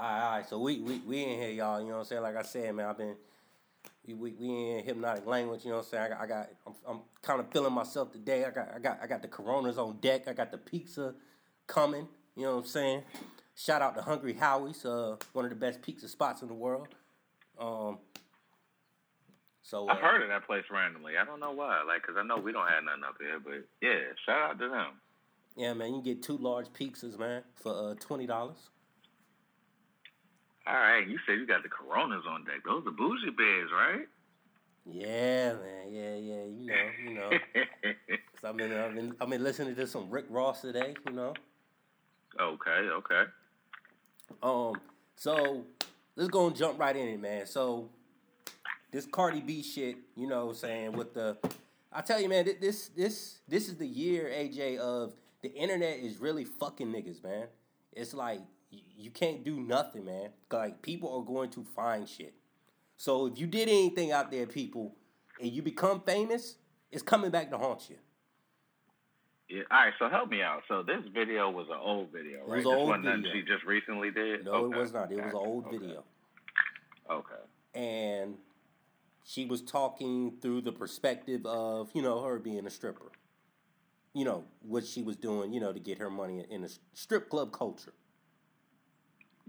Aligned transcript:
all 0.00 0.36
right. 0.36 0.48
So 0.48 0.58
we, 0.58 0.80
we 0.80 0.98
we 1.00 1.22
in 1.22 1.38
here, 1.40 1.50
y'all. 1.50 1.80
You 1.80 1.88
know 1.88 1.94
what 1.94 1.98
I'm 2.00 2.04
saying? 2.06 2.22
Like 2.22 2.36
I 2.36 2.42
said, 2.42 2.74
man, 2.74 2.86
I've 2.86 2.98
been 2.98 3.16
we 4.06 4.14
we, 4.14 4.32
we 4.32 4.48
in 4.48 4.84
hypnotic 4.84 5.26
language. 5.26 5.64
You 5.64 5.70
know 5.70 5.78
what 5.78 5.86
I'm 5.86 5.90
saying? 5.90 6.04
I 6.04 6.08
got, 6.08 6.20
I 6.20 6.26
got 6.26 6.48
I'm, 6.66 6.74
I'm 6.88 7.00
kind 7.22 7.40
of 7.40 7.50
feeling 7.52 7.72
myself 7.72 8.12
today. 8.12 8.44
I 8.44 8.50
got 8.50 8.74
I 8.74 8.78
got 8.78 8.98
I 9.02 9.06
got 9.06 9.22
the 9.22 9.28
Coronas 9.28 9.78
on 9.78 9.98
deck. 10.00 10.26
I 10.28 10.32
got 10.32 10.50
the 10.50 10.58
pizza 10.58 11.14
coming. 11.66 12.08
You 12.36 12.44
know 12.44 12.56
what 12.56 12.62
I'm 12.62 12.66
saying? 12.66 13.02
Shout 13.56 13.82
out 13.82 13.94
to 13.96 14.02
Hungry 14.02 14.32
Howie's, 14.32 14.86
uh, 14.86 15.16
one 15.34 15.44
of 15.44 15.50
the 15.50 15.56
best 15.56 15.82
pizza 15.82 16.08
spots 16.08 16.40
in 16.40 16.48
the 16.48 16.54
world. 16.54 16.88
Um, 17.58 17.98
so 19.62 19.86
uh, 19.86 19.92
I've 19.92 20.00
heard 20.00 20.22
of 20.22 20.28
that 20.28 20.46
place 20.46 20.64
randomly. 20.70 21.18
I 21.20 21.26
don't 21.26 21.40
know 21.40 21.50
why. 21.50 21.82
Like, 21.86 22.02
cause 22.02 22.14
I 22.18 22.22
know 22.22 22.38
we 22.38 22.52
don't 22.52 22.68
have 22.68 22.84
nothing 22.84 23.04
up 23.06 23.16
here, 23.20 23.38
but 23.38 23.66
yeah, 23.86 24.14
shout 24.24 24.52
out 24.52 24.58
to 24.60 24.68
them. 24.68 24.86
Yeah, 25.56 25.74
man, 25.74 25.94
you 25.94 26.02
get 26.02 26.22
two 26.22 26.38
large 26.38 26.68
pizzas, 26.68 27.18
man, 27.18 27.42
for 27.54 27.90
uh, 27.90 27.94
twenty 28.00 28.26
dollars. 28.26 28.70
All 30.66 30.74
right, 30.74 31.06
you 31.06 31.18
said 31.26 31.38
you 31.38 31.46
got 31.46 31.62
the 31.62 31.68
Coronas 31.68 32.24
on 32.28 32.44
deck. 32.44 32.62
Those 32.66 32.86
are 32.86 32.90
bougie 32.90 33.30
bears, 33.30 33.70
right? 33.72 34.06
Yeah, 34.86 35.54
man. 35.54 35.90
Yeah, 35.90 36.14
yeah. 36.16 36.44
You 36.44 36.66
know, 36.66 36.90
you 37.04 37.14
know. 37.14 37.30
Cause 38.08 38.44
I've 38.44 38.56
been, 38.56 38.72
I've 38.72 38.94
been, 38.94 39.14
I've 39.20 39.28
been 39.28 39.44
listening 39.44 39.74
to 39.76 39.86
some 39.86 40.10
Rick 40.10 40.26
Ross 40.28 40.60
today. 40.60 40.94
You 41.06 41.12
know. 41.12 41.34
Okay. 42.38 42.70
Okay. 42.70 43.22
Um. 44.42 44.74
So 45.16 45.64
let's 46.16 46.30
go 46.30 46.46
and 46.46 46.56
jump 46.56 46.78
right 46.78 46.96
in 46.96 47.08
it, 47.08 47.20
man. 47.20 47.46
So 47.46 47.88
this 48.90 49.06
Cardi 49.06 49.40
B 49.40 49.62
shit, 49.62 49.96
you 50.16 50.26
know, 50.26 50.46
what 50.46 50.52
I'm 50.52 50.56
saying 50.56 50.92
with 50.92 51.14
the, 51.14 51.36
I 51.92 52.00
tell 52.00 52.20
you, 52.20 52.28
man, 52.28 52.48
this 52.60 52.88
this 52.88 53.40
this 53.48 53.68
is 53.68 53.76
the 53.76 53.86
year, 53.86 54.30
AJ, 54.34 54.78
of 54.78 55.14
the 55.42 55.52
internet 55.52 55.98
is 55.98 56.18
really 56.18 56.44
fucking 56.44 56.88
niggas, 56.88 57.22
man. 57.22 57.46
It's 57.92 58.14
like 58.14 58.40
you 58.70 59.10
can't 59.10 59.44
do 59.44 59.60
nothing, 59.60 60.04
man. 60.04 60.30
Like 60.50 60.82
people 60.82 61.16
are 61.16 61.24
going 61.24 61.50
to 61.50 61.64
find 61.74 62.08
shit. 62.08 62.34
So 62.96 63.26
if 63.26 63.38
you 63.38 63.46
did 63.46 63.68
anything 63.68 64.12
out 64.12 64.30
there, 64.30 64.46
people, 64.46 64.94
and 65.40 65.50
you 65.50 65.62
become 65.62 66.02
famous, 66.02 66.56
it's 66.92 67.02
coming 67.02 67.30
back 67.30 67.50
to 67.50 67.58
haunt 67.58 67.88
you. 67.88 67.96
Yeah. 69.48 69.62
All 69.70 69.78
right. 69.78 69.92
So 69.98 70.08
help 70.08 70.30
me 70.30 70.42
out. 70.42 70.62
So 70.68 70.82
this 70.82 71.02
video 71.12 71.50
was 71.50 71.66
an 71.70 71.78
old 71.80 72.12
video, 72.12 72.40
right? 72.46 72.60
It 72.60 72.66
was 72.66 72.66
an 72.66 72.72
old 72.72 72.96
video. 73.02 73.32
She 73.32 73.40
just 73.42 73.64
recently 73.64 74.10
did. 74.10 74.44
No, 74.44 74.52
okay. 74.52 74.76
it 74.76 74.80
was 74.80 74.92
not. 74.92 75.10
It 75.10 75.16
was 75.16 75.32
an 75.32 75.34
old 75.34 75.66
okay. 75.66 75.78
video. 75.78 76.04
Okay. 77.10 77.34
and 77.74 78.36
she 79.24 79.44
was 79.44 79.62
talking 79.62 80.34
through 80.40 80.60
the 80.60 80.72
perspective 80.72 81.44
of 81.44 81.90
you 81.92 82.02
know 82.02 82.22
her 82.22 82.38
being 82.38 82.66
a 82.66 82.70
stripper 82.70 83.10
you 84.14 84.24
know 84.24 84.44
what 84.62 84.86
she 84.86 85.02
was 85.02 85.16
doing 85.16 85.52
you 85.52 85.60
know 85.60 85.72
to 85.72 85.80
get 85.80 85.98
her 85.98 86.10
money 86.10 86.44
in 86.50 86.64
a 86.64 86.68
strip 86.94 87.28
club 87.28 87.52
culture 87.52 87.94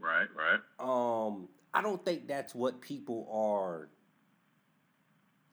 Right. 0.02 0.28
Right. 0.36 0.60
um 0.80 1.48
i 1.74 1.82
don't 1.82 2.04
think 2.04 2.28
that's 2.28 2.56
what 2.56 2.82
people 2.82 3.28
are 3.32 3.90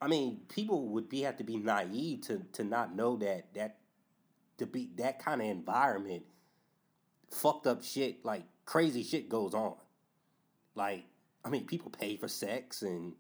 i 0.01 0.09
mean 0.09 0.41
people 0.49 0.89
would 0.89 1.09
be 1.09 1.23
have 1.23 1.37
to 1.37 1.45
be 1.45 1.57
naive 1.57 2.23
to 2.23 2.43
to 2.55 2.65
not 2.65 2.97
know 2.97 3.17
that 3.17 3.53
that 3.55 3.79
to 4.59 4.67
be 4.67 4.91
that 4.97 5.19
kind 5.19 5.41
of 5.41 5.47
environment 5.47 6.25
fucked 7.31 7.67
up 7.67 7.83
shit 7.85 8.25
like 8.25 8.43
crazy 8.65 9.03
shit 9.03 9.29
goes 9.29 9.55
on 9.55 9.75
like 10.75 11.05
i 11.45 11.49
mean 11.49 11.67
people 11.67 11.91
pay 11.91 12.17
for 12.17 12.29
sex 12.29 12.83
and 12.83 13.13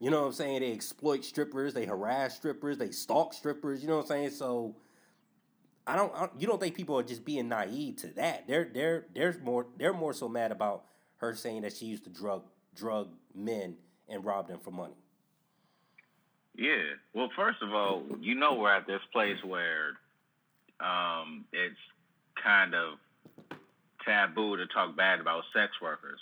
you 0.00 0.10
know 0.10 0.20
what 0.22 0.26
i'm 0.26 0.32
saying 0.32 0.60
they 0.60 0.72
exploit 0.72 1.24
strippers 1.24 1.74
they 1.74 1.84
harass 1.86 2.36
strippers 2.36 2.76
they 2.78 2.90
stalk 2.90 3.32
strippers 3.32 3.82
you 3.82 3.88
know 3.88 3.96
what 3.96 4.02
i'm 4.02 4.08
saying 4.08 4.30
so 4.30 4.74
I 5.90 5.96
don't, 5.96 6.14
I 6.14 6.20
don't. 6.20 6.32
You 6.38 6.46
don't 6.46 6.60
think 6.60 6.76
people 6.76 6.96
are 6.98 7.02
just 7.02 7.24
being 7.24 7.48
naive 7.48 7.96
to 7.96 8.06
that? 8.14 8.46
They're 8.46 8.70
they're 8.72 9.06
they're 9.12 9.36
more 9.42 9.66
they're 9.76 9.92
more 9.92 10.12
so 10.12 10.28
mad 10.28 10.52
about 10.52 10.84
her 11.16 11.34
saying 11.34 11.62
that 11.62 11.76
she 11.76 11.86
used 11.86 12.04
to 12.04 12.10
drug 12.10 12.44
drug 12.76 13.08
men 13.34 13.74
and 14.08 14.24
rob 14.24 14.46
them 14.46 14.60
for 14.60 14.70
money. 14.70 14.94
Yeah. 16.54 16.94
Well, 17.12 17.30
first 17.34 17.58
of 17.60 17.74
all, 17.74 18.04
you 18.20 18.36
know 18.36 18.54
we're 18.54 18.72
at 18.72 18.86
this 18.86 19.00
place 19.12 19.42
where 19.44 19.98
um, 20.78 21.44
it's 21.52 21.74
kind 22.42 22.74
of 22.74 22.98
taboo 24.06 24.56
to 24.58 24.66
talk 24.68 24.96
bad 24.96 25.20
about 25.20 25.42
sex 25.52 25.72
workers. 25.82 26.20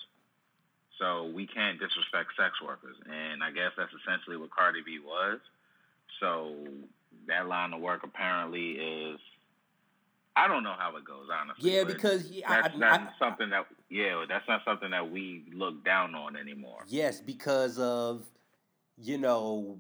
So 0.99 1.31
we 1.35 1.47
can't 1.47 1.79
disrespect 1.79 2.31
sex 2.37 2.55
workers, 2.65 2.97
and 3.05 3.43
I 3.43 3.51
guess 3.53 3.71
that's 3.77 3.93
essentially 4.03 4.37
what 4.37 4.51
Cardi 4.51 4.81
B 4.85 4.99
was. 4.99 5.39
So 6.21 6.55
that 7.27 7.47
line 7.47 7.75
of 7.75 7.81
work 7.81 8.01
apparently 8.03 8.73
is. 8.73 9.21
I 10.39 10.47
don't 10.47 10.63
know 10.63 10.75
how 10.79 10.97
it 10.97 11.05
goes, 11.05 11.27
honestly. 11.33 11.75
Yeah, 11.75 11.83
because 11.83 12.31
yeah, 12.31 12.63
that's 12.63 12.75
I, 12.77 12.79
not 12.79 13.01
I, 13.01 13.09
something 13.19 13.51
that 13.51 13.67
yeah, 13.91 14.25
that's 14.29 14.47
not 14.47 14.61
something 14.65 14.91
that 14.93 15.11
we 15.11 15.45
look 15.53 15.85
down 15.85 16.15
on 16.15 16.37
anymore. 16.37 16.85
yes, 16.87 17.21
because 17.21 17.79
of 17.79 18.25
you 18.97 19.19
know, 19.19 19.79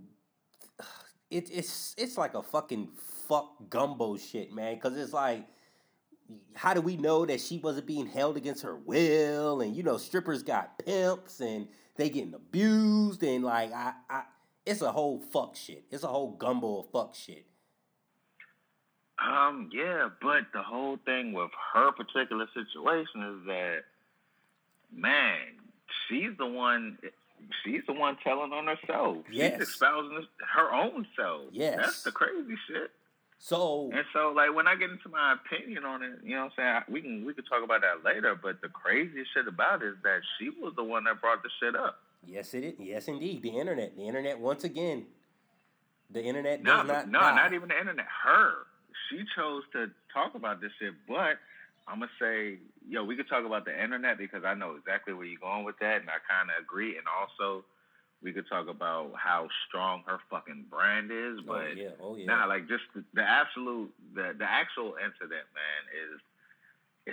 it, 1.30 1.48
it's 1.52 1.94
it's 1.96 2.18
like 2.18 2.34
a 2.34 2.42
fucking 2.42 2.88
fuck 3.28 3.70
gumbo 3.70 4.16
shit, 4.16 4.52
man. 4.52 4.74
Because 4.74 4.96
it's 4.96 5.12
like, 5.12 5.44
how 6.54 6.74
do 6.74 6.80
we 6.80 6.96
know 6.96 7.24
that 7.24 7.40
she 7.40 7.58
wasn't 7.58 7.86
being 7.86 8.06
held 8.06 8.36
against 8.36 8.64
her 8.64 8.76
will? 8.76 9.60
And 9.60 9.76
you 9.76 9.84
know, 9.84 9.96
strippers 9.96 10.42
got 10.42 10.84
pimps 10.84 11.40
and 11.40 11.68
they 11.96 12.10
getting 12.10 12.34
abused 12.34 13.22
and 13.22 13.44
like 13.44 13.72
I, 13.72 13.92
I 14.10 14.22
it's 14.66 14.82
a 14.82 14.90
whole 14.90 15.20
fuck 15.20 15.54
shit. 15.54 15.84
It's 15.90 16.02
a 16.02 16.08
whole 16.08 16.32
gumbo 16.32 16.80
of 16.80 16.90
fuck 16.90 17.14
shit. 17.14 17.46
Um, 19.24 19.68
yeah, 19.72 20.08
but 20.22 20.44
the 20.52 20.62
whole 20.62 20.98
thing 21.04 21.32
with 21.32 21.50
her 21.74 21.90
particular 21.92 22.46
situation 22.54 23.22
is 23.22 23.46
that, 23.46 23.78
man, 24.94 25.38
she's 26.08 26.36
the 26.38 26.46
one. 26.46 26.98
She's 27.64 27.82
the 27.86 27.92
one 27.92 28.16
telling 28.24 28.52
on 28.52 28.66
herself. 28.66 29.18
Yes. 29.30 29.58
She's 29.58 29.68
espousing 29.68 30.26
her 30.54 30.72
own 30.72 31.06
self. 31.16 31.42
Yes. 31.52 31.76
that's 31.76 32.02
the 32.02 32.10
crazy 32.12 32.56
shit. 32.66 32.90
So 33.40 33.90
And 33.92 34.04
so, 34.12 34.32
like, 34.34 34.52
when 34.54 34.66
I 34.66 34.74
get 34.74 34.90
into 34.90 35.08
my 35.08 35.34
opinion 35.34 35.84
on 35.84 36.02
it, 36.02 36.18
you 36.24 36.34
know, 36.34 36.46
what 36.46 36.52
I'm 36.58 36.82
saying 36.88 36.92
we 36.92 37.00
can 37.00 37.24
we 37.24 37.32
can 37.34 37.44
talk 37.44 37.62
about 37.62 37.80
that 37.82 38.04
later. 38.04 38.34
But 38.40 38.60
the 38.60 38.68
craziest 38.68 39.32
shit 39.34 39.46
about 39.46 39.82
it 39.82 39.88
is 39.90 39.94
that 40.02 40.20
she 40.38 40.50
was 40.50 40.72
the 40.76 40.82
one 40.82 41.04
that 41.04 41.20
brought 41.20 41.42
the 41.44 41.48
shit 41.60 41.76
up. 41.76 42.00
yes, 42.26 42.52
it 42.54 42.64
is. 42.64 42.74
Yes, 42.80 43.06
indeed. 43.06 43.42
The 43.42 43.50
internet. 43.50 43.96
The 43.96 44.02
internet 44.08 44.40
once 44.40 44.64
again. 44.64 45.06
The 46.10 46.22
internet 46.22 46.62
No, 46.64 46.78
does 46.78 46.86
not. 46.88 47.08
no, 47.10 47.20
die. 47.20 47.36
not 47.36 47.52
even 47.52 47.68
the 47.68 47.78
internet. 47.78 48.06
Her. 48.24 48.52
She 49.10 49.24
chose 49.36 49.62
to 49.72 49.86
talk 50.12 50.34
about 50.34 50.60
this 50.60 50.72
shit, 50.78 50.94
but 51.06 51.38
I'm 51.88 52.00
gonna 52.00 52.10
say, 52.20 52.58
yo, 52.88 53.04
we 53.04 53.16
could 53.16 53.28
talk 53.28 53.44
about 53.46 53.64
the 53.64 53.72
internet 53.72 54.18
because 54.18 54.44
I 54.44 54.54
know 54.54 54.74
exactly 54.76 55.14
where 55.14 55.24
you're 55.26 55.40
going 55.40 55.64
with 55.64 55.78
that, 55.80 56.00
and 56.02 56.10
I 56.10 56.20
kind 56.28 56.50
of 56.50 56.62
agree. 56.62 56.96
And 56.98 57.06
also, 57.08 57.64
we 58.22 58.32
could 58.32 58.48
talk 58.48 58.68
about 58.68 59.12
how 59.16 59.48
strong 59.68 60.02
her 60.06 60.18
fucking 60.30 60.66
brand 60.70 61.10
is. 61.10 61.38
Oh 61.40 61.46
But 61.46 61.76
yeah. 61.76 61.90
Oh 62.00 62.16
yeah. 62.16 62.26
nah, 62.26 62.44
like 62.46 62.68
just 62.68 62.84
the, 62.94 63.02
the 63.14 63.22
absolute, 63.22 63.90
the 64.14 64.34
the 64.36 64.44
actual 64.44 64.94
incident, 65.00 65.46
man, 65.56 65.82
is 65.96 66.20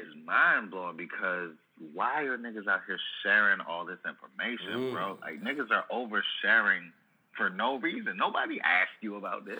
is 0.03 0.12
mind 0.25 0.72
blowing 0.72 0.97
because 0.97 1.51
why 1.94 2.23
are 2.23 2.38
niggas 2.38 2.67
out 2.67 2.81
here 2.88 3.00
sharing 3.23 3.62
all 3.62 3.85
this 3.85 4.00
information, 4.07 4.91
Mm. 4.91 4.91
bro? 4.91 5.17
Like 5.22 5.41
niggas 5.41 5.72
are 5.72 5.85
oversharing 5.91 6.91
for 7.38 7.50
no 7.50 7.79
reason. 7.79 8.17
Nobody 8.17 8.59
asked 8.62 9.00
you 9.01 9.16
about 9.16 9.45
this. 9.45 9.59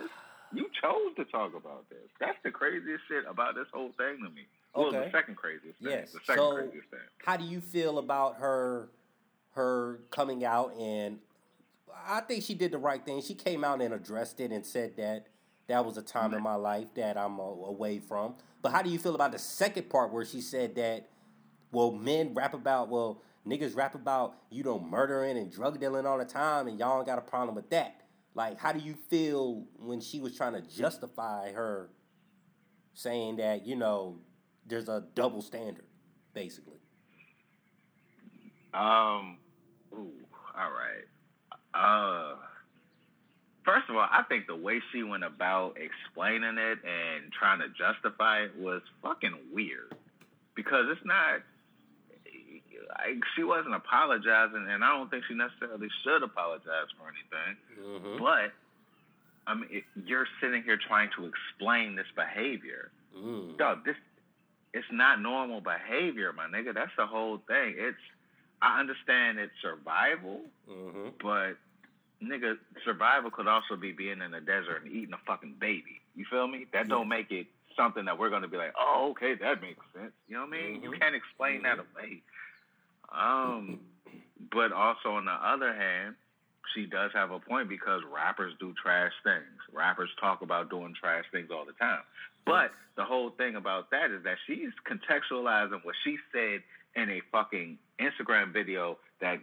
You 0.56 0.70
chose 0.82 1.16
to 1.18 1.26
talk 1.26 1.54
about 1.56 1.90
this. 1.90 2.10
That's 2.20 2.38
the 2.44 2.52
craziest 2.52 3.04
shit 3.08 3.26
about 3.30 3.56
this 3.56 3.68
whole 3.74 3.92
thing 3.98 4.18
to 4.24 4.30
me. 4.30 4.48
Well, 4.74 4.88
Okay. 4.88 5.06
the 5.06 5.12
second 5.12 5.36
craziest 5.36 5.80
thing. 5.80 5.90
Yes. 5.92 6.12
The 6.14 6.20
second 6.20 6.36
So- 6.44 6.54
craziest 6.56 6.90
thing. 6.90 7.00
How 7.26 7.38
do 7.38 7.44
you 7.46 7.62
feel 7.62 7.98
about 8.00 8.38
her 8.38 8.90
her 9.52 10.00
coming 10.12 10.44
out 10.44 10.74
and 10.76 11.20
I 12.08 12.20
think 12.20 12.44
she 12.44 12.54
did 12.56 12.72
the 12.74 12.78
right 12.78 13.04
thing. 13.06 13.22
She 13.22 13.34
came 13.36 13.64
out 13.64 13.82
and 13.82 13.94
addressed 13.94 14.42
it 14.42 14.52
and 14.52 14.66
said 14.66 14.98
that 14.98 15.28
that 15.68 15.86
was 15.86 15.98
a 15.98 16.02
time 16.02 16.34
in 16.34 16.44
my 16.44 16.56
life 16.56 16.94
that 16.96 17.18
I'm 17.18 17.40
away 17.40 18.00
from. 18.00 18.36
But 18.62 18.74
how 18.74 18.82
do 18.82 18.90
you 18.90 19.00
feel 19.00 19.16
about 19.16 19.32
the 19.32 19.40
second 19.40 19.90
part 19.90 20.12
where 20.12 20.26
she 20.26 20.42
said 20.42 20.76
that 20.76 21.08
well 21.72 21.92
men 21.92 22.34
rap 22.34 22.54
about 22.54 22.90
well 22.90 23.22
niggas 23.48 23.76
rap 23.78 23.96
about 23.96 24.36
you 24.50 24.64
know 24.64 24.78
murdering 24.80 25.38
and 25.38 25.50
drug 25.52 25.80
dealing 25.80 26.06
all 26.06 26.18
the 26.18 26.26
time 26.26 26.68
and 26.68 26.78
y'all 26.78 26.98
ain't 26.98 27.08
got 27.08 27.18
a 27.18 27.22
problem 27.22 27.56
with 27.56 27.70
that. 27.70 28.02
Like 28.36 28.60
how 28.60 28.74
do 28.74 28.80
you 28.80 28.96
feel 29.10 29.64
when 29.80 30.02
she 30.02 30.20
was 30.20 30.36
trying 30.36 30.54
to 30.54 30.62
justify 30.62 31.54
her 31.54 31.90
saying 32.94 33.38
that, 33.38 33.66
you 33.66 33.76
know, 33.76 34.20
there's 34.68 34.90
a 34.90 35.04
double 35.16 35.42
standard 35.42 35.86
basically? 36.34 36.78
Um. 38.74 39.38
Ooh. 39.94 40.12
All 40.56 40.72
right. 40.72 41.06
Uh. 41.74 42.36
First 43.64 43.90
of 43.90 43.96
all, 43.96 44.08
I 44.12 44.22
think 44.30 44.46
the 44.46 44.56
way 44.56 44.80
she 44.92 45.02
went 45.02 45.24
about 45.24 45.78
explaining 45.78 46.58
it 46.58 46.80
and 46.84 47.32
trying 47.32 47.60
to 47.60 47.70
justify 47.70 48.44
it 48.44 48.52
was 48.60 48.82
fucking 49.02 49.34
weird. 49.52 49.96
Because 50.56 50.86
it's 50.92 51.06
not. 51.06 51.42
Like, 52.90 53.20
she 53.36 53.44
wasn't 53.44 53.76
apologizing, 53.76 54.68
and 54.70 54.84
I 54.84 54.90
don't 54.90 55.10
think 55.10 55.24
she 55.28 55.34
necessarily 55.34 55.88
should 56.04 56.24
apologize 56.24 56.90
for 56.98 57.08
anything. 57.10 57.58
Mm-hmm. 57.80 58.24
But 58.24 58.52
I 59.48 59.54
mean, 59.56 59.70
it, 59.72 59.84
you're 60.06 60.28
sitting 60.42 60.64
here 60.64 60.78
trying 60.78 61.10
to 61.18 61.26
explain 61.26 61.96
this 61.96 62.08
behavior. 62.16 62.92
Mm. 63.18 63.58
Dog, 63.58 63.86
this 63.86 63.96
it's 64.74 64.88
not 64.92 65.22
normal 65.22 65.62
behavior, 65.62 66.34
my 66.34 66.46
nigga. 66.48 66.74
That's 66.74 66.92
the 66.98 67.06
whole 67.06 67.38
thing. 67.48 67.76
It's 67.78 67.98
I 68.62 68.80
understand 68.80 69.40
it's 69.40 69.54
survival, 69.62 70.42
Mm-hmm. 70.70 71.10
but 71.22 71.56
nigga, 72.24 72.58
survival 72.84 73.30
could 73.30 73.48
also 73.48 73.76
be 73.76 73.92
being 73.92 74.22
in 74.22 74.32
the 74.32 74.42
desert 74.42 74.84
and 74.84 74.92
eating 74.92 75.14
a 75.14 75.20
fucking 75.28 75.56
baby. 75.60 76.02
You 76.16 76.26
feel 76.30 76.48
me? 76.48 76.66
That 76.74 76.88
don't 76.88 77.08
make 77.08 77.30
it 77.32 77.46
something 77.78 78.06
that 78.06 78.18
we're 78.18 78.30
gonna 78.30 78.48
be 78.48 78.58
like, 78.58 78.74
oh, 78.80 79.10
okay, 79.12 79.36
that 79.36 79.62
makes 79.62 79.84
sense. 79.94 80.12
You 80.28 80.36
know 80.36 80.46
what 80.46 80.54
I 80.58 80.62
mean? 80.62 80.82
You 80.84 80.92
Mhm. 80.92 81.00
can't 81.00 81.16
explain 81.16 81.62
that 81.64 81.78
away. 81.80 82.22
Um, 83.16 83.80
but 84.52 84.72
also 84.72 85.10
on 85.10 85.26
the 85.26 85.32
other 85.32 85.74
hand, 85.74 86.16
she 86.74 86.86
does 86.86 87.12
have 87.14 87.32
a 87.32 87.40
point 87.40 87.70
because 87.70 88.02
rappers 88.14 88.54
do 88.60 88.74
trash 88.82 89.12
things. 89.24 89.60
Rappers 89.74 90.10
talk 90.20 90.42
about 90.42 90.70
doing 90.70 90.94
trash 91.00 91.24
things 91.32 91.50
all 91.52 91.66
the 91.66 91.74
time. 91.74 92.02
But 92.46 92.72
the 92.98 93.04
whole 93.04 93.32
thing 93.32 93.56
about 93.56 93.92
that 93.92 94.12
is 94.12 94.24
that 94.24 94.38
she's 94.46 94.72
contextualizing 94.90 95.84
what 95.84 95.96
she 96.04 96.18
said 96.32 96.62
in 96.96 97.10
a 97.10 97.22
fucking 97.32 97.78
Instagram 98.00 98.54
video 98.54 98.98
that 99.22 99.40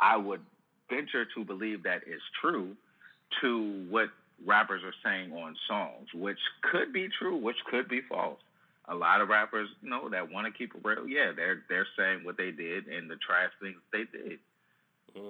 I 0.00 0.16
would 0.16 0.40
venture 0.88 1.26
to 1.36 1.44
believe 1.44 1.82
that 1.82 2.02
is 2.06 2.22
true 2.40 2.76
to 3.42 3.86
what 3.90 4.08
rappers 4.46 4.82
are 4.84 4.94
saying 5.04 5.32
on 5.32 5.56
songs, 5.68 6.08
which 6.14 6.38
could 6.62 6.92
be 6.92 7.08
true, 7.18 7.36
which 7.36 7.56
could 7.70 7.88
be 7.88 8.00
false. 8.08 8.38
A 8.90 8.94
lot 8.94 9.20
of 9.20 9.28
rappers, 9.28 9.68
you 9.82 9.90
know, 9.90 10.08
that 10.08 10.32
want 10.32 10.46
to 10.46 10.52
keep 10.56 10.74
it 10.74 10.80
real, 10.82 11.06
yeah, 11.06 11.32
they're 11.34 11.62
they're 11.68 11.86
saying 11.96 12.24
what 12.24 12.36
they 12.36 12.50
did 12.50 12.86
and 12.86 13.10
the 13.10 13.16
trash 13.16 13.50
things 13.60 13.76
they 13.92 14.04
did. 14.04 14.38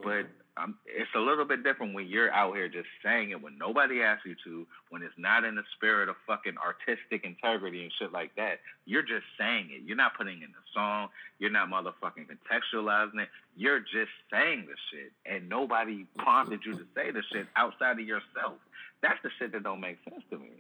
But 0.03 0.27
um, 0.57 0.75
it's 0.87 1.11
a 1.15 1.21
little 1.21 1.45
bit 1.45 1.63
different 1.63 1.95
when 1.95 2.09
you're 2.09 2.33
out 2.33 2.55
here 2.55 2.69
just 2.69 2.89
saying 3.05 3.31
it 3.31 3.41
when 3.41 3.57
nobody 3.59 4.03
asks 4.03 4.27
you 4.27 4.35
to, 4.45 4.67
when 4.91 5.03
it's 5.03 5.15
not 5.17 5.45
in 5.45 5.55
the 5.55 5.63
spirit 5.77 6.09
of 6.09 6.17
fucking 6.27 6.55
artistic 6.59 7.25
integrity 7.25 7.83
and 7.83 7.93
shit 7.99 8.13
like 8.13 8.35
that. 8.37 8.59
You're 8.85 9.03
just 9.03 9.25
saying 9.39 9.71
it. 9.71 9.83
You're 9.87 9.97
not 9.97 10.17
putting 10.17 10.43
in 10.43 10.51
the 10.51 10.65
song. 10.75 11.09
You're 11.39 11.51
not 11.51 11.69
motherfucking 11.69 12.27
contextualizing 12.27 13.23
it. 13.23 13.29
You're 13.57 13.81
just 13.81 14.13
saying 14.33 14.67
the 14.67 14.77
shit, 14.91 15.13
and 15.27 15.49
nobody 15.49 16.07
prompted 16.19 16.61
you 16.65 16.75
to 16.75 16.85
say 16.95 17.11
the 17.11 17.23
shit 17.33 17.47
outside 17.57 18.01
of 18.01 18.07
yourself. 18.07 18.59
That's 19.03 19.19
the 19.23 19.31
shit 19.39 19.53
that 19.53 19.63
don't 19.63 19.81
make 19.81 19.99
sense 20.09 20.25
to 20.31 20.39
me. 20.39 20.51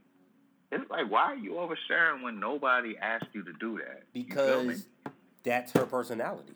It's 0.70 0.90
like, 0.90 1.10
why 1.10 1.32
are 1.32 1.36
you 1.36 1.52
oversharing 1.52 2.22
when 2.22 2.38
nobody 2.38 2.96
asked 2.98 3.28
you 3.32 3.42
to 3.44 3.52
do 3.54 3.78
that? 3.78 4.02
You 4.12 4.24
feel 4.24 4.62
me? 4.62 4.74
because 4.74 4.86
that's 5.42 5.72
her 5.72 5.86
personality. 5.86 6.54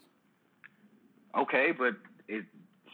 Okay, 1.37 1.73
but 1.77 1.95
it. 2.29 2.45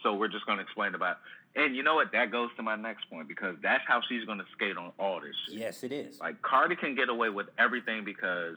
So 0.01 0.13
we're 0.13 0.29
just 0.29 0.45
going 0.45 0.57
to 0.59 0.63
explain 0.63 0.95
about. 0.95 1.17
And 1.55 1.75
you 1.75 1.83
know 1.83 1.95
what? 1.95 2.11
That 2.13 2.31
goes 2.31 2.49
to 2.55 2.63
my 2.63 2.75
next 2.75 3.09
point 3.09 3.27
because 3.27 3.55
that's 3.61 3.83
how 3.85 3.99
she's 4.07 4.23
going 4.23 4.37
to 4.37 4.45
skate 4.55 4.77
on 4.77 4.93
all 4.97 5.19
this 5.19 5.35
shit. 5.47 5.59
Yes, 5.59 5.83
it 5.83 5.91
is. 5.91 6.19
Like 6.19 6.41
Cardi 6.41 6.75
can 6.75 6.95
get 6.95 7.09
away 7.09 7.29
with 7.29 7.47
everything 7.57 8.05
because 8.05 8.55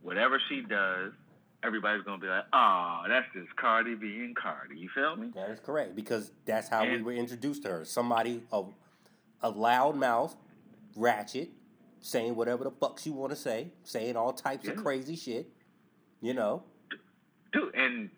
whatever 0.00 0.40
she 0.48 0.62
does, 0.62 1.12
everybody's 1.62 2.02
going 2.04 2.20
to 2.20 2.24
be 2.24 2.30
like, 2.30 2.44
"Oh, 2.54 3.02
that's 3.08 3.26
just 3.34 3.54
Cardi 3.56 3.94
being 3.94 4.34
Cardi." 4.40 4.78
You 4.78 4.88
feel 4.94 5.16
me? 5.16 5.32
That 5.34 5.50
is 5.50 5.60
correct 5.60 5.94
because 5.94 6.32
that's 6.46 6.68
how 6.68 6.86
we 6.88 7.02
were 7.02 7.12
introduced 7.12 7.64
to 7.64 7.68
her. 7.68 7.84
Somebody 7.84 8.42
a, 8.52 8.62
a 9.42 9.50
loud 9.50 9.96
mouth, 9.96 10.34
ratchet, 10.96 11.50
saying 12.04 12.36
whatever 12.36 12.64
the 12.64 12.70
fuck 12.70 13.04
you 13.06 13.14
want 13.14 13.30
to 13.30 13.36
say, 13.36 13.68
saying 13.82 14.14
all 14.14 14.32
types 14.32 14.68
of 14.68 14.76
crazy 14.76 15.16
shit. 15.16 15.48
You 16.20 16.34
know, 16.34 16.62
dude, 17.52 17.74
and 17.74 18.10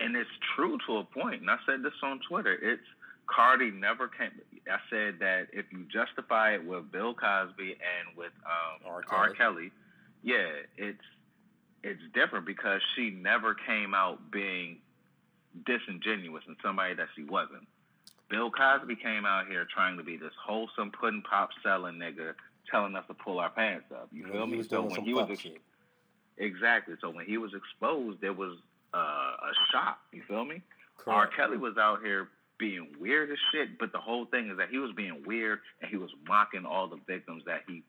and 0.00 0.16
it's 0.16 0.30
true 0.54 0.78
to 0.86 0.98
a 0.98 1.04
point. 1.04 1.42
And 1.42 1.50
I 1.50 1.56
said 1.66 1.82
this 1.82 1.92
on 2.02 2.20
Twitter. 2.28 2.58
It's 2.60 2.82
Cardi 3.26 3.70
never 3.70 4.08
came. 4.08 4.30
I 4.70 4.78
said 4.90 5.18
that 5.20 5.48
if 5.52 5.66
you 5.70 5.84
justify 5.92 6.54
it 6.54 6.64
with 6.64 6.90
Bill 6.90 7.14
Cosby 7.14 7.70
and 7.72 8.16
with 8.16 8.32
um, 8.44 8.90
R. 8.90 9.02
R. 9.08 9.30
Kelly. 9.30 9.36
Kelly, 9.36 9.72
yeah, 10.22 10.48
it's 10.76 11.04
it's 11.82 12.02
different 12.14 12.46
because 12.46 12.80
she 12.94 13.10
never 13.10 13.54
came 13.54 13.94
out 13.94 14.30
being 14.30 14.78
disingenuous 15.64 16.44
and 16.46 16.56
somebody 16.62 16.94
that 16.94 17.08
she 17.14 17.22
wasn't. 17.24 17.66
Bill 18.28 18.50
Cosby 18.50 18.96
came 18.96 19.24
out 19.24 19.46
here 19.46 19.66
trying 19.72 19.96
to 19.98 20.02
be 20.02 20.16
this 20.16 20.32
wholesome 20.44 20.90
pudding 20.90 21.22
pop 21.22 21.50
selling 21.62 21.94
nigga, 21.94 22.34
telling 22.70 22.94
us 22.96 23.04
to 23.08 23.14
pull 23.14 23.38
our 23.38 23.50
pants 23.50 23.86
up. 23.92 24.08
You 24.12 24.24
when 24.24 24.32
feel 24.32 24.46
he 24.46 24.52
me? 24.52 24.58
was 24.58 24.68
So 24.68 24.82
when 24.82 25.02
he 25.02 25.14
was 25.14 25.22
fuck 25.22 25.30
ex- 25.32 25.40
shit. 25.40 25.60
Exactly. 26.38 26.94
So 27.00 27.10
when 27.10 27.26
he 27.26 27.38
was 27.38 27.52
exposed, 27.54 28.20
there 28.20 28.32
was 28.32 28.58
uh, 28.94 28.98
a 28.98 29.52
shock. 29.72 29.98
You 30.12 30.22
feel 30.28 30.44
me? 30.44 30.62
R. 31.06 31.28
Kelly 31.28 31.56
was 31.56 31.76
out 31.78 32.02
here 32.02 32.28
being 32.58 32.88
weird 32.98 33.30
as 33.30 33.38
shit, 33.52 33.78
but 33.78 33.92
the 33.92 33.98
whole 33.98 34.24
thing 34.26 34.50
is 34.50 34.56
that 34.58 34.70
he 34.70 34.78
was 34.78 34.90
being 34.96 35.22
weird 35.26 35.60
and 35.80 35.90
he 35.90 35.96
was 35.96 36.10
mocking 36.26 36.64
all 36.64 36.88
the 36.88 36.98
victims 37.06 37.42
that 37.46 37.62
he 37.66 37.82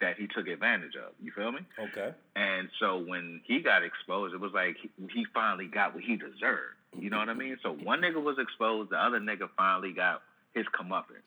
that 0.00 0.16
he 0.18 0.26
took 0.26 0.46
advantage 0.46 0.94
of. 0.94 1.12
You 1.22 1.32
feel 1.32 1.50
me? 1.52 1.60
Okay. 1.78 2.12
And 2.36 2.68
so 2.78 2.98
when 2.98 3.40
he 3.44 3.60
got 3.60 3.82
exposed, 3.82 4.34
it 4.34 4.40
was 4.40 4.52
like 4.52 4.76
he, 4.80 4.90
he 5.10 5.26
finally 5.32 5.66
got 5.68 5.94
what 5.94 6.04
he 6.04 6.16
deserved. 6.16 6.76
You 6.98 7.08
know 7.08 7.16
what 7.18 7.30
I 7.30 7.34
mean? 7.34 7.56
So 7.62 7.72
one 7.72 8.02
nigga 8.02 8.22
was 8.22 8.36
exposed, 8.38 8.90
the 8.90 8.96
other 9.02 9.20
nigga 9.20 9.48
finally 9.56 9.92
got 9.92 10.22
his 10.54 10.66
comeuppance. 10.78 11.24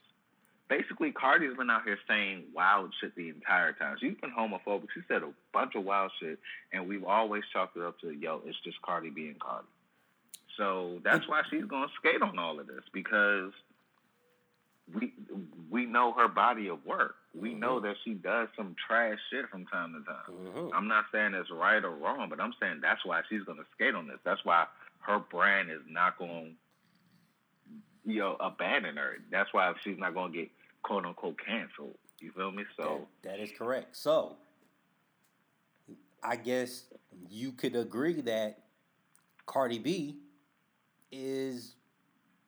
Basically, 0.70 1.12
Cardi's 1.12 1.58
been 1.58 1.70
out 1.72 1.84
here 1.84 1.98
saying 2.08 2.44
wild 2.54 2.94
shit 3.02 3.16
the 3.16 3.30
entire 3.30 3.74
time. 3.74 3.98
She's 4.00 4.14
been 4.22 4.30
homophobic. 4.32 4.88
She 4.94 5.02
said 5.08 5.24
a 5.24 5.32
bunch 5.52 5.74
of 5.76 5.84
wild 5.84 6.12
shit, 6.22 6.38
and 6.72 6.88
we've 6.88 7.04
always 7.04 7.44
chalked 7.52 7.76
it 7.76 7.82
up 7.84 8.00
to, 8.02 8.12
yo, 8.12 8.42
it's 8.46 8.60
just 8.64 8.80
Cardi 8.84 9.10
being 9.10 9.36
Cardi. 9.42 9.68
So 10.58 11.00
that's 11.04 11.28
why 11.28 11.42
she's 11.50 11.66
going 11.66 11.88
to 11.88 11.94
skate 11.96 12.22
on 12.22 12.38
all 12.38 12.60
of 12.60 12.68
this 12.68 12.84
because 12.94 13.52
we 14.94 15.14
we 15.72 15.86
know 15.86 16.14
her 16.14 16.28
body 16.28 16.68
of 16.68 16.86
work. 16.86 17.16
We 17.34 17.54
know 17.54 17.80
that 17.80 17.96
she 18.04 18.14
does 18.14 18.48
some 18.58 18.76
trash 18.88 19.18
shit 19.32 19.48
from 19.50 19.66
time 19.68 19.94
to 19.94 20.04
time. 20.06 20.54
Mhm. 20.54 20.72
I'm 20.74 20.88
not 20.88 21.06
saying 21.12 21.34
it's 21.34 21.50
right 21.52 21.84
or 21.84 21.92
wrong, 21.92 22.28
but 22.30 22.40
I'm 22.40 22.54
saying 22.60 22.80
that's 22.82 23.06
why 23.06 23.22
she's 23.30 23.44
going 23.44 23.60
to 23.60 23.66
skate 23.76 23.96
on 23.96 24.08
this. 24.08 24.18
That's 24.24 24.44
why 24.44 24.66
her 25.02 25.20
brand 25.20 25.72
is 25.72 25.82
not 25.88 26.18
going, 26.18 26.56
you 28.06 28.20
know, 28.20 28.36
abandon 28.40 28.98
her. 28.98 29.18
That's 29.32 29.54
why 29.54 29.72
she's 29.84 29.98
not 29.98 30.14
going 30.14 30.32
to 30.34 30.38
get 30.40 30.50
quote 30.84 31.06
unquote 31.06 31.38
canceled. 31.46 31.96
You 32.20 32.32
feel 32.34 32.52
me? 32.52 32.64
So 32.76 33.08
That- 33.22 33.30
that 33.32 33.40
is 33.40 33.52
correct. 33.58 33.96
So, 33.96 34.38
I 36.22 36.36
guess 36.36 36.86
you 37.30 37.52
could 37.54 37.76
agree 37.76 38.22
that 38.22 38.60
Cardi 39.46 39.80
B 39.80 40.18
is 41.12 41.76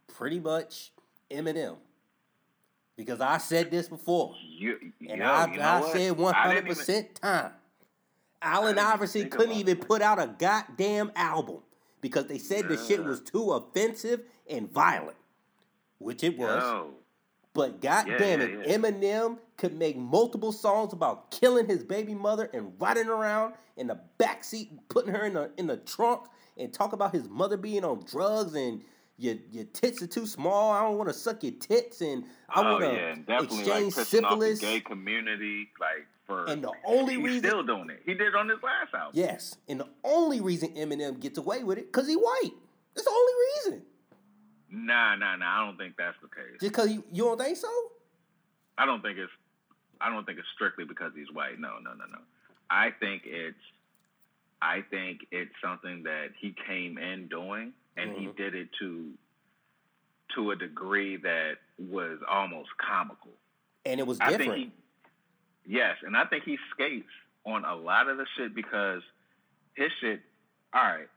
pretty 0.07 0.39
much 0.39 0.91
Eminem. 1.29 1.77
Because 2.97 3.21
I 3.21 3.37
said 3.37 3.71
this 3.71 3.87
before, 3.87 4.35
you, 4.47 4.77
and 5.09 5.19
yo, 5.19 5.25
I, 5.25 5.47
you 5.51 5.57
know 5.57 5.63
I 5.63 5.79
what? 5.79 5.91
said 5.93 6.09
I 6.09 6.11
one 6.11 6.33
didn't 6.33 6.35
hundred 6.43 6.57
even- 6.57 6.67
percent 6.75 7.15
time. 7.15 7.53
Allen 8.43 8.77
Iverson 8.79 9.29
couldn't 9.29 9.55
even 9.55 9.77
put 9.77 10.01
out 10.01 10.19
a 10.19 10.27
goddamn 10.27 11.11
album 11.15 11.59
because 12.01 12.25
they 12.25 12.37
said 12.39 12.67
the 12.67 12.75
shit 12.75 13.03
was 13.03 13.21
too 13.21 13.51
offensive 13.53 14.21
and 14.49 14.69
violent, 14.71 15.17
which 15.99 16.23
it 16.23 16.37
was. 16.37 16.61
Yo, 16.61 16.93
But 17.53 17.81
god 17.81 18.07
Yeah, 18.07 18.17
damn 18.17 18.39
yeah, 18.39 18.45
it, 18.47 18.67
yeah. 18.67 18.77
Eminem 18.77 19.37
could 19.57 19.77
make 19.77 19.97
multiple 19.97 20.51
songs 20.51 20.93
about 20.93 21.31
killing 21.31 21.67
his 21.67 21.83
baby 21.83 22.13
mother 22.15 22.49
and 22.53 22.73
riding 22.79 23.07
around 23.09 23.53
in 23.77 23.87
the 23.87 23.99
backseat, 24.19 24.69
putting 24.89 25.13
her 25.13 25.25
in 25.25 25.33
the 25.33 25.51
in 25.57 25.67
the 25.67 25.77
trunk, 25.77 26.27
and 26.57 26.73
talk 26.73 26.93
about 26.93 27.13
his 27.13 27.27
mother 27.27 27.57
being 27.57 27.83
on 27.83 28.03
drugs 28.05 28.53
and 28.55 28.81
your 29.17 29.35
your 29.51 29.65
tits 29.65 30.01
are 30.01 30.07
too 30.07 30.25
small. 30.25 30.71
I 30.71 30.81
don't 30.83 30.97
want 30.97 31.09
to 31.09 31.13
suck 31.13 31.43
your 31.43 31.53
tits 31.53 32.01
and 32.01 32.23
I 32.49 32.61
oh 32.61 32.63
want 32.63 32.83
to 32.85 32.91
yeah, 32.93 33.13
and 33.13 33.25
definitely 33.25 33.59
exchange 33.59 33.97
like 33.97 34.05
syphilis. 34.07 34.59
gay 34.59 34.79
community, 34.79 35.69
like 35.79 36.07
for 36.25 36.45
And 36.45 36.63
the 36.63 36.71
only 36.85 37.15
he's 37.15 37.23
reason, 37.25 37.49
still 37.49 37.63
doing 37.63 37.89
it. 37.89 38.01
He 38.05 38.13
did 38.13 38.27
it 38.27 38.35
on 38.35 38.47
his 38.49 38.59
last 38.63 38.93
album. 38.93 39.11
yes, 39.13 39.57
and 39.67 39.79
the 39.81 39.87
only 40.03 40.39
reason 40.41 40.69
Eminem 40.69 41.19
gets 41.19 41.37
away 41.37 41.63
with 41.63 41.77
it 41.77 41.91
because 41.91 42.07
he 42.07 42.15
white. 42.15 42.51
That's 42.95 43.05
the 43.05 43.11
only 43.11 43.33
reason. 43.73 43.85
Nah, 44.71 45.15
nah, 45.15 45.35
nah. 45.35 45.61
I 45.61 45.65
don't 45.65 45.77
think 45.77 45.95
that's 45.97 46.15
the 46.21 46.27
case. 46.29 46.59
Just 46.59 46.71
because 46.73 46.91
you, 46.91 47.03
you 47.11 47.23
don't 47.25 47.39
think 47.39 47.57
so? 47.57 47.67
I 48.77 48.85
don't 48.85 49.01
think 49.01 49.17
it's 49.17 49.31
I 49.99 50.09
don't 50.09 50.25
think 50.25 50.39
it's 50.39 50.47
strictly 50.55 50.85
because 50.85 51.11
he's 51.15 51.31
white. 51.31 51.59
No, 51.59 51.73
no, 51.83 51.91
no, 51.93 52.05
no. 52.05 52.19
I 52.69 52.89
think 52.99 53.23
it's 53.25 53.57
I 54.61 54.81
think 54.89 55.27
it's 55.31 55.51
something 55.63 56.03
that 56.03 56.29
he 56.39 56.55
came 56.67 56.97
in 56.97 57.27
doing 57.27 57.73
and 57.97 58.11
he 58.15 58.27
Mhm. 58.27 58.35
did 58.37 58.55
it 58.55 58.69
to 58.79 59.13
to 60.35 60.51
a 60.51 60.55
degree 60.55 61.17
that 61.17 61.57
was 61.77 62.19
almost 62.29 62.69
comical. 62.77 63.33
And 63.85 63.99
it 63.99 64.07
was 64.07 64.19
I 64.21 64.29
different. 64.29 64.53
think 64.53 64.73
he 65.65 65.73
Yes, 65.77 65.97
and 66.03 66.17
I 66.17 66.25
think 66.25 66.43
he 66.43 66.57
skates 66.71 67.11
on 67.45 67.65
a 67.65 67.75
lot 67.75 68.07
of 68.07 68.17
the 68.17 68.25
shit 68.37 68.55
because 68.55 69.03
his 69.75 69.91
shit 69.99 70.21
all 70.73 70.81
right. 70.83 71.09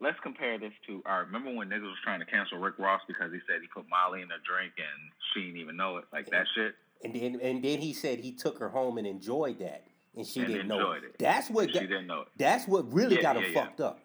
Let's 0.00 0.18
compare 0.22 0.58
this 0.58 0.72
to 0.86 1.02
all 1.06 1.18
right, 1.18 1.26
remember 1.26 1.52
when 1.54 1.68
niggas 1.68 1.82
was 1.82 1.96
trying 2.02 2.20
to 2.20 2.26
cancel 2.26 2.58
Rick 2.58 2.78
Ross 2.78 3.00
because 3.08 3.32
he 3.32 3.38
said 3.48 3.60
he 3.62 3.68
put 3.68 3.88
Molly 3.88 4.20
in 4.22 4.28
a 4.30 4.40
drink 4.46 4.72
and 4.76 5.10
she 5.32 5.44
didn't 5.46 5.60
even 5.60 5.76
know 5.76 5.96
it, 5.98 6.04
like 6.12 6.28
that 6.30 6.46
shit. 6.54 6.74
And 7.02 7.14
then 7.14 7.38
and 7.40 7.62
then 7.62 7.80
he 7.80 7.92
said 7.92 8.18
he 8.20 8.32
took 8.32 8.58
her 8.58 8.68
home 8.68 8.98
and 8.98 9.06
enjoyed 9.06 9.58
that, 9.60 9.84
and 10.16 10.26
she 10.26 10.40
And 10.40 10.48
didn't 10.48 10.68
know. 10.68 10.92
It. 10.92 11.04
it. 11.04 11.18
That's 11.18 11.48
what 11.48 11.70
She 11.72 11.78
didn't 11.80 12.06
know 12.06 12.22
it. 12.22 12.28
that's 12.36 12.66
what 12.68 12.92
really 12.92 13.16
Yeah, 13.16 13.22
got 13.22 13.36
him 13.36 13.42
yeah, 13.44 13.48
yeah. 13.50 13.64
fucked 13.64 13.80
up. 13.80 14.00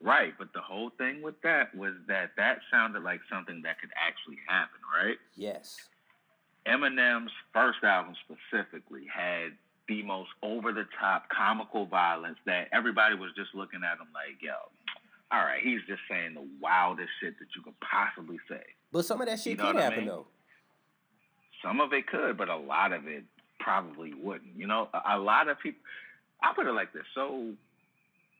Right, 0.00 0.32
but 0.38 0.52
the 0.52 0.60
whole 0.60 0.90
thing 0.90 1.22
with 1.22 1.40
that 1.42 1.74
was 1.74 1.94
that 2.06 2.30
that 2.36 2.60
sounded 2.70 3.02
like 3.02 3.20
something 3.32 3.62
that 3.62 3.80
could 3.80 3.90
actually 3.96 4.38
happen, 4.46 4.78
right? 5.02 5.16
Yes, 5.34 5.76
Eminem's 6.66 7.32
first 7.52 7.82
album 7.82 8.14
specifically 8.24 9.06
had 9.12 9.52
the 9.88 10.02
most 10.02 10.28
over 10.42 10.70
the 10.72 10.84
top 11.00 11.28
comical 11.30 11.86
violence 11.86 12.36
that 12.44 12.68
everybody 12.72 13.14
was 13.14 13.30
just 13.34 13.54
looking 13.54 13.80
at 13.82 13.98
him 13.98 14.06
like, 14.12 14.36
yo, 14.42 14.52
all 15.30 15.40
right, 15.40 15.60
he's 15.62 15.80
just 15.86 16.00
saying 16.10 16.34
the 16.34 16.46
wildest 16.60 17.10
shit 17.20 17.38
that 17.38 17.46
you 17.54 17.62
could 17.62 17.78
possibly 17.80 18.38
say. 18.48 18.62
But 18.92 19.04
some 19.04 19.20
of 19.20 19.28
that 19.28 19.38
shit 19.38 19.52
You 19.52 19.56
know 19.58 19.64
could 19.64 19.74
what 19.74 19.80
I 19.80 19.84
happen 19.84 19.98
mean? 20.00 20.08
though. 20.08 20.26
Some 21.62 21.80
of 21.80 21.92
it 21.92 22.06
could, 22.06 22.38
but 22.38 22.48
a 22.48 22.56
lot 22.56 22.92
of 22.92 23.06
it 23.06 23.24
probably 23.60 24.14
wouldn't. 24.14 24.56
You 24.56 24.66
know, 24.66 24.88
a, 24.94 25.16
a 25.16 25.18
lot 25.18 25.48
of 25.48 25.58
people. 25.60 25.80
I 26.42 26.52
put 26.54 26.66
it 26.66 26.72
like 26.72 26.92
this. 26.92 27.02
So, 27.14 27.52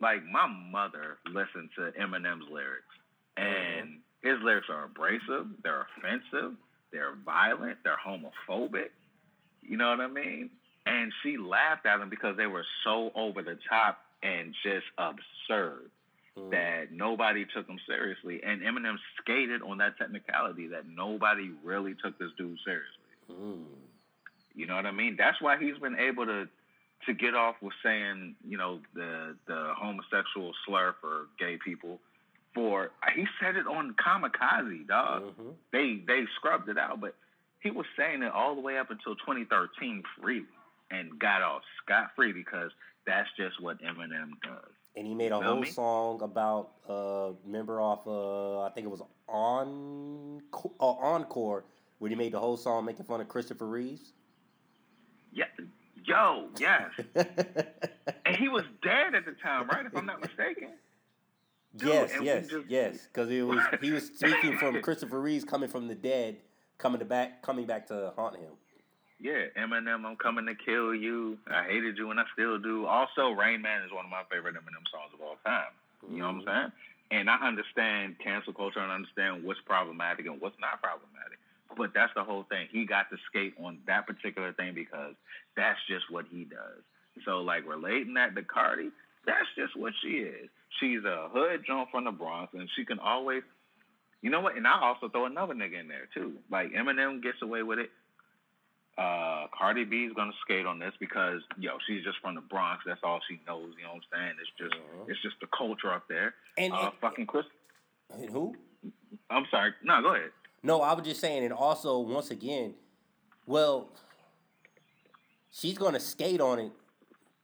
like 0.00 0.24
my 0.24 0.46
mother 0.46 1.18
listened 1.26 1.70
to 1.76 1.92
Eminem's 2.00 2.46
lyrics, 2.50 2.86
mm-hmm. 3.36 3.44
and 3.44 3.98
his 4.22 4.42
lyrics 4.42 4.68
are 4.70 4.84
abrasive. 4.84 5.46
They're 5.62 5.86
offensive. 5.98 6.56
They're 6.92 7.16
violent. 7.24 7.78
They're 7.84 7.98
homophobic. 7.98 8.90
You 9.62 9.76
know 9.76 9.90
what 9.90 10.00
I 10.00 10.06
mean? 10.06 10.50
And 10.86 11.12
she 11.22 11.36
laughed 11.36 11.84
at 11.84 11.98
them 11.98 12.08
because 12.08 12.38
they 12.38 12.46
were 12.46 12.64
so 12.82 13.10
over 13.14 13.42
the 13.42 13.58
top 13.68 13.98
and 14.22 14.54
just 14.64 14.86
absurd 14.96 15.90
Mm. 16.38 16.50
that 16.50 16.92
nobody 16.92 17.44
took 17.54 17.66
him 17.68 17.78
seriously. 17.86 18.40
And 18.44 18.62
Eminem 18.62 18.96
skated 19.20 19.62
on 19.62 19.78
that 19.78 19.98
technicality 19.98 20.68
that 20.68 20.84
nobody 20.88 21.50
really 21.64 21.94
took 22.02 22.18
this 22.18 22.30
dude 22.38 22.58
seriously. 22.64 23.08
Mm. 23.30 23.64
You 24.54 24.66
know 24.66 24.74
what 24.76 24.86
I 24.86 24.92
mean? 24.92 25.16
That's 25.16 25.40
why 25.40 25.56
he's 25.58 25.78
been 25.78 25.98
able 25.98 26.26
to 26.26 26.48
to 27.06 27.14
get 27.14 27.34
off 27.34 27.54
with 27.62 27.72
saying, 27.82 28.34
you 28.46 28.58
know, 28.58 28.80
the 28.94 29.36
the 29.46 29.72
homosexual 29.76 30.52
slur 30.66 30.94
for 31.00 31.26
gay 31.38 31.58
people. 31.64 32.00
For 32.54 32.90
he 33.14 33.24
said 33.40 33.56
it 33.56 33.66
on 33.66 33.94
Kamikaze, 33.94 34.86
dog. 34.86 35.36
Mhm. 35.38 35.54
They 35.72 36.02
they 36.06 36.26
scrubbed 36.36 36.68
it 36.68 36.78
out, 36.78 37.00
but 37.00 37.14
he 37.60 37.70
was 37.70 37.86
saying 37.96 38.22
it 38.22 38.32
all 38.32 38.54
the 38.54 38.60
way 38.60 38.78
up 38.78 38.90
until 38.90 39.14
2013 39.16 40.02
freely 40.20 40.46
and 40.90 41.18
got 41.18 41.42
off 41.42 41.62
scot 41.82 42.14
free 42.16 42.32
because 42.32 42.72
that's 43.06 43.28
just 43.36 43.60
what 43.60 43.80
Eminem 43.82 44.40
does. 44.42 44.72
And 44.98 45.06
he 45.06 45.14
made 45.14 45.30
a 45.32 45.38
Feel 45.38 45.48
whole 45.48 45.60
me? 45.60 45.70
song 45.70 46.20
about 46.22 46.70
uh 46.88 47.30
member 47.46 47.80
off 47.80 48.06
uh 48.06 48.62
I 48.62 48.70
think 48.70 48.84
it 48.86 48.90
was 48.90 49.02
on 49.28 50.42
uh, 50.52 50.84
encore 50.84 51.64
where 51.98 52.08
he 52.08 52.16
made 52.16 52.32
the 52.32 52.40
whole 52.40 52.56
song 52.56 52.84
making 52.84 53.04
fun 53.06 53.20
of 53.20 53.28
Christopher 53.28 53.66
Reeves. 53.66 54.12
Yeah, 55.32 55.44
yo, 56.04 56.48
yes. 56.58 56.90
and 57.14 58.36
he 58.36 58.48
was 58.48 58.64
dead 58.82 59.14
at 59.14 59.24
the 59.24 59.32
time, 59.42 59.68
right? 59.68 59.86
If 59.86 59.96
I'm 59.96 60.06
not 60.06 60.20
mistaken. 60.20 60.70
Dude, 61.76 61.88
yes, 61.90 62.12
yes, 62.22 62.46
just- 62.48 62.66
yes. 62.68 63.06
Because 63.12 63.30
it 63.30 63.42
was 63.42 63.60
he 63.80 63.92
was 63.92 64.06
speaking 64.16 64.56
from 64.58 64.80
Christopher 64.82 65.20
Reeves 65.20 65.44
coming 65.44 65.68
from 65.68 65.86
the 65.86 65.94
dead, 65.94 66.38
coming 66.78 66.98
to 66.98 67.04
back, 67.04 67.42
coming 67.42 67.66
back 67.66 67.86
to 67.88 68.12
haunt 68.16 68.36
him. 68.36 68.50
Yeah, 69.20 69.50
Eminem, 69.58 70.06
I'm 70.06 70.16
coming 70.16 70.46
to 70.46 70.54
kill 70.54 70.94
you. 70.94 71.38
I 71.50 71.64
hated 71.64 71.98
you 71.98 72.10
and 72.10 72.20
I 72.20 72.24
still 72.32 72.58
do. 72.58 72.86
Also, 72.86 73.30
Rain 73.30 73.60
Man 73.62 73.82
is 73.82 73.90
one 73.90 74.04
of 74.04 74.10
my 74.10 74.22
favorite 74.30 74.54
Eminem 74.54 74.86
songs 74.90 75.10
of 75.12 75.20
all 75.20 75.36
time. 75.44 75.74
You 76.06 76.18
know 76.18 76.26
what 76.26 76.30
I'm 76.30 76.40
mm-hmm. 76.40 76.48
saying? 76.48 76.72
And 77.10 77.30
I 77.30 77.36
understand 77.42 78.16
cancel 78.22 78.52
culture 78.52 78.78
and 78.78 78.92
I 78.92 78.94
understand 78.94 79.42
what's 79.42 79.60
problematic 79.66 80.26
and 80.26 80.40
what's 80.40 80.58
not 80.60 80.80
problematic. 80.80 81.38
But 81.76 81.90
that's 81.94 82.12
the 82.14 82.22
whole 82.22 82.44
thing. 82.48 82.68
He 82.70 82.86
got 82.86 83.10
to 83.10 83.16
skate 83.26 83.54
on 83.62 83.78
that 83.86 84.06
particular 84.06 84.52
thing 84.52 84.74
because 84.74 85.14
that's 85.56 85.78
just 85.88 86.10
what 86.10 86.26
he 86.30 86.44
does. 86.44 86.80
So, 87.24 87.38
like, 87.42 87.66
relating 87.66 88.14
that 88.14 88.36
to 88.36 88.42
Cardi, 88.42 88.90
that's 89.26 89.48
just 89.56 89.76
what 89.76 89.92
she 90.00 90.22
is. 90.22 90.48
She's 90.80 91.02
a 91.04 91.28
hood 91.32 91.64
joint 91.66 91.88
from 91.90 92.04
the 92.04 92.12
Bronx, 92.12 92.54
and 92.54 92.68
she 92.76 92.84
can 92.84 92.98
always, 92.98 93.42
you 94.22 94.30
know 94.30 94.40
what? 94.40 94.56
And 94.56 94.66
I 94.66 94.80
also 94.80 95.08
throw 95.08 95.26
another 95.26 95.54
nigga 95.54 95.80
in 95.80 95.88
there, 95.88 96.08
too. 96.14 96.34
Like, 96.50 96.72
Eminem 96.72 97.22
gets 97.22 97.42
away 97.42 97.62
with 97.62 97.78
it. 97.78 97.90
Uh, 98.98 99.46
Cardi 99.56 99.84
B 99.84 100.04
is 100.04 100.12
gonna 100.14 100.32
skate 100.42 100.66
on 100.66 100.80
this 100.80 100.92
because 100.98 101.40
yo, 101.56 101.78
she's 101.86 102.02
just 102.02 102.18
from 102.20 102.34
the 102.34 102.40
Bronx. 102.40 102.82
That's 102.84 103.00
all 103.04 103.20
she 103.28 103.40
knows. 103.46 103.72
You 103.78 103.84
know 103.84 103.94
what 103.94 104.02
I'm 104.12 104.18
saying? 104.20 104.34
It's 104.40 104.50
just, 104.58 104.74
Uh-huh. 104.74 105.04
it's 105.06 105.22
just 105.22 105.36
the 105.40 105.46
culture 105.56 105.92
up 105.92 106.08
there. 106.08 106.34
And, 106.56 106.72
Uh, 106.72 106.90
fucking 107.00 107.26
Chris. 107.26 107.46
and 108.10 108.28
who? 108.28 108.56
I'm 109.30 109.46
sorry. 109.52 109.72
No, 109.84 110.02
go 110.02 110.14
ahead. 110.14 110.32
No, 110.64 110.82
I 110.82 110.94
was 110.94 111.06
just 111.06 111.20
saying, 111.20 111.44
and 111.44 111.52
also 111.52 112.00
once 112.00 112.32
again, 112.32 112.74
well, 113.46 113.92
she's 115.50 115.78
gonna 115.78 116.00
skate 116.00 116.40
on 116.40 116.58
it, 116.58 116.72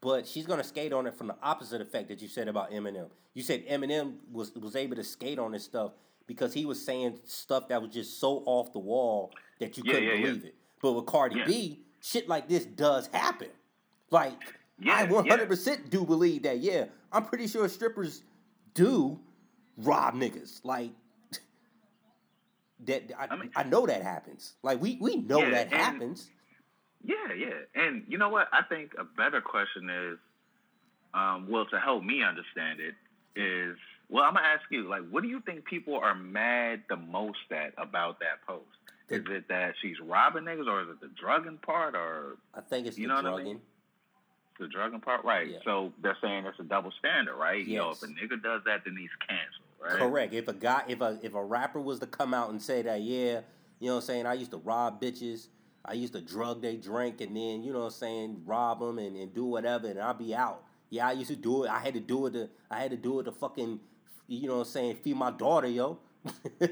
but 0.00 0.26
she's 0.26 0.46
gonna 0.46 0.64
skate 0.64 0.92
on 0.92 1.06
it 1.06 1.14
from 1.14 1.28
the 1.28 1.36
opposite 1.40 1.80
effect 1.80 2.08
that 2.08 2.20
you 2.20 2.28
said 2.28 2.48
about 2.48 2.70
Eminem. 2.72 3.10
You 3.34 3.42
said 3.42 3.64
Eminem 3.68 4.18
was 4.32 4.52
was 4.56 4.74
able 4.76 4.96
to 4.96 5.04
skate 5.04 5.38
on 5.38 5.52
this 5.52 5.64
stuff 5.64 5.92
because 6.26 6.52
he 6.52 6.64
was 6.66 6.84
saying 6.84 7.20
stuff 7.24 7.68
that 7.68 7.80
was 7.80 7.92
just 7.92 8.18
so 8.18 8.42
off 8.46 8.72
the 8.72 8.78
wall 8.78 9.32
that 9.60 9.76
you 9.76 9.84
Yeah, 9.86 9.92
couldn't 9.94 10.08
yeah, 10.08 10.14
yeah. 10.14 10.20
believe 10.26 10.44
it. 10.46 10.54
But 10.84 10.92
with 10.92 11.06
Cardi 11.06 11.36
Yeah. 11.38 11.46
B, 11.46 11.80
shit 12.02 12.28
like 12.28 12.46
this 12.46 12.66
does 12.66 13.06
happen. 13.06 13.48
Like 14.10 14.34
Yeah, 14.78 14.96
I 14.98 15.06
100% 15.06 15.88
do 15.88 16.04
believe 16.04 16.42
that. 16.42 16.58
Yeah, 16.58 16.84
I'm 17.10 17.24
pretty 17.24 17.46
sure 17.46 17.66
strippers 17.70 18.22
do 18.74 19.18
rob 19.78 20.12
niggas. 20.14 20.60
Like 20.62 20.90
that 22.80 23.10
I, 23.18 23.28
I 23.30 23.36
mean- 23.36 23.50
I 23.56 23.62
know 23.62 23.86
that 23.86 24.02
happens. 24.02 24.56
Like 24.62 24.78
we 24.82 24.98
we 25.00 25.16
know 25.16 25.38
Yeah, 25.38 25.50
that 25.52 25.72
and- 25.72 25.74
happens. 25.74 26.30
Yeah, 27.02 27.32
yeah. 27.34 27.60
And 27.74 28.04
you 28.06 28.18
know 28.18 28.28
what? 28.28 28.48
I 28.52 28.60
think 28.62 28.92
a 28.98 29.04
better 29.04 29.40
question 29.40 29.88
is, 29.90 30.18
um, 31.14 31.48
well, 31.48 31.64
to 31.66 31.78
help 31.80 32.02
me 32.04 32.22
understand 32.22 32.80
it, 32.80 32.94
is 33.40 33.78
well, 34.10 34.24
I'm 34.24 34.34
gonna 34.34 34.46
ask 34.46 34.64
you, 34.70 34.86
like, 34.88 35.08
what 35.10 35.22
do 35.22 35.28
you 35.30 35.40
think 35.40 35.64
people 35.64 35.96
are 35.96 36.14
mad 36.14 36.82
the 36.90 36.96
most 36.96 37.38
at 37.50 37.72
about 37.78 38.20
that 38.20 38.46
post? 38.46 38.68
Is 39.10 39.22
it 39.28 39.48
that 39.48 39.74
she's 39.82 39.96
robbing 40.00 40.44
niggas, 40.44 40.66
or 40.66 40.82
is 40.82 40.88
it 40.88 41.00
the 41.00 41.10
drugging 41.20 41.58
part, 41.58 41.94
or 41.94 42.36
I 42.54 42.60
think 42.62 42.86
it's 42.86 42.96
You 42.98 43.06
the 43.08 43.14
know 43.14 43.14
what 43.16 43.26
I 43.26 43.30
drugging. 43.36 43.44
mean? 43.44 43.60
the 44.60 44.68
drugging 44.68 45.00
part? 45.00 45.24
Right. 45.24 45.48
Yeah. 45.50 45.58
So 45.64 45.92
they're 46.00 46.16
saying 46.22 46.46
it's 46.46 46.58
a 46.60 46.62
double 46.62 46.92
standard, 46.98 47.34
right? 47.36 47.66
Yes. 47.66 48.02
if 48.02 48.08
a 48.08 48.12
nigga 48.12 48.42
does 48.42 48.62
that, 48.66 48.82
then 48.84 48.96
he's 48.96 49.10
canceled, 49.28 49.66
right? 49.82 49.98
Correct. 49.98 50.32
If 50.32 50.48
a 50.48 50.52
guy, 50.52 50.84
if 50.88 51.00
a 51.00 51.18
if 51.22 51.34
a 51.34 51.44
rapper 51.44 51.80
was 51.80 51.98
to 52.00 52.06
come 52.06 52.32
out 52.32 52.50
and 52.50 52.62
say 52.62 52.80
that, 52.82 53.00
yeah, 53.02 53.40
you 53.80 53.88
know 53.88 53.96
what 53.96 54.00
I'm 54.02 54.06
saying, 54.06 54.26
I 54.26 54.34
used 54.34 54.52
to 54.52 54.58
rob 54.58 55.02
bitches, 55.02 55.48
I 55.84 55.94
used 55.94 56.12
to 56.14 56.20
drug 56.20 56.62
they 56.62 56.76
drink, 56.76 57.20
and 57.20 57.36
then 57.36 57.62
you 57.62 57.72
know 57.72 57.80
what 57.80 57.84
I'm 57.86 57.90
saying, 57.92 58.42
rob 58.46 58.80
them 58.80 58.98
and, 58.98 59.16
and 59.16 59.34
do 59.34 59.44
whatever, 59.44 59.88
and 59.88 60.00
I'll 60.00 60.14
be 60.14 60.34
out. 60.34 60.62
Yeah, 60.88 61.08
I 61.08 61.12
used 61.12 61.30
to 61.30 61.36
do 61.36 61.64
it. 61.64 61.70
I 61.70 61.80
had 61.80 61.94
to 61.94 62.00
do 62.00 62.26
it. 62.26 62.30
To, 62.34 62.48
I 62.70 62.78
had 62.80 62.92
to 62.92 62.96
do 62.96 63.18
it 63.20 63.24
to 63.24 63.32
fucking, 63.32 63.80
you 64.28 64.46
know 64.46 64.54
what 64.58 64.66
I'm 64.68 64.72
saying, 64.72 64.96
feed 65.02 65.16
my 65.16 65.32
daughter, 65.32 65.66
yo. 65.66 65.98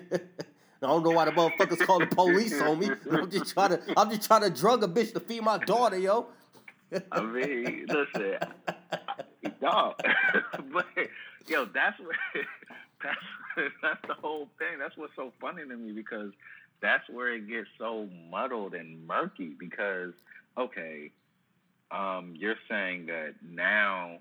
I 0.82 0.88
don't 0.88 1.04
know 1.04 1.10
why 1.10 1.26
the 1.26 1.30
motherfuckers 1.30 1.86
call 1.86 2.00
the 2.00 2.06
police 2.06 2.60
on 2.60 2.78
me. 2.80 2.90
I'm 3.10 3.30
just 3.30 3.52
trying 3.52 3.70
to, 3.70 3.80
I'm 3.96 4.10
just 4.10 4.24
trying 4.24 4.42
to 4.42 4.50
drug 4.50 4.82
a 4.82 4.88
bitch 4.88 5.12
to 5.12 5.20
feed 5.20 5.42
my 5.42 5.58
daughter, 5.58 5.96
yo. 5.96 6.26
I 7.10 7.20
mean, 7.22 7.86
listen, 7.88 8.38
dog. 9.60 9.94
but 10.72 10.86
yo, 11.46 11.64
that's 11.66 11.98
what 12.00 12.16
that's 13.02 13.70
that's 13.82 14.00
the 14.08 14.14
whole 14.14 14.48
thing. 14.58 14.78
That's 14.78 14.96
what's 14.96 15.14
so 15.16 15.32
funny 15.40 15.62
to 15.62 15.76
me 15.76 15.92
because 15.92 16.32
that's 16.80 17.08
where 17.08 17.34
it 17.34 17.48
gets 17.48 17.68
so 17.78 18.08
muddled 18.30 18.74
and 18.74 19.06
murky. 19.06 19.54
Because 19.58 20.12
okay, 20.58 21.12
um, 21.90 22.34
you're 22.36 22.56
saying 22.68 23.06
that 23.06 23.34
now 23.48 24.18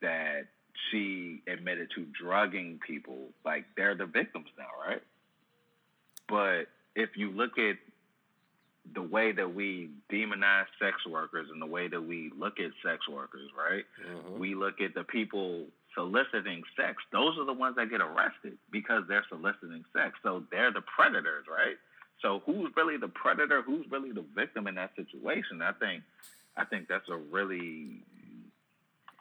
that 0.00 0.46
she 0.90 1.42
admitted 1.46 1.90
to 1.96 2.06
drugging 2.20 2.80
people, 2.84 3.28
like 3.44 3.64
they're 3.76 3.94
the 3.94 4.06
victims 4.06 4.48
now, 4.56 4.68
right? 4.86 5.02
But 6.28 6.68
if 6.94 7.16
you 7.16 7.30
look 7.30 7.58
at 7.58 7.76
the 8.94 9.02
way 9.02 9.32
that 9.32 9.54
we 9.54 9.90
demonize 10.10 10.66
sex 10.78 11.04
workers 11.06 11.48
and 11.50 11.60
the 11.60 11.66
way 11.66 11.88
that 11.88 12.00
we 12.00 12.30
look 12.38 12.58
at 12.58 12.70
sex 12.82 13.06
workers, 13.08 13.50
right? 13.56 13.84
Mhm. 14.02 14.38
We 14.38 14.54
look 14.54 14.80
at 14.80 14.94
the 14.94 15.04
people 15.04 15.66
soliciting 15.94 16.64
sex. 16.76 17.02
Those 17.10 17.36
are 17.38 17.44
the 17.44 17.52
ones 17.52 17.76
that 17.76 17.90
get 17.90 18.00
arrested 18.00 18.56
because 18.70 19.06
they're 19.08 19.24
soliciting 19.28 19.84
sex. 19.92 20.18
So 20.22 20.40
they're 20.50 20.70
the 20.70 20.82
predators, 20.82 21.46
right? 21.48 21.76
So 22.20 22.40
who's 22.40 22.74
really 22.76 22.96
the 22.96 23.08
predator? 23.08 23.62
Who's 23.62 23.86
really 23.90 24.12
the 24.12 24.22
victim 24.34 24.66
in 24.66 24.74
that 24.76 24.94
situation? 24.96 25.60
I 25.62 25.72
think 25.72 26.02
I 26.56 26.64
think 26.64 26.88
that's 26.88 27.08
a 27.08 27.16
really 27.16 28.02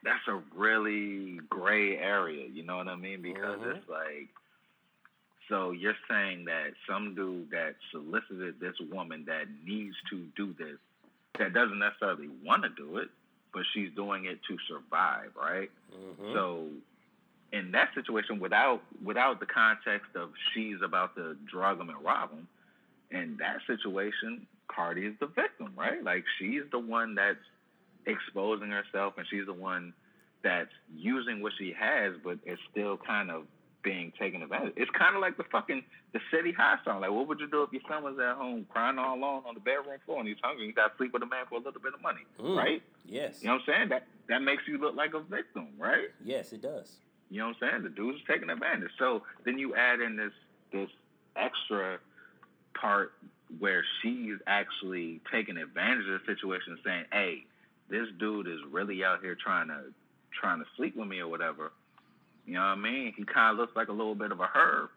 that's 0.03 0.27
a 0.27 0.35
really 0.55 1.37
gray 1.49 1.97
area, 1.97 2.45
you 2.47 2.63
know 2.63 2.77
what 2.77 2.87
I 2.87 2.95
mean? 2.95 3.21
Because 3.21 3.59
Mhm. 3.59 3.75
it's 3.75 3.89
like 3.89 4.29
so 5.49 5.71
you're 5.71 5.95
saying 6.09 6.45
that 6.45 6.73
some 6.87 7.15
dude 7.15 7.51
that 7.51 7.75
solicited 7.91 8.59
this 8.59 8.75
woman 8.91 9.25
that 9.27 9.45
needs 9.65 9.95
to 10.09 10.25
do 10.35 10.53
this, 10.57 10.77
that 11.39 11.53
doesn't 11.53 11.79
necessarily 11.79 12.29
want 12.43 12.63
to 12.63 12.69
do 12.69 12.97
it, 12.97 13.09
but 13.53 13.63
she's 13.73 13.89
doing 13.95 14.25
it 14.25 14.39
to 14.47 14.57
survive, 14.67 15.31
right? 15.35 15.71
Mhm. 15.93 16.33
So 16.33 16.69
in 17.53 17.71
that 17.71 17.93
situation, 17.93 18.39
without 18.39 18.81
without 19.03 19.39
the 19.39 19.45
context 19.45 20.15
of 20.15 20.33
she's 20.53 20.81
about 20.81 21.15
to 21.15 21.35
drug 21.45 21.79
him 21.79 21.89
and 21.89 22.03
rob 22.03 22.31
him, 22.31 22.47
in 23.11 23.37
that 23.37 23.61
situation, 23.65 24.45
Cardi 24.67 25.05
is 25.05 25.17
the 25.19 25.27
victim, 25.27 25.73
right? 25.77 26.03
Like 26.03 26.25
she's 26.37 26.63
the 26.71 26.79
one 26.79 27.15
that's 27.15 27.39
exposing 28.05 28.69
herself, 28.71 29.17
and 29.17 29.25
she's 29.27 29.45
the 29.45 29.53
one 29.53 29.93
that's 30.41 30.73
using 30.95 31.41
what 31.41 31.53
she 31.57 31.71
has, 31.73 32.15
but 32.23 32.37
it's 32.45 32.61
still 32.71 32.97
kind 32.97 33.31
of 33.31 33.45
being 33.83 34.11
taken 34.19 34.41
advantage. 34.41 34.73
It's 34.75 34.91
kind 34.91 35.15
of 35.15 35.21
like 35.21 35.37
the 35.37 35.43
fucking 35.51 35.83
the 36.13 36.19
city 36.31 36.51
high 36.51 36.75
song. 36.83 37.01
Like, 37.01 37.11
what 37.11 37.27
would 37.27 37.39
you 37.39 37.47
do 37.49 37.63
if 37.63 37.71
your 37.71 37.81
son 37.87 38.03
was 38.03 38.15
at 38.19 38.35
home 38.35 38.65
crying 38.69 38.97
all 38.97 39.15
alone 39.17 39.43
on 39.47 39.53
the 39.53 39.59
bedroom 39.59 39.97
floor 40.05 40.19
and 40.19 40.27
he's 40.27 40.37
hungry? 40.43 40.65
You 40.67 40.73
got 40.73 40.87
to 40.91 40.97
sleep 40.97 41.13
with 41.13 41.23
a 41.23 41.25
man 41.27 41.45
for 41.49 41.55
a 41.55 41.61
little 41.61 41.79
bit 41.81 41.93
of 41.93 42.01
money, 42.01 42.21
Mm. 42.39 42.57
right? 42.57 42.81
Yes. 43.05 43.41
You 43.41 43.47
know 43.47 43.53
what 43.55 43.61
I'm 43.69 43.73
saying? 43.75 43.89
That 43.89 44.07
that 44.29 44.41
makes 44.41 44.63
you 44.67 44.77
look 44.77 44.95
like 44.95 45.13
a 45.13 45.19
victim, 45.21 45.69
right? 45.77 46.09
Yes, 46.23 46.51
it 46.53 46.61
does. 46.61 46.97
You 47.29 47.39
know 47.39 47.47
what 47.47 47.57
I'm 47.61 47.69
saying? 47.71 47.83
The 47.83 47.89
dude's 47.89 48.19
taking 48.27 48.49
advantage. 48.49 48.91
So 48.99 49.23
then 49.45 49.57
you 49.57 49.75
add 49.75 49.99
in 50.01 50.15
this 50.17 50.33
this 50.71 50.89
extra 51.35 51.99
part 52.79 53.13
where 53.59 53.83
she's 54.01 54.35
actually 54.47 55.21
taking 55.31 55.57
advantage 55.57 56.05
of 56.09 56.19
the 56.19 56.25
situation 56.33 56.77
saying, 56.83 57.05
Hey, 57.11 57.45
this 57.89 58.07
dude 58.19 58.47
is 58.47 58.59
really 58.69 59.03
out 59.03 59.21
here 59.21 59.35
trying 59.41 59.67
to 59.69 59.93
trying 60.41 60.59
to 60.59 60.65
sleep 60.75 60.95
with 60.95 61.07
me 61.07 61.19
or 61.19 61.27
whatever. 61.27 61.71
You 62.47 62.53
know 62.53 62.61
what 62.61 62.65
I 62.65 62.75
mean? 62.75 63.13
He 63.15 63.25
kind 63.25 63.51
of 63.51 63.57
looks 63.57 63.75
like 63.75 63.89
a 63.89 63.91
little 63.91 64.15
bit 64.15 64.31
of 64.31 64.39
a 64.39 64.49
herb. 64.55 64.89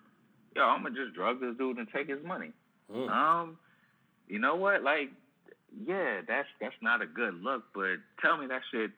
Yo, 0.54 0.62
I'm 0.62 0.82
gonna 0.82 0.94
just 0.94 1.14
drug 1.14 1.40
this 1.40 1.56
dude 1.58 1.78
and 1.78 1.88
take 1.92 2.08
his 2.08 2.24
money. 2.24 2.52
Mm. 2.92 3.10
Um, 3.10 3.58
you 4.28 4.38
know 4.38 4.54
what? 4.54 4.84
Like, 4.84 5.10
yeah, 5.84 6.20
that's 6.26 6.48
that's 6.60 6.74
not 6.80 7.02
a 7.02 7.06
good 7.06 7.42
look. 7.42 7.64
But 7.74 7.96
tell 8.22 8.38
me 8.38 8.46
that 8.46 8.62
shit. 8.70 8.92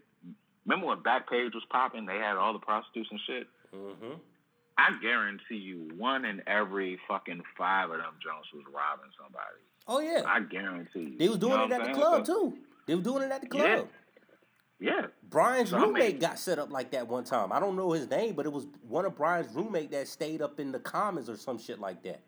Remember 0.66 0.86
when 0.88 0.98
Backpage 0.98 1.54
was 1.54 1.64
popping? 1.70 2.04
They 2.04 2.18
had 2.18 2.36
all 2.36 2.52
the 2.52 2.58
prostitutes 2.58 3.08
and 3.10 3.20
shit. 3.26 3.46
Mm-hmm. 3.74 4.18
I 4.78 4.90
guarantee 5.00 5.56
you, 5.56 5.90
one 5.96 6.24
in 6.24 6.42
every 6.46 6.98
fucking 7.08 7.42
five 7.56 7.90
of 7.90 7.96
them 7.98 8.14
Jones 8.22 8.46
was 8.54 8.64
robbing 8.72 9.10
somebody. 9.20 9.62
Oh 9.88 10.00
yeah, 10.00 10.22
I 10.26 10.40
guarantee 10.40 11.12
you. 11.12 11.18
They 11.18 11.28
was 11.28 11.38
doing 11.38 11.52
you 11.52 11.68
know 11.68 11.76
it 11.76 11.80
at 11.80 11.86
the 11.86 11.94
club 11.94 12.26
so, 12.26 12.50
too. 12.50 12.58
They 12.86 12.94
were 12.94 13.02
doing 13.02 13.22
it 13.22 13.30
at 13.30 13.40
the 13.40 13.46
club. 13.46 13.64
Yeah. 13.64 13.82
Yeah. 14.82 15.06
Brian's 15.30 15.70
so 15.70 15.78
roommate 15.78 16.02
I 16.02 16.08
mean, 16.08 16.18
got 16.18 16.38
set 16.38 16.58
up 16.58 16.70
like 16.72 16.90
that 16.90 17.08
one 17.08 17.24
time. 17.24 17.52
I 17.52 17.60
don't 17.60 17.76
know 17.76 17.92
his 17.92 18.10
name, 18.10 18.34
but 18.34 18.46
it 18.46 18.52
was 18.52 18.66
one 18.88 19.04
of 19.04 19.16
Brian's 19.16 19.54
roommate 19.54 19.90
that 19.92 20.08
stayed 20.08 20.42
up 20.42 20.58
in 20.58 20.72
the 20.72 20.78
commons 20.80 21.30
or 21.30 21.36
some 21.36 21.58
shit 21.58 21.78
like 21.78 22.02
that. 22.02 22.20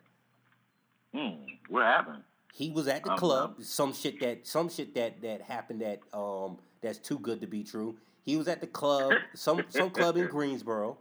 Hmm. 1.13 1.45
What 1.69 1.83
happened? 1.83 2.23
He 2.53 2.71
was 2.71 2.87
at 2.87 3.03
the 3.03 3.11
um, 3.11 3.19
club. 3.19 3.57
Some 3.63 3.93
shit 3.93 4.21
that 4.21 4.47
some 4.47 4.69
shit 4.69 4.95
that 4.95 5.21
that 5.23 5.43
happened 5.43 5.81
that 5.81 6.01
um 6.17 6.59
that's 6.81 6.99
too 6.99 7.19
good 7.19 7.41
to 7.41 7.47
be 7.47 7.65
true. 7.65 7.97
He 8.25 8.37
was 8.37 8.47
at 8.49 8.61
the 8.61 8.67
club, 8.67 9.13
some 9.35 9.65
some 9.69 9.91
club 9.91 10.17
in 10.17 10.27
Greensboro, 10.29 10.97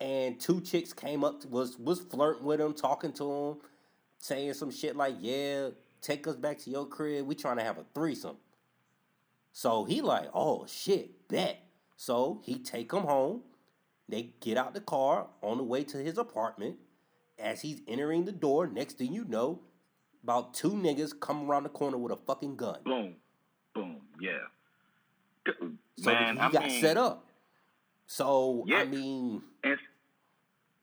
and 0.00 0.38
two 0.40 0.60
chicks 0.60 0.92
came 0.92 1.22
up 1.22 1.40
to, 1.42 1.48
was 1.48 1.78
was 1.78 2.00
flirting 2.00 2.44
with 2.44 2.60
him, 2.60 2.74
talking 2.74 3.12
to 3.14 3.32
him, 3.32 3.56
saying 4.18 4.54
some 4.54 4.70
shit 4.70 4.96
like, 4.96 5.14
"Yeah, 5.20 5.68
take 6.02 6.26
us 6.26 6.36
back 6.36 6.58
to 6.58 6.70
your 6.70 6.86
crib. 6.86 7.26
We 7.26 7.36
trying 7.36 7.58
to 7.58 7.62
have 7.62 7.78
a 7.78 7.84
threesome." 7.94 8.36
So 9.52 9.84
he 9.84 10.00
like, 10.00 10.28
oh 10.34 10.66
shit, 10.66 11.28
bet. 11.28 11.62
So 11.96 12.40
he 12.44 12.58
take 12.58 12.90
them 12.90 13.04
home. 13.04 13.42
They 14.08 14.34
get 14.40 14.56
out 14.56 14.74
the 14.74 14.80
car 14.80 15.28
on 15.42 15.58
the 15.58 15.62
way 15.64 15.84
to 15.84 15.98
his 15.98 16.18
apartment. 16.18 16.76
As 17.38 17.62
he's 17.62 17.80
entering 17.88 18.24
the 18.26 18.32
door, 18.32 18.66
next 18.66 18.98
thing 18.98 19.12
you 19.14 19.24
know, 19.24 19.60
about 20.22 20.52
two 20.52 20.72
niggas 20.72 21.18
come 21.18 21.48
around 21.48 21.62
the 21.62 21.68
corner 21.70 21.96
with 21.96 22.12
a 22.12 22.16
fucking 22.16 22.56
gun. 22.56 22.80
Boom, 22.84 23.14
boom, 23.74 23.96
yeah. 24.20 24.32
So 25.46 26.12
Man, 26.12 26.36
he 26.36 26.40
I 26.40 26.50
got 26.50 26.66
mean, 26.66 26.80
set 26.80 26.96
up. 26.96 27.26
So 28.06 28.64
yeah, 28.66 28.78
I 28.78 28.84
mean, 28.84 29.42
and, 29.64 29.78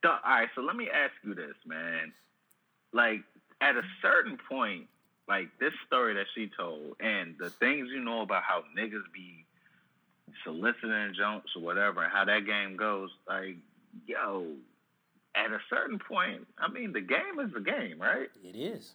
all 0.04 0.20
right. 0.26 0.48
So 0.56 0.62
let 0.62 0.76
me 0.76 0.88
ask 0.90 1.14
you 1.24 1.36
this, 1.36 1.56
man. 1.66 2.14
Like 2.94 3.22
at 3.62 3.76
a 3.76 3.84
certain 4.02 4.38
point, 4.50 4.88
like 5.28 5.50
this 5.60 5.74
story 5.86 6.14
that 6.16 6.26
she 6.34 6.50
told 6.58 6.96
and 7.00 7.36
the 7.40 7.50
things 7.50 7.90
you 7.94 8.02
know 8.04 8.22
about 8.22 8.44
how 8.44 8.64
niggas 8.78 9.12
be 9.14 9.46
soliciting 10.44 11.14
jumps 11.18 11.52
or 11.56 11.62
whatever 11.62 12.04
and 12.04 12.12
how 12.12 12.26
that 12.26 12.46
game 12.46 12.78
goes, 12.78 13.10
like, 13.28 13.58
yo, 14.06 14.46
at 15.36 15.52
a 15.52 15.60
certain 15.70 16.00
point, 16.00 16.48
I 16.58 16.72
mean, 16.72 16.94
the 16.94 17.02
game 17.02 17.40
is 17.42 17.52
the 17.54 17.60
game, 17.60 18.00
right? 18.00 18.30
It 18.44 18.56
is. 18.56 18.94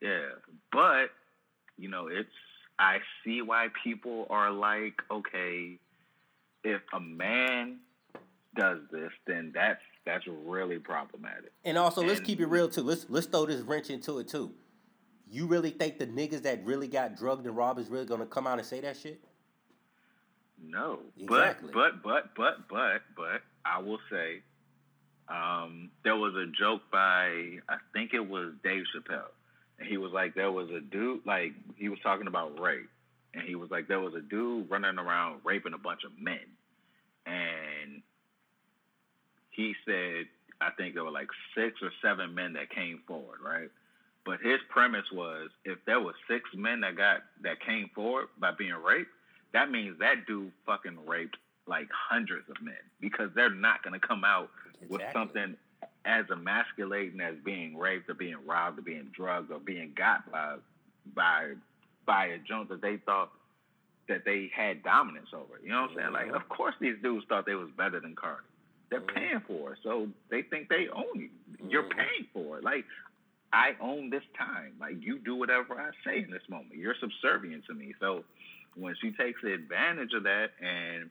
Yeah. 0.00 0.28
But, 0.72 1.10
you 1.78 1.88
know, 1.88 2.08
it's, 2.08 2.28
I 2.78 2.98
see 3.24 3.42
why 3.42 3.68
people 3.84 4.26
are 4.30 4.50
like, 4.50 4.94
okay, 5.10 5.78
if 6.64 6.82
a 6.92 7.00
man 7.00 7.78
does 8.54 8.80
this, 8.90 9.10
then 9.26 9.52
that's 9.54 9.80
that's 10.04 10.24
really 10.46 10.78
problematic. 10.78 11.52
And 11.64 11.76
also, 11.76 12.00
and, 12.00 12.08
let's 12.08 12.20
keep 12.20 12.40
it 12.40 12.46
real 12.46 12.68
too. 12.68 12.82
Let's 12.82 13.06
let's 13.08 13.26
throw 13.26 13.46
this 13.46 13.60
wrench 13.62 13.90
into 13.90 14.18
it 14.18 14.28
too. 14.28 14.52
You 15.30 15.46
really 15.46 15.70
think 15.70 15.98
the 15.98 16.06
niggas 16.06 16.42
that 16.42 16.64
really 16.64 16.86
got 16.86 17.16
drugged 17.16 17.46
and 17.46 17.56
robbed 17.56 17.80
is 17.80 17.88
really 17.88 18.06
gonna 18.06 18.26
come 18.26 18.46
out 18.46 18.58
and 18.58 18.66
say 18.66 18.80
that 18.80 18.96
shit? 18.96 19.20
No. 20.62 21.00
Exactly. 21.18 21.70
But 21.72 22.02
but 22.02 22.34
but 22.34 22.34
but 22.36 22.68
but 22.68 23.02
but 23.16 23.42
I 23.64 23.80
will 23.80 23.98
say, 24.10 24.42
um, 25.28 25.90
there 26.04 26.16
was 26.16 26.34
a 26.34 26.46
joke 26.46 26.82
by 26.90 27.58
I 27.68 27.76
think 27.92 28.14
it 28.14 28.26
was 28.26 28.52
Dave 28.62 28.84
Chappelle. 28.94 29.30
And 29.78 29.86
he 29.86 29.98
was 29.98 30.12
like, 30.12 30.34
there 30.34 30.50
was 30.50 30.70
a 30.70 30.80
dude 30.80 31.26
like 31.26 31.52
he 31.76 31.88
was 31.88 31.98
talking 32.02 32.26
about 32.26 32.58
rape. 32.58 32.88
And 33.34 33.42
he 33.46 33.54
was 33.54 33.70
like, 33.70 33.88
there 33.88 34.00
was 34.00 34.14
a 34.14 34.22
dude 34.22 34.70
running 34.70 34.98
around 34.98 35.40
raping 35.44 35.74
a 35.74 35.78
bunch 35.78 36.04
of 36.04 36.12
men. 36.18 36.38
And 37.26 38.02
he 39.50 39.74
said, 39.84 40.26
I 40.60 40.70
think 40.70 40.94
there 40.94 41.04
were 41.04 41.10
like 41.10 41.28
six 41.54 41.82
or 41.82 41.90
seven 42.00 42.34
men 42.34 42.54
that 42.54 42.70
came 42.70 43.00
forward, 43.06 43.40
right? 43.44 43.70
But 44.26 44.40
his 44.42 44.58
premise 44.68 45.06
was 45.12 45.50
if 45.64 45.78
there 45.86 46.00
was 46.00 46.14
six 46.28 46.50
men 46.54 46.80
that 46.80 46.96
got 46.96 47.22
that 47.42 47.60
came 47.64 47.88
forward 47.94 48.26
by 48.40 48.50
being 48.50 48.74
raped, 48.74 49.10
that 49.52 49.70
means 49.70 49.98
that 50.00 50.26
dude 50.26 50.50
fucking 50.66 50.98
raped 51.06 51.36
like 51.68 51.88
hundreds 51.92 52.50
of 52.50 52.60
men 52.60 52.74
because 53.00 53.30
they're 53.36 53.54
not 53.54 53.84
gonna 53.84 54.00
come 54.00 54.24
out 54.24 54.50
exactly. 54.74 54.88
with 54.96 55.02
something 55.12 55.56
as 56.04 56.24
emasculating 56.30 57.20
as 57.20 57.34
being 57.44 57.76
raped 57.78 58.10
or 58.10 58.14
being 58.14 58.36
robbed 58.44 58.80
or 58.80 58.82
being 58.82 59.08
drugged 59.14 59.52
or 59.52 59.60
being 59.60 59.92
got 59.96 60.30
by 60.30 60.56
by 61.14 61.52
by 62.04 62.26
a 62.26 62.38
junk 62.38 62.68
that 62.68 62.82
they 62.82 62.96
thought 62.96 63.30
that 64.08 64.24
they 64.24 64.50
had 64.54 64.82
dominance 64.82 65.28
over. 65.32 65.60
You 65.62 65.70
know 65.70 65.82
what 65.82 65.90
I'm 65.90 65.96
saying? 65.96 66.12
Like, 66.12 66.28
of 66.34 66.48
course 66.48 66.74
these 66.80 66.96
dudes 67.00 67.24
thought 67.28 67.46
they 67.46 67.54
was 67.54 67.68
better 67.76 68.00
than 68.00 68.16
Cardi. 68.16 68.42
They're 68.90 69.00
mm-hmm. 69.00 69.16
paying 69.16 69.42
for 69.46 69.72
it, 69.72 69.78
so 69.82 70.08
they 70.30 70.42
think 70.42 70.68
they 70.68 70.86
own 70.92 71.14
you. 71.14 71.28
You're 71.68 71.84
mm-hmm. 71.84 71.98
paying 71.98 72.26
for 72.32 72.58
it. 72.58 72.64
Like 72.64 72.84
I 73.56 73.74
own 73.80 74.10
this 74.10 74.22
time. 74.36 74.74
Like 74.78 74.96
you 75.00 75.18
do 75.18 75.34
whatever 75.34 75.80
I 75.80 75.90
say 76.04 76.22
in 76.22 76.30
this 76.30 76.42
moment. 76.50 76.74
You're 76.74 76.94
subservient 77.00 77.64
to 77.66 77.74
me. 77.74 77.94
So 77.98 78.22
when 78.74 78.94
she 79.00 79.12
takes 79.12 79.42
advantage 79.42 80.12
of 80.12 80.24
that 80.24 80.50
and 80.60 81.10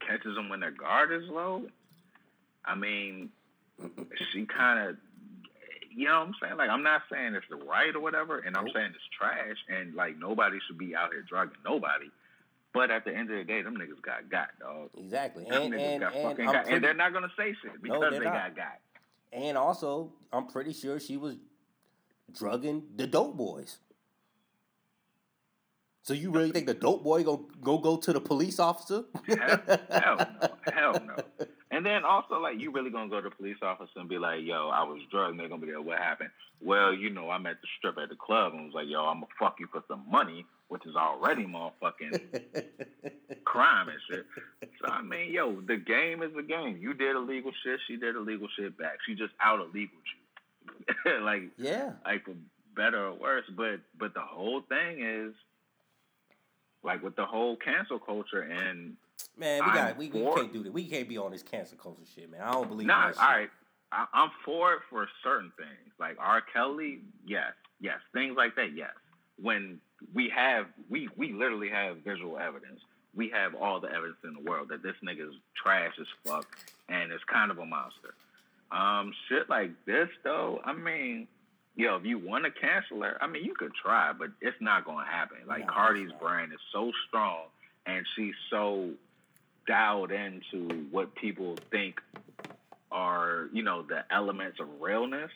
catches 0.00 0.34
them 0.34 0.48
when 0.48 0.58
their 0.58 0.72
guard 0.72 1.12
is 1.12 1.28
low, 1.30 1.62
I 2.64 2.74
mean, 2.74 3.30
she 4.32 4.46
kind 4.46 4.88
of, 4.88 4.96
you 5.94 6.08
know 6.08 6.18
what 6.18 6.28
I'm 6.28 6.34
saying? 6.42 6.56
Like, 6.56 6.70
I'm 6.70 6.82
not 6.82 7.02
saying 7.12 7.34
it's 7.36 7.46
the 7.48 7.56
right 7.56 7.94
or 7.94 8.00
whatever, 8.00 8.40
and 8.40 8.56
I'm 8.56 8.68
saying 8.74 8.90
it's 8.90 9.08
trash, 9.16 9.56
and 9.68 9.94
like 9.94 10.18
nobody 10.18 10.58
should 10.66 10.78
be 10.78 10.96
out 10.96 11.12
here 11.12 11.22
drugging 11.22 11.58
nobody. 11.64 12.10
But 12.72 12.90
at 12.90 13.04
the 13.04 13.14
end 13.14 13.30
of 13.30 13.36
the 13.36 13.44
day, 13.44 13.62
them 13.62 13.76
niggas 13.76 14.02
got 14.02 14.28
got, 14.28 14.48
dog. 14.58 14.90
Exactly. 14.98 15.44
Them 15.44 15.62
and, 15.62 15.74
and, 15.74 15.82
and, 15.82 16.00
got, 16.00 16.12
pretty, 16.34 16.74
and, 16.74 16.82
they're 16.82 16.94
not 16.94 17.12
gonna 17.12 17.30
say 17.38 17.54
shit 17.62 17.80
because 17.80 18.00
no, 18.00 18.10
they 18.10 18.24
not. 18.24 18.56
got 18.56 18.56
got. 18.56 18.78
And 19.34 19.58
also, 19.58 20.12
I'm 20.32 20.46
pretty 20.46 20.72
sure 20.72 21.00
she 21.00 21.16
was 21.16 21.34
drugging 22.32 22.84
the 22.94 23.06
dope 23.06 23.36
boys. 23.36 23.78
So 26.02 26.14
you 26.14 26.30
really 26.30 26.52
think 26.52 26.66
the 26.66 26.74
dope 26.74 27.02
boy 27.02 27.24
go 27.24 27.48
go 27.60 27.78
go 27.78 27.96
to 27.96 28.12
the 28.12 28.20
police 28.20 28.60
officer? 28.60 29.04
hell, 29.26 29.60
hell 29.90 30.16
no, 30.18 30.48
hell 30.72 30.92
no. 31.04 31.16
And 31.70 31.84
then 31.84 32.04
also 32.04 32.38
like 32.38 32.60
you 32.60 32.70
really 32.70 32.90
gonna 32.90 33.10
go 33.10 33.20
to 33.20 33.30
the 33.30 33.34
police 33.34 33.56
officer 33.60 33.98
and 33.98 34.08
be 34.08 34.16
like, 34.16 34.42
"Yo, 34.44 34.68
I 34.68 34.84
was 34.84 35.00
drugged." 35.10 35.40
They're 35.40 35.48
gonna 35.48 35.66
be 35.66 35.74
like, 35.74 35.84
"What 35.84 35.98
happened?" 35.98 36.30
Well, 36.60 36.94
you 36.94 37.10
know, 37.10 37.30
I'm 37.30 37.46
at 37.46 37.60
the 37.60 37.66
strip 37.78 37.98
at 37.98 38.10
the 38.10 38.14
club 38.14 38.52
and 38.52 38.66
was 38.66 38.74
like, 38.74 38.86
"Yo, 38.86 39.00
I'm 39.00 39.16
gonna 39.16 39.26
fuck 39.40 39.56
you 39.58 39.66
for 39.72 39.82
some 39.88 40.04
money," 40.08 40.46
which 40.68 40.86
is 40.86 40.96
already 40.96 41.44
motherfucking 41.44 42.20
crime 43.44 43.88
and 43.88 43.98
shit. 44.10 44.26
So 44.80 44.92
I 44.92 45.02
mean, 45.02 45.32
yo, 45.32 45.60
the 45.60 45.76
game 45.76 46.22
is 46.22 46.32
the 46.34 46.42
game. 46.42 46.78
You 46.80 46.94
did 46.94 47.16
illegal 47.16 47.52
shit. 47.62 47.80
She 47.86 47.96
did 47.96 48.16
illegal 48.16 48.48
shit 48.56 48.76
back. 48.78 48.98
She 49.06 49.14
just 49.14 49.32
out 49.42 49.60
illegal 49.60 49.98
you. 50.04 51.20
like 51.22 51.42
yeah, 51.58 51.92
like 52.04 52.24
for 52.24 52.34
better 52.74 53.06
or 53.06 53.14
worse. 53.14 53.44
But 53.56 53.80
but 53.98 54.14
the 54.14 54.20
whole 54.20 54.62
thing 54.62 55.04
is 55.04 55.34
like 56.82 57.02
with 57.02 57.16
the 57.16 57.26
whole 57.26 57.56
cancel 57.56 57.98
culture 57.98 58.42
and 58.42 58.96
man, 59.36 59.64
we 59.64 59.72
got 59.72 59.96
we, 59.96 60.08
we 60.10 60.34
can't 60.34 60.52
do 60.52 60.62
that. 60.62 60.72
We 60.72 60.84
can't 60.84 61.08
be 61.08 61.18
on 61.18 61.32
this 61.32 61.42
cancel 61.42 61.78
culture 61.78 62.02
shit, 62.14 62.30
man. 62.30 62.40
I 62.42 62.52
don't 62.52 62.68
believe 62.68 62.86
nah, 62.86 63.08
that. 63.08 63.18
All 63.18 63.28
right, 63.28 63.50
I, 63.92 64.06
I'm 64.12 64.30
for 64.44 64.74
it 64.74 64.80
for 64.90 65.08
certain 65.22 65.52
things, 65.56 65.92
like 65.98 66.16
R. 66.18 66.42
Kelly. 66.52 67.00
Yes, 67.26 67.52
yes, 67.80 67.98
things 68.12 68.36
like 68.36 68.56
that. 68.56 68.74
Yes, 68.74 68.92
when 69.40 69.80
we 70.12 70.30
have 70.34 70.66
we 70.88 71.08
we 71.16 71.32
literally 71.32 71.70
have 71.70 71.98
visual 71.98 72.38
evidence. 72.38 72.80
We 73.14 73.30
have 73.30 73.54
all 73.54 73.80
the 73.80 73.88
evidence 73.88 74.18
in 74.24 74.34
the 74.34 74.50
world 74.50 74.68
that 74.70 74.82
this 74.82 74.96
nigga's 75.04 75.34
trash 75.54 75.92
as 76.00 76.06
fuck 76.26 76.46
and 76.88 77.12
is 77.12 77.20
kind 77.32 77.50
of 77.50 77.58
a 77.58 77.66
monster. 77.66 78.14
Um, 78.70 79.12
shit 79.28 79.48
like 79.48 79.70
this 79.86 80.08
though, 80.24 80.60
I 80.64 80.72
mean, 80.72 81.28
yo, 81.76 81.96
if 81.96 82.04
you 82.04 82.18
want 82.18 82.44
to 82.44 82.50
cancel 82.50 83.02
her, 83.02 83.16
I 83.22 83.26
mean, 83.26 83.44
you 83.44 83.54
could 83.54 83.72
try, 83.74 84.12
but 84.12 84.30
it's 84.40 84.60
not 84.60 84.84
gonna 84.84 85.06
happen. 85.06 85.38
Like 85.46 85.66
no, 85.66 85.72
Cardi's 85.72 86.12
brand 86.20 86.52
is 86.52 86.60
so 86.72 86.90
strong, 87.08 87.44
and 87.86 88.04
she's 88.16 88.34
so 88.50 88.90
dialed 89.66 90.10
into 90.10 90.86
what 90.90 91.14
people 91.14 91.56
think 91.70 92.00
are, 92.90 93.48
you 93.52 93.62
know, 93.62 93.82
the 93.82 94.04
elements 94.10 94.60
of 94.60 94.68
realness 94.80 95.30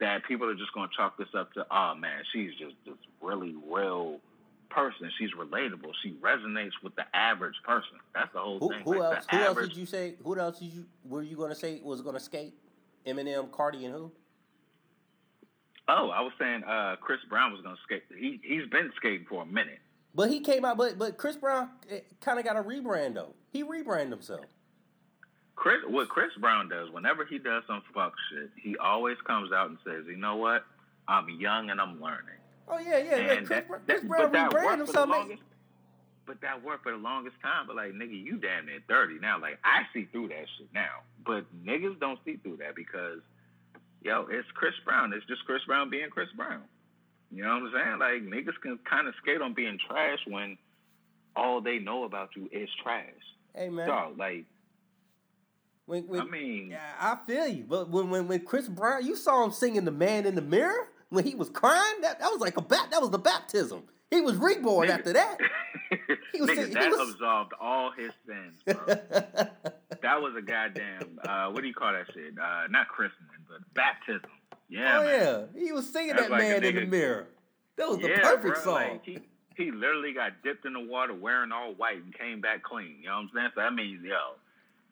that 0.00 0.24
people 0.26 0.48
are 0.48 0.54
just 0.54 0.72
going 0.74 0.88
to 0.88 0.94
chalk 0.96 1.16
this 1.16 1.28
up 1.36 1.52
to, 1.54 1.66
oh 1.70 1.94
man, 1.94 2.22
she's 2.32 2.50
just 2.58 2.74
this 2.84 2.94
really 3.22 3.54
real 3.70 4.18
person. 4.70 5.10
She's 5.18 5.30
relatable. 5.32 5.92
She 6.02 6.12
resonates 6.20 6.72
with 6.82 6.94
the 6.96 7.04
average 7.14 7.54
person. 7.64 7.98
That's 8.14 8.32
the 8.32 8.40
whole 8.40 8.58
Who, 8.58 8.70
thing. 8.70 8.80
who 8.84 8.98
Like, 8.98 9.16
else? 9.18 9.26
Who 9.30 9.36
else 9.38 9.58
did 9.58 9.76
you 9.76 9.86
say? 9.86 10.14
Who 10.24 10.36
else 10.38 10.58
did 10.58 10.72
you? 10.72 10.84
Were 11.04 11.22
you 11.22 11.36
gonna 11.36 11.54
say 11.54 11.80
was 11.82 12.00
gonna 12.00 12.20
skate? 12.20 12.54
Eminem, 13.06 13.50
Cardi, 13.52 13.84
and 13.84 13.94
who? 13.94 14.10
Oh, 15.86 16.08
I 16.08 16.20
was 16.22 16.32
saying 16.38 16.64
uh, 16.64 16.96
Chris 17.00 17.20
Brown 17.28 17.52
was 17.52 17.60
gonna 17.60 17.76
skate. 17.84 18.02
He 18.18 18.40
he's 18.42 18.66
been 18.70 18.90
skating 18.96 19.26
for 19.28 19.42
a 19.42 19.46
minute. 19.46 19.78
But 20.14 20.30
he 20.30 20.40
came 20.40 20.64
out. 20.64 20.76
But 20.76 20.98
but 20.98 21.18
Chris 21.18 21.36
Brown 21.36 21.68
kind 22.20 22.38
of 22.38 22.44
got 22.44 22.56
a 22.56 22.62
rebrand 22.62 23.14
though. 23.14 23.34
He 23.52 23.62
rebranded 23.62 24.10
himself. 24.10 24.46
Chris, 25.56 25.78
what 25.86 26.08
Chris 26.08 26.30
Brown 26.40 26.68
does 26.68 26.90
whenever 26.90 27.24
he 27.24 27.38
does 27.38 27.62
some 27.66 27.82
fuck 27.94 28.12
shit, 28.30 28.50
he 28.60 28.76
always 28.78 29.16
comes 29.26 29.52
out 29.52 29.68
and 29.70 29.78
says, 29.84 30.04
"You 30.08 30.16
know 30.16 30.36
what? 30.36 30.64
I'm 31.06 31.28
young 31.30 31.70
and 31.70 31.80
I'm 31.80 32.00
learning." 32.00 32.40
Oh 32.66 32.78
yeah, 32.78 32.98
yeah, 32.98 33.16
yeah. 33.16 33.36
Chris, 33.36 33.48
that- 33.48 33.68
Brown- 33.68 33.82
that- 33.86 33.96
Chris 33.98 34.08
Brown 34.08 34.24
rebranded 34.32 34.52
worked 34.54 34.64
for 34.64 34.76
the 34.76 34.84
himself. 34.86 35.08
longest- 35.10 35.42
But 36.26 36.40
that 36.40 36.62
worked 36.64 36.82
for 36.82 36.92
the 36.92 36.98
longest 36.98 37.36
time. 37.42 37.66
But 37.66 37.76
like, 37.76 37.92
nigga, 37.92 38.20
you 38.24 38.36
damn 38.38 38.66
near 38.66 38.80
thirty 38.88 39.18
now. 39.18 39.38
Like, 39.38 39.58
I 39.62 39.82
see 39.92 40.06
through 40.06 40.28
that 40.28 40.46
shit 40.58 40.72
now. 40.74 41.02
But 41.24 41.44
niggas 41.64 42.00
don't 42.00 42.18
see 42.24 42.36
through 42.36 42.56
that 42.58 42.74
because, 42.74 43.20
yo, 44.02 44.26
it's 44.30 44.50
Chris 44.54 44.74
Brown. 44.84 45.12
It's 45.12 45.24
just 45.26 45.44
Chris 45.44 45.62
Brown 45.66 45.88
being 45.90 46.10
Chris 46.10 46.28
Brown. 46.36 46.62
You 47.30 47.42
know 47.44 47.58
what 47.58 47.74
I'm 47.74 47.98
saying? 47.98 47.98
Like, 47.98 48.22
niggas 48.22 48.58
can 48.60 48.78
kind 48.78 49.06
of 49.08 49.14
skate 49.22 49.40
on 49.42 49.52
being 49.54 49.78
trash 49.88 50.18
when 50.26 50.56
all 51.36 51.60
they 51.60 51.78
know 51.78 52.04
about 52.04 52.30
you 52.36 52.48
is 52.52 52.68
trash. 52.82 53.04
Hey 53.54 53.68
man, 53.68 53.86
Dog, 53.86 54.18
like, 54.18 54.44
when, 55.86 56.06
when, 56.06 56.20
I 56.20 56.24
mean, 56.24 56.68
yeah, 56.70 56.92
I 56.98 57.16
feel 57.26 57.46
you. 57.48 57.64
But 57.68 57.90
when, 57.90 58.10
when 58.10 58.28
when 58.28 58.40
Chris 58.44 58.68
Brown, 58.68 59.04
you 59.04 59.16
saw 59.16 59.44
him 59.44 59.50
singing 59.52 59.84
"The 59.84 59.90
Man 59.90 60.26
in 60.26 60.34
the 60.34 60.42
Mirror" 60.42 60.88
when 61.10 61.24
he 61.24 61.34
was 61.34 61.50
crying. 61.50 62.00
That 62.02 62.20
that 62.20 62.30
was 62.30 62.40
like 62.40 62.56
a 62.56 62.62
bat. 62.62 62.88
That 62.90 63.00
was 63.00 63.10
the 63.10 63.18
baptism. 63.18 63.82
He 64.10 64.20
was 64.20 64.36
reborn 64.36 64.88
Nigga. 64.88 64.92
after 64.98 65.12
that. 65.14 65.38
He 66.32 66.40
was 66.40 66.50
nigga, 66.50 66.66
he 66.66 66.74
that 66.74 66.90
was- 66.90 67.10
absolved 67.12 67.52
all 67.60 67.92
his 67.92 68.10
sins, 68.26 68.60
bro. 68.66 68.74
that 70.02 70.20
was 70.20 70.34
a 70.36 70.42
goddamn 70.42 71.20
uh, 71.24 71.48
what 71.50 71.60
do 71.62 71.68
you 71.68 71.74
call 71.74 71.92
that 71.92 72.06
shit? 72.12 72.36
Uh, 72.36 72.66
not 72.70 72.88
christening, 72.88 73.28
but 73.48 73.58
baptism. 73.74 74.28
Yeah, 74.68 74.98
oh 74.98 75.04
man. 75.04 75.48
yeah, 75.54 75.60
he 75.64 75.70
was 75.70 75.88
singing 75.92 76.16
That's 76.16 76.22
that 76.22 76.30
like 76.32 76.42
man 76.42 76.64
in 76.64 76.74
the 76.74 76.86
mirror. 76.86 77.28
That 77.76 77.88
was 77.88 77.98
the 77.98 78.08
Yeah, 78.08 78.18
perfect 78.20 78.54
bro, 78.54 78.64
song. 78.64 78.74
Like, 78.74 79.04
he, 79.04 79.18
he 79.56 79.70
literally 79.70 80.12
got 80.12 80.42
dipped 80.42 80.66
in 80.66 80.72
the 80.72 80.80
water 80.80 81.14
wearing 81.14 81.52
all 81.52 81.72
white 81.74 82.02
and 82.02 82.12
came 82.12 82.40
back 82.40 82.64
clean. 82.64 82.96
You 83.00 83.06
know 83.10 83.14
what 83.14 83.20
I'm 83.20 83.30
saying? 83.34 83.50
So 83.54 83.60
that 83.60 83.72
means, 83.74 84.02
yo, 84.02 84.16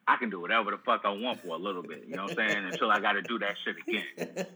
I 0.07 0.17
can 0.17 0.31
do 0.31 0.41
whatever 0.41 0.71
the 0.71 0.79
fuck 0.79 1.03
I 1.05 1.11
want 1.11 1.41
for 1.41 1.55
a 1.55 1.59
little 1.59 1.83
bit. 1.83 2.05
You 2.09 2.17
know 2.17 2.25
what 2.25 2.39
I'm 2.39 2.49
saying? 2.49 2.65
Until 2.65 2.91
I 2.91 3.01
got 3.01 3.13
to 3.13 3.23
do 3.23 3.39
that 3.39 3.55
shit 3.65 3.77
again. 3.87 4.47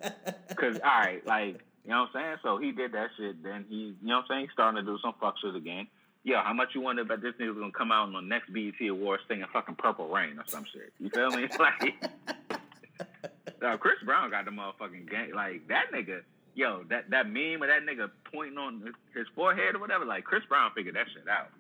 Cause 0.57 0.79
all 0.83 0.91
right, 0.91 1.25
like 1.27 1.61
you 1.85 1.91
know 1.91 2.03
what 2.03 2.21
I'm 2.21 2.23
saying. 2.23 2.37
So 2.43 2.59
he 2.59 2.73
did 2.73 2.93
that 2.93 3.11
shit. 3.17 3.43
Then 3.43 3.65
he, 3.69 3.77
you 3.77 3.97
know 4.03 4.17
what 4.17 4.23
I'm 4.23 4.29
saying. 4.29 4.41
He's 4.43 4.53
starting 4.53 4.85
to 4.85 4.91
do 4.91 4.99
some 5.03 5.15
fuck 5.21 5.37
shit 5.41 5.55
again. 5.55 5.87
Yo, 6.25 6.41
how 6.43 6.53
much 6.53 6.71
you 6.75 6.81
wonder 6.81 7.03
about 7.03 7.23
this 7.23 7.35
nigga 7.41 7.55
gonna 7.55 7.71
come 7.71 7.93
out 7.93 8.09
on 8.09 8.13
the 8.13 8.21
next 8.21 8.53
BET 8.53 8.75
Awards 8.89 9.23
singing 9.29 9.47
fucking 9.53 9.77
Purple 9.77 10.09
Rain 10.09 10.37
or 10.39 10.45
some 10.49 10.65
shit? 10.65 10.93
You 10.99 11.11
feel 11.11 11.31
me? 11.31 11.49
Like, 11.59 11.95
uh, 13.63 13.77
Chris 13.77 13.97
Brown 14.05 14.31
got 14.31 14.45
the 14.45 14.51
motherfucking 14.51 15.09
game. 15.09 15.33
Like 15.35 15.69
that 15.69 15.93
nigga, 15.95 16.23
yo, 16.57 16.83
that 16.89 17.11
that 17.11 17.31
meme 17.31 17.63
of 17.63 17.69
that 17.69 17.87
nigga 17.87 18.11
pointing 18.33 18.59
on 18.59 18.81
his, 18.81 18.95
his 19.15 19.27
forehead 19.37 19.77
or 19.77 19.79
whatever. 19.79 20.05
Like 20.05 20.25
Chris 20.25 20.43
Brown 20.49 20.73
figured 20.75 20.97
that 20.97 21.07
shit 21.15 21.29
out. 21.29 21.51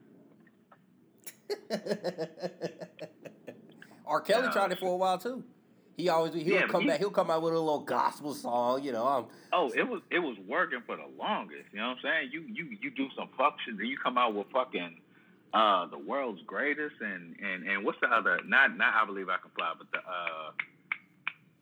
R. 4.06 4.20
Kelly 4.20 4.46
No, 4.46 4.52
tried 4.52 4.72
it 4.72 4.78
for 4.78 4.92
a 4.92 4.96
while 4.96 5.18
too. 5.18 5.42
He 5.96 6.08
always 6.10 6.34
he'll 6.34 6.44
Yeah, 6.46 6.66
come 6.66 6.82
he- 6.82 6.88
back. 6.88 6.98
He'll 6.98 7.10
come 7.10 7.30
out 7.30 7.40
with 7.42 7.54
a 7.54 7.58
little 7.58 7.80
gospel 7.80 8.34
song. 8.34 8.82
You 8.82 8.92
know, 8.92 9.06
um, 9.06 9.26
Oh, 9.52 9.70
it 9.74 9.88
was 9.88 10.02
it 10.10 10.18
was 10.18 10.36
working 10.46 10.82
for 10.86 10.96
the 10.96 11.06
longest. 11.18 11.64
You 11.72 11.80
know 11.80 11.88
what 11.88 11.96
I'm 11.98 12.02
saying? 12.02 12.30
You 12.32 12.42
you 12.42 12.76
you 12.82 12.90
do 12.90 13.08
some 13.16 13.28
shit, 13.64 13.76
then 13.78 13.86
you 13.86 13.96
come 13.96 14.18
out 14.18 14.34
with 14.34 14.46
fucking 14.52 15.00
uh 15.54 15.86
the 15.86 15.98
world's 15.98 16.42
greatest 16.42 16.96
and 17.00 17.34
and 17.40 17.66
and 17.66 17.84
what's 17.84 17.98
the 18.00 18.08
other? 18.08 18.40
Not 18.46 18.76
not 18.76 18.94
I 18.94 19.06
believe 19.06 19.28
I 19.30 19.38
can 19.38 19.50
fly, 19.56 19.72
but 19.78 19.90
the 19.90 19.98
uh 19.98 20.50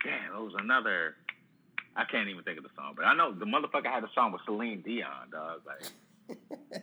damn, 0.02 0.34
it 0.34 0.40
was 0.42 0.54
another. 0.58 1.14
I 1.96 2.04
can't 2.04 2.28
even 2.28 2.42
think 2.42 2.58
of 2.58 2.64
the 2.64 2.70
song, 2.74 2.94
but 2.96 3.04
I 3.04 3.14
know 3.14 3.32
the 3.32 3.44
motherfucker 3.44 3.86
had 3.86 4.02
a 4.02 4.10
song 4.16 4.32
with 4.32 4.40
Celine 4.46 4.82
Dion, 4.82 5.30
dog. 5.30 5.60
Like, 5.64 6.38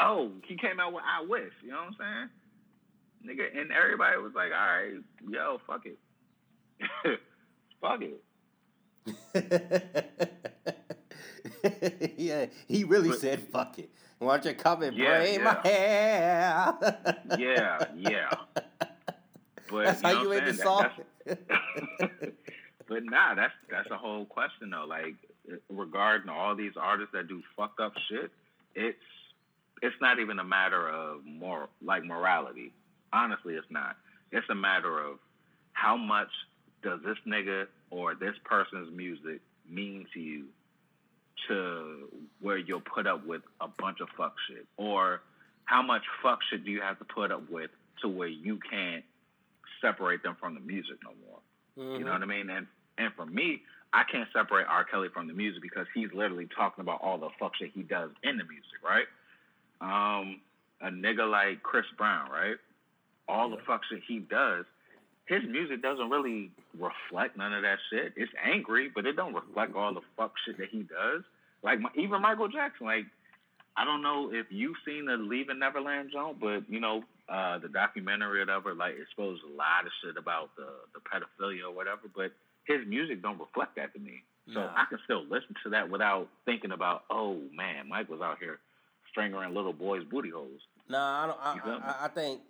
oh, 0.00 0.32
he 0.48 0.56
came 0.56 0.80
out 0.80 0.92
with 0.92 1.04
I 1.06 1.24
Wish. 1.24 1.52
You 1.62 1.70
know 1.70 1.76
what 1.76 1.86
I'm 1.86 1.96
saying? 1.98 2.28
Nigga, 3.26 3.58
and 3.58 3.70
everybody 3.72 4.16
was 4.18 4.32
like, 4.34 4.52
all 4.52 4.66
right, 4.66 4.94
yo, 5.28 5.58
fuck 5.66 5.84
it. 5.86 5.98
fuck 7.80 8.00
it. 8.02 8.22
yeah, 12.16 12.46
he 12.66 12.84
really 12.84 13.10
But- 13.10 13.20
said 13.20 13.40
"fuck 13.52 13.78
it." 13.78 13.90
Why 14.18 14.36
don't 14.36 14.46
you 14.50 14.54
come 14.58 14.82
and 14.82 14.96
Yeah, 14.96 15.18
braid 15.18 15.34
yeah. 15.40 15.44
my 15.44 15.60
hair? 15.68 16.74
Yeah, 17.38 17.84
yeah. 17.96 18.30
But 19.70 19.84
That's 19.84 20.02
you 20.02 20.08
how 20.08 20.22
you 20.22 20.32
end 20.32 20.46
the 20.48 20.54
song. 20.54 20.86
That- 21.24 22.34
but 22.88 23.04
nah, 23.04 23.34
that's 23.36 23.52
that's 23.70 23.88
a 23.90 23.96
whole 23.96 24.24
question 24.24 24.70
though. 24.70 24.86
Like 24.88 25.14
regarding 25.68 26.28
all 26.30 26.56
these 26.56 26.72
artists 26.76 27.12
that 27.12 27.28
do 27.28 27.42
fucked 27.56 27.78
up 27.80 27.92
shit, 28.08 28.30
it's 28.74 28.98
it's 29.82 29.96
not 30.00 30.18
even 30.18 30.38
a 30.40 30.44
matter 30.44 30.88
of 30.88 31.24
more 31.24 31.68
like 31.82 32.04
morality. 32.04 32.72
Honestly, 33.12 33.54
it's 33.54 33.66
not. 33.70 33.96
It's 34.32 34.46
a 34.50 34.54
matter 34.54 34.98
of 35.00 35.18
how 35.72 35.96
much 35.96 36.28
does 36.82 37.00
this 37.04 37.16
nigga 37.26 37.66
or 37.90 38.14
this 38.14 38.34
person's 38.44 38.94
music 38.94 39.40
mean 39.68 40.06
to 40.14 40.20
you 40.20 40.44
to 41.48 42.08
where 42.40 42.58
you'll 42.58 42.80
put 42.80 43.06
up 43.06 43.26
with 43.26 43.42
a 43.60 43.68
bunch 43.68 44.00
of 44.00 44.08
fuck 44.16 44.34
shit? 44.48 44.66
Or 44.76 45.22
how 45.64 45.82
much 45.82 46.02
fuck 46.22 46.40
shit 46.50 46.64
do 46.64 46.70
you 46.70 46.80
have 46.80 46.98
to 46.98 47.04
put 47.04 47.30
up 47.32 47.48
with 47.50 47.70
to 48.02 48.08
where 48.08 48.28
you 48.28 48.58
can't 48.70 49.04
separate 49.80 50.22
them 50.22 50.36
from 50.40 50.54
the 50.54 50.60
music 50.60 50.96
no 51.04 51.10
more? 51.26 51.38
You 51.98 52.04
know 52.04 52.12
what 52.12 52.22
I 52.22 52.26
mean? 52.26 52.50
And 52.50 52.66
and 52.98 53.12
for 53.14 53.24
me, 53.24 53.62
I 53.92 54.02
can't 54.10 54.28
separate 54.32 54.66
R. 54.68 54.84
Kelly 54.84 55.08
from 55.14 55.28
the 55.28 55.32
music 55.32 55.62
because 55.62 55.86
he's 55.94 56.08
literally 56.12 56.48
talking 56.56 56.82
about 56.82 57.00
all 57.00 57.16
the 57.18 57.28
fuck 57.38 57.52
shit 57.56 57.70
he 57.72 57.82
does 57.82 58.10
in 58.24 58.36
the 58.36 58.44
music, 58.44 58.82
right? 58.84 59.06
Um, 59.80 60.40
a 60.80 60.90
nigga 60.90 61.30
like 61.30 61.62
Chris 61.62 61.86
Brown, 61.96 62.30
right? 62.30 62.56
All 63.28 63.50
the 63.50 63.58
fuck 63.66 63.82
shit 63.90 64.00
he 64.06 64.18
does, 64.20 64.64
his 65.26 65.42
music 65.48 65.82
doesn't 65.82 66.08
really 66.08 66.50
reflect 66.78 67.36
none 67.36 67.52
of 67.52 67.62
that 67.62 67.78
shit. 67.90 68.14
It's 68.16 68.32
angry, 68.42 68.90
but 68.94 69.04
it 69.06 69.16
don't 69.16 69.34
reflect 69.34 69.74
all 69.76 69.92
the 69.92 70.00
fuck 70.16 70.32
shit 70.46 70.56
that 70.58 70.68
he 70.70 70.78
does. 70.78 71.22
Like 71.62 71.80
my, 71.80 71.90
even 71.94 72.22
Michael 72.22 72.48
Jackson, 72.48 72.86
like 72.86 73.04
I 73.76 73.84
don't 73.84 74.02
know 74.02 74.30
if 74.32 74.46
you've 74.50 74.76
seen 74.86 75.04
the 75.06 75.16
Leaving 75.16 75.58
Neverland 75.58 76.10
joint, 76.12 76.40
but 76.40 76.68
you 76.70 76.80
know 76.80 77.02
uh, 77.28 77.58
the 77.58 77.68
documentary 77.68 78.38
or 78.40 78.46
whatever, 78.46 78.74
like 78.74 78.94
exposed 79.00 79.42
a 79.44 79.52
lot 79.54 79.84
of 79.84 79.92
shit 80.02 80.16
about 80.16 80.50
the 80.56 80.66
the 80.94 81.00
pedophilia 81.00 81.64
or 81.68 81.74
whatever. 81.74 82.02
But 82.14 82.32
his 82.64 82.86
music 82.88 83.20
don't 83.22 83.38
reflect 83.38 83.76
that 83.76 83.92
to 83.94 84.00
me, 84.00 84.22
so 84.54 84.60
Nah. 84.60 84.72
I 84.74 84.84
can 84.88 84.98
still 85.04 85.24
listen 85.24 85.54
to 85.64 85.70
that 85.70 85.90
without 85.90 86.28
thinking 86.46 86.70
about, 86.72 87.04
oh 87.10 87.38
man, 87.54 87.88
Mike 87.88 88.08
was 88.08 88.20
out 88.22 88.38
here 88.40 88.58
strangling 89.10 89.52
little 89.54 89.72
boys' 89.72 90.04
booty 90.04 90.30
holes. 90.30 90.60
Nah, 90.88 91.24
I 91.24 91.26
don't. 91.26 91.38
I, 91.42 91.54
You 91.54 91.60
feel 91.60 91.72
me? 91.74 91.84
I, 91.84 92.04
I 92.04 92.08
think. 92.08 92.40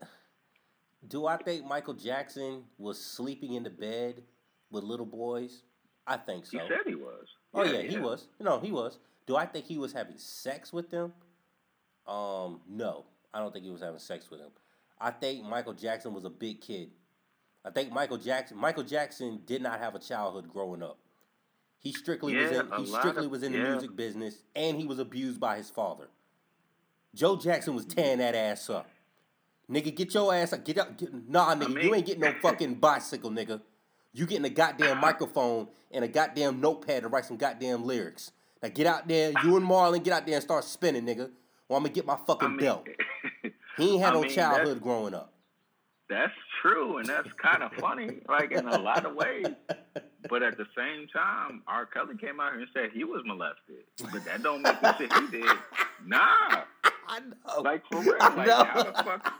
Do 1.07 1.27
I 1.27 1.37
think 1.37 1.65
Michael 1.65 1.95
Jackson 1.95 2.65
was 2.77 3.01
sleeping 3.01 3.55
in 3.55 3.63
the 3.63 3.71
bed 3.71 4.23
with 4.71 4.85
little 4.85 5.07
boys? 5.07 5.63
I 6.07 6.17
think 6.17 6.47
so. 6.47 6.59
He 6.59 6.69
said 6.69 6.79
he 6.87 6.95
was. 6.95 7.29
Oh 7.55 7.65
yeah, 7.65 7.83
he 7.83 7.99
was. 7.99 8.29
No, 8.41 8.59
he 8.59 8.73
was. 8.73 8.99
Do 9.27 9.37
I 9.37 9.47
think 9.47 9.67
he 9.67 9.79
was 9.79 9.93
having 9.93 10.19
sex 10.19 10.73
with 10.73 10.91
them? 10.91 11.13
Um, 12.07 12.61
no, 12.69 13.05
I 13.33 13.39
don't 13.39 13.53
think 13.53 13.65
he 13.65 13.71
was 13.71 13.83
having 13.83 13.99
sex 13.99 14.31
with 14.31 14.41
them. 14.41 14.51
I 15.01 15.11
think 15.11 15.45
Michael 15.45 15.75
Jackson 15.75 16.15
was 16.15 16.25
a 16.25 16.31
big 16.31 16.61
kid. 16.61 16.91
I 17.65 17.71
think 17.71 17.93
Michael 17.93 18.17
Jackson 18.17 18.57
Michael 18.57 18.83
Jackson 18.83 19.41
did 19.47 19.63
not 19.63 19.79
have 19.79 19.95
a 19.95 19.99
childhood 19.99 20.49
growing 20.49 20.83
up. 20.83 20.99
He 21.79 21.93
strictly 21.93 22.35
was 22.35 22.51
in 22.51 22.71
he 22.79 22.87
strictly 22.87 23.27
of- 23.27 23.31
was 23.31 23.43
in 23.43 23.53
the 23.53 23.59
yeah. 23.59 23.71
music 23.71 23.95
business 23.95 24.43
and 24.57 24.77
he 24.77 24.87
was 24.87 24.99
abused 24.99 25.39
by 25.39 25.57
his 25.59 25.71
father. 25.71 26.09
Joe 27.15 27.37
Jackson 27.37 27.75
was 27.75 27.85
tearing 27.85 28.19
that 28.19 28.35
ass 28.35 28.69
up. 28.71 28.89
Nigga, 29.71 29.95
get 29.95 30.15
your 30.15 30.35
ass 30.35 30.53
up. 30.53 30.65
Get 30.65 30.79
up. 30.79 30.97
Get, 30.97 31.11
nah, 31.29 31.55
nigga, 31.55 31.75
mean- 31.75 31.85
you 31.85 31.95
ain't 31.95 32.07
getting 32.07 32.23
no 32.23 32.33
fucking 32.41 32.77
bicycle, 32.77 33.31
nigga. 33.31 33.61
You 34.13 34.27
getting 34.27 34.47
a 34.47 34.51
goddamn 34.51 35.01
microphone 35.01 35.69
and 35.91 36.05
a 36.05 36.09
goddamn 36.09 36.61
notepad 36.61 37.03
to 37.03 37.09
write 37.09 37.25
some 37.27 37.37
goddamn 37.37 37.85
lyrics. 37.85 38.33
Now 38.63 38.71
get 38.71 38.87
out 38.87 39.07
there, 39.07 39.33
you 39.45 39.57
and 39.57 39.67
Marlon, 39.67 40.03
get 40.03 40.13
out 40.15 40.27
there 40.27 40.35
and 40.37 40.43
start 40.43 40.65
spinning, 40.65 41.05
nigga. 41.07 41.31
Or 41.69 41.77
I'm 41.77 41.83
gonna 41.83 41.91
get 41.95 42.07
my 42.07 42.17
fucking 42.27 42.47
I 42.47 42.51
mean, 42.51 42.59
belt. 42.61 42.87
He 43.77 43.93
ain't 43.93 44.01
had 44.03 44.11
I 44.11 44.15
no 44.15 44.23
mean, 44.23 44.31
childhood 44.33 44.81
growing 44.83 45.15
up. 45.15 45.33
That's 46.11 46.33
true, 46.63 46.97
and 46.99 47.07
that's 47.07 47.29
kind 47.41 47.63
of 47.63 47.71
funny, 47.75 48.11
like 48.29 48.51
in 48.51 48.67
a 48.67 48.77
lot 48.79 49.07
of 49.07 49.15
ways. 49.15 49.47
But 50.29 50.43
at 50.43 50.57
the 50.57 50.67
same 50.77 51.07
time, 51.15 51.63
R. 51.69 51.87
Kelly 51.87 52.17
came 52.21 52.41
out 52.41 52.53
here 52.55 52.63
and 52.63 52.69
said 52.75 52.91
he 52.93 53.05
was 53.05 53.23
molested, 53.25 53.85
but 54.13 54.25
that 54.25 54.43
don't 54.43 54.63
make 54.63 54.81
the 54.81 54.97
shit 54.99 55.13
he 55.13 55.27
did. 55.43 55.57
Nah, 56.07 56.19
I 57.09 57.21
know. 57.21 57.61
like 57.63 57.83
for 57.93 58.01
real. 58.01 58.17
I 58.21 58.35
Like 58.35 58.47
know. 58.49 58.65
how 58.65 58.83
the 58.83 58.93
fuck? 59.05 59.33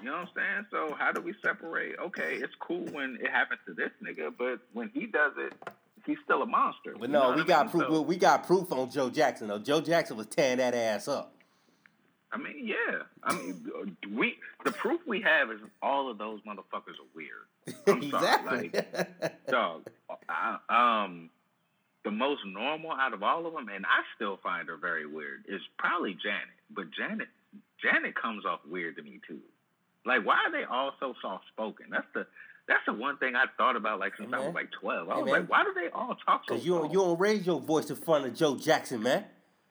You 0.00 0.06
know 0.06 0.12
what 0.12 0.20
I'm 0.20 0.28
saying? 0.34 0.66
So 0.70 0.94
how 0.98 1.12
do 1.12 1.20
we 1.20 1.34
separate? 1.42 1.98
Okay, 1.98 2.36
it's 2.36 2.54
cool 2.60 2.84
when 2.92 3.18
it 3.20 3.30
happens 3.30 3.60
to 3.66 3.74
this 3.74 3.90
nigga, 4.02 4.32
but 4.36 4.60
when 4.72 4.90
he 4.94 5.06
does 5.06 5.32
it, 5.36 5.52
he's 6.06 6.16
still 6.24 6.42
a 6.42 6.46
monster. 6.46 6.94
But 6.98 7.10
no, 7.10 7.32
we 7.32 7.44
got 7.44 7.66
mean? 7.66 7.70
proof. 7.70 7.94
So- 7.94 8.02
we 8.02 8.16
got 8.16 8.46
proof 8.46 8.72
on 8.72 8.90
Joe 8.90 9.10
Jackson 9.10 9.48
though. 9.48 9.58
Joe 9.58 9.80
Jackson 9.80 10.16
was 10.16 10.26
tearing 10.26 10.58
that 10.58 10.74
ass 10.74 11.08
up. 11.08 11.34
I 12.32 12.38
mean, 12.38 12.64
yeah. 12.66 13.02
I 13.24 13.34
mean, 13.34 13.96
we 14.14 14.36
the 14.64 14.70
proof 14.70 15.00
we 15.06 15.20
have 15.22 15.50
is 15.50 15.58
all 15.82 16.10
of 16.10 16.18
those 16.18 16.40
motherfuckers 16.42 16.94
are 17.00 17.10
weird. 17.14 17.76
I'm 17.88 18.02
exactly. 18.02 18.70
Sorry, 18.72 19.06
like, 19.20 19.46
dog. 19.48 19.86
I, 20.28 21.04
um, 21.04 21.30
the 22.04 22.10
most 22.10 22.42
normal 22.46 22.92
out 22.92 23.12
of 23.12 23.22
all 23.22 23.46
of 23.46 23.52
them, 23.52 23.68
and 23.68 23.84
I 23.84 24.02
still 24.14 24.38
find 24.42 24.68
her 24.68 24.76
very 24.76 25.06
weird, 25.06 25.44
is 25.48 25.60
probably 25.76 26.16
Janet. 26.22 26.48
But 26.70 26.86
Janet, 26.92 27.28
Janet 27.82 28.14
comes 28.14 28.44
off 28.46 28.60
weird 28.64 28.96
to 28.96 29.02
me 29.02 29.20
too. 29.26 29.40
Like, 30.06 30.24
why 30.24 30.36
are 30.46 30.52
they 30.52 30.64
all 30.64 30.92
so 30.98 31.14
soft 31.20 31.44
spoken? 31.52 31.86
That's 31.90 32.06
the 32.14 32.26
that's 32.68 32.82
the 32.86 32.92
one 32.92 33.16
thing 33.18 33.34
I 33.34 33.44
thought 33.56 33.76
about 33.76 33.98
like 33.98 34.12
since 34.16 34.32
I 34.32 34.38
was 34.38 34.54
like 34.54 34.70
twelve. 34.80 35.08
I 35.08 35.18
was 35.18 35.30
like, 35.30 35.50
why 35.50 35.64
do 35.64 35.72
they 35.74 35.88
all 35.90 36.16
talk 36.24 36.42
so? 36.48 36.54
Cause 36.54 36.64
you 36.64 36.78
don't 36.78 36.90
you 36.92 36.98
don't 36.98 37.18
raise 37.18 37.46
your 37.46 37.60
voice 37.60 37.90
in 37.90 37.96
front 37.96 38.26
of 38.26 38.34
Joe 38.34 38.56
Jackson, 38.56 39.02
man. 39.02 39.24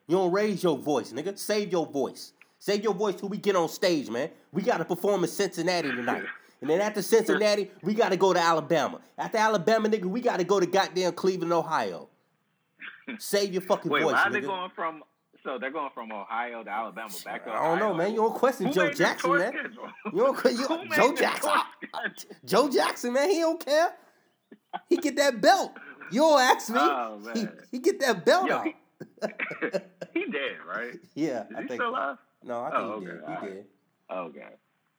You 0.06 0.16
don't 0.16 0.32
raise 0.32 0.62
your 0.62 0.76
voice, 0.76 1.12
nigga. 1.12 1.38
Save 1.38 1.72
your 1.72 1.86
voice. 1.86 2.32
Save 2.58 2.82
your 2.82 2.94
voice 2.94 3.14
till 3.14 3.28
we 3.28 3.38
get 3.38 3.56
on 3.56 3.68
stage, 3.68 4.10
man. 4.10 4.28
We 4.52 4.62
got 4.62 4.78
to 4.78 4.84
perform 4.84 5.22
in 5.24 5.30
Cincinnati 5.30 5.88
tonight. 5.90 6.24
And 6.60 6.68
then 6.68 6.80
after 6.80 7.00
Cincinnati, 7.00 7.70
we 7.82 7.94
got 7.94 8.10
to 8.10 8.18
go 8.18 8.34
to 8.34 8.40
Alabama. 8.40 9.00
After 9.16 9.38
Alabama, 9.38 9.88
nigga, 9.88 10.04
we 10.04 10.20
got 10.20 10.38
to 10.38 10.44
go 10.44 10.60
to 10.60 10.66
goddamn 10.66 11.12
Cleveland, 11.12 11.52
Ohio. 11.54 12.08
Save 13.18 13.52
your 13.52 13.62
fucking 13.62 13.90
Wait, 13.90 14.02
voice, 14.02 14.12
why 14.12 14.24
are 14.24 14.28
nigga. 14.28 14.32
they 14.32 14.40
going 14.42 14.70
from? 14.74 15.02
So 15.44 15.58
they're 15.58 15.70
going 15.70 15.90
from 15.94 16.12
Ohio 16.12 16.62
to 16.62 16.70
Alabama 16.70 17.12
back 17.24 17.44
to 17.46 17.50
I 17.52 17.64
don't 17.68 17.78
know, 17.78 17.94
man. 17.94 18.10
You 18.10 18.16
don't 18.18 18.34
question 18.34 18.66
Who 18.66 18.72
Joe 18.72 18.90
Jackson, 18.92 19.38
man. 19.38 19.52
schedule? 19.52 19.88
You 20.12 20.18
don't 20.34 20.44
you, 20.44 20.96
Joe 20.96 21.14
Jackson. 21.14 21.50
Joe 22.44 22.68
Jackson, 22.68 23.12
man, 23.14 23.30
he 23.30 23.40
don't 23.40 23.64
care. 23.64 23.92
He 24.88 24.96
get 24.98 25.16
that 25.16 25.40
belt. 25.40 25.72
You 26.12 26.20
don't 26.20 26.40
ask 26.40 26.68
me. 26.70 26.78
Oh, 26.78 27.20
he, 27.34 27.46
he 27.70 27.78
get 27.78 28.00
that 28.00 28.24
belt 28.24 28.48
Yo, 28.48 28.56
out. 28.56 28.64
he, 28.64 28.74
he 30.20 30.30
dead, 30.30 30.56
right? 30.68 30.94
yeah, 31.14 31.44
Is 31.44 31.46
I 31.56 31.62
he 31.62 31.68
think. 31.68 31.80
still 31.80 31.90
alive? 31.90 32.16
No, 32.42 32.60
I 32.62 32.70
think 32.70 32.74
Oh, 32.82 33.00
he 33.00 33.06
okay, 33.06 33.06
did. 33.06 33.20
He 33.20 33.32
alright. 33.32 33.52
did. 33.52 33.64
Okay. 34.12 34.48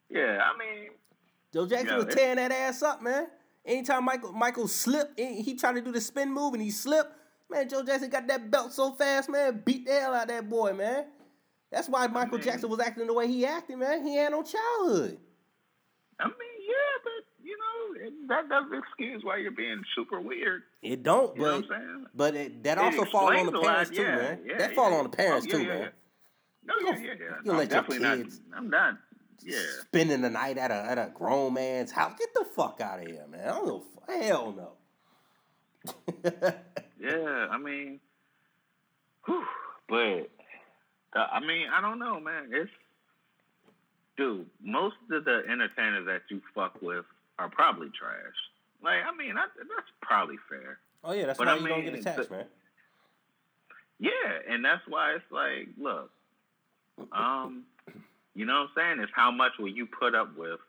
Yeah, 0.10 0.40
I 0.44 0.58
mean, 0.58 0.90
Joe 1.54 1.68
Jackson 1.68 1.98
was 2.06 2.14
tearing 2.16 2.38
that 2.38 2.52
ass 2.52 2.82
up, 2.82 3.02
man. 3.02 3.28
Anytime 3.66 4.06
Michael 4.06 4.32
Michael 4.34 4.68
slipped, 4.68 5.20
he 5.20 5.42
he 5.42 5.54
tried 5.56 5.74
to 5.74 5.82
do 5.82 5.92
the 5.92 6.02
spin 6.02 6.34
move 6.34 6.54
and 6.54 6.64
he 6.64 6.72
slipped. 6.72 7.14
Man, 7.52 7.68
Joe 7.70 7.84
Jackson 7.84 8.10
got 8.10 8.28
that 8.28 8.50
belt 8.50 8.72
so 8.74 8.94
fast, 8.94 9.30
man. 9.30 9.62
Beat 9.66 9.86
the 9.86 9.92
hell 9.94 10.14
out 10.14 10.24
of 10.24 10.28
that 10.30 10.50
boy, 10.50 10.74
man. 10.74 11.06
That's 11.72 11.88
why 11.90 12.08
Michael 12.08 12.38
mean- 12.38 12.46
Jackson 12.48 12.70
was 12.70 12.80
acting 12.80 13.08
the 13.08 13.14
way 13.14 13.28
he 13.28 13.46
acted, 13.46 13.78
man. 13.78 14.06
He 14.06 14.16
had 14.16 14.32
no 14.32 14.42
childhood. 14.44 15.18
I 16.20 16.26
mean, 16.26 16.36
yeah, 16.68 16.98
but 17.04 17.46
you 17.46 17.58
know, 17.58 18.08
it, 18.08 18.14
that 18.30 18.48
doesn't 18.50 18.78
excuse 18.78 19.24
why 19.24 19.38
you're 19.38 19.52
being 19.52 19.82
super 19.96 20.22
weird. 20.22 20.64
It 20.82 21.04
don't, 21.04 21.36
You 21.36 21.42
know 21.44 21.62
but 21.62 21.70
what 21.70 21.76
I'm 21.78 21.82
saying? 21.88 22.06
but 22.16 22.36
it, 22.36 22.64
that 22.64 22.78
It 22.78 22.84
also 22.84 23.06
fall 23.06 23.36
on 23.36 23.46
the 23.48 23.52
a 23.52 23.58
lot, 23.58 23.64
parents 23.66 23.90
too, 23.92 24.02
yeah, 24.04 24.16
man. 24.16 24.40
yeah, 24.46 24.58
that 24.58 24.70
yeah. 24.72 24.76
fall 24.76 24.94
on 24.94 25.04
the 25.04 25.10
parents 25.10 25.48
Oh, 25.50 25.58
too, 25.58 25.64
man. 25.68 25.90
No, 26.64 26.74
yeah, 26.86 26.92
yeah, 26.92 26.98
yeah. 27.00 27.14
you 27.44 27.52
let 27.54 27.72
your 27.72 27.82
definitely 27.82 28.24
kids- 28.24 28.40
not. 28.50 28.58
I'm 28.60 28.70
not. 28.70 28.98
Yeah. 29.44 29.58
Spending 29.82 30.22
the 30.22 30.30
night 30.30 30.60
at 30.60 30.70
a 30.70 30.76
at 30.76 31.00
a 31.00 31.12
grown 31.16 31.56
man's 31.56 31.92
house. 31.92 32.14
Get 32.20 32.32
the 32.36 32.46
fuck 32.46 32.80
out 32.82 33.00
of 33.02 33.08
here, 33.08 33.26
man. 33.28 33.42
I 33.42 33.52
don't 33.54 33.66
know. 33.68 33.84
Hell 34.08 34.54
no. 34.56 34.72
Yeah, 37.02 37.48
I 37.50 37.58
mean, 37.58 38.00
whew, 39.26 39.44
but 39.90 40.30
uh, 41.20 41.28
I 41.32 41.40
mean, 41.40 41.68
I 41.74 41.82
don't 41.82 41.98
know, 42.00 42.20
man. 42.20 42.50
It's 42.52 42.70
dude. 44.18 44.46
Most 44.64 44.96
of 45.12 45.26
the 45.26 45.42
entertainers 45.50 46.06
that 46.06 46.22
you 46.30 46.42
fuck 46.54 46.80
with 46.82 47.06
are 47.40 47.50
probably 47.50 47.90
trash. 47.90 48.36
Like, 48.84 49.00
I 49.04 49.16
mean, 49.18 49.36
I, 49.38 49.46
that's 49.58 49.90
probably 50.02 50.36
fair. 50.48 50.78
oh 51.04 51.14
yeah, 51.14 51.26
that's 51.26 51.38
But 51.40 51.48
why 51.48 51.54
I 51.54 51.58
you 51.58 51.68
don't 51.68 51.84
get 51.84 51.94
mean, 51.94 52.02
attached, 52.02 52.30
man. 52.30 52.46
Yeah, 54.00 54.10
and 54.50 54.64
that's 54.64 54.82
why 54.88 55.14
it's 55.16 55.32
like, 55.32 55.70
look, 55.80 56.12
um, 57.12 57.64
you 58.36 58.46
know 58.46 58.68
what 58.76 58.82
I'm 58.84 58.96
saying? 58.98 59.00
It's 59.04 59.12
how 59.16 59.32
much 59.32 59.54
will 59.60 59.68
you 59.70 59.86
put 59.88 60.16
up 60.16 60.36
with 60.38 60.60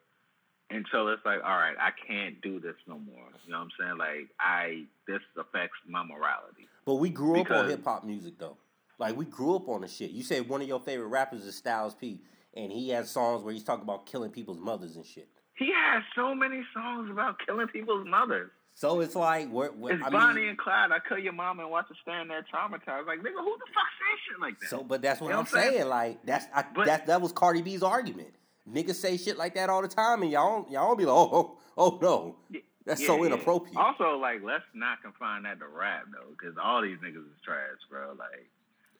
until 0.72 1.08
it's 1.08 1.24
like, 1.24 1.38
all 1.44 1.56
right, 1.56 1.74
I 1.78 1.90
can't 2.06 2.40
do 2.40 2.60
this 2.60 2.74
no 2.86 2.94
more. 2.98 3.24
You 3.44 3.52
know 3.52 3.58
what 3.58 3.64
I'm 3.64 3.70
saying? 3.78 3.98
Like, 3.98 4.28
I 4.40 4.84
this 5.06 5.20
affects 5.38 5.76
my 5.88 6.02
morality. 6.04 6.68
But 6.84 6.94
we 6.96 7.10
grew 7.10 7.40
up 7.40 7.50
on 7.50 7.68
hip 7.68 7.84
hop 7.84 8.04
music 8.04 8.34
though. 8.38 8.56
Like 8.98 9.16
we 9.16 9.24
grew 9.24 9.56
up 9.56 9.68
on 9.68 9.80
the 9.82 9.88
shit. 9.88 10.10
You 10.10 10.22
said 10.22 10.48
one 10.48 10.62
of 10.62 10.68
your 10.68 10.80
favorite 10.80 11.08
rappers 11.08 11.44
is 11.44 11.54
Styles 11.56 11.94
P, 11.94 12.20
and 12.54 12.70
he 12.72 12.90
has 12.90 13.10
songs 13.10 13.42
where 13.42 13.52
he's 13.52 13.64
talking 13.64 13.82
about 13.84 14.06
killing 14.06 14.30
people's 14.30 14.58
mothers 14.58 14.96
and 14.96 15.04
shit. 15.04 15.28
He 15.54 15.70
has 15.74 16.02
so 16.14 16.34
many 16.34 16.62
songs 16.74 17.10
about 17.10 17.36
killing 17.44 17.68
people's 17.68 18.06
mothers. 18.06 18.50
So 18.74 19.00
it's 19.00 19.14
like, 19.14 19.50
where, 19.50 19.68
where, 19.70 19.94
It's 19.94 20.02
I 20.02 20.08
Bonnie 20.08 20.48
and 20.48 20.56
Clyde. 20.56 20.92
I 20.92 20.98
kill 21.06 21.18
your 21.18 21.34
mom 21.34 21.60
and 21.60 21.70
watch 21.70 21.86
her 21.90 21.94
stand 22.00 22.30
there 22.30 22.42
traumatized. 22.42 23.06
Like, 23.06 23.18
nigga, 23.18 23.36
who 23.38 23.56
the 23.58 23.66
fuck 23.74 23.90
says 23.98 24.18
shit 24.26 24.40
like 24.40 24.58
that? 24.60 24.70
so 24.70 24.82
but 24.82 25.02
that's 25.02 25.20
what 25.20 25.26
You 25.26 25.32
know 25.34 25.40
what 25.40 25.48
I'm 25.48 25.60
saying? 25.60 25.72
saying. 25.74 25.88
Like 25.88 26.24
that's 26.24 26.46
I, 26.54 26.64
But- 26.74 26.86
that 26.86 27.06
that 27.08 27.20
was 27.20 27.32
Cardi 27.32 27.60
B's 27.62 27.82
argument. 27.82 28.34
Niggas 28.70 28.94
say 28.94 29.16
shit 29.16 29.36
like 29.36 29.54
that 29.54 29.68
all 29.70 29.82
the 29.82 29.88
time, 29.88 30.22
and 30.22 30.30
y'all 30.30 30.66
y'all 30.70 30.88
don't 30.88 30.98
be 30.98 31.04
like, 31.04 31.14
oh 31.14 31.30
oh, 31.32 31.58
oh 31.76 31.98
no, 32.00 32.36
that's 32.84 33.00
Yeah, 33.00 33.06
so 33.08 33.16
yeah. 33.18 33.26
inappropriate. 33.26 33.76
Also, 33.76 34.16
like, 34.18 34.40
let's 34.44 34.64
not 34.74 35.02
confine 35.02 35.42
that 35.44 35.58
to 35.58 35.66
rap 35.66 36.04
though, 36.12 36.30
because 36.30 36.56
all 36.62 36.80
these 36.82 36.98
niggas 36.98 37.16
is 37.26 37.40
trash, 37.44 37.78
bro. 37.90 38.14
Like, 38.18 38.48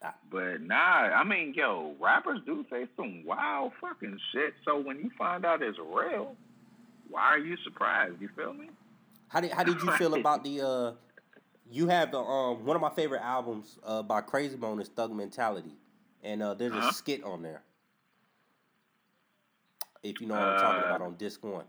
Ah. 0.05 0.15
but 0.33 0.61
nah, 0.63 0.75
I 0.75 1.23
mean, 1.23 1.55
yo, 1.55 1.95
rappers 2.01 2.41
do 2.45 2.65
say 2.71 2.87
some 2.97 3.25
wild 3.25 3.73
fucking 3.81 4.19
shit. 4.33 4.53
So 4.65 4.81
when 4.81 4.99
you 4.99 5.11
find 5.17 5.45
out 5.45 5.63
it's 5.63 5.79
real, 5.79 6.35
why 7.09 7.23
are 7.23 7.39
you 7.39 7.57
surprised? 7.63 8.21
You 8.21 8.29
feel 8.35 8.53
me? 8.53 8.69
How 9.29 9.41
did 9.41 9.53
how 9.53 9.63
did 9.63 9.81
you 9.81 9.93
feel 9.93 10.15
about 10.15 10.43
the 10.43 10.61
uh 10.61 10.93
you 11.71 11.87
have 11.87 12.11
the 12.11 12.19
um 12.19 12.65
one 12.67 12.75
of 12.75 12.83
my 12.83 12.91
favorite 12.91 13.23
albums 13.23 13.79
uh 13.87 14.03
by 14.03 14.21
Krayzie 14.23 14.59
Bone 14.59 14.81
is 14.81 14.89
Thug 14.89 15.13
Mentality. 15.15 15.77
And 16.25 16.43
uh 16.43 16.55
there's 16.55 16.73
Uh-huh. 16.73 16.89
a 16.89 16.93
skit 16.93 17.23
on 17.23 17.43
there. 17.43 17.63
If 20.03 20.21
you 20.21 20.27
know 20.27 20.35
what 20.35 20.43
I'm 20.43 20.61
talking 20.61 20.83
Uh, 20.83 20.87
about 20.87 21.03
on 21.03 21.15
disc 21.17 21.43
one. 21.45 21.65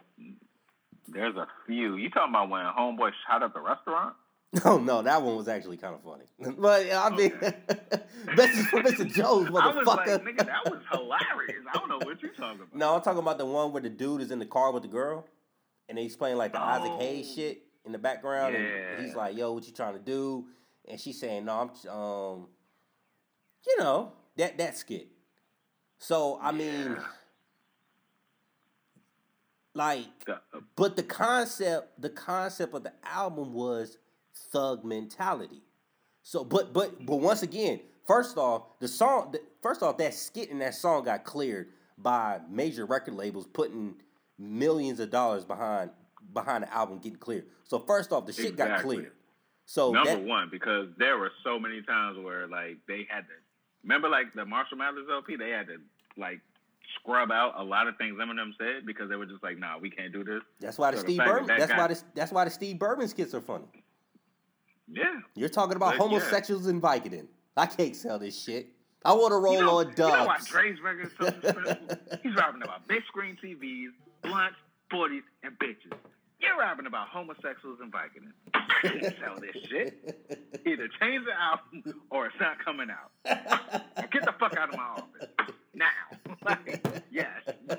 There's 1.08 1.36
a 1.36 1.48
few. 1.68 1.96
You 1.98 2.10
talking 2.10 2.34
about 2.34 2.50
when 2.50 2.64
homeboy 2.66 3.12
shot 3.28 3.44
up 3.44 3.54
the 3.54 3.60
restaurant? 3.62 4.16
No, 4.64 4.78
no, 4.90 5.02
that 5.02 5.22
one 5.22 5.36
was 5.36 5.48
actually 5.48 5.78
kind 5.78 5.96
of 5.96 6.02
funny. 6.04 6.26
But 6.58 6.92
I 6.92 7.10
mean, 7.10 7.32
message 8.36 8.66
from 8.68 8.84
Mr. 8.84 9.12
Jones, 9.12 9.48
I 9.56 9.72
was 9.74 9.86
like, 9.86 10.08
motherfucker. 10.08 10.24
nigga, 10.24 10.46
that 10.46 10.66
was 10.72 10.82
hilarious. 10.92 11.64
I 11.72 11.78
don't 11.78 11.90
know 11.90 11.98
what 11.98 12.22
you're 12.22 12.32
talking 12.32 12.62
about. 12.62 12.74
no, 12.76 12.96
I'm 12.96 13.02
talking 13.02 13.20
about 13.20 13.38
the 13.38 13.46
one 13.46 13.72
where 13.72 13.82
the 13.82 13.90
dude 13.90 14.22
is 14.22 14.32
in 14.32 14.40
the 14.40 14.46
car 14.46 14.72
with 14.72 14.84
the 14.84 14.90
girl, 14.90 15.26
and 15.90 15.98
he's 15.98 16.16
playing 16.16 16.38
like 16.38 16.54
the 16.54 16.62
Isaac 16.62 16.92
Oh. 16.92 17.00
Hayes 17.00 17.34
shit 17.34 17.64
in 17.86 17.92
the 17.92 17.98
background, 18.00 18.56
and 18.56 19.06
he's 19.06 19.16
like, 19.16 19.36
"Yo, 19.36 19.52
what 19.54 19.66
you 19.68 19.74
trying 19.74 19.94
to 19.94 20.00
do?" 20.00 20.46
And 20.88 21.00
she's 21.00 21.20
saying, 21.20 21.46
"No, 21.46 21.54
I'm, 21.86 21.92
um, 21.92 22.48
you 23.68 23.78
know, 23.80 24.14
that 24.38 24.58
that 24.58 24.78
skit." 24.78 25.08
So 25.98 26.40
I 26.42 26.52
mean, 26.52 26.92
Yeah. 26.92 27.04
Like, 29.74 30.08
uh, 30.28 30.36
but 30.76 30.96
the 30.96 31.04
concept, 31.04 32.02
the 32.02 32.10
concept 32.10 32.74
of 32.74 32.84
the 32.84 32.94
album 33.04 33.54
was 33.54 33.98
thug 34.52 34.84
mentality. 34.84 35.62
So, 36.22 36.44
but 36.44 36.74
but 36.74 37.06
but 37.06 37.18
once 37.18 37.44
again, 37.44 37.82
first 38.06 38.38
off, 38.38 38.80
the 38.80 38.88
song, 38.88 39.32
the, 39.32 39.42
first 39.62 39.84
off, 39.84 39.98
that 39.98 40.14
skit 40.14 40.52
and 40.52 40.62
that 40.62 40.76
song 40.76 41.04
got 41.04 41.24
cleared 41.24 41.70
by 41.98 42.40
major 42.50 42.86
record 42.86 43.14
labels 43.16 43.48
putting 43.48 43.96
millions 44.38 45.00
of 45.00 45.10
dollars 45.10 45.46
behind 45.46 45.90
behind 46.34 46.64
the 46.64 46.74
album 46.74 47.00
getting 47.00 47.20
cleared. 47.20 47.46
So 47.64 47.80
first 47.80 48.12
off, 48.12 48.26
the 48.26 48.34
shit 48.34 48.56
got 48.56 48.82
cleared. 48.82 49.12
So 49.66 49.92
Number 49.92 50.12
that, 50.12 50.24
one, 50.24 50.50
because 50.52 50.90
there 50.98 51.18
were 51.18 51.32
so 51.44 51.58
many 51.58 51.82
times 51.82 52.18
where 52.20 52.48
like 52.48 52.78
they 52.88 53.08
had 53.10 53.22
to 53.22 53.34
remember 53.84 54.10
like 54.10 54.34
the 54.34 54.46
Marshall 54.46 54.78
Mathers 54.78 55.08
LP, 55.12 55.36
they 55.36 55.50
had 55.50 55.68
to 55.68 55.78
like 56.18 56.42
scrub 57.00 57.32
out 57.32 57.54
a 57.58 57.64
lot 57.64 57.88
of 57.88 57.98
things 57.98 58.18
Eminem 58.20 58.52
said 58.58 58.86
because 58.86 59.10
they 59.10 59.16
were 59.16 59.26
just 59.26 59.44
like, 59.44 59.58
nah, 59.58 59.78
we 59.80 59.90
can't 59.90 60.12
do 60.14 60.24
this. 60.24 60.42
that's 60.60 60.78
why 60.78 60.92
the 60.92 60.98
so 60.98 61.04
the 61.04 61.10
Steve 61.14 61.18
Berman. 61.26 61.48
that 61.48 61.60
That's 61.60 61.72
guy- 61.72 61.78
why 61.78 61.88
the, 61.88 62.02
that's 62.16 62.32
why 62.32 62.46
the 62.46 62.52
Steve 62.52 62.80
Berman 62.80 63.08
skits 63.08 63.34
are 63.34 63.42
funny. 63.42 63.66
Yeah. 64.92 65.20
You're 65.36 65.50
talking 65.50 65.76
about 65.76 65.98
But, 65.98 66.04
yeah. 66.12 66.20
homosexuals 66.20 66.68
in 66.68 66.82
Vicodin. 66.82 67.28
I 67.56 67.66
can't 67.66 67.96
sell 67.96 68.20
this 68.20 68.42
shit. 68.42 68.68
I 69.06 69.14
want 69.14 69.32
to 69.32 69.38
roll 69.38 69.54
you 69.56 69.62
know, 69.62 69.78
on 69.80 69.90
You 69.90 69.94
know 69.98 70.26
why 70.26 70.36
dubs. 70.38 70.48
Dre's 70.48 70.80
record 70.82 71.08
is 71.08 71.12
so 71.20 71.26
successful? 71.26 71.98
He's 72.24 72.36
rapping 72.36 72.64
about 72.64 72.88
big 72.88 73.04
screen 73.08 73.38
TVs, 73.44 73.90
blunts, 74.22 74.56
40s, 74.92 75.22
and 75.44 75.58
bitches. 75.60 75.96
You're 76.40 76.58
rapping 76.60 76.86
about 76.88 77.08
homosexuals 77.10 77.80
and 77.82 77.92
Vicodin. 77.92 78.32
I 78.54 78.60
can't 78.82 79.16
sell 79.20 79.40
this 79.40 79.56
shit. 79.70 80.60
Either 80.66 80.88
change 81.00 81.26
the 81.26 81.34
album 81.40 82.02
or 82.10 82.28
it's 82.28 82.36
not 82.40 82.64
coming 82.64 82.88
out. 82.90 83.12
Get 84.12 84.26
the 84.26 84.34
fuck 84.40 84.56
out 84.58 84.70
of 84.70 84.76
my 84.78 84.84
office 84.84 85.28
now. 85.74 85.86
like, 86.46 86.84
yes, 87.12 87.42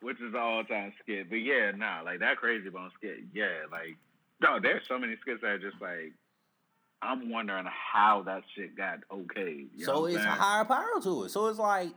which 0.00 0.20
is 0.20 0.34
all 0.36 0.64
time 0.64 0.92
skit. 1.02 1.28
But 1.30 1.36
yeah, 1.36 1.70
nah, 1.74 2.02
like 2.02 2.20
that 2.20 2.36
Krayzie 2.42 2.72
Bone 2.72 2.90
skit. 2.96 3.18
Yeah, 3.32 3.64
like 3.70 3.96
no, 4.40 4.58
there's 4.60 4.86
so 4.86 4.98
many 4.98 5.16
skits 5.20 5.40
that 5.42 5.48
are 5.48 5.58
just 5.58 5.80
like 5.80 6.12
I'm 7.02 7.30
wondering 7.30 7.66
how 7.66 8.22
that 8.26 8.42
shit 8.54 8.76
got 8.76 9.00
okay. 9.12 9.66
You 9.74 9.84
so 9.84 10.02
what 10.02 10.12
it's 10.12 10.20
a 10.20 10.22
saying? 10.22 10.34
higher 10.34 10.64
power 10.64 11.00
to 11.02 11.24
it. 11.24 11.30
So 11.30 11.46
it's 11.46 11.58
like, 11.58 11.90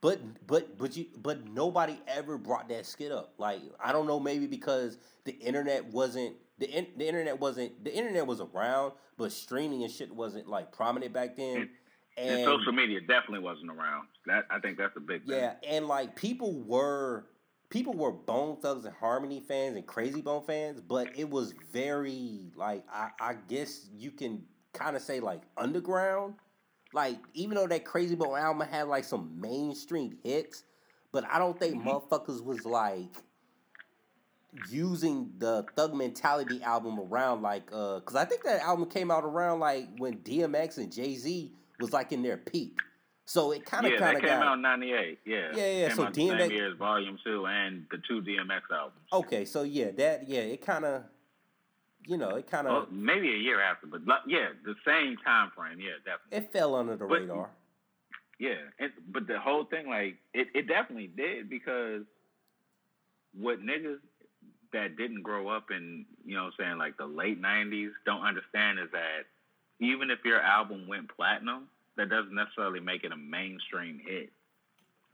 but 0.00 0.20
but 0.46 0.78
but 0.78 0.96
you 0.96 1.06
but 1.18 1.46
nobody 1.48 2.00
ever 2.08 2.38
brought 2.38 2.68
that 2.70 2.86
skit 2.86 3.12
up. 3.12 3.34
Like 3.38 3.60
I 3.82 3.92
don't 3.92 4.06
know, 4.06 4.18
maybe 4.20 4.46
because 4.46 4.98
the 5.24 5.32
internet 5.32 5.84
wasn't 5.86 6.36
the 6.58 6.70
in, 6.70 6.86
the 6.96 7.06
internet 7.06 7.38
wasn't 7.38 7.84
the 7.84 7.94
internet 7.94 8.26
was 8.26 8.40
around, 8.40 8.92
but 9.16 9.32
streaming 9.32 9.82
and 9.82 9.92
shit 9.92 10.14
wasn't 10.14 10.48
like 10.48 10.72
prominent 10.72 11.12
back 11.12 11.36
then. 11.36 11.70
And, 12.16 12.30
and, 12.30 12.44
social 12.44 12.72
media 12.72 13.00
definitely 13.00 13.40
wasn't 13.40 13.70
around. 13.70 14.08
That 14.26 14.46
I 14.50 14.58
think 14.58 14.78
that's 14.78 14.96
a 14.96 15.00
big 15.00 15.26
thing. 15.26 15.36
Yeah, 15.36 15.54
and 15.66 15.86
like 15.86 16.16
people 16.16 16.60
were 16.62 17.26
people 17.70 17.94
were 17.94 18.12
Bone 18.12 18.56
Thugs 18.60 18.84
and 18.84 18.94
Harmony 18.94 19.40
fans 19.40 19.76
and 19.76 19.86
Krayzie 19.86 20.22
Bone 20.22 20.42
fans, 20.42 20.80
but 20.80 21.08
it 21.16 21.30
was 21.30 21.54
very 21.72 22.50
like 22.56 22.84
I, 22.92 23.10
I 23.20 23.34
guess 23.48 23.88
you 23.96 24.10
can 24.10 24.42
kind 24.72 24.96
of 24.96 25.02
say 25.02 25.20
like 25.20 25.42
underground. 25.56 26.34
Like 26.92 27.18
even 27.34 27.54
though 27.54 27.68
that 27.68 27.84
Krayzie 27.84 28.18
Bone 28.18 28.36
album 28.36 28.66
had 28.68 28.88
like 28.88 29.04
some 29.04 29.40
mainstream 29.40 30.18
hits, 30.22 30.64
but 31.12 31.24
I 31.30 31.38
don't 31.38 31.58
think 31.58 31.76
mm-hmm. 31.76 31.88
motherfuckers 31.88 32.44
was 32.44 32.66
like 32.66 33.16
using 34.68 35.30
the 35.38 35.64
Thug 35.76 35.94
Mentality 35.94 36.60
album 36.64 36.98
around 36.98 37.40
like 37.40 37.70
uh 37.72 38.00
cuz 38.00 38.16
I 38.16 38.24
think 38.24 38.42
that 38.42 38.60
album 38.62 38.90
came 38.90 39.10
out 39.10 39.24
around 39.24 39.60
like 39.60 39.88
when 39.98 40.18
DMX 40.18 40.78
and 40.78 40.92
Jay-Z 40.92 41.52
was 41.80 41.92
like 41.92 42.12
in 42.12 42.22
their 42.22 42.36
peak. 42.36 42.78
So 43.24 43.52
it 43.52 43.64
kind 43.64 43.86
of 43.86 43.92
yeah, 43.92 43.98
kind 43.98 44.16
of 44.16 44.22
came 44.22 44.38
got, 44.38 44.46
out 44.48 44.54
in 44.54 44.62
'98. 44.62 45.18
Yeah, 45.24 45.36
yeah, 45.54 45.54
yeah. 45.54 45.88
Came 45.88 45.96
so 45.96 46.02
out 46.04 46.14
DMX 46.14 46.14
the 46.14 46.38
same 46.38 46.50
year 46.50 46.70
as 46.72 46.76
Volume 46.76 47.18
Two 47.24 47.46
and 47.46 47.86
the 47.90 47.98
two 48.08 48.22
DMX 48.22 48.62
albums. 48.72 49.06
Okay, 49.12 49.44
so 49.44 49.62
yeah, 49.62 49.92
that 49.92 50.28
yeah, 50.28 50.40
it 50.40 50.66
kind 50.66 50.84
of, 50.84 51.04
you 52.06 52.16
know, 52.16 52.30
it 52.30 52.50
kind 52.50 52.66
of 52.66 52.72
well, 52.72 52.86
maybe 52.90 53.32
a 53.32 53.38
year 53.38 53.62
after, 53.62 53.86
but 53.86 54.00
yeah, 54.26 54.48
the 54.64 54.74
same 54.84 55.16
time 55.24 55.52
frame. 55.56 55.78
Yeah, 55.78 55.92
definitely. 56.04 56.38
It 56.38 56.52
fell 56.52 56.74
under 56.74 56.96
the 56.96 57.06
but, 57.06 57.20
radar. 57.20 57.50
Yeah, 58.40 58.54
it, 58.80 58.92
but 59.06 59.28
the 59.28 59.38
whole 59.38 59.64
thing, 59.64 59.88
like, 59.88 60.16
it, 60.32 60.48
it 60.54 60.66
definitely 60.66 61.10
did 61.14 61.50
because 61.50 62.02
what 63.38 63.60
niggas 63.60 63.98
that 64.72 64.96
didn't 64.96 65.22
grow 65.22 65.48
up 65.48 65.70
in, 65.70 66.06
you 66.24 66.34
know, 66.34 66.44
what 66.44 66.54
I'm 66.58 66.64
saying 66.64 66.78
like 66.78 66.96
the 66.96 67.06
late 67.06 67.40
'90s 67.40 67.90
don't 68.06 68.22
understand 68.22 68.80
is 68.80 68.88
that 68.90 69.26
even 69.80 70.10
if 70.10 70.18
your 70.24 70.40
album 70.40 70.86
went 70.86 71.14
platinum 71.14 71.68
that 71.96 72.08
doesn't 72.08 72.34
necessarily 72.34 72.80
make 72.80 73.04
it 73.04 73.12
a 73.12 73.16
mainstream 73.16 74.00
hit. 74.04 74.30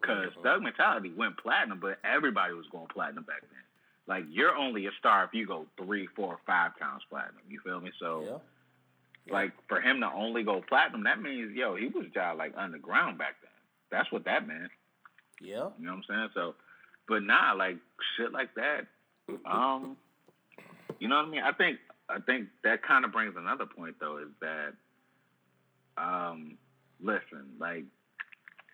Because. 0.00 0.30
Thug 0.42 0.62
Mentality 0.62 1.12
went 1.16 1.38
platinum, 1.38 1.80
but 1.80 1.98
everybody 2.04 2.54
was 2.54 2.66
going 2.70 2.86
platinum 2.86 3.24
back 3.24 3.40
then. 3.40 3.60
Like 4.06 4.24
you're 4.30 4.54
only 4.54 4.86
a 4.86 4.90
star 4.98 5.24
if 5.24 5.30
you 5.32 5.46
go 5.46 5.66
three, 5.82 6.06
four, 6.14 6.38
five 6.46 6.78
times 6.78 7.02
platinum. 7.10 7.42
You 7.48 7.60
feel 7.64 7.80
me? 7.80 7.90
So, 7.98 8.22
yeah. 8.22 8.38
Yeah. 9.26 9.32
like 9.32 9.52
for 9.68 9.80
him 9.80 10.00
to 10.00 10.12
only 10.12 10.44
go 10.44 10.62
platinum, 10.68 11.04
that 11.04 11.20
means 11.20 11.56
yo, 11.56 11.74
he 11.74 11.88
was 11.88 12.06
just 12.14 12.38
like 12.38 12.52
underground 12.56 13.18
back 13.18 13.34
then. 13.42 13.50
That's 13.90 14.10
what 14.12 14.24
that 14.26 14.46
meant. 14.46 14.70
Yeah. 15.40 15.70
You 15.78 15.86
know 15.86 15.94
what 15.94 15.96
I'm 15.96 16.04
saying? 16.08 16.28
So, 16.34 16.54
but 17.08 17.24
nah, 17.24 17.54
like 17.54 17.78
shit 18.16 18.32
like 18.32 18.54
that. 18.54 18.86
Um, 19.44 19.96
you 21.00 21.08
know 21.08 21.16
what 21.16 21.26
I 21.26 21.28
mean? 21.28 21.42
I 21.42 21.50
think 21.50 21.78
I 22.08 22.20
think 22.20 22.48
that 22.62 22.82
kind 22.82 23.04
of 23.04 23.12
brings 23.12 23.34
another 23.36 23.66
point 23.66 23.96
though, 24.00 24.18
is 24.18 24.28
that 24.40 24.74
um 25.96 26.56
listen, 27.00 27.46
like 27.58 27.84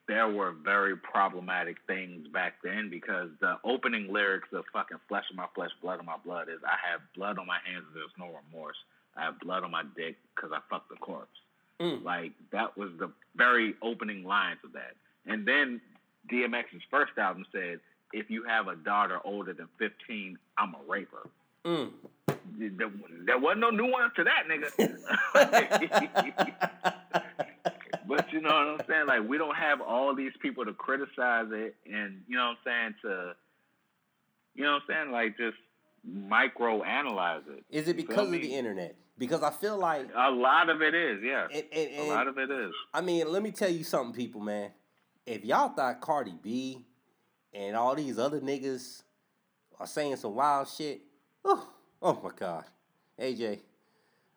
there 0.08 0.28
were 0.28 0.52
very 0.52 0.96
problematic 0.96 1.76
things 1.86 2.26
back 2.28 2.54
then 2.62 2.90
because 2.90 3.28
the 3.40 3.56
opening 3.64 4.12
lyrics 4.12 4.48
of 4.52 4.64
fucking 4.72 4.98
Flesh 5.08 5.24
of 5.30 5.36
My 5.36 5.46
Flesh, 5.54 5.70
Blood 5.80 6.00
of 6.00 6.06
My 6.06 6.16
Blood 6.24 6.48
is 6.48 6.58
I 6.64 6.76
have 6.90 7.00
blood 7.14 7.38
on 7.38 7.46
my 7.46 7.58
hands 7.64 7.84
and 7.86 7.94
there's 7.96 8.10
no 8.18 8.26
remorse. 8.26 8.76
I 9.16 9.22
have 9.22 9.38
blood 9.40 9.62
on 9.62 9.70
my 9.70 9.84
dick 9.96 10.16
because 10.34 10.50
I 10.52 10.58
fucked 10.68 10.90
the 10.90 10.96
corpse. 10.96 11.38
Mm. 11.80 12.04
Like 12.04 12.32
that 12.50 12.76
was 12.76 12.90
the 12.98 13.10
very 13.36 13.74
opening 13.82 14.24
lines 14.24 14.58
of 14.64 14.72
that. 14.72 14.94
And 15.26 15.46
then 15.46 15.80
DMX's 16.30 16.82
first 16.90 17.12
album 17.16 17.44
said, 17.52 17.80
if 18.12 18.30
you 18.30 18.44
have 18.44 18.68
a 18.68 18.76
daughter 18.76 19.18
older 19.24 19.52
than 19.52 19.68
15, 19.78 20.38
I'm 20.58 20.74
a 20.74 20.90
raper. 20.90 21.28
Mm. 21.64 21.90
There, 22.58 22.90
there 23.26 23.38
wasn't 23.38 23.60
no 23.60 23.70
nuance 23.70 24.12
to 24.16 24.24
that, 24.24 24.46
nigga. 24.48 24.68
But 28.12 28.30
you 28.30 28.42
know 28.42 28.50
what 28.50 28.80
I'm 28.80 28.86
saying? 28.86 29.06
Like 29.06 29.26
we 29.26 29.38
don't 29.38 29.56
have 29.56 29.80
all 29.80 30.14
these 30.14 30.32
people 30.42 30.66
to 30.66 30.74
criticize 30.74 31.46
it 31.50 31.76
and 31.90 32.20
you 32.28 32.36
know 32.36 32.48
what 32.48 32.72
I'm 32.72 32.92
saying 32.92 32.94
to 33.02 33.32
you 34.54 34.64
know 34.64 34.72
what 34.72 34.82
I'm 34.94 35.04
saying? 35.04 35.12
Like 35.12 35.38
just 35.38 35.56
micro 36.04 36.82
analyze 36.82 37.42
it. 37.48 37.64
Is 37.70 37.88
it 37.88 37.96
because 37.96 38.26
of 38.26 38.32
the 38.32 38.54
internet? 38.54 38.96
Because 39.16 39.42
I 39.42 39.50
feel 39.50 39.78
like 39.78 40.08
a 40.14 40.30
lot 40.30 40.68
of 40.68 40.82
it 40.82 40.94
is, 40.94 41.20
yeah. 41.22 41.46
And, 41.52 41.64
and, 41.72 41.90
and, 41.90 42.08
a 42.08 42.14
lot 42.14 42.28
of 42.28 42.38
it 42.38 42.50
is. 42.50 42.72
I 42.92 43.00
mean, 43.00 43.30
let 43.30 43.42
me 43.42 43.50
tell 43.50 43.70
you 43.70 43.84
something, 43.84 44.14
people, 44.14 44.40
man. 44.40 44.70
If 45.24 45.44
y'all 45.44 45.68
thought 45.68 46.00
Cardi 46.00 46.34
B 46.42 46.84
and 47.54 47.76
all 47.76 47.94
these 47.94 48.18
other 48.18 48.40
niggas 48.40 49.02
are 49.78 49.86
saying 49.86 50.16
some 50.16 50.34
wild 50.34 50.68
shit, 50.68 51.02
oh, 51.44 51.68
oh 52.02 52.20
my 52.22 52.30
god, 52.36 52.64
AJ, 53.20 53.60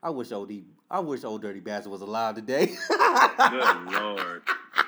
I 0.01 0.09
wish 0.11 0.31
OD, 0.31 0.51
I 0.89 0.99
wish 0.99 1.23
old 1.23 1.41
dirty 1.41 1.59
bastard 1.59 1.91
was 1.91 2.01
alive 2.01 2.35
today. 2.35 2.67
Good 3.49 3.91
lord, 3.91 4.41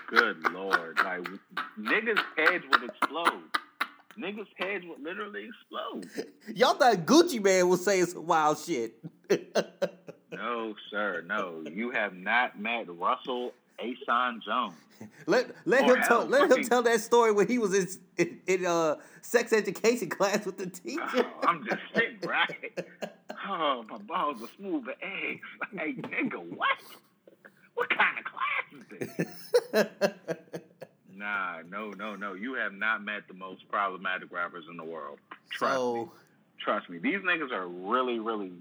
good 0.08 0.54
lord! 0.54 1.00
Like 1.04 1.28
niggas' 1.80 2.20
heads 2.38 2.64
would 2.72 2.84
explode. 2.84 3.44
Niggas' 4.18 4.48
heads 4.56 4.84
would 4.88 5.02
literally 5.04 5.48
explode. 5.48 6.28
Y'all 6.56 6.74
thought 6.74 7.06
Gucci 7.06 7.42
Mane 7.42 7.70
was 7.70 7.84
saying 7.84 8.08
some 8.08 8.26
wild 8.26 8.58
shit. 8.58 8.96
no, 10.32 10.74
sir, 10.90 11.24
no. 11.28 11.64
You 11.72 11.92
have 11.92 12.16
not 12.16 12.60
met 12.60 12.88
Russell 12.90 13.54
Ason 13.80 14.42
Jones. 14.46 14.74
Let 15.28 15.52
let 15.66 15.84
him 15.84 15.98
tell 16.08 16.26
let 16.26 16.50
him 16.50 16.64
tell 16.64 16.82
that 16.82 17.02
story 17.02 17.32
when 17.32 17.48
he 17.48 17.60
was 17.60 17.74
in 17.76 17.88
in, 18.18 18.40
in 18.48 18.66
uh, 18.66 18.96
sex 19.22 19.54
education 19.54 20.10
class 20.18 20.44
with 20.44 20.58
the 20.58 20.68
teacher. 20.68 21.04
Oh, 21.14 21.48
I'm 21.48 21.64
just 21.66 21.82
sick, 21.94 22.26
right? 22.26 22.88
oh, 23.48 23.86
my 23.88 23.98
balls 24.00 24.42
are 24.42 24.48
smooth 24.58 24.86
as 24.90 24.96
eggs. 25.04 25.48
Hey, 25.72 25.94
nigga, 25.94 26.40
what? 26.56 26.78
What 27.76 27.90
kind 27.90 28.18
of 28.18 28.26
class 28.26 29.00
is 29.00 29.18
this? 29.18 29.90
nah, 31.16 31.60
no, 31.70 31.92
no, 31.92 32.16
no. 32.16 32.34
You 32.34 32.56
have 32.56 32.74
not 32.74 33.04
met 33.04 33.28
the 33.28 33.36
most 33.36 33.70
problematic 33.70 34.32
rappers 34.32 34.66
in 34.68 34.78
the 34.78 34.84
world. 34.84 35.20
Trust 35.52 35.76
so, 35.76 35.96
me. 35.96 36.10
Trust 36.60 36.90
me. 36.90 36.98
These 36.98 37.20
niggas 37.20 37.52
are 37.52 37.68
really, 37.68 38.18
really 38.18 38.52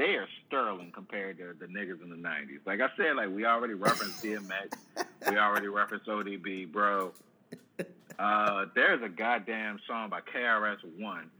they 0.00 0.14
are 0.16 0.26
sterling 0.46 0.90
compared 0.94 1.36
to 1.36 1.54
the 1.58 1.66
niggas 1.66 2.02
in 2.02 2.08
the 2.08 2.16
nineties. 2.16 2.60
Like 2.64 2.80
I 2.80 2.88
said, 2.96 3.16
like 3.16 3.28
we 3.28 3.44
already 3.44 3.74
referenced 3.74 4.24
DMX, 4.24 4.72
we 5.28 5.36
already 5.36 5.68
referenced 5.68 6.06
ODB, 6.06 6.72
bro. 6.72 7.12
Uh, 8.18 8.66
there's 8.74 9.02
a 9.02 9.08
goddamn 9.08 9.78
song 9.86 10.10
by 10.10 10.20
KRS 10.20 10.78
One 10.98 11.30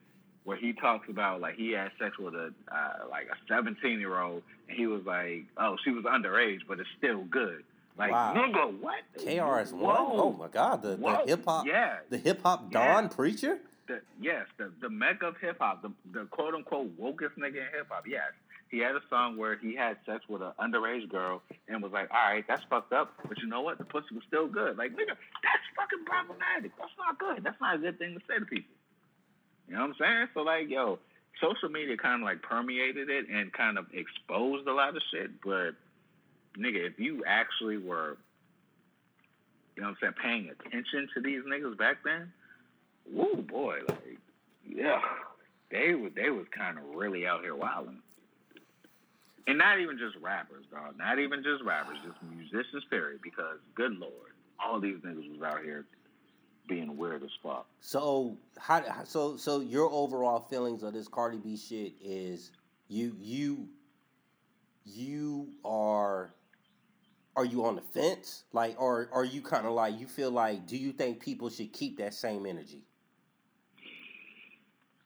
where 0.45 0.57
he 0.57 0.73
talks 0.75 1.09
about 1.09 1.41
like 1.41 1.55
he 1.55 1.73
had 1.73 1.91
sex 1.99 2.19
with 2.19 2.35
a 2.35 2.53
uh, 2.71 3.09
like 3.11 3.27
a 3.27 3.37
17 3.49 3.99
year 3.99 4.19
old 4.19 4.43
and 4.69 4.77
he 4.77 4.87
was 4.87 5.05
like, 5.05 5.45
oh, 5.57 5.77
she 5.83 5.91
was 5.91 6.05
underage, 6.05 6.61
but 6.69 6.81
it's 6.81 6.89
still 6.99 7.25
good. 7.25 7.65
Like 7.97 8.13
wow. 8.13 8.35
nigga, 8.35 8.79
what? 8.79 9.01
KRS 9.19 9.73
One? 9.73 9.97
Oh 9.99 10.33
my 10.33 10.49
god, 10.49 10.83
the, 10.83 10.97
the 10.97 11.23
hip 11.27 11.45
hop, 11.47 11.67
yeah, 11.67 11.97
the 12.11 12.19
hip 12.19 12.43
hop 12.43 12.71
Don 12.71 13.05
yeah. 13.05 13.09
preacher. 13.09 13.59
The, 13.87 14.01
yes, 14.21 14.47
the 14.59 14.71
the 14.81 14.89
mecca 14.89 15.29
of 15.29 15.37
hip 15.39 15.57
hop, 15.61 15.83
the 15.83 15.93
the 16.13 16.27
quote 16.27 16.55
unquote 16.55 16.99
wokest 16.99 17.37
nigga 17.39 17.57
in 17.57 17.69
hip 17.75 17.89
hop. 17.91 18.05
Yes, 18.07 18.31
he 18.71 18.79
had 18.79 18.95
a 18.95 19.01
song 19.11 19.37
where 19.37 19.57
he 19.57 19.75
had 19.75 19.97
sex 20.07 20.25
with 20.29 20.43
an 20.43 20.53
underage 20.61 21.09
girl 21.09 21.43
and 21.69 21.83
was 21.83 21.93
like, 21.93 22.09
all 22.11 22.33
right, 22.33 22.45
that's 22.47 22.63
fucked 22.71 22.93
up, 22.93 23.13
but 23.29 23.39
you 23.39 23.49
know 23.49 23.63
what? 23.63 23.79
The 23.79 23.85
pussy 23.85 24.15
was 24.15 24.23
still 24.29 24.47
good. 24.47 24.79
Like 24.79 24.93
nigga, 24.93 25.19
that's 25.43 25.67
fucking 25.77 26.05
problematic. 26.07 26.73
That's 26.79 26.93
not 26.97 27.19
good. 27.19 27.43
That's 27.43 27.61
not 27.61 27.75
a 27.75 27.79
good 27.79 27.99
thing 27.99 28.15
to 28.15 28.21
say 28.29 28.39
to 28.39 28.47
people. 28.47 28.75
You 29.69 29.75
know 29.75 29.83
what 29.83 29.91
I'm 29.91 29.95
saying? 29.99 30.29
So 30.35 30.41
like, 30.43 30.71
yo, 30.71 31.01
social 31.41 31.69
media 31.69 31.97
kind 31.97 32.23
of 32.23 32.27
like 32.27 32.43
permeated 32.43 33.11
it 33.11 33.29
and 33.29 33.53
kind 33.53 33.77
of 33.77 33.87
exposed 33.93 34.69
a 34.69 34.73
lot 34.73 34.97
of 34.97 35.03
shit. 35.13 35.41
But 35.43 35.73
nigga, 36.57 36.87
if 36.87 36.99
you 36.99 37.25
actually 37.27 37.79
were, 37.79 38.17
you 39.75 39.83
know 39.83 39.89
what 39.89 39.97
I'm 40.03 40.15
saying, 40.15 40.15
paying 40.23 40.51
attention 40.51 41.09
to 41.15 41.21
these 41.21 41.43
niggas 41.43 41.77
back 41.77 41.99
then, 42.05 42.33
woo 43.13 43.37
boy, 43.37 43.79
like, 43.89 44.19
yeah, 44.69 45.01
they 45.71 45.95
was 45.95 46.13
they 46.15 46.31
was 46.31 46.47
kind 46.57 46.79
of 46.79 46.85
really 46.95 47.27
out 47.27 47.43
here 47.43 47.57
wilding. 47.57 47.99
And 49.47 49.59
not 49.59 49.81
even 49.81 49.99
just 49.99 50.17
rappers, 50.23 50.65
dog. 50.71 50.97
Not 50.99 51.19
even 51.19 51.43
just 51.43 51.63
rappers, 51.65 51.99
just 52.05 52.19
musicians, 52.23 52.85
period. 52.91 53.21
Because, 53.23 53.59
good 53.75 53.93
lord, 53.93 54.33
all 54.63 54.81
these 54.81 54.99
niggas 54.99 55.31
was 55.31 55.43
out 55.43 55.63
here 55.63 55.87
being 56.69 56.97
weird 56.97 57.23
as 57.23 57.31
fuck. 57.43 57.67
So 57.81 58.37
how 58.59 59.05
so 59.05 59.37
so 59.37 59.61
your 59.61 59.91
overall 59.91 60.41
feelings 60.41 60.83
of 60.83 60.93
this 60.93 61.09
Cardi 61.09 61.39
B 61.39 61.57
shit 61.57 61.95
is 62.03 62.53
you 62.89 63.17
you 63.21 63.69
you 64.85 65.49
are 65.65 66.33
are 67.37 67.45
you 67.45 67.65
on 67.65 67.77
the 67.77 67.83
fence 67.83 68.45
like 68.53 68.81
or 68.81 69.09
are 69.13 69.25
you 69.25 69.41
kind 69.41 69.67
of 69.67 69.73
like 69.73 69.99
you 69.99 70.07
feel 70.07 70.31
like 70.31 70.67
do 70.67 70.77
you 70.77 70.93
think 70.93 71.21
people 71.21 71.49
should 71.49 71.73
keep 71.73 71.99
that 71.99 72.15
same 72.15 72.47
energy 72.47 72.83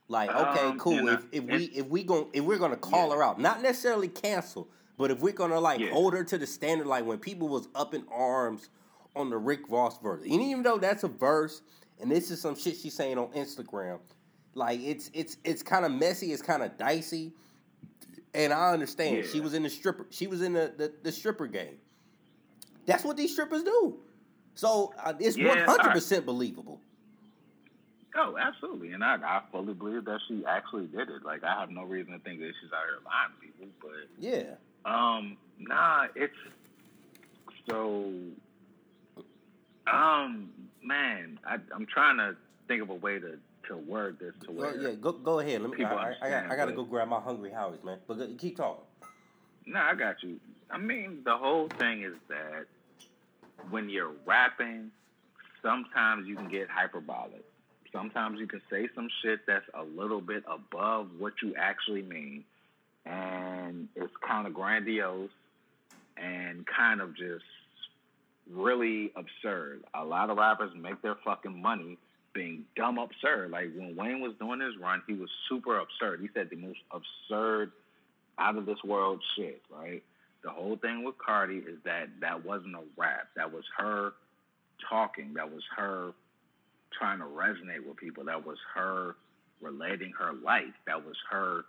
like 0.09 0.31
okay 0.31 0.67
um, 0.67 0.79
cool 0.79 1.09
if, 1.09 1.25
if 1.33 1.45
we 1.45 1.65
if 1.67 1.87
we 1.87 2.03
going 2.03 2.27
if 2.33 2.45
we're 2.45 2.59
gonna 2.59 2.77
call 2.77 3.09
yeah. 3.09 3.15
her 3.17 3.23
out 3.23 3.41
not 3.41 3.63
necessarily 3.63 4.09
cancel 4.09 4.69
but 4.99 5.11
if 5.11 5.21
we're 5.21 5.33
gonna 5.33 5.59
like 5.59 5.81
yeah. 5.81 5.91
hold 5.91 6.13
her 6.13 6.23
to 6.23 6.37
the 6.37 6.47
standard 6.47 6.87
like 6.87 7.05
when 7.05 7.19
people 7.19 7.49
was 7.49 7.69
up 7.75 7.95
in 7.95 8.05
arms 8.13 8.69
on 9.17 9.31
the 9.31 9.39
Rick 9.39 9.61
Ross 9.69 9.99
verse. 10.01 10.23
And 10.23 10.41
even 10.41 10.63
though 10.63 10.79
that's 10.79 11.05
a 11.05 11.09
verse, 11.09 11.63
and 12.01 12.11
this 12.11 12.31
is 12.31 12.41
some 12.41 12.57
shit 12.57 12.77
she's 12.77 12.95
saying 12.95 13.19
on 13.19 13.29
Instagram, 13.29 13.99
like 14.55 14.81
it's 14.81 15.11
it's 15.15 15.37
it's 15.45 15.63
kind 15.63 15.85
of 15.85 15.93
messy, 15.93 16.33
it's 16.33 16.43
kind 16.43 16.63
of 16.63 16.77
dicey. 16.77 17.33
And 18.35 18.53
I 18.53 18.73
understand 18.73 19.19
yeah. 19.19 19.23
she 19.31 19.41
was 19.41 19.55
in 19.55 19.63
the 19.63 19.71
stripper, 19.71 20.07
she 20.11 20.27
was 20.27 20.43
in 20.43 20.55
the, 20.55 20.75
the, 20.77 20.93
the 21.05 21.13
stripper 21.13 21.47
game. 21.47 21.77
That's 22.85 23.05
what 23.05 23.17
these 23.17 23.33
strippers 23.33 23.63
do. 23.63 23.99
So 24.55 24.93
uh, 25.03 25.15
it's 25.21 25.39
one 25.39 25.59
hundred 25.59 25.93
percent 25.93 26.27
believable. 26.27 26.81
Oh, 28.17 28.37
absolutely, 28.39 28.93
and 28.93 29.03
I, 29.03 29.17
I 29.17 29.43
fully 29.51 29.75
believe 29.75 30.05
that 30.05 30.21
she 30.29 30.45
actually 30.47 30.87
did 30.87 31.09
it. 31.09 31.25
Like 31.25 31.43
I 31.43 31.59
have 31.59 31.71
no 31.71 31.83
reason 31.83 32.13
to 32.13 32.19
think 32.21 32.41
that 32.41 32.53
she's 32.61 32.73
out 32.73 32.85
here 32.87 33.01
lying 33.05 33.33
to 33.35 33.47
people, 33.47 33.67
but 33.81 34.09
Yeah. 34.19 34.55
Um, 34.85 35.37
nah, 35.59 36.07
it's 36.15 36.35
so. 37.69 38.13
Um, 39.87 40.51
man, 40.83 41.39
I, 41.47 41.57
I'm 41.75 41.87
trying 41.87 42.19
to 42.19 42.37
think 42.69 42.83
of 42.83 42.91
a 42.91 42.95
way 42.95 43.19
to 43.19 43.39
to 43.69 43.77
word 43.77 44.19
this 44.21 44.35
to 44.45 44.53
where. 44.53 44.77
yeah, 44.77 44.93
go 44.93 45.13
go 45.13 45.41
ahead. 45.41 45.63
Let 45.63 45.71
me. 45.71 45.77
People 45.77 45.99
I, 45.99 46.15
I, 46.21 46.27
I, 46.27 46.31
got, 46.31 46.53
I 46.53 46.57
got 46.57 46.65
to 46.67 46.73
go 46.73 46.85
grab 46.85 47.09
my 47.09 47.21
Hungry 47.21 47.51
Howie's, 47.51 47.83
man. 47.83 47.99
But 48.07 48.19
go, 48.19 48.29
keep 48.39 48.57
talking. 48.57 48.85
No, 49.67 49.81
I 49.81 49.95
got 49.95 50.23
you. 50.23 50.39
I 50.71 50.79
mean, 50.79 51.23
the 51.25 51.37
whole 51.37 51.69
thing 51.69 52.03
is 52.03 52.15
that 52.29 52.67
when 53.71 53.89
you're 53.89 54.13
rapping, 54.27 54.91
sometimes 55.63 56.27
you 56.27 56.37
can 56.37 56.49
get 56.49 56.69
hyperbolic. 56.69 57.45
Sometimes 57.95 58.41
you 58.41 58.47
can 58.49 58.61
say 58.69 58.89
some 58.95 59.09
shit 59.23 59.41
that's 59.47 59.67
a 59.73 59.85
little 59.85 60.21
bit 60.21 60.43
above 60.49 61.09
what 61.19 61.35
you 61.43 61.55
actually 61.57 62.03
mean, 62.03 62.45
and 63.07 63.89
it's 63.95 64.13
kind 64.27 64.47
of 64.47 64.55
grandiose 64.55 65.31
and 66.17 66.67
kind 66.67 67.01
of 67.01 67.17
just 67.17 67.45
really 68.51 69.13
absurd. 69.15 69.85
A 69.95 70.05
lot 70.05 70.29
of 70.29 70.39
rappers 70.39 70.73
make 70.77 71.01
their 71.03 71.17
fucking 71.25 71.63
money 71.63 71.97
being 72.33 72.65
dumb 72.77 72.99
absurd. 72.99 73.53
Like 73.53 73.71
when 73.77 73.95
Wayne 73.95 74.21
was 74.21 74.33
doing 74.41 74.61
his 74.61 74.77
run, 74.77 75.03
he 75.07 75.15
was 75.15 75.31
super 75.49 75.79
absurd. 75.79 76.21
He 76.21 76.29
said 76.35 76.51
the 76.51 76.57
most 76.57 76.81
absurd 76.91 77.71
out 78.39 78.57
of 78.57 78.67
this 78.67 78.83
world 78.85 79.23
shit, 79.37 79.63
right? 79.71 80.03
The 80.43 80.51
whole 80.51 80.77
thing 80.77 81.05
with 81.05 81.17
Cardi 81.17 81.59
is 81.59 81.79
that 81.85 82.09
that 82.21 82.45
wasn't 82.45 82.75
a 82.75 82.83
rap. 82.97 83.29
That 83.37 83.53
was 83.53 83.65
her 83.79 84.13
talking. 84.91 85.35
That 85.35 85.51
was 85.53 85.63
her 85.77 86.13
trying 86.99 87.19
to 87.19 87.25
resonate 87.25 87.87
with 87.87 87.97
people. 87.97 88.25
That 88.25 88.45
was 88.47 88.59
her 88.75 89.17
relating 89.61 90.13
her 90.19 90.33
life. 90.33 90.75
That 90.87 91.05
was 91.05 91.17
her 91.31 91.65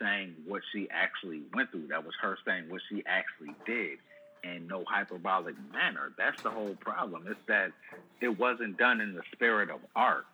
saying 0.00 0.34
what 0.46 0.62
she 0.72 0.88
actually 0.90 1.42
went 1.54 1.70
through. 1.70 1.88
That 1.88 2.04
was 2.04 2.14
her 2.22 2.36
saying 2.46 2.70
what 2.70 2.80
she 2.90 3.02
actually 3.06 3.54
did 3.66 3.98
in 4.44 4.66
no 4.66 4.84
hyperbolic 4.88 5.54
manner. 5.72 6.12
That's 6.18 6.36
the 6.44 6.50
whole 6.50 6.76
problem. 6.80 7.24
It's 7.28 7.40
that 7.48 7.72
it 8.20 8.38
wasn't 8.38 8.78
done 8.78 9.00
in 9.00 9.14
the 9.14 9.22
spirit 9.32 9.70
of 9.70 9.80
art. 9.94 10.24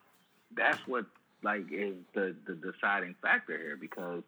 That's 0.57 0.80
what 0.86 1.07
like 1.43 1.64
is 1.72 1.95
the, 2.14 2.34
the 2.47 2.55
deciding 2.55 3.14
factor 3.22 3.57
here 3.57 3.76
because 3.80 4.22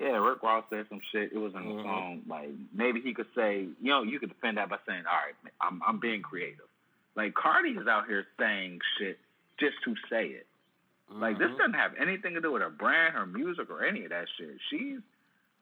yeah, 0.00 0.16
Rick 0.18 0.42
Ross 0.42 0.64
said 0.70 0.86
some 0.88 1.00
shit. 1.12 1.32
It 1.32 1.38
was 1.38 1.54
in 1.54 1.64
the 1.64 1.74
Mhm. 1.74 1.82
song. 1.82 2.22
Like 2.28 2.50
maybe 2.72 3.00
he 3.00 3.12
could 3.14 3.26
say, 3.34 3.62
you 3.80 3.90
know, 3.90 4.02
you 4.02 4.20
could 4.20 4.28
defend 4.28 4.56
that 4.58 4.68
by 4.68 4.78
saying, 4.86 5.04
"All 5.06 5.12
right, 5.16 5.34
I'm 5.60 5.82
I'm 5.86 5.98
being 5.98 6.22
creative." 6.22 6.68
Like 7.18 7.34
Cardi 7.34 7.70
is 7.70 7.88
out 7.88 8.06
here 8.06 8.24
saying 8.38 8.78
shit 8.96 9.18
just 9.58 9.74
to 9.84 9.94
say 10.08 10.26
it. 10.28 10.46
Like 11.10 11.36
this 11.38 11.50
Mhm. 11.50 11.58
doesn't 11.58 11.74
have 11.74 11.94
anything 11.96 12.34
to 12.34 12.40
do 12.40 12.52
with 12.52 12.62
her 12.62 12.70
brand, 12.70 13.14
her 13.14 13.26
music, 13.26 13.68
or 13.70 13.84
any 13.84 14.04
of 14.04 14.10
that 14.10 14.28
shit. 14.36 14.60
She's 14.70 15.00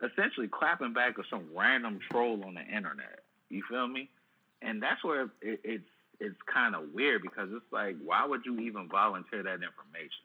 essentially 0.02 0.48
clapping 0.48 0.92
back 0.92 1.18
at 1.18 1.24
some 1.30 1.48
random 1.56 1.98
troll 2.10 2.44
on 2.44 2.54
the 2.54 2.62
internet. 2.62 3.24
You 3.48 3.62
feel 3.62 3.88
me? 3.88 4.10
And 4.60 4.82
that's 4.82 5.02
where 5.02 5.30
it, 5.40 5.60
it's 5.64 5.88
it's 6.20 6.40
kind 6.42 6.74
of 6.74 6.92
weird 6.94 7.22
because 7.22 7.52
it's 7.52 7.70
like, 7.72 7.96
why 8.02 8.24
would 8.26 8.44
you 8.46 8.58
even 8.60 8.88
volunteer 8.88 9.42
that 9.42 9.62
information? 9.62 10.24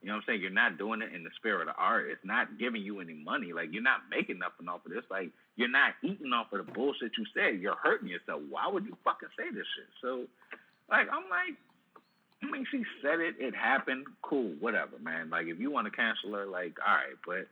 You 0.00 0.08
know 0.08 0.14
what 0.14 0.20
I'm 0.22 0.26
saying? 0.26 0.42
You're 0.42 0.50
not 0.50 0.76
doing 0.78 1.02
it 1.02 1.12
in 1.12 1.24
the 1.24 1.30
spirit 1.36 1.66
of 1.66 1.74
art. 1.78 2.08
It's 2.10 2.24
not 2.24 2.56
giving 2.58 2.82
you 2.82 3.00
any 3.00 3.14
money. 3.14 3.52
Like 3.52 3.72
you're 3.72 3.82
not 3.82 4.08
making 4.10 4.38
nothing 4.38 4.68
off 4.68 4.84
of 4.86 4.92
this. 4.92 5.04
Like 5.10 5.30
you're 5.56 5.68
not 5.68 5.94
eating 6.02 6.32
off 6.32 6.52
of 6.52 6.64
the 6.66 6.72
bullshit 6.72 7.16
you 7.18 7.26
said. 7.34 7.60
You're 7.60 7.76
hurting 7.76 8.08
yourself. 8.08 8.42
Why 8.48 8.66
would 8.68 8.84
you 8.86 8.96
fucking 9.04 9.28
say 9.36 9.50
this 9.50 9.66
shit? 9.76 9.88
So, 10.00 10.26
like, 10.90 11.08
I'm 11.10 11.28
like, 11.30 11.56
I 12.42 12.50
mean, 12.50 12.66
she 12.70 12.84
said 13.02 13.20
it. 13.20 13.36
It 13.38 13.54
happened. 13.54 14.06
Cool. 14.22 14.52
Whatever, 14.60 14.98
man. 15.02 15.30
Like, 15.30 15.46
if 15.46 15.58
you 15.58 15.70
want 15.70 15.86
to 15.86 15.90
cancel 15.90 16.32
her, 16.34 16.46
like, 16.46 16.76
all 16.86 16.94
right. 16.94 17.16
But, 17.26 17.48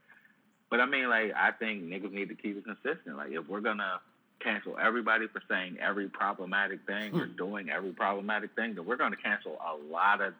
but 0.70 0.80
I 0.80 0.86
mean, 0.86 1.08
like, 1.08 1.32
I 1.34 1.50
think 1.52 1.84
niggas 1.84 2.12
need 2.12 2.28
to 2.28 2.34
keep 2.34 2.56
it 2.56 2.64
consistent. 2.64 3.16
Like, 3.16 3.30
if 3.30 3.48
we're 3.48 3.60
gonna 3.60 4.00
cancel 4.40 4.76
everybody 4.78 5.28
for 5.28 5.40
saying 5.48 5.78
every 5.80 6.08
problematic 6.08 6.80
thing 6.86 7.14
or 7.14 7.26
hmm. 7.26 7.36
doing 7.36 7.70
every 7.70 7.92
problematic 7.92 8.54
thing, 8.54 8.74
then 8.74 8.84
we're 8.84 8.96
gonna 8.96 9.16
cancel 9.16 9.52
a 9.52 9.92
lot 9.92 10.20
of 10.20 10.34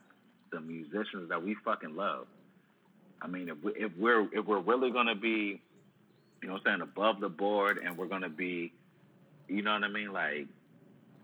the 0.51 0.61
musicians 0.61 1.29
that 1.29 1.43
we 1.43 1.57
fucking 1.65 1.97
love. 1.97 2.27
I 3.23 3.29
mean, 3.29 3.49
if 3.49 3.63
we, 3.63 3.73
if 3.73 3.93
we're 3.97 4.29
if 4.33 4.45
we're 4.45 4.61
really 4.61 4.91
gonna 4.91 5.15
be, 5.15 5.61
you 6.43 6.49
know, 6.49 6.55
what 6.55 6.63
I'm 6.67 6.81
saying 6.81 6.81
above 6.83 7.21
the 7.21 7.29
board, 7.29 7.79
and 7.79 7.97
we're 7.97 8.07
gonna 8.07 8.29
be, 8.29 8.73
you 9.49 9.63
know 9.63 9.73
what 9.73 9.85
I 9.85 9.89
mean, 9.89 10.13
like 10.13 10.49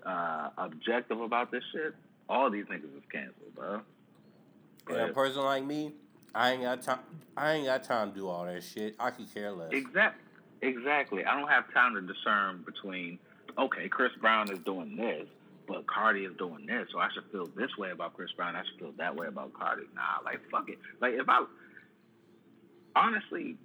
uh, 0.04 0.50
objective 0.58 1.20
about 1.20 1.50
this 1.50 1.62
shit, 1.72 1.94
all 2.28 2.50
these 2.50 2.66
niggas 2.66 2.96
is 2.96 3.02
canceled, 3.10 3.54
bro. 3.54 3.80
And 4.88 5.10
a 5.10 5.12
person 5.12 5.42
like 5.42 5.64
me, 5.64 5.92
I 6.34 6.52
ain't 6.52 6.62
got 6.62 6.82
time. 6.82 7.00
I 7.36 7.52
ain't 7.52 7.66
got 7.66 7.84
time 7.84 8.12
to 8.12 8.18
do 8.18 8.28
all 8.28 8.44
that 8.46 8.62
shit. 8.62 8.94
I 8.98 9.10
could 9.10 9.32
care 9.32 9.52
less. 9.52 9.70
Exactly. 9.72 10.22
exactly. 10.62 11.24
I 11.24 11.38
don't 11.38 11.48
have 11.48 11.72
time 11.72 11.94
to 11.94 12.00
discern 12.00 12.64
between, 12.64 13.18
okay, 13.58 13.88
Chris 13.88 14.12
Brown 14.20 14.50
is 14.50 14.58
doing 14.60 14.96
this, 14.96 15.26
but 15.66 15.86
Cardi 15.86 16.24
is 16.24 16.36
doing 16.38 16.66
this, 16.66 16.88
so 16.92 16.98
I 16.98 17.08
should 17.12 17.30
feel 17.30 17.46
this 17.56 17.76
way 17.76 17.90
about 17.90 18.14
Chris 18.14 18.30
Brown. 18.32 18.56
I 18.56 18.62
should 18.64 18.78
feel 18.78 18.92
that 18.98 19.14
way 19.14 19.26
about 19.26 19.52
Cardi. 19.52 19.82
Nah, 19.94 20.24
like 20.24 20.40
fuck 20.50 20.68
it. 20.68 20.78
Like 21.00 21.14
if 21.14 21.28
I, 21.28 21.44
honestly, 22.96 23.56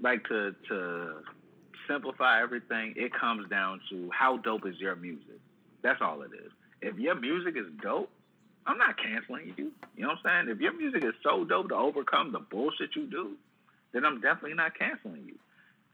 like 0.00 0.24
to 0.28 0.54
to 0.68 1.22
simplify 1.88 2.42
everything, 2.42 2.94
it 2.96 3.12
comes 3.12 3.48
down 3.48 3.80
to 3.90 4.10
how 4.10 4.38
dope 4.38 4.66
is 4.66 4.78
your 4.78 4.96
music. 4.96 5.41
That's 5.82 6.00
all 6.00 6.22
it 6.22 6.30
is. 6.34 6.52
If 6.80 6.98
your 6.98 7.14
music 7.14 7.54
is 7.56 7.66
dope, 7.82 8.10
I'm 8.66 8.78
not 8.78 8.96
canceling 8.96 9.54
you. 9.56 9.72
You 9.96 10.02
know 10.02 10.08
what 10.08 10.18
I'm 10.24 10.46
saying? 10.46 10.56
If 10.56 10.60
your 10.60 10.76
music 10.76 11.04
is 11.04 11.14
so 11.22 11.44
dope 11.44 11.68
to 11.68 11.74
overcome 11.74 12.32
the 12.32 12.38
bullshit 12.38 12.90
you 12.94 13.06
do, 13.06 13.32
then 13.92 14.04
I'm 14.04 14.20
definitely 14.20 14.54
not 14.54 14.78
canceling 14.78 15.24
you. 15.26 15.38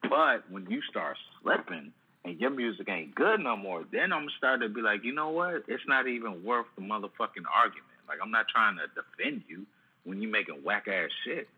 But 0.03 0.51
when 0.51 0.71
you 0.71 0.81
start 0.91 1.17
slipping 1.43 1.93
and 2.25 2.41
your 2.41 2.51
music 2.51 2.89
ain't 2.89 3.15
good 3.15 3.41
no 3.41 3.57
more, 3.57 3.85
then 3.91 4.13
I'm 4.13 4.29
starting 4.37 4.69
to 4.69 4.75
be 4.75 4.83
like, 4.83 5.05
you 5.05 5.15
know 5.15 5.31
what? 5.31 5.65
It's 5.67 5.83
not 5.87 6.07
even 6.07 6.45
worth 6.45 6.67
the 6.77 6.83
motherfucking 6.83 7.49
argument. 7.53 7.99
Like 8.07 8.19
I'm 8.23 8.31
not 8.31 8.47
trying 8.49 8.77
to 8.77 8.85
defend 8.95 9.43
you 9.49 9.67
when 10.05 10.23
you 10.23 10.29
making 10.29 10.63
whack 10.63 10.87
ass 10.89 11.11
shit. 11.25 11.49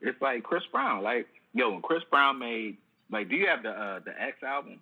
It's 0.00 0.20
like 0.20 0.42
Chris 0.42 0.62
Brown. 0.72 1.02
Like 1.02 1.26
yo, 1.54 1.70
when 1.70 1.82
Chris 1.82 2.02
Brown 2.10 2.38
made 2.38 2.76
like, 3.10 3.28
do 3.28 3.36
you 3.36 3.46
have 3.48 3.62
the 3.62 3.70
uh, 3.70 4.00
the 4.04 4.10
X 4.20 4.42
album? 4.42 4.80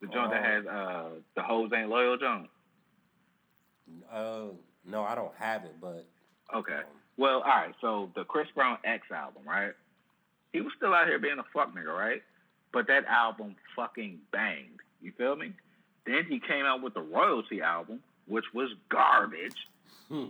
The 0.00 0.08
joint 0.08 0.30
that 0.30 0.40
Uh, 0.42 0.46
has 0.46 0.66
uh, 0.66 1.08
the 1.34 1.42
hoes 1.42 1.70
ain't 1.74 1.88
loyal 1.88 2.16
joint. 2.16 2.48
Uh, 4.12 4.46
no, 4.84 5.02
I 5.02 5.14
don't 5.14 5.34
have 5.38 5.64
it, 5.64 5.74
but 5.80 6.04
Okay. 6.54 6.80
Well, 7.16 7.36
all 7.40 7.48
right. 7.48 7.74
So 7.80 8.10
the 8.14 8.24
Chris 8.24 8.46
Brown 8.54 8.78
X 8.84 9.10
album, 9.10 9.42
right? 9.46 9.72
He 10.52 10.60
was 10.60 10.72
still 10.76 10.94
out 10.94 11.06
here 11.06 11.18
being 11.18 11.38
a 11.38 11.44
fuck 11.52 11.74
nigga, 11.74 11.96
right? 11.96 12.22
But 12.72 12.86
that 12.88 13.04
album 13.06 13.56
fucking 13.74 14.18
banged. 14.32 14.80
You 15.00 15.12
feel 15.16 15.34
me? 15.34 15.52
Then 16.06 16.24
he 16.28 16.38
came 16.40 16.64
out 16.66 16.82
with 16.82 16.94
the 16.94 17.00
royalty 17.00 17.62
album, 17.62 18.00
which 18.26 18.44
was 18.54 18.70
garbage. 18.90 19.56
hmm, 20.08 20.26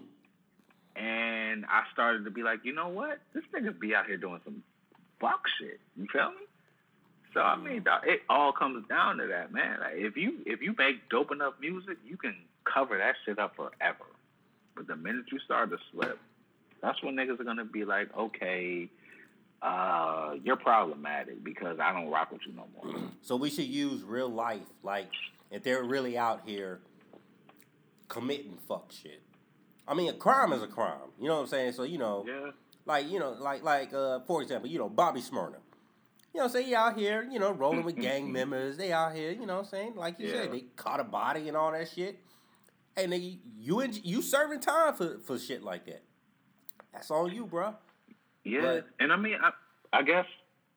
And 0.95 1.67
I 1.67 1.83
started 1.93 2.25
to 2.25 2.31
be 2.31 2.43
like, 2.43 2.61
you 2.65 2.73
know 2.73 2.89
what? 2.89 3.19
This 3.35 3.45
nigga 3.55 3.79
be 3.79 3.95
out 3.95 4.07
here 4.07 4.17
doing 4.17 4.41
some 4.45 4.63
fuck 5.21 5.43
shit. 5.59 5.81
You 5.97 6.07
feel 6.13 6.31
me? 6.31 6.46
So 7.37 7.43
I 7.43 7.55
mean, 7.55 7.85
it 8.05 8.23
all 8.31 8.51
comes 8.51 8.89
down 8.89 9.19
to 9.19 9.27
that, 9.27 9.53
man. 9.53 9.81
Like, 9.81 9.97
if 9.97 10.17
you 10.17 10.39
if 10.47 10.63
you 10.63 10.75
make 10.79 11.07
dope 11.11 11.31
enough 11.31 11.53
music, 11.61 11.99
you 12.03 12.17
can 12.17 12.35
cover 12.65 12.97
that 12.97 13.15
shit 13.27 13.39
up 13.39 13.55
forever. 13.57 14.07
But 14.75 14.87
the 14.87 14.97
minute 14.97 15.27
you 15.31 15.39
start 15.41 15.69
to 15.69 15.77
slip, 15.93 16.19
that's 16.81 17.03
when 17.03 17.15
niggas 17.15 17.39
are 17.39 17.45
gonna 17.45 17.67
be 17.67 17.85
like, 17.85 18.09
okay, 18.17 18.89
uh, 19.61 20.37
you're 20.43 20.57
problematic 20.57 21.45
because 21.45 21.79
I 21.79 21.93
don't 21.93 22.11
rock 22.11 22.33
with 22.33 22.41
you 22.47 22.55
no 22.55 22.69
more. 22.75 23.03
so 23.21 23.37
we 23.37 23.51
should 23.51 23.67
use 23.67 24.03
real 24.03 24.31
life, 24.31 24.67
like 24.83 25.11
if 25.51 25.63
they're 25.63 25.85
really 25.85 26.17
out 26.17 26.41
here 26.47 26.81
committing 28.09 28.57
fuck 28.67 28.91
shit. 28.91 29.21
I 29.87 29.93
mean, 29.93 30.09
a 30.09 30.15
crime 30.15 30.55
is 30.55 30.63
a 30.63 30.69
crime. 30.69 31.11
You 31.21 31.29
know 31.29 31.35
what 31.35 31.43
I'm 31.43 31.47
saying? 31.49 31.73
So 31.73 31.83
you 31.83 31.99
know, 31.99 32.25
yeah, 32.27 32.53
like 32.87 33.11
you 33.11 33.19
know, 33.19 33.33
like 33.33 33.63
like 33.63 33.93
uh, 33.93 34.21
for 34.21 34.41
example, 34.41 34.71
you 34.71 34.79
know, 34.79 34.89
Bobby 34.89 35.21
Shmurda. 35.21 35.57
You 36.37 36.43
know, 36.43 36.49
say 36.49 36.65
he 36.65 36.75
out 36.75 36.99
here, 36.99 37.27
you 37.33 37.39
know, 37.39 37.51
rolling 37.51 37.83
with 37.83 37.97
gang 37.97 38.31
members. 38.41 38.77
They 38.77 38.93
out 38.93 39.15
here, 39.15 39.31
you 39.31 39.47
know, 39.47 39.55
what 39.55 39.65
I'm 39.65 39.71
saying 39.71 39.95
like 39.97 40.21
you 40.21 40.29
said, 40.29 40.53
they 40.53 40.65
caught 40.77 41.01
a 41.01 41.05
body 41.05 41.49
and 41.49 41.57
all 41.57 41.73
that 41.73 41.89
shit. 41.89 42.19
And 42.95 43.11
nigga, 43.11 43.39
you 43.59 43.81
in, 43.81 43.95
you 44.05 44.21
serving 44.21 44.61
time 44.61 44.93
for 44.93 45.17
for 45.21 45.39
shit 45.39 45.63
like 45.63 45.87
that. 45.87 46.03
That's 46.93 47.11
on 47.11 47.33
you, 47.33 47.47
bro. 47.47 47.75
Yeah, 48.45 48.61
But- 48.61 48.87
and 49.01 49.15
I 49.15 49.17
mean, 49.17 49.39
I, 49.43 49.51
I 49.95 50.03
guess, 50.03 50.27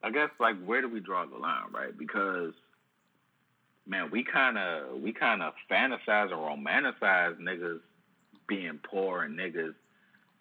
I 0.02 0.12
guess, 0.12 0.30
like, 0.40 0.56
where 0.64 0.80
do 0.82 0.88
we 0.88 1.02
draw 1.02 1.26
the 1.26 1.36
line, 1.36 1.74
right? 1.74 1.96
Because, 1.98 2.54
man, 3.86 4.10
we 4.12 4.24
kind 4.24 4.58
of, 4.58 5.02
we 5.02 5.12
kind 5.12 5.44
of 5.44 5.54
fantasize 5.70 6.32
or 6.32 6.56
romanticize 6.56 7.38
niggas 7.38 7.82
being 8.48 8.80
poor 8.82 9.24
and 9.24 9.38
niggas 9.38 9.76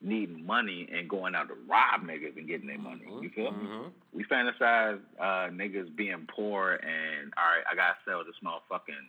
needing 0.01 0.47
money 0.47 0.89
and 0.93 1.09
going 1.09 1.35
out 1.35 1.49
to 1.49 1.55
rob 1.69 2.03
niggas 2.03 2.37
and 2.37 2.47
getting 2.47 2.69
their 2.69 2.79
money. 2.79 3.07
Mhm, 3.07 3.23
You 3.23 3.31
feel 3.31 3.51
me? 3.51 3.67
mhm. 3.67 3.93
We 4.13 4.25
fantasize 4.25 5.01
uh, 5.19 5.49
niggas 5.51 5.95
being 5.97 6.27
poor 6.29 6.75
and 6.75 7.33
all 7.37 7.45
right, 7.45 7.65
I 7.71 7.75
gotta 7.75 7.97
sell 8.05 8.25
this 8.25 8.37
motherfucking 8.43 9.09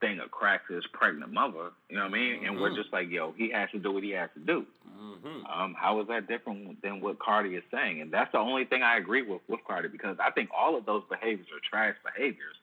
thing 0.00 0.20
of 0.20 0.30
crack 0.30 0.66
to 0.68 0.74
his 0.74 0.86
pregnant 0.92 1.32
mother. 1.32 1.70
You 1.88 1.96
know 1.96 2.02
what 2.04 2.10
I 2.14 2.18
mean? 2.18 2.44
And 2.46 2.60
we're 2.60 2.70
Mhm. 2.70 2.76
just 2.76 2.92
like, 2.92 3.08
yo, 3.10 3.32
he 3.32 3.50
has 3.50 3.70
to 3.72 3.78
do 3.78 3.90
what 3.90 4.02
he 4.04 4.10
has 4.10 4.30
to 4.34 4.40
do. 4.40 4.66
Mhm. 4.86 5.48
Um, 5.50 5.74
how 5.74 5.98
is 6.00 6.06
that 6.08 6.26
different 6.28 6.80
than 6.82 7.00
what 7.00 7.18
Cardi 7.18 7.56
is 7.56 7.64
saying? 7.70 8.00
And 8.02 8.10
that's 8.12 8.30
the 8.30 8.38
only 8.38 8.64
thing 8.64 8.82
I 8.82 8.96
agree 8.96 9.22
with 9.22 9.40
with 9.48 9.64
Cardi 9.64 9.88
because 9.88 10.18
I 10.20 10.30
think 10.30 10.50
all 10.54 10.76
of 10.76 10.84
those 10.84 11.02
behaviors 11.08 11.50
are 11.50 11.58
trash 11.60 11.96
behaviors. 12.04 12.56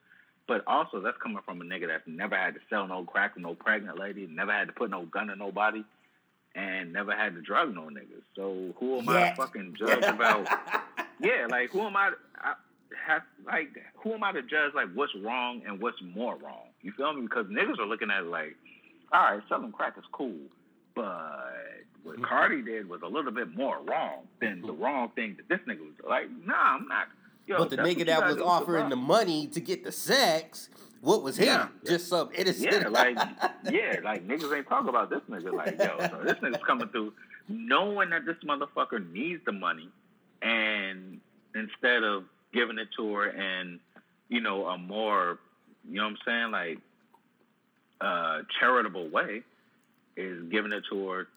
But 0.48 0.64
also, 0.68 1.00
that's 1.00 1.18
coming 1.18 1.42
from 1.42 1.60
a 1.60 1.66
nigga 1.66 1.88
that's 1.88 2.06
never 2.06 2.38
had 2.38 2.54
to 2.54 2.62
sell 2.70 2.88
no 2.88 3.04
crack 3.04 3.34
to 3.34 3.42
no 3.42 3.56
pregnant 3.56 3.98
lady, 3.98 4.28
never 4.28 4.52
had 4.54 4.68
to 4.68 4.74
put 4.74 4.92
no 4.92 5.02
gun 5.08 5.32
in 5.32 5.40
nobody, 5.40 5.84
and 6.56 6.94
never 6.94 7.12
had 7.16 7.36
to 7.36 7.42
drug 7.42 7.76
no 7.76 7.82
niggas. 7.84 8.24
So 8.36 8.74
who 8.80 9.00
am 9.00 9.10
I 9.10 9.20
Yeah. 9.20 9.36
fucking 9.36 9.76
judge 9.78 10.04
about? 10.04 10.48
yeah, 11.20 11.48
like 11.50 11.72
who 11.72 11.82
am 11.82 11.96
I? 11.96 12.12
I 12.38 12.54
have 13.06 13.24
like 13.46 13.70
who 13.96 14.14
am 14.14 14.24
I 14.24 14.32
to 14.32 14.42
judge 14.42 14.74
like 14.74 14.88
what's 14.94 15.14
wrong 15.16 15.62
and 15.68 15.82
what's 15.82 16.02
more 16.02 16.36
wrong? 16.38 16.68
You 16.82 16.94
feel 16.94 17.14
me? 17.14 17.24
Because 17.24 17.48
niggas 17.48 17.80
are 17.80 17.86
looking 17.86 18.10
at 18.10 18.24
it 18.24 18.28
like, 18.28 18.56
all 19.12 19.22
right, 19.22 19.44
selling 19.50 19.72
crack 19.72 19.98
is 19.98 20.06
cool, 20.12 20.36
but 20.96 21.06
what 22.04 22.16
mm-hmm. 22.16 22.24
Cardi 22.24 22.62
did 22.62 22.88
was 22.88 23.02
a 23.02 23.08
little 23.08 23.32
bit 23.32 23.56
more 23.56 23.80
wrong 23.84 24.28
than 24.40 24.62
the 24.62 24.74
wrong 24.74 25.10
thing 25.16 25.36
that 25.38 25.50
this 25.50 25.60
nigga 25.68 25.82
was 25.82 25.96
like. 26.08 26.30
Nah, 26.46 26.76
I'm 26.76 26.88
not. 26.88 27.08
Yo, 27.48 27.58
but 27.58 27.70
the 27.70 27.78
nigga 27.78 28.06
that 28.08 28.26
was 28.26 28.42
offering 28.42 28.90
the 28.90 28.96
money 28.96 29.46
to 29.48 29.60
get 29.60 29.84
the 29.84 29.92
sex, 29.92 30.70
what 31.02 31.24
was 31.24 31.38
him? 31.38 31.46
Yeah. 31.48 31.68
Just 31.86 32.08
some 32.08 32.30
innocent. 32.34 32.72
Yeah, 32.72 32.88
like 32.88 33.18
yeah, 33.72 33.98
like 34.04 34.28
niggas 34.28 34.56
ain't 34.56 34.68
talking 34.68 34.90
about 34.90 35.10
this 35.10 35.22
nigga 35.30 35.54
like 35.54 35.78
yo. 35.80 35.98
So 36.00 36.22
this 36.24 36.38
nigga's 36.40 36.64
coming 36.66 36.88
through 36.90 37.14
knowing 37.48 38.10
that 38.10 38.26
this 38.26 38.38
motherfucker 38.44 39.12
needs 39.12 39.44
the 39.46 39.52
money, 39.52 39.90
and 40.42 41.20
instead 41.54 42.04
of 42.04 42.26
giving 42.54 42.78
it 42.80 42.88
to 42.98 43.14
her 43.14 43.28
and 43.30 43.80
you 44.30 44.42
know 44.42 44.66
a 44.68 44.78
more 44.78 45.40
you 45.88 45.96
know 45.98 46.04
what 46.04 46.12
I'm 46.12 46.18
saying 46.26 46.52
like 46.52 46.80
uh 48.02 48.42
charitable 48.60 49.10
way, 49.10 49.44
is 50.18 50.44
giving 50.50 50.72
it 50.72 50.84
to 50.92 51.10
her 51.10 51.28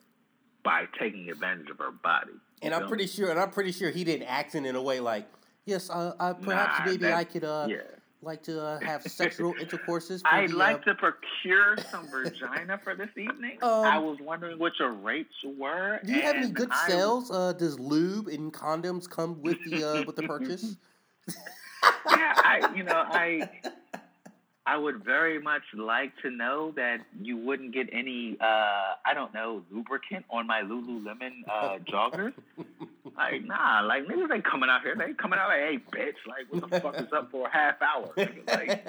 by 0.64 0.84
taking 0.98 1.30
advantage 1.30 1.70
of 1.70 1.78
her 1.78 1.90
body. 1.90 2.32
and 2.62 2.74
I'm 2.74 2.88
pretty 2.88 3.06
sure, 3.06 3.30
and 3.30 3.38
I'm 3.38 3.50
pretty 3.50 3.72
sure 3.72 3.90
he 3.90 4.04
didn't 4.04 4.26
act 4.26 4.54
in 4.54 4.66
a 4.66 4.82
way 4.82 5.00
like, 5.00 5.26
yes, 5.64 5.88
uh, 5.88 6.14
uh, 6.18 6.34
perhaps 6.34 6.80
Nah, 6.80 6.84
maybe 6.86 7.12
I 7.12 7.24
could 7.24 7.44
uh, 7.44 7.66
yeah. 7.68 7.76
Like 8.22 8.42
to 8.44 8.62
uh, 8.62 8.80
have 8.80 9.02
sexual 9.06 9.54
intercourses. 9.60 10.22
For 10.22 10.28
I'd 10.28 10.50
the, 10.50 10.56
like 10.56 10.76
uh, 10.82 10.92
to 10.92 10.94
procure 10.94 11.76
some 11.90 12.08
vagina 12.08 12.80
for 12.82 12.94
this 12.94 13.10
evening. 13.16 13.58
Um, 13.68 13.84
I 13.84 13.98
was 13.98 14.18
wondering 14.20 14.58
what 14.58 14.72
your 14.78 14.92
rates 14.92 15.34
were. 15.44 16.00
Do 16.04 16.12
you 16.12 16.22
have 16.22 16.36
any 16.36 16.50
good 16.50 16.70
I- 16.70 16.88
sales? 16.88 17.30
Uh, 17.30 17.52
does 17.52 17.78
lube 17.78 18.28
and 18.28 18.52
condoms 18.52 19.08
come 19.08 19.42
with 19.42 19.58
the 19.64 19.84
uh, 19.84 20.04
with 20.06 20.16
the 20.16 20.22
purchase? 20.22 20.76
yeah, 21.28 22.34
I 22.36 22.72
you 22.74 22.82
know 22.84 22.94
I 22.94 23.48
I 24.68 24.76
would 24.76 25.02
very 25.02 25.40
much 25.40 25.62
like 25.74 26.12
to 26.20 26.30
know 26.30 26.72
that 26.76 26.98
you 27.22 27.38
wouldn't 27.38 27.72
get 27.72 27.88
any 27.90 28.36
uh 28.38 28.94
I 29.06 29.14
don't 29.14 29.32
know 29.32 29.62
lubricant 29.70 30.26
on 30.28 30.46
my 30.46 30.60
Lululemon 30.60 31.42
uh, 31.50 31.78
joggers. 31.90 32.34
Like 33.16 33.42
nah, 33.44 33.80
like 33.80 34.04
niggas 34.04 34.32
ain't 34.32 34.44
coming 34.44 34.70
out 34.70 34.82
here. 34.82 34.94
They 34.94 35.12
coming 35.14 35.40
out 35.40 35.48
like, 35.48 35.58
hey 35.58 35.78
bitch, 35.90 36.14
like 36.28 36.46
what 36.50 36.70
the 36.70 36.80
fuck 36.80 37.00
is 37.00 37.12
up 37.12 37.32
for 37.32 37.48
a 37.48 37.50
half 37.50 37.74
hour? 37.82 38.12
Like 38.46 38.84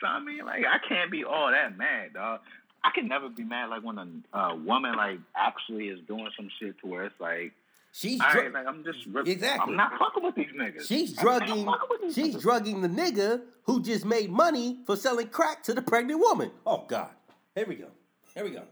so 0.00 0.06
I 0.08 0.18
mean, 0.18 0.44
like 0.44 0.64
I 0.66 0.78
can't 0.88 1.12
be 1.12 1.22
all 1.22 1.52
that 1.52 1.78
mad, 1.78 2.14
dog. 2.14 2.40
I 2.82 2.90
can 2.92 3.06
never 3.06 3.28
be 3.28 3.44
mad 3.44 3.70
like 3.70 3.84
when 3.84 3.98
a 3.98 4.36
uh, 4.36 4.56
woman 4.56 4.96
like 4.96 5.20
actually 5.36 5.88
is 5.88 6.00
doing 6.08 6.28
some 6.36 6.48
shit 6.58 6.76
to 6.80 6.88
where 6.88 7.04
it's 7.04 7.20
like, 7.20 7.52
she's 7.92 8.18
dr- 8.18 8.34
right, 8.34 8.52
like 8.52 8.66
I'm 8.66 8.82
just 8.84 8.98
Exactly. 9.26 9.70
I'm 9.72 9.76
not 9.76 9.92
fucking 9.98 10.22
with 10.22 10.34
these 10.34 10.46
niggas. 10.56 10.86
she's 10.86 11.12
drugging 11.12 11.68
she's 12.12 12.34
niggas. 12.36 12.40
drugging 12.42 12.80
the 12.82 12.88
nigga 12.88 13.42
who 13.64 13.82
just 13.82 14.04
made 14.04 14.30
money 14.30 14.78
for 14.86 14.96
selling 14.96 15.28
crack 15.28 15.62
to 15.64 15.74
the 15.74 15.82
pregnant 15.82 16.20
woman. 16.20 16.50
Oh 16.66 16.84
God, 16.88 17.10
here 17.54 17.66
we 17.66 17.76
go. 17.76 17.88
Here 18.34 18.44
we 18.44 18.50
go. 18.50 18.62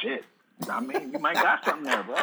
Shit. 0.00 0.24
I 0.70 0.80
mean, 0.80 1.12
you 1.12 1.18
might 1.18 1.34
got 1.34 1.64
something 1.64 1.84
there, 1.84 2.02
bro. 2.04 2.16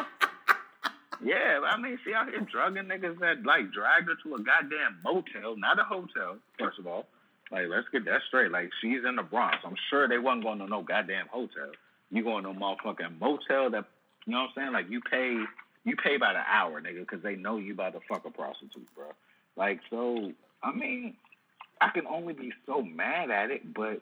Yeah, 1.23 1.61
I 1.65 1.77
mean, 1.79 1.97
see 2.05 2.13
out 2.13 2.27
here 2.29 2.41
drugging 2.41 2.83
niggas 2.83 3.19
that 3.19 3.45
like 3.45 3.71
dragged 3.71 4.07
her 4.09 4.15
to 4.23 4.35
a 4.35 4.39
goddamn 4.43 4.97
motel, 5.03 5.55
not 5.57 5.79
a 5.79 5.83
hotel. 5.83 6.37
First 6.59 6.79
of 6.79 6.87
all, 6.87 7.05
like 7.51 7.67
let's 7.69 7.87
get 7.91 8.03
that 8.05 8.21
straight. 8.27 8.51
Like 8.51 8.69
she's 8.81 8.99
in 9.07 9.15
the 9.15 9.23
Bronx. 9.23 9.57
I'm 9.63 9.75
sure 9.89 10.07
they 10.07 10.17
wasn't 10.17 10.43
going 10.43 10.59
to 10.59 10.67
no 10.67 10.81
goddamn 10.81 11.27
hotel. 11.31 11.69
You 12.11 12.23
going 12.23 12.43
to 12.43 12.49
a 12.49 12.53
motherfucking 12.53 13.19
motel 13.19 13.69
that 13.71 13.85
you 14.25 14.33
know 14.33 14.41
what 14.41 14.49
I'm 14.49 14.49
saying? 14.55 14.73
Like 14.73 14.89
you 14.89 14.99
pay 15.01 15.43
you 15.83 15.95
pay 15.95 16.17
by 16.17 16.33
the 16.33 16.39
hour, 16.39 16.81
nigga, 16.81 16.99
because 16.99 17.21
they 17.21 17.35
know 17.35 17.57
you 17.57 17.73
about 17.73 17.93
to 17.93 17.99
fuck 18.07 18.25
a 18.25 18.31
prostitute, 18.31 18.87
bro. 18.95 19.07
Like 19.55 19.79
so, 19.89 20.31
I 20.61 20.71
mean, 20.71 21.15
I 21.81 21.89
can 21.89 22.07
only 22.07 22.33
be 22.33 22.53
so 22.65 22.81
mad 22.81 23.29
at 23.29 23.51
it, 23.51 23.73
but 23.73 24.01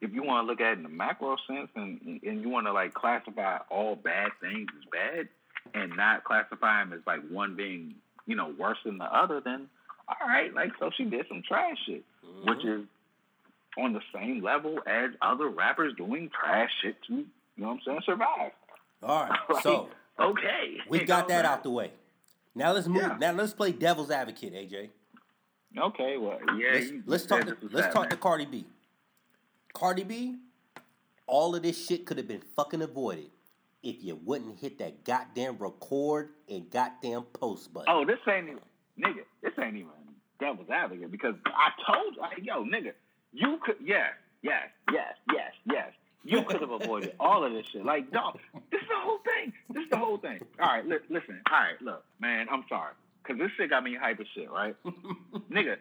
if 0.00 0.12
you 0.12 0.22
want 0.22 0.46
to 0.46 0.50
look 0.50 0.60
at 0.60 0.72
it 0.72 0.78
in 0.78 0.82
the 0.82 0.88
macro 0.88 1.36
sense 1.46 1.68
and 1.76 2.20
and 2.22 2.42
you 2.42 2.48
want 2.48 2.66
to 2.66 2.72
like 2.72 2.94
classify 2.94 3.58
all 3.70 3.96
bad 3.96 4.30
things 4.40 4.68
as 4.78 4.84
bad 4.90 5.28
and 5.74 5.96
not 5.96 6.24
classify 6.24 6.80
them 6.80 6.92
as 6.92 7.00
like 7.06 7.20
one 7.28 7.54
being 7.56 7.94
you 8.26 8.36
know 8.36 8.52
worse 8.58 8.78
than 8.84 8.98
the 8.98 9.04
other, 9.04 9.40
then 9.40 9.68
all 10.08 10.26
right, 10.26 10.52
like 10.54 10.72
so 10.78 10.90
she 10.96 11.04
did 11.04 11.26
some 11.28 11.42
trash 11.46 11.76
shit, 11.86 12.04
mm-hmm. 12.24 12.50
which 12.50 12.64
is 12.64 12.86
on 13.78 13.92
the 13.92 14.02
same 14.14 14.42
level 14.42 14.78
as 14.86 15.10
other 15.22 15.48
rappers 15.48 15.94
doing 15.96 16.30
trash 16.30 16.70
shit 16.82 16.96
to 17.08 17.14
you 17.14 17.26
know 17.56 17.68
what 17.68 17.74
I'm 17.74 17.80
saying 17.86 18.00
survive. 18.04 18.52
All 19.02 19.26
right, 19.28 19.38
Like, 19.52 19.62
so 19.62 19.88
okay, 20.20 20.78
we 20.88 21.04
got 21.04 21.28
that 21.28 21.42
man. 21.44 21.46
out 21.52 21.62
the 21.62 21.70
way. 21.70 21.92
Now 22.54 22.72
let's 22.72 22.86
move. 22.86 23.02
Yeah. 23.02 23.16
Now 23.18 23.32
let's 23.32 23.52
play 23.52 23.72
devil's 23.72 24.10
advocate, 24.10 24.54
AJ. 24.54 24.90
Okay, 25.76 26.16
well, 26.16 26.38
yeah. 26.56 26.70
let's, 26.74 26.90
you- 26.90 27.02
let's 27.06 27.22
you 27.24 27.28
talk. 27.28 27.40
To, 27.46 27.56
let's 27.62 27.86
bad, 27.86 27.92
talk 27.92 28.02
man. 28.02 28.10
to 28.10 28.16
Cardi 28.16 28.46
B. 28.46 28.64
Cardi 29.72 30.04
B, 30.04 30.36
all 31.26 31.56
of 31.56 31.62
this 31.62 31.84
shit 31.86 32.06
could 32.06 32.16
have 32.18 32.28
been 32.28 32.42
fucking 32.54 32.80
avoided 32.82 33.30
if 33.82 34.02
you 34.04 34.18
wouldn't 34.24 34.58
hit 34.60 34.78
that 34.78 35.04
goddamn 35.04 35.56
record 35.58 36.30
and 36.48 36.70
goddamn 36.70 37.22
post 37.32 37.72
button. 37.74 37.88
Oh, 37.92 38.04
this 38.04 38.18
ain't 38.28 38.46
even 38.48 38.60
nigga. 38.98 39.24
This 39.42 39.52
ain't 39.60 39.76
even 39.76 39.88
devil's 40.38 40.70
advocate 40.70 41.10
because 41.10 41.34
I 41.46 41.70
told 41.92 42.14
you, 42.14 42.20
like, 42.20 42.38
yo, 42.42 42.64
nigga, 42.64 42.92
you 43.32 43.58
could, 43.64 43.76
yeah, 43.84 44.08
yes, 44.42 44.68
yes, 44.92 45.14
yes, 45.32 45.52
yes. 45.70 45.92
You 46.24 46.42
could 46.42 46.60
have 46.60 46.70
avoided 46.70 47.14
all 47.20 47.44
of 47.44 47.52
this 47.52 47.66
shit. 47.70 47.84
Like, 47.84 48.10
dog, 48.10 48.38
this 48.70 48.80
is 48.80 48.88
the 48.88 48.96
whole 48.96 49.18
thing. 49.18 49.52
This 49.70 49.84
is 49.84 49.90
the 49.90 49.98
whole 49.98 50.16
thing. 50.16 50.40
All 50.58 50.66
right, 50.66 50.86
li- 50.86 50.96
listen. 51.10 51.40
All 51.50 51.58
right, 51.58 51.80
look, 51.82 52.04
man, 52.18 52.46
I'm 52.50 52.64
sorry. 52.68 52.94
Because 53.22 53.38
this 53.38 53.50
shit 53.56 53.70
got 53.70 53.84
me 53.84 53.94
hype 53.94 54.20
as 54.20 54.26
shit, 54.34 54.50
right? 54.50 54.74
nigga, 55.50 55.76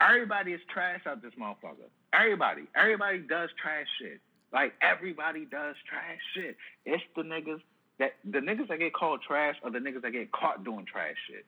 everybody 0.00 0.52
is 0.52 0.60
trash 0.72 1.00
out 1.06 1.22
this 1.22 1.32
motherfucker. 1.40 1.88
Everybody. 2.12 2.62
Everybody 2.76 3.18
does 3.18 3.50
trash 3.60 3.86
shit. 4.00 4.20
Like, 4.52 4.74
everybody 4.80 5.44
does 5.44 5.76
trash 5.88 6.18
shit. 6.34 6.56
It's 6.84 7.02
the 7.16 7.22
niggas 7.22 7.60
that, 7.98 8.14
the 8.24 8.38
niggas 8.38 8.68
that 8.68 8.78
get 8.78 8.92
called 8.92 9.22
trash 9.26 9.56
are 9.62 9.70
the 9.70 9.78
niggas 9.78 10.02
that 10.02 10.12
get 10.12 10.32
caught 10.32 10.64
doing 10.64 10.86
trash 10.86 11.16
shit. 11.28 11.44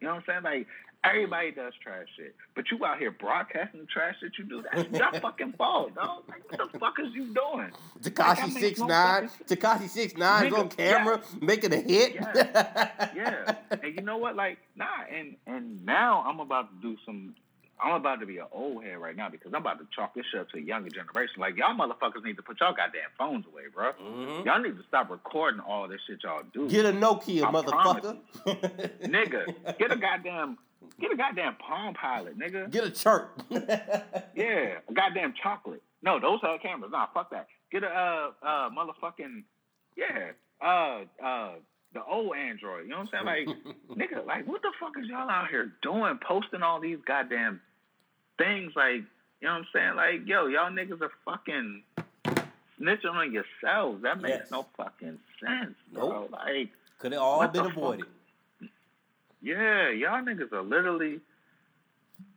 You 0.00 0.08
know 0.08 0.14
what 0.14 0.24
I'm 0.28 0.42
saying? 0.42 0.44
Like, 0.44 0.66
everybody 1.04 1.50
does 1.52 1.72
trash 1.82 2.06
shit. 2.16 2.34
But 2.54 2.64
you 2.70 2.84
out 2.84 2.98
here 2.98 3.10
broadcasting 3.10 3.80
the 3.80 3.86
trash 3.86 4.16
shit 4.20 4.32
you 4.38 4.44
do, 4.44 4.62
that's 4.62 4.88
your 4.98 5.20
fucking 5.20 5.54
fault, 5.58 5.94
dog. 5.94 6.24
Like, 6.28 6.50
what 6.50 6.72
the 6.72 6.78
fuck 6.78 6.94
is 7.00 7.12
you 7.14 7.34
doing? 7.34 7.70
Tekashi 8.00 8.52
six 8.52 8.80
no 8.80 8.86
nine. 8.86 9.30
Tekashi 9.46 9.88
six 9.88 10.16
nine 10.16 10.46
is 10.46 10.54
on 10.54 10.68
camera 10.68 11.20
making 11.40 11.72
a 11.72 11.80
hit. 11.80 12.14
Yeah. 12.14 13.10
yeah. 13.16 13.54
And 13.70 13.94
you 13.94 14.02
know 14.02 14.18
what? 14.18 14.36
Like, 14.36 14.58
nah, 14.76 14.86
and 15.12 15.36
and 15.46 15.84
now 15.84 16.24
I'm 16.26 16.40
about 16.40 16.68
to 16.70 16.88
do 16.88 16.96
some 17.04 17.34
I'm 17.82 17.92
about 17.92 18.20
to 18.20 18.26
be 18.26 18.38
an 18.38 18.46
old 18.52 18.84
head 18.84 18.98
right 18.98 19.14
now 19.14 19.28
because 19.28 19.52
I'm 19.52 19.60
about 19.60 19.78
to 19.78 19.86
chalk 19.94 20.14
this 20.14 20.24
shit 20.30 20.40
up 20.40 20.48
to 20.50 20.58
a 20.58 20.60
younger 20.60 20.88
generation. 20.88 21.34
Like 21.38 21.56
y'all 21.56 21.76
motherfuckers 21.76 22.24
need 22.24 22.36
to 22.36 22.42
put 22.42 22.58
y'all 22.60 22.72
goddamn 22.74 23.10
phones 23.18 23.44
away, 23.46 23.64
bro. 23.72 23.92
Mhm. 23.92 24.46
Y'all 24.46 24.62
need 24.62 24.78
to 24.78 24.84
stop 24.88 25.10
recording 25.10 25.60
all 25.60 25.86
this 25.86 26.00
shit 26.06 26.22
y'all 26.22 26.42
do. 26.54 26.68
Get 26.68 26.86
a 26.86 26.92
Nokia, 26.92 27.44
I 27.44 27.52
motherfucker. 27.52 28.18
nigga, 29.02 29.78
get 29.78 29.92
a 29.92 29.96
goddamn 30.06 30.56
get 31.00 31.12
a 31.12 31.16
goddamn 31.16 31.56
Palm 31.56 31.94
Pilot, 31.94 32.38
nigga. 32.38 32.70
Get 32.70 32.84
a 32.84 32.90
chirp. 32.90 33.42
Yeah, 34.34 34.78
a 34.88 34.92
goddamn 34.92 35.32
chocolate. 35.42 35.82
No, 36.02 36.20
those 36.20 36.40
are 36.42 36.58
cameras. 36.58 36.92
Nah, 36.92 37.06
fuck 37.14 37.30
that. 37.30 37.48
Get 37.72 37.82
a 37.84 37.88
uh 37.88 38.30
uh 38.46 38.70
motherfucking 38.70 39.44
yeah. 39.96 40.32
Uh 40.64 41.04
uh 41.24 41.52
the 41.94 42.04
old 42.04 42.36
Android. 42.36 42.84
You 42.84 42.90
know 42.90 42.98
what 42.98 43.08
I'm 43.14 43.24
saying? 43.26 43.46
Like 43.48 43.76
nigga, 43.98 44.26
like 44.26 44.46
what 44.46 44.60
the 44.62 44.72
fuck 44.78 44.92
is 45.02 45.08
y'all 45.08 45.28
out 45.30 45.48
here 45.48 45.72
doing? 45.82 46.18
Posting 46.26 46.62
all 46.62 46.80
these 46.80 46.98
goddamn 47.06 47.60
things 48.38 48.72
like 48.76 49.02
you 49.40 49.48
know 49.48 49.54
what 49.54 49.58
I'm 49.60 49.66
saying? 49.72 49.96
Like, 49.96 50.26
yo, 50.26 50.46
y'all 50.46 50.70
niggas 50.70 51.00
are 51.02 51.12
fucking 51.24 51.82
snitching 52.80 53.10
on 53.12 53.32
yourselves. 53.32 54.02
That 54.02 54.20
makes 54.20 54.38
Yes. 54.38 54.50
no 54.50 54.66
fucking 54.76 55.18
sense, 55.42 55.74
bro. 55.92 56.08
Nope. 56.10 56.30
Like 56.32 56.70
Could 56.98 57.12
have 57.12 57.22
all 57.22 57.46
been 57.48 57.66
avoided. 57.66 58.04
fuck? 58.06 58.14
Yeah, 59.46 59.90
y'all 59.90 60.24
niggas 60.24 60.52
are 60.52 60.62
literally, 60.62 61.20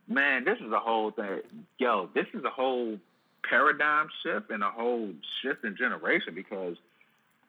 man. 0.06 0.44
This 0.44 0.58
is 0.64 0.70
a 0.70 0.78
whole 0.78 1.10
thing. 1.10 1.40
Yo, 1.76 2.08
this 2.14 2.26
is 2.34 2.44
a 2.44 2.50
whole 2.50 3.00
paradigm 3.42 4.06
shift 4.22 4.48
and 4.50 4.62
a 4.62 4.70
whole 4.70 5.10
shift 5.42 5.64
in 5.64 5.76
generation 5.76 6.36
because 6.36 6.76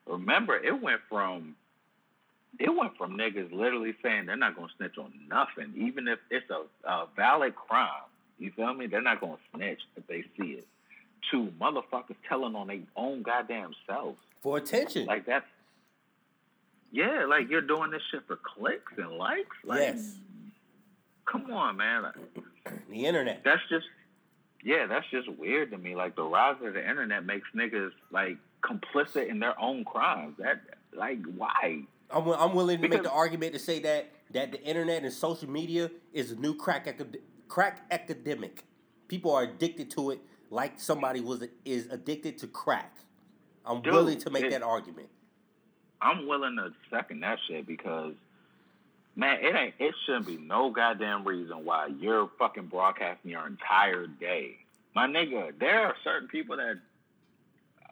remember 0.08 0.56
it 0.56 0.82
went 0.82 1.02
from 1.08 1.56
it 2.58 2.76
went 2.76 2.98
from 2.98 3.16
niggas 3.16 3.54
literally 3.54 3.94
saying 4.02 4.26
they're 4.26 4.36
not 4.36 4.56
gonna 4.56 4.68
snitch 4.78 4.98
on 4.98 5.14
nothing, 5.30 5.72
even 5.78 6.08
if 6.08 6.18
it's 6.32 6.50
a, 6.50 6.90
a 6.90 7.06
valid 7.16 7.56
crime. 7.56 8.10
You 8.40 8.52
feel 8.56 8.74
me? 8.74 8.88
They're 8.88 9.00
not 9.00 9.22
gonna 9.22 9.38
snitch 9.54 9.82
if 9.96 10.08
they 10.08 10.24
see 10.40 10.54
it. 10.54 10.68
To 11.30 11.54
motherfuckers 11.62 12.16
telling 12.28 12.56
on 12.56 12.66
their 12.66 12.80
own 12.96 13.22
goddamn 13.22 13.76
selves 13.86 14.18
for 14.42 14.58
attention. 14.58 15.06
Like 15.06 15.28
that's 15.28 15.46
yeah, 16.92 17.26
like 17.28 17.50
you're 17.50 17.62
doing 17.62 17.92
this 17.92 18.02
shit 18.12 18.22
for 18.28 18.38
clicks 18.38 18.94
and 18.98 19.12
likes. 19.12 19.56
Like, 19.64 19.80
yes. 19.80 20.16
Come 21.26 21.52
on, 21.52 21.78
man. 21.78 22.04
the 22.90 23.06
internet. 23.06 23.42
That's 23.44 23.62
just 23.70 23.86
yeah, 24.64 24.86
that's 24.88 25.06
just 25.10 25.30
weird 25.38 25.72
to 25.72 25.78
me. 25.78 25.96
Like 25.96 26.16
the 26.16 26.24
rise 26.24 26.58
of 26.64 26.74
the 26.74 26.88
internet 26.88 27.26
makes 27.26 27.48
niggas 27.56 27.92
like 28.12 28.38
complicit 28.62 29.30
in 29.30 29.40
their 29.40 29.60
own 29.60 29.86
crimes. 29.86 30.36
That 30.38 30.62
like 30.94 31.20
why? 31.36 31.84
I'm, 32.10 32.28
I'm 32.28 32.54
willing 32.54 32.78
to 32.78 32.82
because, 32.82 32.98
make 32.98 33.04
the 33.04 33.12
argument 33.12 33.54
to 33.54 33.60
say 33.60 33.80
that 33.80 34.12
that 34.32 34.52
the 34.52 34.62
internet 34.64 35.04
and 35.04 35.14
social 35.14 35.50
media 35.50 35.90
is 36.14 36.32
a 36.32 36.36
new 36.36 36.56
crack 36.56 36.88
crack 37.48 37.86
epidemic. 37.90 38.66
People 39.08 39.34
are 39.34 39.44
addicted 39.44 39.90
to 39.92 40.12
it 40.12 40.20
like 40.50 40.80
somebody 40.80 41.22
was 41.22 41.44
is 41.66 41.88
addicted 41.88 42.38
to 42.40 42.48
crack. 42.48 42.98
I'm 43.66 43.82
Dude, 43.82 43.94
willing 43.94 44.20
to 44.20 44.30
make 44.30 44.46
it, 44.46 44.52
that 44.52 44.64
argument. 44.64 45.10
I'm 46.02 46.28
willing 46.28 46.56
to 46.58 46.72
second 46.90 47.22
that 47.22 47.38
shit 47.48 47.68
because 47.68 48.14
man, 49.16 49.38
it 49.42 49.56
ain't 49.56 49.74
it 49.80 49.94
shouldn't 50.06 50.28
be 50.28 50.38
no 50.38 50.72
goddamn 50.72 51.26
reason 51.26 51.64
why 51.64 51.88
you're 52.00 52.30
fucking 52.40 52.68
broadcasting 52.68 53.32
your 53.32 53.46
entire 53.46 54.08
day. 54.08 54.58
My 54.96 55.08
nigga, 55.08 55.58
there 55.60 55.86
are 55.86 55.96
certain 56.04 56.28
people 56.28 56.58
that 56.58 56.80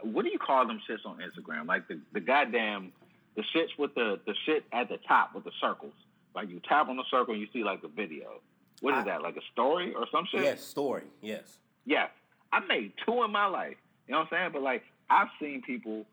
what 0.02 0.24
do 0.24 0.32
you 0.32 0.40
call 0.40 0.66
them 0.66 0.82
shits 0.90 1.06
on 1.06 1.18
Instagram? 1.18 1.68
Like 1.68 1.88
the, 1.88 2.00
the 2.14 2.20
goddamn 2.20 2.92
the 3.36 3.44
shits 3.56 3.78
with 3.78 3.94
the 3.96 4.20
the 4.26 4.34
shit 4.46 4.64
at 4.72 4.90
the 4.90 4.98
top 5.08 5.36
with 5.36 5.44
the 5.44 5.52
circles. 5.62 5.94
Like 6.36 6.50
you 6.50 6.62
tap 6.68 6.90
on 6.90 6.98
the 6.98 7.04
circle 7.10 7.34
and 7.34 7.42
you 7.42 7.48
see 7.54 7.64
like 7.64 7.84
a 7.84 7.88
video. 7.88 8.42
What 8.82 8.94
is 8.96 9.02
I, 9.02 9.06
that? 9.06 9.22
Like 9.22 9.36
a 9.36 9.42
story 9.52 9.94
or 9.94 10.06
some 10.12 10.26
shit? 10.32 10.42
Yes, 10.42 10.62
story. 10.62 11.04
Yes. 11.22 11.58
Yes. 11.86 12.10
I 12.52 12.62
made 12.62 12.94
two 13.06 13.24
in 13.24 13.32
my 13.32 13.46
life. 13.46 13.76
You 14.08 14.14
know 14.14 14.20
what 14.20 14.34
I'm 14.34 14.40
saying? 14.40 14.50
But 14.54 14.62
like 14.62 14.84
I've 15.10 15.28
seen 15.40 15.62
people 15.62 16.06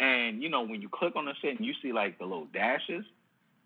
and 0.00 0.42
you 0.42 0.48
know 0.48 0.62
when 0.62 0.82
you 0.82 0.88
click 0.88 1.14
on 1.14 1.26
the 1.26 1.34
shit 1.40 1.56
and 1.58 1.66
you 1.66 1.74
see 1.80 1.92
like 1.92 2.18
the 2.18 2.24
little 2.24 2.46
dashes, 2.46 3.04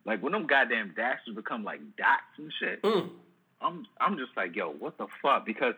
like 0.04 0.22
when 0.22 0.32
them 0.32 0.46
goddamn 0.46 0.92
dashes 0.94 1.34
become 1.34 1.64
like 1.64 1.80
dots 1.96 2.22
and 2.36 2.52
shit. 2.60 2.82
Mm. 2.82 3.08
I'm 3.62 3.86
I'm 3.98 4.18
just 4.18 4.36
like, 4.36 4.54
yo, 4.54 4.70
what 4.70 4.98
the 4.98 5.06
fuck? 5.22 5.46
Because 5.46 5.74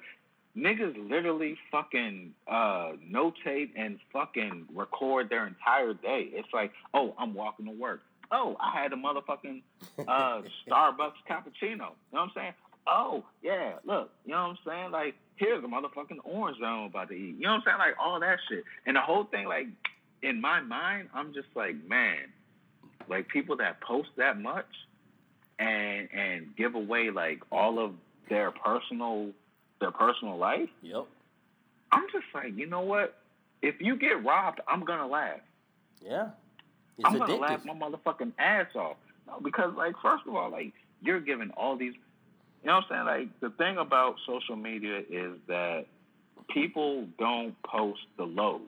niggas 0.57 0.97
literally 1.09 1.57
fucking 1.71 2.33
uh, 2.49 2.93
notate 3.09 3.71
and 3.77 3.99
fucking 4.13 4.67
record 4.75 5.29
their 5.29 5.47
entire 5.47 5.93
day. 5.93 6.31
It's 6.33 6.49
like, 6.53 6.73
oh, 6.95 7.15
I'm 7.19 7.35
walking 7.35 7.67
to 7.67 7.73
work. 7.73 8.03
Oh, 8.33 8.57
I 8.59 8.83
had 8.83 8.93
a 8.93 8.97
motherfucking 8.97 9.63
uh, 10.09 10.43
Starbucks 10.67 11.23
cappuccino. 11.29 11.63
You 11.63 11.77
know 11.77 11.91
what 12.11 12.21
I'm 12.21 12.31
saying? 12.35 12.53
Oh, 12.89 13.25
yeah, 13.43 13.75
look, 13.85 14.11
you 14.25 14.33
know 14.33 14.43
what 14.43 14.51
I'm 14.51 14.59
saying? 14.65 14.91
Like, 14.93 15.15
here's 15.37 15.63
a 15.63 15.67
motherfucking 15.67 16.19
orange 16.25 16.59
that 16.61 16.67
I'm 16.67 16.85
about 16.85 17.09
to 17.09 17.15
eat. 17.15 17.37
You 17.37 17.43
know 17.43 17.51
what 17.51 17.57
I'm 17.57 17.63
saying? 17.67 17.79
Like, 17.79 17.95
all 17.99 18.21
that 18.21 18.39
shit. 18.49 18.65
And 18.87 18.97
the 18.97 19.01
whole 19.01 19.25
thing, 19.25 19.47
like, 19.47 19.67
in 20.23 20.41
my 20.41 20.61
mind, 20.61 21.09
I'm 21.15 21.33
just 21.35 21.49
like, 21.55 21.77
man, 21.89 22.19
like 23.09 23.29
people 23.29 23.57
that 23.59 23.81
post 23.81 24.09
that 24.17 24.41
much 24.41 24.67
and 25.59 26.09
and 26.13 26.57
give 26.57 26.75
away 26.75 27.11
like 27.11 27.41
all 27.51 27.79
of 27.79 27.93
their 28.29 28.51
personal 28.51 29.31
their 29.81 29.91
personal 29.91 30.37
life. 30.37 30.69
Yep. 30.83 31.07
I'm 31.93 32.07
just 32.13 32.27
like, 32.35 32.57
you 32.57 32.67
know 32.67 32.81
what? 32.81 33.17
If 33.63 33.81
you 33.81 33.97
get 33.97 34.25
robbed, 34.25 34.61
I'm 34.69 34.85
gonna 34.85 35.07
laugh. 35.07 35.41
Yeah. 36.01 36.31
It's 36.99 37.07
I'm 37.07 37.19
gonna 37.19 37.37
laugh 37.37 37.65
my 37.65 37.75
motherfucking 37.75 38.33
ass 38.39 38.67
off. 38.75 38.97
No, 39.27 39.41
because 39.43 39.75
like 39.77 39.95
first 40.03 40.25
of 40.27 40.35
all, 40.35 40.51
like 40.51 40.73
you're 41.03 41.21
giving 41.21 41.51
all 41.51 41.77
these 41.77 41.95
you 42.63 42.69
know 42.69 42.77
what 42.77 42.85
I'm 42.91 43.07
saying? 43.07 43.21
Like 43.21 43.41
the 43.41 43.51
thing 43.51 43.79
about 43.79 44.17
social 44.27 44.57
media 44.57 45.03
is 45.09 45.37
that 45.47 45.87
people 46.53 47.07
don't 47.19 47.55
post 47.63 48.01
the 48.17 48.25
lows. 48.25 48.61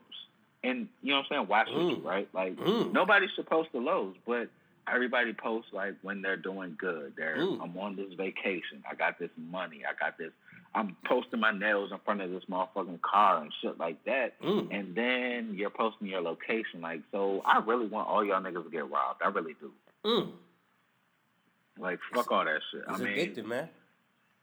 And 0.63 0.87
you 1.01 1.11
know 1.11 1.17
what 1.17 1.25
I'm 1.31 1.37
saying? 1.37 1.47
Watch 1.47 1.67
mm. 1.69 2.03
right? 2.03 2.27
Like 2.33 2.57
mm. 2.57 2.91
nobody's 2.91 3.29
supposed 3.35 3.71
to 3.71 3.79
lows, 3.79 4.15
but 4.25 4.49
everybody 4.91 5.33
posts 5.33 5.71
like 5.71 5.95
when 6.01 6.21
they're 6.21 6.37
doing 6.37 6.75
good. 6.77 7.13
They're 7.17 7.37
mm. 7.37 7.61
I'm 7.61 7.77
on 7.77 7.95
this 7.95 8.13
vacation. 8.17 8.83
I 8.89 8.95
got 8.95 9.19
this 9.19 9.29
money. 9.37 9.81
I 9.87 9.93
got 9.97 10.17
this 10.17 10.31
I'm 10.75 10.95
posting 11.05 11.39
my 11.39 11.51
nails 11.51 11.91
in 11.91 11.97
front 12.05 12.21
of 12.21 12.29
this 12.29 12.43
motherfucking 12.49 13.01
car 13.01 13.41
and 13.41 13.51
shit 13.61 13.79
like 13.79 14.03
that. 14.05 14.39
Mm. 14.41 14.67
And 14.71 14.95
then 14.95 15.55
you're 15.55 15.71
posting 15.71 16.07
your 16.07 16.21
location. 16.21 16.81
Like, 16.81 17.01
so 17.11 17.41
I 17.45 17.59
really 17.59 17.87
want 17.87 18.07
all 18.07 18.23
y'all 18.23 18.41
niggas 18.41 18.63
to 18.63 18.69
get 18.69 18.89
robbed. 18.89 19.21
I 19.23 19.29
really 19.29 19.55
do. 19.59 19.71
Mm. 20.05 20.31
Like, 21.79 21.99
fuck 22.13 22.31
all 22.31 22.45
that 22.45 22.61
shit. 22.71 22.83
It's 22.87 23.01
I 23.01 23.03
mean, 23.03 23.17
addictive, 23.17 23.45
man. 23.45 23.69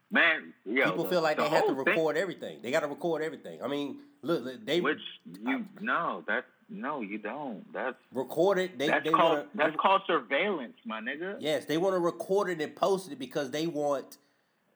Man, 0.09 0.53
yo, 0.65 0.85
people 0.85 1.03
the, 1.03 1.09
feel 1.09 1.21
like 1.21 1.37
they 1.37 1.49
have 1.49 1.67
to 1.67 1.73
record 1.73 2.15
thing, 2.15 2.21
everything. 2.21 2.59
They 2.61 2.71
got 2.71 2.79
to 2.79 2.87
record 2.87 3.21
everything. 3.21 3.61
I 3.61 3.67
mean, 3.67 3.97
look, 4.27 4.65
they 4.65 4.81
which 4.81 4.99
you 5.25 5.65
no, 5.81 6.23
that 6.27 6.45
no, 6.69 7.01
you 7.01 7.17
don't. 7.17 7.71
That's 7.73 7.95
recorded. 8.13 8.77
They, 8.77 8.87
that's 8.87 9.05
they 9.05 9.11
called 9.11 9.37
wanna, 9.37 9.47
that's 9.55 9.75
called 9.79 10.01
surveillance, 10.05 10.75
my 10.85 10.99
nigga. 10.99 11.37
Yes, 11.39 11.65
they 11.65 11.77
want 11.77 11.95
to 11.95 11.99
record 11.99 12.49
it 12.49 12.61
and 12.61 12.75
post 12.75 13.11
it 13.11 13.17
because 13.17 13.51
they 13.51 13.67
want 13.67 14.17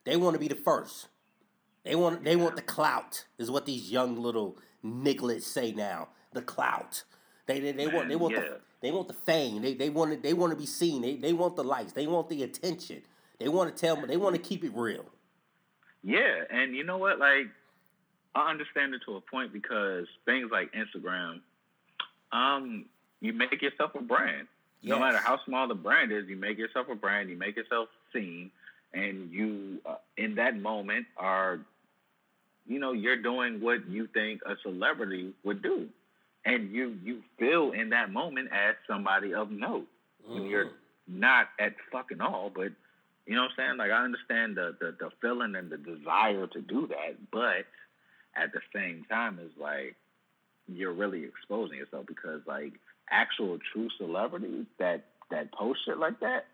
they 0.06 0.16
want 0.16 0.34
to 0.34 0.40
be 0.40 0.48
the 0.48 0.56
first. 0.56 1.08
They 1.84 1.96
want 1.96 2.24
they 2.24 2.36
want 2.36 2.56
the 2.56 2.62
clout 2.62 3.26
is 3.38 3.52
what 3.52 3.66
these 3.66 3.92
young 3.92 4.18
little 4.18 4.58
nigglets 4.84 5.44
say 5.44 5.72
now. 5.72 6.10
The 6.34 6.42
clout. 6.42 7.04
They 7.46 7.60
they, 7.60 7.72
they 7.74 7.88
Man, 7.88 7.96
want 7.96 8.10
they 8.10 8.16
want 8.16 8.36
yeah. 8.36 8.42
the 8.42 8.60
they 8.82 8.92
want 8.92 9.08
the 9.08 9.14
fame. 9.14 9.62
They 9.62 9.74
they 9.74 9.90
want 9.90 10.12
to 10.12 10.18
they 10.18 10.34
want 10.34 10.52
to 10.52 10.58
be 10.58 10.66
seen. 10.66 11.02
They 11.02 11.16
they 11.18 11.34
want 11.34 11.58
the 11.58 11.64
likes. 11.64 11.92
They 11.92 12.08
want 12.08 12.30
the 12.30 12.44
attention. 12.44 13.02
They 13.40 13.50
want 13.50 13.76
to 13.76 13.80
tell 13.80 13.96
them. 13.96 14.08
They 14.08 14.18
want 14.18 14.36
to 14.36 14.42
keep 14.42 14.64
it 14.64 14.72
real. 14.74 15.06
Yeah, 16.04 16.44
and 16.50 16.76
you 16.76 16.84
know 16.84 16.98
what? 16.98 17.20
Like 17.20 17.48
I 18.34 18.50
understand 18.50 18.94
it 18.94 19.02
to 19.06 19.16
a 19.16 19.22
point 19.22 19.52
because 19.54 20.08
things 20.26 20.50
like 20.52 20.72
Instagram, 20.74 21.42
um, 22.32 22.86
you 23.20 23.34
make 23.34 23.62
yourself 23.62 23.92
a 23.96 24.02
brand. 24.02 24.48
Yes. 24.82 24.92
No 24.92 25.00
matter 25.00 25.18
how 25.18 25.40
small 25.46 25.68
the 25.68 25.76
brand 25.76 26.12
is, 26.12 26.28
you 26.28 26.38
make 26.38 26.58
yourself 26.58 26.88
a 26.90 26.96
brand. 26.96 27.30
You 27.30 27.38
make 27.38 27.56
yourself 27.56 27.90
seen, 28.14 28.50
and 28.94 29.32
you 29.32 29.80
uh, 29.86 29.96
in 30.18 30.36
that 30.36 30.58
moment 30.58 31.06
are 31.18 31.60
you 32.68 32.80
know, 32.80 32.94
you're 32.94 33.22
doing 33.22 33.60
what 33.62 33.88
you 33.90 34.08
think 34.08 34.42
a 34.46 34.56
celebrity 34.64 35.34
would 35.44 35.62
do. 35.62 35.88
And 36.46 36.72
you 36.72 36.98
you 37.04 37.22
feel 37.38 37.72
in 37.72 37.90
that 37.90 38.12
moment 38.12 38.50
as 38.52 38.76
somebody 38.88 39.34
of 39.34 39.52
note. 39.52 39.88
Mm-hmm. 40.24 40.34
When 40.34 40.46
you're 40.46 40.66
mm-hmm. 40.66 41.20
not 41.20 41.50
at 41.60 41.74
fucking 41.92 42.22
all, 42.22 42.52
but 42.54 42.72
you 43.28 43.36
know 43.36 43.44
what 43.44 43.52
I'm 43.60 43.76
saying? 43.76 43.78
Like 43.78 43.92
I 43.92 44.04
understand 44.04 44.58
the, 44.58 44.76
the, 44.80 44.96
the 45.00 45.10
feeling 45.22 45.56
and 45.56 45.70
the 45.70 45.78
desire 45.78 46.48
to 46.48 46.62
do 46.62 46.88
that, 46.88 47.18
but 47.32 47.66
at 48.36 48.52
the 48.54 48.62
same 48.74 49.06
time 49.10 49.40
it's 49.42 49.58
like 49.60 49.96
you're 50.68 50.94
really 50.94 51.24
exposing 51.24 51.78
yourself 51.78 52.06
because 52.08 52.42
like 52.46 52.74
actual 53.10 53.58
true 53.74 53.90
celebrities 53.98 54.66
that 54.80 55.06
that 55.30 55.52
post 55.52 55.80
shit 55.86 55.98
like 55.98 56.20
that, 56.20 56.46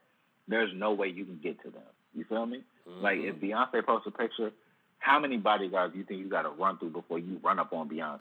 there's 0.48 0.72
no 0.74 0.94
way 0.94 1.08
you 1.08 1.26
can 1.26 1.40
get 1.42 1.62
to 1.64 1.70
them. 1.70 1.82
You 2.14 2.26
feel 2.26 2.46
me? 2.46 2.64
Mm-hmm. 2.88 3.04
Like 3.04 3.20
if 3.20 3.36
mm-hmm. 3.36 3.46
Beyonce 3.46 3.86
posts 3.86 4.08
a 4.08 4.12
picture 4.12 4.52
how 5.00 5.20
many 5.20 5.38
bodyguards 5.38 5.94
do 5.94 6.00
you 6.00 6.06
think 6.06 6.20
you 6.20 6.30
got 6.30 6.44
to 6.44 6.50
run 6.50 6.78
through 6.78 6.90
before 6.90 7.20
you 7.20 7.40
run 7.44 7.60
up 7.60 7.74
on 7.74 7.90
Beyonce? 7.90 8.20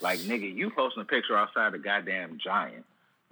Like, 0.00 0.18
nigga, 0.20 0.54
you 0.54 0.70
posting 0.70 1.02
a 1.02 1.06
picture 1.06 1.36
outside 1.36 1.72
the 1.72 1.78
goddamn 1.78 2.38
giant. 2.42 2.84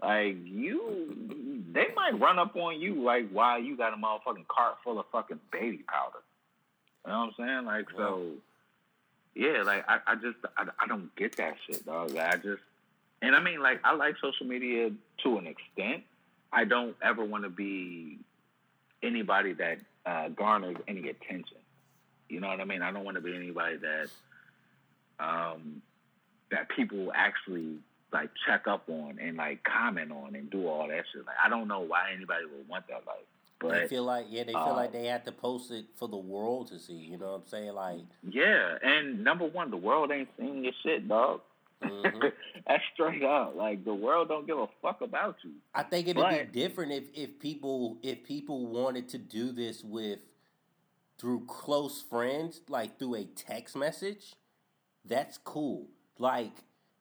Like, 0.02 0.36
you, 0.44 1.64
they 1.72 1.86
might 1.94 2.18
run 2.18 2.38
up 2.38 2.56
on 2.56 2.80
you, 2.80 3.02
like, 3.02 3.30
while 3.30 3.61
you 3.61 3.76
got 3.76 3.92
a 3.92 3.96
motherfucking 3.96 4.46
cart 4.48 4.76
full 4.82 4.98
of 4.98 5.06
fucking 5.12 5.40
baby 5.52 5.84
powder. 5.88 6.22
You 7.04 7.12
know 7.12 7.18
what 7.18 7.24
I'm 7.26 7.46
saying? 7.46 7.64
Like, 7.66 7.86
so, 7.96 8.32
yeah, 9.34 9.62
like, 9.62 9.84
I, 9.88 9.98
I 10.06 10.14
just, 10.16 10.36
I, 10.56 10.64
I 10.78 10.86
don't 10.86 11.14
get 11.16 11.36
that 11.36 11.54
shit, 11.66 11.84
dog. 11.86 12.12
Like, 12.12 12.34
I 12.34 12.36
just, 12.36 12.62
and 13.22 13.34
I 13.34 13.40
mean, 13.40 13.60
like, 13.62 13.80
I 13.84 13.94
like 13.94 14.16
social 14.20 14.46
media 14.46 14.90
to 15.24 15.38
an 15.38 15.46
extent. 15.46 16.04
I 16.52 16.64
don't 16.64 16.96
ever 17.02 17.24
want 17.24 17.44
to 17.44 17.50
be 17.50 18.18
anybody 19.02 19.52
that 19.54 19.78
uh, 20.06 20.28
garners 20.28 20.76
any 20.88 21.08
attention. 21.08 21.58
You 22.28 22.40
know 22.40 22.48
what 22.48 22.60
I 22.60 22.64
mean? 22.64 22.82
I 22.82 22.92
don't 22.92 23.04
want 23.04 23.16
to 23.16 23.20
be 23.20 23.34
anybody 23.34 23.76
that 23.76 24.08
um, 25.18 25.82
that 26.50 26.68
people 26.70 27.12
actually 27.14 27.78
like 28.12 28.30
check 28.46 28.66
up 28.66 28.88
on 28.88 29.18
and 29.20 29.36
like 29.36 29.62
comment 29.62 30.10
on 30.10 30.34
and 30.34 30.50
do 30.50 30.66
all 30.66 30.88
that 30.88 31.04
shit. 31.12 31.26
Like 31.26 31.36
I 31.44 31.48
don't 31.48 31.68
know 31.68 31.80
why 31.80 32.12
anybody 32.14 32.44
would 32.46 32.68
want 32.68 32.86
that 32.88 33.06
life. 33.06 33.26
But 33.61 33.72
they 33.72 33.88
feel 33.88 34.04
like 34.04 34.26
yeah, 34.30 34.44
they 34.44 34.52
feel 34.52 34.74
like 34.74 34.92
they 34.92 35.06
have 35.06 35.24
to 35.24 35.32
post 35.32 35.70
it 35.70 35.84
for 35.94 36.08
the 36.08 36.16
world 36.16 36.68
to 36.68 36.78
see. 36.78 36.94
You 36.94 37.18
know 37.18 37.32
what 37.32 37.42
I'm 37.42 37.46
saying? 37.46 37.74
Like 37.74 38.00
yeah, 38.28 38.78
and 38.82 39.22
number 39.22 39.46
one, 39.46 39.70
the 39.70 39.76
world 39.76 40.11
ain't 40.11 40.28
seeing 40.38 40.64
your 40.64 40.72
shit, 40.82 41.06
dog. 41.06 41.42
Mm-hmm. 41.84 42.28
That's 42.66 42.82
straight 42.94 43.22
up. 43.22 43.54
Like 43.56 43.84
the 43.84 43.94
world 43.94 44.28
don't 44.28 44.46
give 44.46 44.58
a 44.58 44.68
fuck 44.80 45.02
about 45.02 45.36
you. 45.44 45.52
I 45.74 45.82
think 45.82 46.08
it'd 46.08 46.16
but, 46.16 46.52
be 46.52 46.61
different 46.61 46.92
if 46.92 47.04
if 47.14 47.38
people 47.38 47.98
if 48.02 48.24
people 48.24 48.66
wanted 48.66 49.08
to 49.11 49.18
do 49.18 49.52
this 49.52 49.84
with 49.84 50.20
through 51.18 51.44
close 51.46 52.00
friends, 52.00 52.62
like 52.68 52.98
through 52.98 53.16
a 53.16 53.24
text 53.24 53.76
message, 53.76 54.34
that's 55.04 55.38
cool. 55.38 55.86
Like 56.18 56.52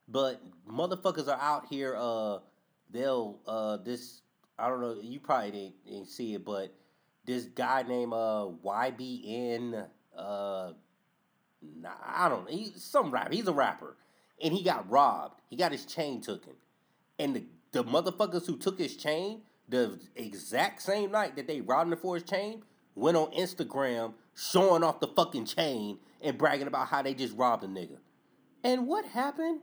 But 0.08 0.42
motherfuckers 0.70 1.28
are 1.28 1.40
out 1.40 1.68
here. 1.70 1.96
Uh, 1.98 2.40
they'll 2.90 3.40
uh 3.48 3.78
this. 3.78 4.22
I 4.60 4.68
don't 4.70 4.82
know. 4.82 4.98
You 5.02 5.20
probably 5.20 5.52
didn't, 5.52 5.86
didn't 5.86 6.08
see 6.08 6.34
it, 6.34 6.46
but 6.46 6.74
this 7.26 7.46
guy 7.46 7.84
named 7.84 8.14
uh 8.14 8.48
YBN. 8.66 9.88
Uh, 10.18 10.72
nah, 11.62 11.90
I 12.06 12.30
don't 12.30 12.46
know. 12.46 12.52
He's 12.56 12.84
some 12.84 13.12
rapper. 13.12 13.34
He's 13.34 13.48
a 13.48 13.54
rapper, 13.54 13.96
and 14.42 14.54
he 14.54 14.64
got 14.64 14.90
robbed. 14.90 15.42
He 15.50 15.56
got 15.56 15.72
his 15.72 15.86
chain 15.86 16.22
taken, 16.22 16.54
and 17.18 17.36
the 17.36 17.44
the 17.72 17.84
motherfuckers 17.84 18.46
who 18.46 18.58
took 18.58 18.80
his 18.80 18.96
chain 18.96 19.42
the 19.68 20.00
exact 20.16 20.82
same 20.82 21.12
night 21.12 21.36
that 21.36 21.48
they 21.48 21.62
robbed 21.62 21.92
him 21.92 22.00
for 22.00 22.16
his 22.16 22.24
chain 22.24 22.64
went 22.96 23.16
on 23.16 23.32
Instagram 23.32 24.14
showing 24.36 24.84
off 24.84 25.00
the 25.00 25.08
fucking 25.08 25.46
chain 25.46 26.00
and 26.22 26.38
bragging 26.38 26.68
about 26.68 26.88
how 26.88 27.02
they 27.02 27.14
just 27.14 27.36
robbed 27.38 27.64
a 27.64 27.68
nigga. 27.68 27.98
And 28.64 28.88
what 28.88 29.06
happened? 29.06 29.60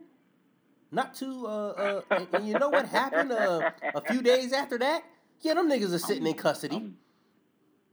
Not 0.91 1.13
too, 1.15 1.45
uh, 1.45 1.49
uh, 1.49 2.01
and, 2.11 2.27
and 2.33 2.47
you 2.47 2.57
know 2.57 2.69
what 2.69 2.87
happened 2.87 3.31
uh, 3.31 3.71
a 3.93 4.01
few 4.01 4.21
days 4.21 4.53
after 4.53 4.77
that? 4.79 5.03
Yeah, 5.41 5.55
them 5.55 5.69
niggas 5.69 5.93
are 5.93 5.99
sitting 5.99 6.25
in 6.25 6.33
custody. 6.33 6.77
Um, 6.77 6.97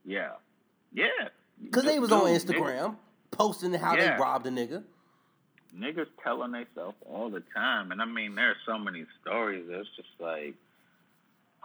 yeah. 0.05 0.31
Yeah. 0.93 1.07
Because 1.63 1.85
they 1.85 1.99
was 1.99 2.11
Dude, 2.11 2.19
on 2.23 2.27
niggas- 2.29 2.45
Instagram 2.47 2.97
posting 3.31 3.73
how 3.75 3.97
Yeah. 3.97 4.15
they 4.17 4.21
robbed 4.23 4.47
a 4.47 4.51
nigga. 4.51 4.85
niggas 5.77 6.07
telling 6.23 6.53
themselves 6.53 6.97
all 7.05 7.31
the 7.31 7.43
time. 7.53 7.91
And 7.91 8.01
I 8.01 8.05
mean, 8.05 8.37
there's 8.37 8.57
so 8.65 8.79
many 8.79 9.05
stories. 9.21 9.65
It's 9.69 9.89
just 9.97 10.09
like, 10.21 10.55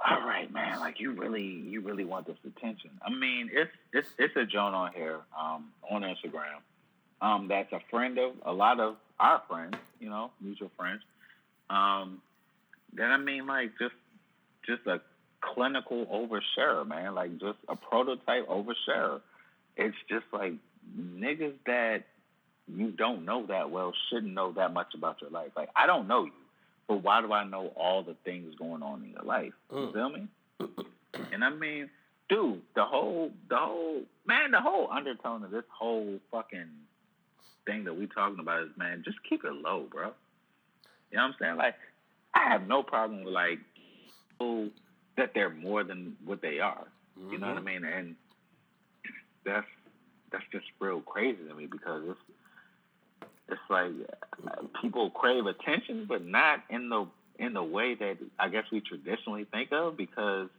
all 0.10 0.22
right, 0.26 0.52
man, 0.52 0.80
like 0.80 1.00
you 1.00 1.12
really, 1.12 1.44
you 1.44 1.82
really 1.82 2.06
want 2.06 2.26
this 2.26 2.38
attention. 2.44 2.90
I 3.06 3.10
mean, 3.12 3.50
it's 3.54 3.70
it's 3.94 4.08
it's 4.18 4.36
a 4.36 4.46
joint 4.46 4.74
on 4.74 4.94
here, 4.94 5.20
um, 5.40 5.66
on 5.92 6.02
Instagram, 6.04 6.62
um, 7.22 7.48
that's 7.50 7.72
a 7.74 7.82
friend 7.92 8.18
of 8.18 8.32
a 8.44 8.52
lot 8.54 8.80
of 8.80 8.96
our 9.20 9.44
friends, 9.48 9.76
you 10.00 10.10
know, 10.10 10.32
mutual 10.42 10.72
friends. 10.78 11.02
Um, 11.70 12.22
then 12.94 13.12
I 13.12 13.18
mean, 13.18 13.46
like 13.48 13.72
just 13.80 13.96
just 14.66 14.86
a 14.88 15.00
clinical 15.42 16.06
oversharer, 16.08 16.86
man, 16.88 17.16
like 17.16 17.32
just 17.40 17.58
a 17.68 17.76
prototype 17.76 18.48
oversharer. 18.48 19.22
It's 19.78 19.96
just 20.10 20.26
like 20.34 20.54
niggas 20.98 21.54
that 21.66 22.04
you 22.68 22.92
don't 22.92 23.26
know 23.26 23.46
that 23.48 23.70
well 23.72 23.94
shouldn't 24.10 24.34
know 24.34 24.52
that 24.54 24.74
much 24.74 24.94
about 24.96 25.22
your 25.22 25.30
life. 25.30 25.52
Like 25.56 25.70
I 25.76 25.88
don't 25.88 26.08
know 26.08 26.26
you, 26.26 26.32
but 26.88 27.04
why 27.04 27.22
do 27.22 27.32
I 27.32 27.44
know 27.46 27.72
all 27.76 28.04
the 28.04 28.16
things 28.26 28.54
going 28.58 28.84
on 28.84 29.04
in 29.04 29.12
your 29.12 29.24
life? 29.24 29.54
You 29.72 29.78
Mm. 29.78 29.94
feel 29.94 30.10
me? 30.10 30.28
And 31.32 31.44
I 31.44 31.50
mean, 31.52 31.90
dude, 32.30 32.62
the 32.76 32.84
whole, 32.86 33.32
the 33.50 33.58
whole, 33.58 34.02
man, 34.26 34.52
the 34.52 34.62
whole 34.62 34.90
undertone 34.92 35.44
of 35.44 35.52
this 35.52 35.64
whole 35.70 36.20
fucking 36.32 36.70
thing 37.66 37.84
that 37.84 37.96
we 37.96 38.08
talking 38.08 38.40
about 38.40 38.64
is, 38.64 38.70
man, 38.78 39.04
just 39.06 39.18
keep 39.30 39.44
it 39.44 39.54
low, 39.54 39.86
bro. 39.92 40.12
You 41.12 41.18
know 41.18 41.24
what 41.24 41.30
I'm 41.30 41.36
saying? 41.40 41.58
Like, 41.58 41.76
I 42.34 42.50
have 42.50 42.68
no 42.68 42.84
problem 42.84 43.24
with 43.24 43.34
like 43.34 43.60
people 44.32 44.70
that 45.18 45.32
they're 45.34 45.50
more 45.50 45.84
than 45.84 46.16
what 46.26 46.42
they 46.42 46.60
are. 46.60 46.88
You 47.30 47.38
know 47.38 47.48
what 47.50 47.58
I 47.58 47.62
mean? 47.62 47.84
And 47.84 48.16
that's 49.46 49.68
that's 50.32 50.44
just 50.52 50.66
real 50.80 51.02
crazy 51.02 51.40
to 51.48 51.54
me 51.54 51.66
because 51.66 52.04
it's 52.08 52.20
it's 53.50 53.62
like 53.70 53.92
uh, 54.48 54.62
people 54.82 55.10
crave 55.10 55.46
attention, 55.46 56.06
but 56.08 56.26
not 56.26 56.64
in 56.70 56.90
the 56.90 57.08
in 57.38 57.54
the 57.54 57.64
way 57.64 57.96
that 57.96 58.18
I 58.38 58.50
guess 58.50 58.66
we 58.72 58.82
traditionally 58.82 59.46
think 59.46 59.72
of 59.72 59.98
because 59.98 60.50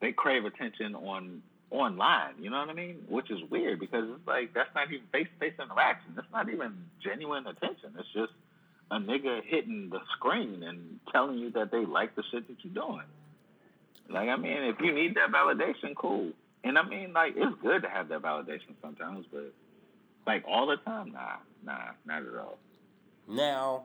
they 0.00 0.12
crave 0.12 0.44
attention 0.44 0.94
on 0.94 1.42
online. 1.70 2.34
You 2.40 2.50
know 2.50 2.58
what 2.58 2.68
I 2.68 2.74
mean? 2.74 2.96
Which 3.08 3.30
is 3.30 3.38
weird 3.50 3.80
because 3.80 4.04
it's 4.08 4.26
like 4.26 4.52
that's 4.54 4.74
not 4.74 4.88
even 4.92 5.06
face 5.12 5.28
to 5.32 5.38
face 5.38 5.54
interaction. 5.58 6.12
That's 6.14 6.30
not 6.32 6.48
even 6.48 6.74
genuine 7.02 7.46
attention. 7.46 7.92
It's 7.98 8.12
just 8.12 8.32
a 8.92 9.00
nigga 9.00 9.42
hitting 9.42 9.88
the 9.90 10.00
screen 10.16 10.62
and 10.62 11.00
telling 11.10 11.38
you 11.38 11.50
that 11.52 11.70
they 11.72 11.86
like 11.86 12.14
the 12.14 12.22
shit 12.30 12.46
that 12.46 12.56
you're 12.62 12.74
doing. 12.74 13.06
Like 14.10 14.28
I 14.28 14.36
mean, 14.36 14.58
if 14.64 14.76
you 14.80 14.92
need 14.92 15.14
that 15.14 15.32
validation, 15.32 15.96
cool. 15.96 16.30
And 16.62 16.76
I 16.76 16.86
mean, 16.86 17.14
like 17.14 17.32
it's 17.34 17.56
good 17.62 17.82
to 17.82 17.88
have 17.88 18.08
that 18.10 18.20
validation 18.20 18.74
sometimes, 18.82 19.24
but 19.32 19.52
like 20.26 20.44
all 20.46 20.66
the 20.66 20.76
time, 20.76 21.12
nah, 21.12 21.36
nah, 21.64 21.92
not 22.04 22.22
at 22.22 22.38
all. 22.38 22.58
Now, 23.26 23.84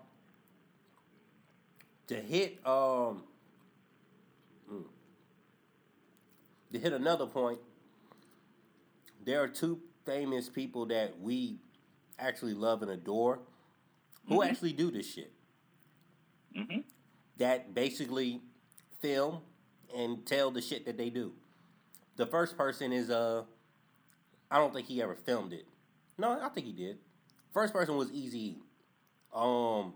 to 2.07 2.15
hit 2.15 2.59
um, 2.65 3.23
mm, 4.69 4.83
to 6.73 6.79
hit 6.79 6.91
another 6.91 7.27
point, 7.27 7.59
there 9.23 9.41
are 9.41 9.47
two 9.47 9.79
famous 10.05 10.49
people 10.49 10.85
that 10.87 11.17
we 11.21 11.59
actually 12.19 12.53
love 12.53 12.81
and 12.81 12.91
adore 12.91 13.39
who 14.27 14.39
Mhm. 14.39 14.49
actually 14.49 14.73
do 14.73 14.91
this 14.91 15.05
shit. 15.11 15.33
hmm 16.55 16.79
That 17.37 17.73
basically 17.73 18.41
film 18.99 19.41
and 19.95 20.25
tell 20.25 20.49
the 20.51 20.61
shit 20.61 20.85
that 20.85 20.97
they 20.97 21.09
do. 21.09 21.33
The 22.15 22.25
first 22.25 22.57
person 22.57 22.91
is 22.91 23.09
uh, 23.09 23.43
I 24.49 24.57
don't 24.57 24.73
think 24.73 24.87
he 24.87 25.01
ever 25.01 25.15
filmed 25.15 25.53
it. 25.53 25.65
No, 26.17 26.39
I 26.41 26.49
think 26.49 26.65
he 26.65 26.73
did. 26.73 26.99
First 27.53 27.73
person 27.73 27.95
was 27.95 28.09
Eazy. 28.11 28.57
Um, 29.33 29.93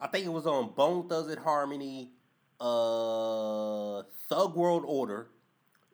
I 0.00 0.06
think 0.06 0.24
it 0.24 0.30
was 0.30 0.46
on 0.46 0.70
Bone 0.74 1.08
Thugs 1.08 1.30
and 1.30 1.38
Harmony, 1.40 2.12
uh, 2.60 4.02
Thug 4.28 4.56
World 4.56 4.84
Order. 4.86 5.28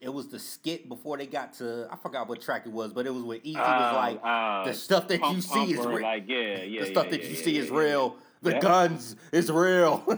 It 0.05 0.13
was 0.13 0.29
the 0.29 0.39
skit 0.39 0.87
before 0.89 1.17
they 1.17 1.27
got 1.27 1.55
to 1.55 1.89
I 1.91 1.97
forgot 1.97 2.29
what 2.29 2.43
track 2.43 2.67
it 2.67 2.73
was, 2.73 2.93
but 2.93 3.07
it 3.07 3.15
was 3.15 3.23
when 3.23 3.41
Eazy 3.41 3.55
was 3.57 3.95
like, 3.95 4.21
uh, 4.23 4.65
the 4.67 4.75
stuff 4.75 5.09
that 5.09 5.21
you 5.33 5.41
see 5.41 5.73
is 5.73 5.79
real. 5.79 6.03
like 6.03 6.25
yeah, 6.29 6.37
yeah, 6.37 6.57
the 6.59 6.67
yeah, 6.67 6.85
stuff 6.93 7.09
that 7.11 7.23
yeah, 7.23 7.29
you 7.29 7.35
yeah, 7.37 7.43
see 7.43 7.53
yeah, 7.53 7.63
is 7.63 7.71
yeah. 7.71 7.77
real. 7.79 8.17
The 8.43 8.51
Yeah. 8.53 8.61
guns 8.61 9.17
is 9.33 9.51
real. 9.51 10.05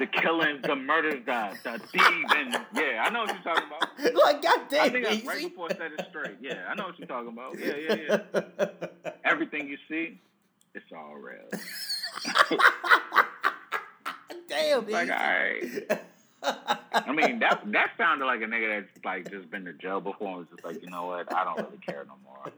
The 0.00 0.06
killings, 0.06 0.62
the 0.62 0.76
murders, 0.76 1.20
the 1.26 1.58
the 1.64 1.78
thieves, 1.88 2.56
yeah, 2.72 3.02
I 3.04 3.10
know 3.10 3.24
what 3.24 3.34
you're 3.34 3.42
talking 3.54 3.64
about. 3.66 4.14
like, 4.24 4.40
goddamn, 4.40 4.80
I 4.82 4.88
think 4.88 5.04
Eazy. 5.06 5.26
right 5.26 5.42
before 5.48 5.66
I 5.70 5.74
said 5.76 5.92
it 5.98 6.06
straight. 6.08 6.36
Yeah, 6.40 6.64
I 6.70 6.74
know 6.76 6.84
what 6.84 6.98
you're 6.98 7.08
talking 7.08 7.28
about. 7.28 7.58
Yeah, 7.58 7.74
yeah, 7.76 8.20
yeah. 9.02 9.10
Everything 9.24 9.66
you 9.68 9.76
see, 9.90 10.18
it's 10.74 10.86
all 10.96 11.16
real. 11.16 11.50
Damn, 14.48 14.86
Like, 14.88 15.08
Eazy. 15.08 15.10
all 15.10 15.90
right. 15.90 16.02
I 16.42 17.12
mean, 17.12 17.38
that 17.40 17.62
that 17.66 17.90
sounded 17.98 18.24
like 18.24 18.40
a 18.40 18.44
nigga 18.44 18.82
that's 18.82 19.04
like 19.04 19.30
just 19.30 19.50
been 19.50 19.64
to 19.64 19.72
jail 19.74 20.00
before 20.00 20.28
and 20.28 20.36
was 20.38 20.46
just 20.50 20.64
like, 20.64 20.82
you 20.82 20.90
know 20.90 21.06
what, 21.06 21.32
I 21.34 21.44
don't 21.44 21.58
really 21.58 21.78
care 21.78 22.06
no 22.06 22.14
more. 22.24 22.52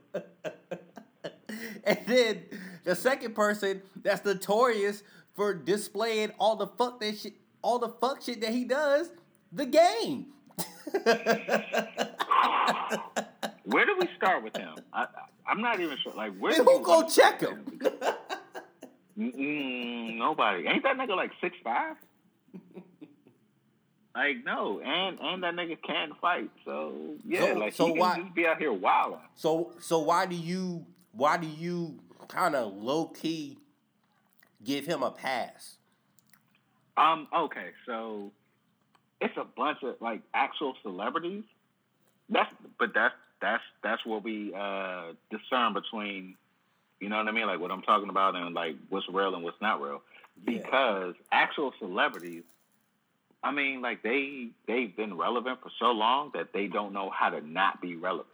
and 1.85 1.99
then 2.07 2.43
the 2.85 2.95
second 2.95 3.35
person 3.35 3.83
that's 4.03 4.25
notorious 4.25 5.03
for 5.35 5.55
displaying 5.55 6.31
all 6.39 6.57
the 6.57 6.67
fuck 6.67 7.01
that 7.01 7.19
shit, 7.19 7.35
all 7.63 7.79
the 7.79 7.89
fuck 7.89 8.23
shit 8.23 8.41
that 8.41 8.53
he 8.53 8.65
does, 8.65 9.11
the 9.53 9.67
game. 9.67 10.27
Where 13.65 13.87
do 13.87 13.97
we 13.99 14.09
start 14.17 14.43
with 14.43 14.57
him? 14.57 14.75
I, 14.93 15.07
I'm 15.47 15.61
not 15.61 15.81
even 15.81 15.97
sure. 16.03 16.13
Like, 16.15 16.37
where? 16.39 16.53
And 16.53 16.65
who 16.65 16.79
we 16.79 16.85
gonna 16.85 16.97
wanna 16.99 17.11
start 17.11 17.41
check 17.41 17.49
him? 17.49 17.65
Mm, 19.19 20.17
nobody. 20.17 20.67
Ain't 20.67 20.83
that 20.85 20.97
nigga 20.97 21.15
like 21.15 21.33
six 21.41 21.55
five? 21.63 21.97
Like 24.15 24.45
no, 24.45 24.81
and 24.81 25.19
and 25.21 25.43
that 25.43 25.55
nigga 25.55 25.81
can 25.83 26.13
fight. 26.21 26.51
So 26.65 26.93
yeah, 27.27 27.53
So- 27.53 27.59
like 27.59 27.73
so 27.73 27.87
he 27.87 27.93
can 27.93 28.01
why- 28.01 28.21
just 28.21 28.35
be 28.35 28.47
out 28.47 28.59
here 28.59 28.73
wilding. 28.73 29.19
so 29.35 29.73
so 29.81 29.99
why 30.01 30.27
do 30.27 30.37
you 30.37 30.85
why 31.13 31.37
do 31.39 31.47
you 31.47 31.99
kind 32.29 32.55
of 32.55 32.75
low 32.75 33.07
key 33.07 33.59
give 34.65 34.85
him 34.87 35.03
a 35.03 35.11
pass? 35.11 35.77
Um. 36.97 37.27
Okay. 37.35 37.71
So 37.87 38.31
it's 39.21 39.37
a 39.39 39.45
bunch 39.45 39.83
of 39.83 39.97
like 40.01 40.21
actual 40.35 40.75
celebrities. 40.83 41.45
That's 42.29 42.53
but 42.79 42.93
that's 42.95 43.15
that's 43.41 43.63
that's 43.83 44.05
what 44.05 44.23
we 44.25 44.53
uh 44.55 45.13
discern 45.31 45.73
between. 45.73 46.37
You 47.01 47.09
know 47.09 47.17
what 47.17 47.27
I 47.29 47.33
mean? 47.33 47.47
Like 47.47 47.61
what 47.61 47.71
I'm 47.73 47.83
talking 47.83 48.11
about 48.11 48.37
and 48.37 48.55
like 48.55 48.77
what's 48.91 49.09
real 49.09 49.35
and 49.35 49.43
what's 49.43 49.61
not 49.63 49.81
real. 49.81 50.03
Yeah. 50.47 50.59
Because 50.59 51.15
actual 51.33 51.73
celebrities, 51.79 52.43
I 53.45 53.51
mean, 53.51 53.81
like 53.83 54.03
they 54.03 54.49
they've 54.69 54.95
been 54.97 55.17
relevant 55.17 55.61
for 55.63 55.71
so 55.81 55.87
long 55.87 56.31
that 56.35 56.53
they 56.53 56.67
don't 56.69 56.93
know 56.93 57.11
how 57.11 57.31
to 57.31 57.41
not 57.47 57.81
be 57.81 57.97
relevant. 57.97 58.29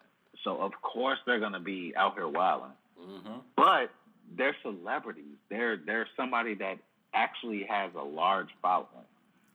So 0.44 0.60
of 0.60 0.72
course 0.82 1.18
they're 1.26 1.40
gonna 1.40 1.60
be 1.60 1.92
out 1.96 2.14
here 2.14 2.28
wilding 2.28 2.72
Mm-hmm. 3.00 3.38
but 3.56 3.90
they're 4.36 4.56
celebrities. 4.62 5.36
They're 5.50 5.76
they're 5.76 6.06
somebody 6.16 6.54
that 6.56 6.78
actually 7.14 7.64
has 7.68 7.90
a 7.98 8.02
large 8.02 8.48
following. 8.60 9.06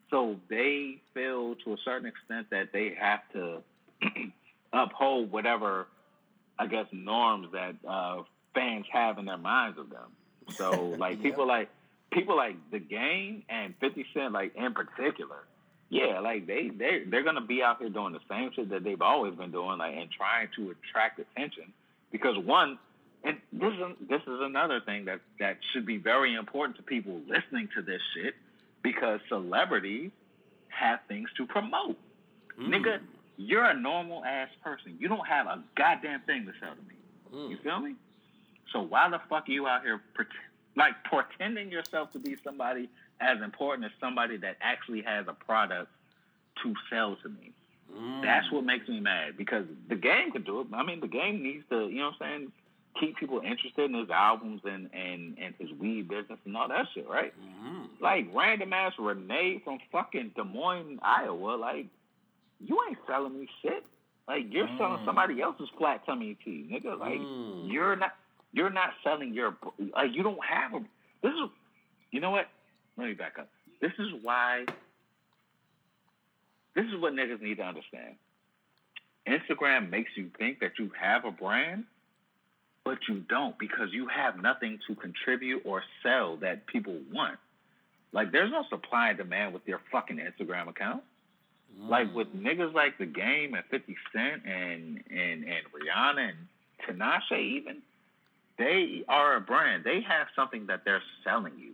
So 0.09 0.37
they 0.49 1.01
feel 1.13 1.55
to 1.65 1.73
a 1.73 1.77
certain 1.83 2.07
extent 2.07 2.47
that 2.51 2.71
they 2.71 2.95
have 2.99 3.19
to 3.33 3.61
uphold 4.73 5.31
whatever, 5.31 5.87
I 6.57 6.67
guess, 6.67 6.85
norms 6.91 7.47
that 7.51 7.75
uh, 7.87 8.23
fans 8.55 8.85
have 8.91 9.17
in 9.19 9.25
their 9.25 9.37
minds 9.37 9.77
of 9.77 9.89
them. 9.89 10.11
So 10.57 10.95
like 10.99 11.17
Yeah. 11.23 11.23
people 11.23 11.47
like 11.47 11.69
people 12.13 12.35
like 12.35 12.55
the 12.71 12.79
game 12.79 13.43
and 13.49 13.73
Fifty 13.79 14.05
Cent, 14.13 14.33
like 14.33 14.55
in 14.55 14.73
particular. 14.73 15.37
Yeah, 15.89 16.19
like 16.21 16.47
they 16.47 16.69
they 16.69 17.03
they're 17.09 17.23
gonna 17.23 17.45
be 17.45 17.61
out 17.61 17.79
here 17.79 17.89
doing 17.89 18.13
the 18.13 18.19
same 18.29 18.51
shit 18.55 18.69
that 18.69 18.83
they've 18.83 19.01
always 19.01 19.35
been 19.35 19.51
doing, 19.51 19.77
like 19.77 19.95
and 19.95 20.09
trying 20.11 20.47
to 20.55 20.71
attract 20.71 21.19
attention 21.19 21.73
because 22.11 22.35
one, 22.37 22.79
and 23.23 23.37
this 23.51 23.73
is 23.73 24.07
this 24.09 24.21
is 24.21 24.39
another 24.41 24.79
thing 24.85 25.05
that 25.05 25.19
that 25.39 25.57
should 25.71 25.85
be 25.85 25.97
very 25.97 26.35
important 26.35 26.77
to 26.77 26.83
people 26.83 27.19
listening 27.27 27.69
to 27.75 27.81
this 27.81 28.01
shit 28.15 28.33
because 28.81 29.19
celebrities 29.29 30.11
have 30.69 30.99
things 31.07 31.29
to 31.37 31.45
promote. 31.45 31.97
Mm. 32.59 32.69
Nigga, 32.69 32.99
you're 33.37 33.65
a 33.65 33.79
normal 33.79 34.23
ass 34.23 34.49
person. 34.63 34.97
You 34.99 35.07
don't 35.07 35.27
have 35.27 35.47
a 35.47 35.63
goddamn 35.75 36.21
thing 36.21 36.45
to 36.45 36.53
sell 36.59 36.73
to 36.75 36.81
me. 36.81 36.95
Mm. 37.33 37.49
You 37.51 37.57
feel 37.63 37.79
me? 37.79 37.95
So 38.71 38.81
why 38.81 39.09
the 39.09 39.19
fuck 39.29 39.47
are 39.47 39.51
you 39.51 39.67
out 39.67 39.83
here 39.83 40.01
like 40.75 40.93
pretending 41.05 41.71
yourself 41.71 42.11
to 42.13 42.19
be 42.19 42.35
somebody 42.43 42.89
as 43.19 43.41
important 43.41 43.85
as 43.85 43.91
somebody 43.99 44.37
that 44.37 44.57
actually 44.61 45.01
has 45.01 45.25
a 45.27 45.33
product 45.33 45.91
to 46.63 46.73
sell 46.89 47.17
to 47.23 47.29
me? 47.29 47.51
Mm. 47.91 48.23
That's 48.23 48.51
what 48.51 48.63
makes 48.63 48.87
me 48.87 48.99
mad 48.99 49.37
because 49.37 49.65
the 49.89 49.95
game 49.95 50.31
could 50.31 50.45
do 50.45 50.61
it. 50.61 50.67
I 50.73 50.83
mean, 50.83 50.99
the 50.99 51.07
game 51.07 51.43
needs 51.43 51.63
to, 51.69 51.87
you 51.87 51.99
know 51.99 52.11
what 52.17 52.25
I'm 52.25 52.39
saying, 52.39 52.51
keep 52.99 53.17
people 53.17 53.39
interested 53.39 53.89
in 53.89 53.93
his 53.93 54.09
albums 54.09 54.61
and 54.65 54.89
and 54.93 55.37
and 55.39 55.53
his 55.59 55.71
weed 55.79 56.07
business 56.07 56.39
and 56.45 56.55
all 56.55 56.67
that 56.67 56.85
shit, 56.93 57.07
right? 57.07 57.33
Mm-hmm. 57.39 57.83
Like 58.01 58.27
random 58.33 58.73
ass 58.73 58.93
Renee 58.99 59.61
from 59.63 59.79
fucking 59.91 60.31
Des 60.35 60.43
Moines, 60.43 60.99
Iowa, 61.01 61.55
like 61.55 61.87
you 62.59 62.79
ain't 62.87 62.97
selling 63.07 63.39
me 63.39 63.47
shit. 63.61 63.83
Like 64.27 64.45
you're 64.49 64.67
mm. 64.67 64.77
selling 64.77 65.03
somebody 65.05 65.41
else's 65.41 65.69
flat 65.77 66.05
tummy 66.05 66.37
tea, 66.45 66.67
nigga. 66.71 66.97
Like 66.97 67.19
mm. 67.19 67.71
you're 67.71 67.95
not 67.95 68.13
you're 68.53 68.69
not 68.69 68.91
selling 69.03 69.33
your 69.33 69.55
like 69.95 70.13
you 70.13 70.23
don't 70.23 70.43
have 70.45 70.73
a. 70.73 70.79
This 71.21 71.31
is 71.31 71.49
you 72.11 72.21
know 72.21 72.31
what? 72.31 72.47
Let 72.97 73.07
me 73.07 73.13
back 73.13 73.33
up. 73.39 73.49
This 73.81 73.91
is 73.99 74.07
why. 74.21 74.65
This 76.75 76.85
is 76.85 76.99
what 77.01 77.13
niggas 77.13 77.41
need 77.41 77.57
to 77.57 77.63
understand. 77.63 78.15
Instagram 79.27 79.89
makes 79.89 80.11
you 80.15 80.29
think 80.37 80.59
that 80.59 80.71
you 80.79 80.91
have 80.99 81.25
a 81.25 81.31
brand, 81.31 81.85
but 82.83 82.97
you 83.07 83.19
don't 83.29 83.57
because 83.57 83.89
you 83.91 84.07
have 84.07 84.41
nothing 84.41 84.79
to 84.87 84.95
contribute 84.95 85.61
or 85.65 85.83
sell 86.01 86.37
that 86.37 86.65
people 86.67 86.97
want. 87.11 87.37
Like 88.11 88.31
there's 88.31 88.51
no 88.51 88.63
supply 88.69 89.09
and 89.09 89.17
demand 89.17 89.53
with 89.53 89.63
your 89.65 89.81
fucking 89.91 90.17
Instagram 90.17 90.67
account. 90.67 91.03
Mm. 91.79 91.89
Like 91.89 92.13
with 92.13 92.27
niggas 92.35 92.73
like 92.73 92.97
the 92.97 93.05
game 93.05 93.55
and 93.55 93.63
Fifty 93.71 93.95
Cent 94.11 94.43
and 94.45 95.03
and 95.09 95.43
and 95.43 95.63
Rihanna 95.73 96.29
and 96.29 96.99
Tinashe 96.99 97.39
even, 97.39 97.81
they 98.57 99.03
are 99.07 99.35
a 99.35 99.41
brand. 99.41 99.83
They 99.83 100.01
have 100.01 100.27
something 100.35 100.67
that 100.67 100.85
they're 100.85 101.01
selling 101.23 101.53
you. 101.57 101.73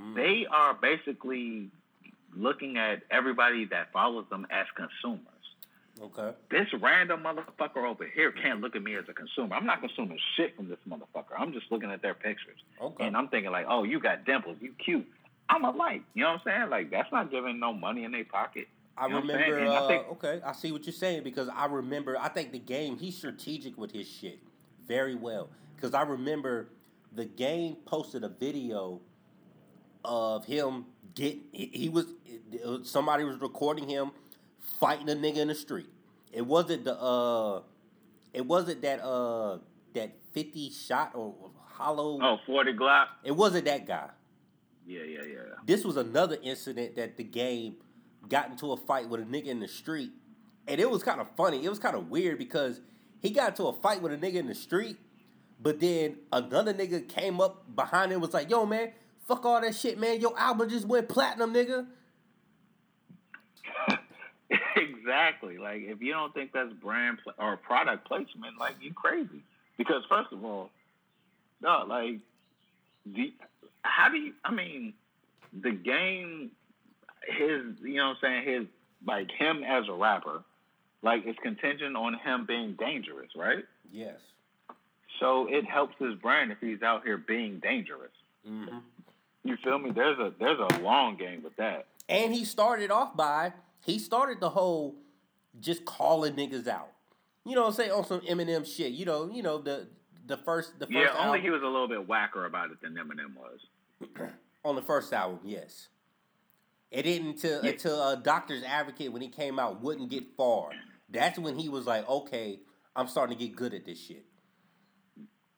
Mm. 0.00 0.14
They 0.14 0.46
are 0.50 0.74
basically 0.74 1.70
looking 2.36 2.78
at 2.78 3.02
everybody 3.10 3.66
that 3.66 3.92
follows 3.92 4.24
them 4.30 4.46
as 4.50 4.66
consumers. 4.74 5.20
Okay. 6.00 6.36
This 6.50 6.66
random 6.80 7.22
motherfucker 7.22 7.88
over 7.88 8.04
here 8.04 8.32
can't 8.32 8.60
look 8.60 8.74
at 8.74 8.82
me 8.82 8.96
as 8.96 9.04
a 9.08 9.12
consumer. 9.12 9.54
I'm 9.54 9.66
not 9.66 9.80
consuming 9.80 10.18
shit 10.36 10.56
from 10.56 10.68
this 10.68 10.78
motherfucker. 10.88 11.38
I'm 11.38 11.52
just 11.52 11.70
looking 11.70 11.90
at 11.90 12.02
their 12.02 12.14
pictures. 12.14 12.58
Okay. 12.80 13.06
And 13.06 13.16
I'm 13.16 13.28
thinking 13.28 13.52
like, 13.52 13.66
oh, 13.68 13.84
you 13.84 14.00
got 14.00 14.24
dimples, 14.24 14.56
you 14.60 14.72
cute. 14.84 15.06
I'm 15.48 15.64
a 15.64 15.70
like, 15.70 16.02
you 16.14 16.24
know 16.24 16.32
what 16.32 16.40
I'm 16.46 16.60
saying? 16.60 16.70
Like 16.70 16.90
that's 16.90 17.12
not 17.12 17.30
giving 17.30 17.60
no 17.60 17.72
money 17.72 18.04
in 18.04 18.12
their 18.12 18.24
pocket. 18.24 18.66
I 18.96 19.06
remember. 19.06 19.66
Uh, 19.66 19.84
I 19.84 19.88
think, 19.88 20.08
okay, 20.12 20.40
I 20.44 20.52
see 20.52 20.72
what 20.72 20.84
you're 20.86 20.92
saying 20.92 21.22
because 21.22 21.48
I 21.48 21.66
remember. 21.66 22.16
I 22.18 22.28
think 22.28 22.52
the 22.52 22.58
game 22.58 22.96
he's 22.96 23.16
strategic 23.16 23.76
with 23.76 23.92
his 23.92 24.08
shit 24.08 24.38
very 24.86 25.14
well 25.14 25.48
because 25.76 25.94
I 25.94 26.02
remember 26.02 26.68
the 27.12 27.24
game 27.24 27.76
posted 27.84 28.24
a 28.24 28.28
video 28.28 29.00
of 30.04 30.44
him 30.44 30.86
get. 31.14 31.36
He 31.52 31.88
was 31.88 32.06
somebody 32.82 33.24
was 33.24 33.40
recording 33.40 33.88
him 33.88 34.10
fighting 34.80 35.08
a 35.08 35.14
nigga 35.14 35.38
in 35.38 35.48
the 35.48 35.54
street. 35.54 35.88
It 36.32 36.46
wasn't 36.46 36.84
the 36.84 37.00
uh, 37.00 37.62
it 38.32 38.46
wasn't 38.46 38.82
that 38.82 39.02
uh 39.02 39.58
that 39.94 40.12
fifty 40.32 40.70
shot 40.70 41.12
or 41.14 41.34
hollow. 41.74 42.18
Oh, 42.22 42.36
40 42.46 42.72
Glocc. 42.74 43.06
It 43.24 43.32
wasn't 43.32 43.64
that 43.64 43.86
guy. 43.86 44.08
Yeah, 44.86 45.02
yeah, 45.02 45.22
yeah. 45.26 45.38
This 45.66 45.84
was 45.84 45.96
another 45.96 46.36
incident 46.42 46.96
that 46.96 47.16
the 47.16 47.24
game 47.24 47.76
got 48.28 48.50
into 48.50 48.72
a 48.72 48.76
fight 48.76 49.08
with 49.08 49.20
a 49.20 49.24
nigga 49.24 49.46
in 49.46 49.60
the 49.60 49.68
street, 49.68 50.12
and 50.68 50.80
it 50.80 50.90
was 50.90 51.02
kind 51.02 51.20
of 51.20 51.28
funny. 51.36 51.64
It 51.64 51.68
was 51.68 51.78
kind 51.78 51.96
of 51.96 52.10
weird 52.10 52.38
because 52.38 52.80
he 53.24 53.30
got 53.30 53.48
into 53.48 53.64
a 53.64 53.72
fight 53.72 54.02
with 54.02 54.12
a 54.12 54.18
nigga 54.18 54.34
in 54.34 54.46
the 54.46 54.54
street, 54.54 54.98
but 55.58 55.80
then 55.80 56.18
another 56.30 56.74
nigga 56.74 57.08
came 57.08 57.40
up 57.40 57.74
behind 57.74 58.12
him 58.12 58.20
was 58.20 58.34
like, 58.34 58.50
"Yo, 58.50 58.66
man, 58.66 58.92
fuck 59.26 59.46
all 59.46 59.62
that 59.62 59.74
shit, 59.74 59.98
man. 59.98 60.20
Your 60.20 60.38
album 60.38 60.68
just 60.68 60.86
went 60.86 61.08
platinum, 61.08 61.54
nigga." 61.54 61.86
exactly. 64.76 65.56
Like 65.56 65.84
if 65.84 66.02
you 66.02 66.12
don't 66.12 66.34
think 66.34 66.52
that's 66.52 66.74
brand 66.74 67.18
pl- 67.24 67.32
or 67.38 67.56
product 67.56 68.06
placement, 68.06 68.58
like 68.60 68.74
you 68.82 68.92
crazy. 68.92 69.42
Because 69.78 70.02
first 70.06 70.30
of 70.30 70.44
all, 70.44 70.68
no, 71.62 71.86
like, 71.88 72.18
the, 73.06 73.32
how 73.80 74.10
do 74.10 74.18
you? 74.18 74.34
I 74.44 74.52
mean, 74.52 74.92
the 75.62 75.72
game, 75.72 76.50
his, 77.26 77.62
you 77.82 77.94
know, 77.94 78.08
what 78.08 78.16
I'm 78.28 78.44
saying 78.44 78.46
his, 78.46 78.66
like 79.06 79.30
him 79.30 79.64
as 79.64 79.88
a 79.88 79.94
rapper, 79.94 80.44
like 81.04 81.22
it's 81.26 81.38
contingent 81.40 81.96
on 81.96 82.14
him 82.14 82.46
being 82.46 82.74
dangerous, 82.78 83.28
right? 83.36 83.64
Yes. 83.92 84.16
So 85.20 85.46
it 85.48 85.64
helps 85.64 85.94
his 85.98 86.14
brand 86.16 86.50
if 86.50 86.58
he's 86.60 86.82
out 86.82 87.04
here 87.04 87.18
being 87.18 87.60
dangerous. 87.60 88.10
Mm-hmm. 88.48 88.78
You 89.44 89.56
feel 89.62 89.78
me? 89.78 89.90
There's 89.90 90.18
a 90.18 90.32
there's 90.40 90.58
a 90.58 90.80
long 90.80 91.16
game 91.16 91.42
with 91.44 91.54
that. 91.56 91.86
And 92.08 92.34
he 92.34 92.44
started 92.44 92.90
off 92.90 93.16
by 93.16 93.52
he 93.84 93.98
started 93.98 94.40
the 94.40 94.50
whole 94.50 94.96
just 95.60 95.84
calling 95.84 96.34
niggas 96.34 96.66
out. 96.66 96.88
You 97.44 97.54
know 97.54 97.62
what 97.62 97.68
I'm 97.68 97.74
saying? 97.74 97.92
On 97.92 98.04
some 98.04 98.20
Eminem 98.22 98.66
shit. 98.66 98.92
You 98.92 99.04
know, 99.04 99.30
you 99.30 99.42
know, 99.42 99.58
the 99.58 99.86
the 100.26 100.38
first 100.38 100.78
the 100.78 100.86
first 100.86 100.96
Yeah, 100.96 101.10
only 101.18 101.38
album. 101.38 101.42
he 101.42 101.50
was 101.50 101.62
a 101.62 101.66
little 101.66 101.88
bit 101.88 102.08
whacker 102.08 102.46
about 102.46 102.70
it 102.70 102.80
than 102.80 102.94
Eminem 102.94 103.36
was. 103.36 104.30
On 104.64 104.74
the 104.74 104.82
first 104.82 105.12
album, 105.12 105.40
yes. 105.44 105.88
It 106.90 107.02
didn't 107.02 107.28
until 107.28 107.62
yeah. 107.62 107.72
until 107.72 108.00
uh, 108.00 108.14
Doctor's 108.14 108.62
Advocate 108.62 109.12
when 109.12 109.20
he 109.20 109.28
came 109.28 109.58
out 109.58 109.82
wouldn't 109.82 110.08
get 110.08 110.24
far. 110.36 110.70
That's 111.14 111.38
when 111.38 111.56
he 111.56 111.68
was 111.68 111.86
like, 111.86 112.08
okay, 112.08 112.60
I'm 112.94 113.08
starting 113.08 113.38
to 113.38 113.44
get 113.44 113.56
good 113.56 113.72
at 113.74 113.84
this 113.84 113.98
shit. 113.98 114.24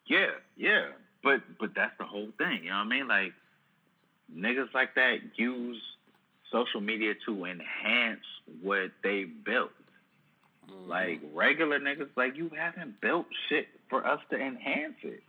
Yeah, 0.07 0.30
yeah. 0.57 0.88
But 1.22 1.40
but 1.59 1.70
that's 1.74 1.96
the 1.98 2.04
whole 2.04 2.28
thing, 2.38 2.61
you 2.64 2.70
know 2.70 2.76
what 2.76 2.86
I 2.86 2.88
mean? 2.88 3.09
Like 3.09 3.32
niggas 4.34 4.72
like 4.74 4.94
that 4.94 5.16
use 5.36 5.80
social 6.52 6.80
media 6.80 7.14
to 7.26 7.44
enhance 7.44 8.24
what 8.62 8.92
they 9.02 9.24
built. 9.24 9.70
Mm-hmm. 10.70 10.88
Like 10.88 11.20
regular 11.34 11.80
niggas, 11.80 12.11
like 12.16 12.36
you 12.36 12.50
haven't 12.57 13.00
built 13.00 13.26
shit 13.48 13.66
for 13.90 14.07
us 14.07 14.20
to 14.30 14.36
enhance 14.36 14.96
it. 15.02 15.22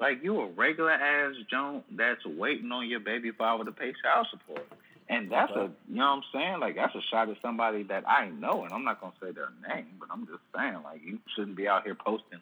Like 0.00 0.24
you 0.24 0.40
a 0.40 0.48
regular 0.48 0.90
ass 0.90 1.34
Joan 1.50 1.84
that's 1.92 2.24
waiting 2.26 2.72
on 2.72 2.88
your 2.88 3.00
baby 3.00 3.30
father 3.30 3.64
to 3.64 3.72
pay 3.72 3.92
child 4.02 4.26
support. 4.30 4.66
And 5.08 5.30
that's 5.30 5.52
okay. 5.52 5.60
a 5.60 5.92
you 5.92 5.98
know 5.98 6.06
what 6.06 6.12
I'm 6.16 6.22
saying? 6.32 6.60
Like 6.60 6.76
that's 6.76 6.94
a 6.94 7.02
shot 7.10 7.28
at 7.28 7.36
somebody 7.42 7.82
that 7.84 8.08
I 8.08 8.28
know 8.28 8.64
and 8.64 8.72
I'm 8.72 8.84
not 8.84 9.00
gonna 9.00 9.12
say 9.22 9.32
their 9.32 9.50
name, 9.68 9.86
but 10.00 10.08
I'm 10.10 10.26
just 10.26 10.42
saying, 10.56 10.78
like 10.82 11.00
you 11.04 11.18
shouldn't 11.36 11.56
be 11.56 11.68
out 11.68 11.84
here 11.84 11.94
posting 11.94 12.40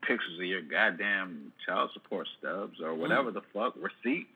pictures 0.00 0.38
of 0.38 0.46
your 0.46 0.62
goddamn 0.62 1.52
child 1.66 1.90
support 1.92 2.26
stubs 2.38 2.80
or 2.80 2.94
whatever 2.94 3.30
mm. 3.30 3.34
the 3.34 3.42
fuck, 3.52 3.74
receipt 3.76 4.28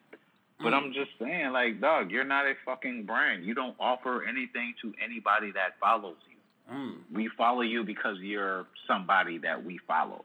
but 0.62 0.72
mm. 0.72 0.76
I'm 0.76 0.92
just 0.92 1.10
saying, 1.20 1.52
like, 1.52 1.80
dog, 1.80 2.10
you're 2.10 2.24
not 2.24 2.46
a 2.46 2.54
fucking 2.64 3.04
brand. 3.04 3.44
You 3.44 3.54
don't 3.54 3.74
offer 3.80 4.24
anything 4.24 4.74
to 4.82 4.92
anybody 5.04 5.50
that 5.52 5.78
follows 5.80 6.16
you. 6.28 6.74
Mm. 6.74 6.94
We 7.12 7.28
follow 7.36 7.62
you 7.62 7.84
because 7.84 8.16
you're 8.20 8.66
somebody 8.86 9.38
that 9.38 9.64
we 9.64 9.78
follow. 9.86 10.24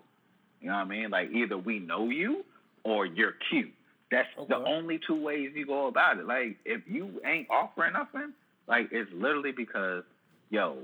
You 0.62 0.70
know 0.70 0.76
what 0.76 0.86
I 0.86 0.86
mean? 0.86 1.10
Like, 1.10 1.32
either 1.32 1.58
we 1.58 1.80
know 1.80 2.10
you 2.10 2.45
or 2.84 3.06
you're 3.06 3.34
cute. 3.50 3.74
That's 4.12 4.28
okay. 4.39 4.47
the 4.47 4.58
only 4.58 4.99
two 5.05 5.22
ways 5.22 5.51
you 5.53 5.66
go 5.66 5.88
about 5.88 6.18
it. 6.18 6.26
Like, 6.26 6.58
if 6.66 6.82
you 6.88 7.22
ain't 7.26 7.47
offering 7.49 7.93
nothing, 7.93 8.34
like, 8.68 8.89
it's 8.91 9.12
literally 9.14 9.51
because, 9.51 10.03
yo, 10.49 10.78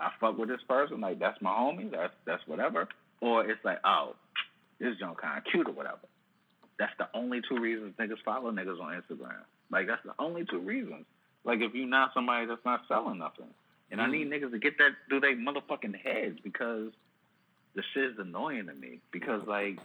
I 0.00 0.10
fuck 0.20 0.36
with 0.36 0.48
this 0.48 0.60
person. 0.68 1.00
Like, 1.00 1.18
that's 1.18 1.40
my 1.40 1.50
homie. 1.50 1.90
That's 1.90 2.12
that's 2.26 2.42
whatever. 2.46 2.88
Or 3.20 3.48
it's 3.48 3.64
like, 3.64 3.78
oh, 3.84 4.14
this 4.78 4.96
joint 4.98 5.20
kind 5.20 5.38
of 5.38 5.44
cute 5.50 5.68
or 5.68 5.72
whatever. 5.72 5.98
That's 6.78 6.92
the 6.98 7.08
only 7.14 7.40
two 7.48 7.58
reasons 7.58 7.94
niggas 7.98 8.22
follow 8.24 8.50
niggas 8.50 8.80
on 8.80 9.00
Instagram. 9.00 9.44
Like 9.70 9.86
that's 9.86 10.02
the 10.04 10.12
only 10.18 10.44
two 10.44 10.58
reasons. 10.58 11.04
Like 11.44 11.60
if 11.60 11.74
you 11.74 11.86
not 11.86 12.10
somebody 12.14 12.46
that's 12.46 12.64
not 12.64 12.82
selling 12.88 13.18
nothing, 13.18 13.48
and 13.90 14.00
mm. 14.00 14.04
I 14.04 14.10
need 14.10 14.30
niggas 14.30 14.50
to 14.50 14.58
get 14.58 14.78
that 14.78 14.90
through 15.08 15.20
their 15.20 15.36
motherfucking 15.36 15.96
heads 15.96 16.38
because 16.42 16.90
the 17.74 17.82
shit's 17.94 18.18
annoying 18.18 18.66
to 18.66 18.74
me. 18.74 19.00
Because 19.10 19.42
like 19.46 19.78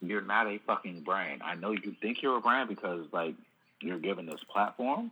you're 0.00 0.22
not 0.22 0.46
a 0.46 0.58
fucking 0.66 1.02
brand. 1.02 1.42
I 1.42 1.54
know 1.54 1.72
you 1.72 1.94
think 2.00 2.18
you're 2.22 2.38
a 2.38 2.40
brand 2.40 2.68
because 2.68 3.06
like 3.12 3.34
you're 3.80 3.98
given 3.98 4.26
this 4.26 4.40
platform, 4.52 5.10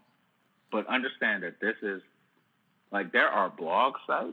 but 0.71 0.87
understand 0.87 1.43
that 1.43 1.61
this 1.61 1.77
is 1.83 2.03
like 2.91 3.13
there 3.13 3.29
are 3.29 3.51
blog 3.51 3.95
sites 4.07 4.33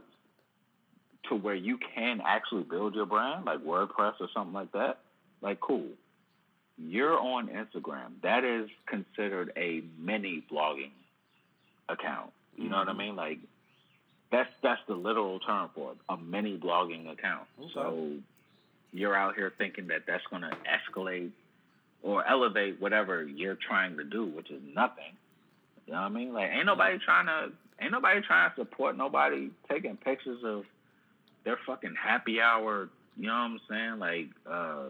to 1.30 1.36
where 1.36 1.56
you 1.56 1.80
can 1.96 2.22
actually 2.26 2.64
build 2.64 2.96
your 2.96 3.06
brand, 3.06 3.46
like 3.46 3.60
WordPress 3.60 4.14
or 4.20 4.30
something 4.34 4.54
like 4.54 4.72
that. 4.74 5.00
Like 5.42 5.60
cool 5.60 5.88
you're 6.78 7.18
on 7.20 7.48
Instagram. 7.48 8.22
That 8.24 8.44
is 8.44 8.70
considered 8.88 9.52
a 9.56 9.84
mini 9.98 10.44
blogging 10.52 10.92
account. 11.90 12.32
You 12.56 12.64
mm-hmm. 12.64 12.72
know 12.72 12.78
what 12.80 12.88
I 12.88 12.92
mm-hmm. 12.92 13.00
mean? 13.00 13.16
Like 13.16 13.40
that's 14.32 14.50
that's 14.62 14.82
the 14.88 14.96
literal 14.96 15.40
term 15.40 15.70
for 15.74 15.92
it, 15.92 15.98
a 16.10 16.18
mini 16.18 16.58
blogging 16.58 17.12
account. 17.12 17.48
Okay. 17.60 17.72
So 17.74 18.12
you're 18.96 19.16
out 19.16 19.36
here 19.36 19.54
thinking 19.58 19.88
that 19.88 20.04
that's 20.08 20.24
going 20.30 20.42
to 20.42 20.52
escalate 20.66 21.32
or 22.02 22.26
elevate 22.28 22.80
whatever 22.80 23.24
you're 23.24 23.56
trying 23.56 23.98
to 23.98 24.04
do, 24.04 24.26
which 24.26 24.50
is 24.50 24.62
nothing. 24.74 25.18
You 25.86 25.94
know 25.94 26.02
what 26.02 26.06
I 26.06 26.10
mean? 26.10 26.34
Like, 26.34 26.50
ain't 26.52 26.66
nobody 26.66 26.98
trying 26.98 27.26
to, 27.26 27.52
ain't 27.82 27.92
nobody 27.92 28.22
trying 28.22 28.50
to 28.50 28.56
support 28.56 28.98
nobody 28.98 29.50
taking 29.70 29.98
pictures 29.98 30.40
of 30.44 30.66
their 31.44 31.58
fucking 31.66 31.96
happy 32.02 32.42
hour. 32.42 32.90
You 33.18 33.28
know 33.28 33.34
what 33.34 33.40
I'm 33.40 33.60
saying? 33.70 34.00
Like, 34.00 34.28
uh, 34.50 34.88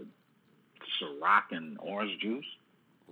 Ciroc 1.02 1.52
and 1.52 1.78
orange 1.82 2.20
juice. 2.22 2.46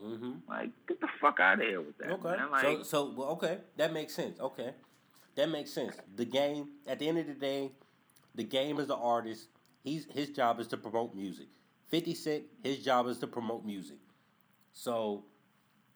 Mm-hmm. 0.04 0.32
Like, 0.50 0.70
get 0.88 1.00
the 1.02 1.08
fuck 1.22 1.40
out 1.40 1.62
of 1.62 1.68
here 1.68 1.82
with 1.82 1.98
that. 2.00 2.12
Okay. 2.12 2.38
Man. 2.38 2.52
Like, 2.52 2.64
so 2.64 2.84
so 2.84 3.14
well, 3.16 3.30
okay, 3.30 3.60
that 3.78 3.94
makes 3.94 4.14
sense. 4.14 4.40
Okay, 4.40 4.72
that 5.36 5.50
makes 5.50 5.72
sense. 5.72 5.96
The 6.16 6.26
game 6.26 6.70
at 6.88 7.00
the 7.00 7.08
end 7.08 7.20
of 7.20 7.28
the 7.28 7.34
day, 7.34 7.72
the 8.36 8.44
game 8.44 8.80
is 8.80 8.88
the 8.88 8.96
artist. 8.96 9.48
He's 9.84 10.06
his 10.12 10.30
job 10.30 10.60
is 10.60 10.68
to 10.68 10.78
promote 10.78 11.16
music. 11.16 11.48
Fifty 11.88 12.16
Cent, 12.16 12.44
his 12.64 12.80
job 12.80 13.08
is 13.08 13.20
to 13.20 13.28
promote 13.28 13.66
music. 13.66 13.98
So 14.72 15.26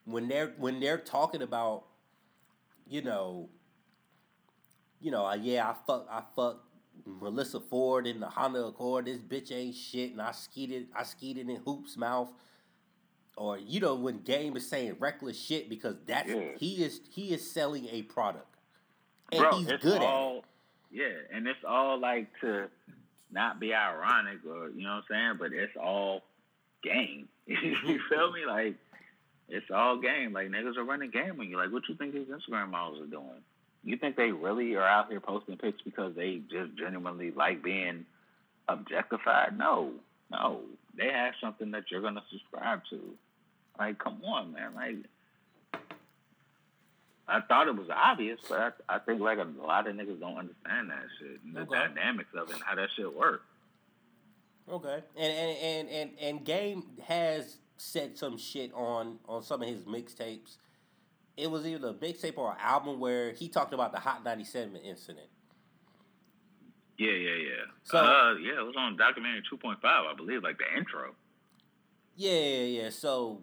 when 0.06 0.28
they're 0.28 0.54
when 0.58 0.80
they're 0.80 0.98
talking 0.98 1.42
about, 1.42 1.86
you 2.88 3.02
know, 3.02 3.50
you 5.00 5.12
know, 5.12 5.32
yeah, 5.34 5.70
I 5.70 5.76
fuck 5.86 6.08
I 6.12 6.24
fuck 6.36 6.64
Melissa 7.06 7.60
Ford 7.60 8.08
in 8.08 8.20
the 8.20 8.28
Honda 8.28 8.66
Accord. 8.66 9.06
This 9.06 9.20
bitch 9.20 9.52
ain't 9.52 9.76
shit, 9.76 10.12
and 10.12 10.22
I 10.22 10.32
skeeted 10.32 10.88
I 10.96 11.04
skeeted 11.04 11.50
in 11.50 11.58
Hoop's 11.58 11.98
mouth 11.98 12.30
or 13.38 13.58
you 13.58 13.80
know 13.80 13.96
when 13.96 14.18
game 14.24 14.58
is 14.58 14.68
saying 14.68 14.96
reckless 15.00 15.40
shit 15.40 15.70
because 15.70 15.96
that's 16.06 16.28
Yeah. 16.28 16.56
he 16.58 16.84
is 16.84 17.02
he 17.10 17.34
is 17.34 17.50
selling 17.50 17.88
a 17.90 18.02
product 18.04 18.58
and 19.32 19.42
bro, 19.42 19.58
he's 19.60 19.68
good 19.82 20.02
all, 20.02 20.32
at 20.32 20.38
it. 20.38 20.44
Yeah, 20.90 21.38
and 21.38 21.48
it's 21.48 21.64
all 21.68 22.00
like 22.00 22.28
to 22.42 22.70
not 23.32 23.60
be 23.60 23.74
ironic 23.74 24.40
or 24.48 24.70
you 24.70 24.84
know 24.84 24.96
what 24.96 25.16
I'm 25.16 25.38
saying, 25.38 25.38
but 25.40 25.52
it's 25.54 25.76
all 25.82 26.24
game. 26.84 27.28
you 27.46 28.00
feel 28.10 28.32
me? 28.32 28.46
Like 28.48 28.76
it's 29.50 29.70
all 29.74 29.98
game. 30.00 30.34
Like 30.34 30.50
niggas 30.50 30.78
are 30.78 30.84
running 30.84 31.12
game 31.12 31.40
on 31.40 31.50
you. 31.50 31.58
Like 31.58 31.72
what 31.72 31.84
you 31.90 31.96
think 31.96 32.14
these 32.14 32.28
Instagram 32.28 32.70
models 32.70 33.02
are 33.02 33.12
doing? 33.12 33.42
You 33.84 33.98
think 33.98 34.16
they 34.16 34.32
really 34.32 34.76
are 34.76 34.88
out 34.88 35.10
here 35.10 35.22
posting 35.22 35.58
pics 35.58 35.82
because 35.84 36.16
they 36.16 36.42
just 36.52 36.78
genuinely 36.78 37.32
like 37.32 37.64
being 37.64 38.06
objectified? 38.68 39.58
No, 39.58 39.92
no. 40.32 40.62
They 40.98 41.08
have 41.08 41.34
something 41.42 41.72
that 41.72 41.86
you're 41.92 42.02
gonna 42.02 42.24
subscribe 42.32 42.82
to. 42.90 43.00
Like, 43.78 44.00
come 44.00 44.22
on, 44.26 44.54
man. 44.54 44.74
Like, 44.76 44.96
I 47.30 47.42
thought 47.42 47.68
it 47.68 47.76
was 47.76 47.90
obvious, 47.94 48.40
but 48.48 48.60
I, 48.90 48.96
I 48.96 49.00
think 49.00 49.20
like 49.20 49.38
a 49.38 49.44
lot 49.62 49.88
of 49.88 49.96
niggas 49.96 50.20
don't 50.20 50.38
understand 50.38 50.90
that 50.90 51.04
shit 51.20 51.42
and 51.44 51.56
the 51.56 51.62
Okay. 51.62 51.76
dynamics 51.94 52.30
of 52.36 52.50
it 52.50 52.54
and 52.56 52.64
how 52.64 52.76
that 52.76 52.90
shit 52.96 53.14
works. 53.14 53.44
okay 54.72 55.04
and 55.18 55.34
and, 55.34 55.58
and 55.58 55.90
and 55.90 56.10
and 56.20 56.46
game 56.46 56.84
has 57.06 57.58
said 57.78 58.18
some 58.18 58.38
shit 58.38 58.72
on 58.74 59.20
on 59.28 59.42
some 59.44 59.62
of 59.62 59.68
his 59.68 59.84
mixtapes 59.84 60.58
it 61.36 61.52
was 61.52 61.68
either 61.68 61.90
a 61.90 61.94
mixtape 61.94 62.38
or 62.38 62.52
an 62.52 62.58
album 62.62 63.00
where 63.00 63.32
he 63.34 63.48
talked 63.50 63.74
about 63.74 63.92
the 63.92 64.00
hot 64.00 64.24
97 64.24 64.76
incident 64.78 65.28
Yeah, 66.98 67.12
yeah, 67.12 67.36
yeah. 67.36 67.64
So- 67.84 67.98
uh, 68.00 68.34
yeah, 68.38 68.60
it 68.60 68.66
was 68.66 68.76
on 68.78 68.98
documentary 68.98 69.44
2.5, 69.54 69.78
I 69.84 70.14
believe, 70.16 70.44
like 70.44 70.58
the 70.58 70.78
intro. 70.78 71.14
yeah 72.16 72.32
yeah 72.32 72.82
yeah 72.84 72.90
so 72.90 73.42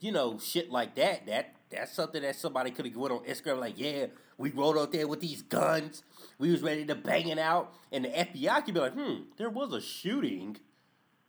you 0.00 0.12
know 0.12 0.38
shit 0.38 0.70
like 0.70 0.94
that 0.94 1.26
that 1.26 1.55
that's 1.70 1.92
something 1.92 2.22
that 2.22 2.36
somebody 2.36 2.70
could 2.70 2.86
have 2.86 2.96
went 2.96 3.12
on 3.12 3.20
instagram 3.24 3.58
like 3.60 3.74
yeah 3.78 4.06
we 4.38 4.50
rode 4.50 4.76
out 4.76 4.92
there 4.92 5.08
with 5.08 5.20
these 5.20 5.40
guns. 5.40 6.02
We 6.38 6.50
was 6.50 6.60
ready 6.60 6.84
to 6.84 6.94
bang 6.94 7.28
it 7.28 7.38
out. 7.38 7.72
And 7.90 8.04
the 8.04 8.08
fbi 8.10 8.64
could 8.64 8.74
be 8.74 8.80
like 8.80 8.92
hmm 8.94 9.22
there 9.38 9.48
was 9.50 9.72
a 9.72 9.80
shooting 9.80 10.58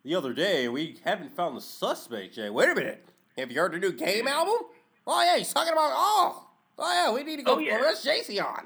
the 0.03 0.13
other 0.15 0.33
day. 0.33 0.67
We 0.67 0.97
haven't 1.05 1.35
found 1.35 1.55
the 1.55 1.61
suspect 1.61 2.35
yet. 2.38 2.53
Wait 2.53 2.69
a 2.69 2.75
minute. 2.75 3.05
Have 3.38 3.49
you 3.51 3.59
heard 3.61 3.71
the 3.73 3.79
new 3.79 3.93
game 3.93 4.27
album? 4.27 4.55
Oh 5.05 5.23
yeah 5.23 5.38
he's 5.38 5.53
talking 5.53 5.71
about 5.73 5.91
oh 5.93 6.47
oh 6.77 6.93
yeah 6.93 7.13
we 7.13 7.23
need 7.23 7.38
to 7.38 7.43
go 7.43 7.55
Oh, 7.55 7.59
yeah. 7.59 7.79
arrest 7.81 8.03
Jay-Z 8.03 8.38
on. 8.39 8.65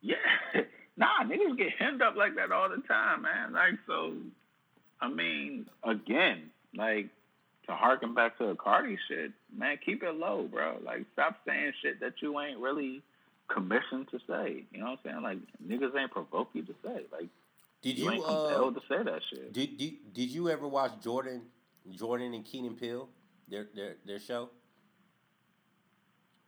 Yeah. 0.00 0.16
nah, 0.96 1.24
niggas 1.24 1.56
get 1.56 1.68
hemmed 1.78 2.02
up 2.02 2.16
like 2.16 2.34
that 2.36 2.50
all 2.52 2.68
the 2.68 2.82
time, 2.88 3.22
man. 3.22 3.52
Like, 3.52 3.74
so, 3.86 4.14
I 5.00 5.08
mean, 5.08 5.66
again, 5.84 6.50
like, 6.74 7.08
to 7.66 7.72
harken 7.74 8.14
back 8.14 8.38
to 8.38 8.46
the 8.46 8.54
Cardi 8.54 8.98
shit, 9.08 9.32
man, 9.56 9.78
keep 9.84 10.02
it 10.02 10.14
low, 10.14 10.48
bro. 10.50 10.78
Like, 10.84 11.04
stop 11.12 11.36
saying 11.46 11.72
shit 11.82 12.00
that 12.00 12.14
you 12.20 12.38
ain't 12.40 12.58
really 12.58 13.02
commissioned 13.48 14.08
to 14.10 14.18
say. 14.28 14.64
You 14.72 14.80
know 14.80 14.90
what 14.90 15.00
I'm 15.04 15.22
saying? 15.22 15.22
Like, 15.22 15.38
niggas 15.66 15.98
ain't 15.98 16.10
provoke 16.10 16.50
you 16.54 16.62
to 16.62 16.74
say. 16.84 17.04
Like, 17.12 17.28
did 17.82 17.98
you, 17.98 18.04
you, 18.04 18.12
ain't 18.12 18.24
uh 18.24 18.70
to 18.70 18.80
say 18.88 19.02
that 19.02 19.20
shit. 19.32 19.52
did, 19.52 19.76
did, 19.78 20.12
did 20.12 20.30
you 20.30 20.48
ever 20.50 20.68
watch 20.68 20.92
jordan 21.02 21.42
jordan 21.90 22.34
and 22.34 22.44
keenan 22.44 22.74
Peele, 22.74 23.08
their 23.48 23.68
their 23.74 23.96
their 24.06 24.18
show 24.18 24.50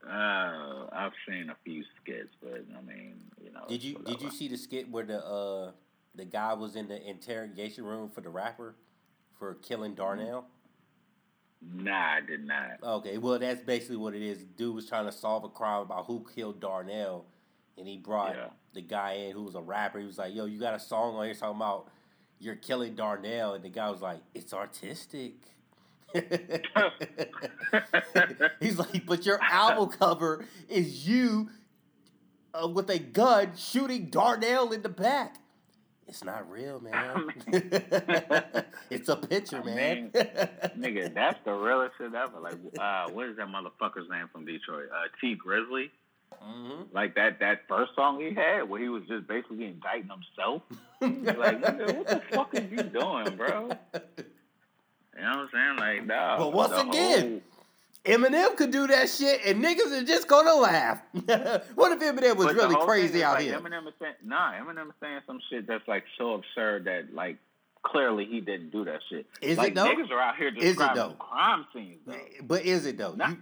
Uh, 0.06 0.88
I've 0.92 1.12
seen 1.28 1.48
a 1.50 1.56
few 1.64 1.84
skits, 2.00 2.34
but 2.42 2.64
I 2.76 2.80
mean, 2.82 3.14
you 3.42 3.52
know. 3.52 3.64
Did 3.68 3.82
you 3.82 3.94
did 4.04 4.20
you 4.20 4.30
see 4.30 4.48
the 4.48 4.58
skit 4.58 4.90
where 4.90 5.04
the 5.04 5.24
uh 5.24 5.70
the 6.14 6.24
guy 6.24 6.52
was 6.54 6.76
in 6.76 6.88
the 6.88 7.00
interrogation 7.08 7.84
room 7.84 8.10
for 8.10 8.20
the 8.20 8.28
rapper 8.28 8.74
for 9.38 9.54
killing 9.54 9.94
Darnell? 9.94 10.46
Nah, 11.74 12.14
I 12.14 12.20
did 12.20 12.44
not. 12.46 12.82
Okay, 12.82 13.18
well 13.18 13.38
that's 13.38 13.60
basically 13.62 13.96
what 13.96 14.14
it 14.14 14.22
is. 14.22 14.42
Dude 14.56 14.74
was 14.74 14.86
trying 14.88 15.06
to 15.06 15.12
solve 15.12 15.44
a 15.44 15.48
crime 15.48 15.82
about 15.82 16.06
who 16.06 16.24
killed 16.34 16.60
Darnell, 16.60 17.24
and 17.78 17.86
he 17.86 17.96
brought 17.98 18.34
Yeah. 18.34 18.48
the 18.74 18.82
guy 18.82 19.12
in 19.12 19.32
who 19.32 19.42
was 19.44 19.54
a 19.54 19.60
rapper. 19.60 19.98
He 20.00 20.06
was 20.06 20.18
like, 20.18 20.34
"Yo, 20.34 20.44
you 20.46 20.58
got 20.58 20.74
a 20.74 20.80
song 20.80 21.14
on 21.16 21.24
here 21.24 21.34
talking 21.34 21.56
about 21.56 21.88
you're 22.40 22.56
killing 22.56 22.94
Darnell," 22.94 23.54
and 23.54 23.64
the 23.64 23.68
guy 23.68 23.88
was 23.90 24.02
like, 24.02 24.20
"It's 24.34 24.52
artistic." 24.52 25.34
He's 28.60 28.78
like, 28.78 29.06
"But 29.06 29.24
your 29.24 29.40
album 29.42 29.88
cover 29.90 30.44
is 30.68 31.06
you 31.08 31.48
uh, 32.54 32.68
with 32.68 32.90
a 32.90 32.98
gun 32.98 33.52
shooting 33.56 34.06
Darnell 34.06 34.72
in 34.72 34.82
the 34.82 34.88
back." 34.88 35.36
It's 36.08 36.24
not 36.24 36.50
real, 36.50 36.80
man. 36.82 37.30
it's 38.90 39.08
a 39.08 39.16
picture, 39.16 39.60
I 39.62 39.64
man. 39.64 40.10
Nigga, 40.78 41.14
that's 41.14 41.38
the 41.44 41.52
realest 41.52 41.94
shit 41.98 42.14
ever. 42.14 42.38
Like, 42.40 42.56
uh, 42.78 43.08
what 43.10 43.28
is 43.28 43.36
that 43.36 43.48
motherfucker's 43.48 44.08
name 44.10 44.28
from 44.32 44.44
Detroit? 44.44 44.88
Uh, 44.92 45.08
Tee 45.20 45.36
Grizzley. 45.36 45.90
hmm 46.40 46.82
Like 46.92 47.14
that 47.14 47.38
that 47.40 47.60
first 47.68 47.94
song 47.94 48.20
he 48.20 48.34
had 48.34 48.68
where 48.68 48.80
he 48.80 48.88
was 48.88 49.04
just 49.08 49.26
basically 49.26 49.64
indicting 49.66 50.10
himself. 50.10 50.62
Like, 51.00 51.60
nigga, 51.62 51.96
what 51.96 52.06
the 52.08 52.22
fuck 52.32 52.54
is 52.54 52.70
you 52.70 52.82
doing, 52.82 53.36
bro? 53.36 53.70
You 55.14 55.20
know 55.20 55.28
what 55.28 55.38
I'm 55.40 55.48
saying? 55.52 55.76
Like, 55.78 56.06
nah. 56.06 56.38
But 56.38 56.52
once 56.54 56.72
again, 56.72 57.42
Eminem 58.04 58.56
could 58.56 58.72
do 58.72 58.88
that 58.88 59.08
shit, 59.08 59.40
and 59.46 59.62
niggas 59.62 59.92
are 59.92 60.04
just 60.04 60.26
gonna 60.26 60.54
laugh. 60.54 61.00
what 61.12 61.92
if 61.92 62.00
Eminem 62.00 62.36
was 62.36 62.46
but 62.46 62.56
really 62.56 62.74
crazy 62.84 63.22
out 63.22 63.34
like, 63.34 63.44
here? 63.44 63.58
Eminem 63.58 63.86
is 63.86 63.94
saying, 64.00 64.14
nah, 64.24 64.52
Eminem 64.52 64.88
is 64.88 64.94
saying 65.00 65.20
some 65.26 65.38
shit 65.48 65.68
that's 65.68 65.86
like 65.86 66.04
so 66.18 66.34
absurd 66.34 66.84
that 66.86 67.14
like 67.14 67.36
clearly 67.84 68.24
he 68.24 68.40
didn't 68.40 68.70
do 68.70 68.84
that 68.84 69.00
shit. 69.08 69.26
Is 69.40 69.56
like, 69.56 69.68
it 69.68 69.74
though? 69.76 69.86
Niggas 69.86 70.10
are 70.10 70.20
out 70.20 70.36
here 70.36 70.48
it 70.48 70.58
describing 70.60 70.96
though? 70.96 71.10
crime 71.10 71.64
scenes. 71.72 72.00
Though. 72.04 72.16
But 72.42 72.64
is 72.64 72.86
it 72.86 72.98
though? 72.98 73.14
Nah. 73.14 73.28
You, 73.28 73.36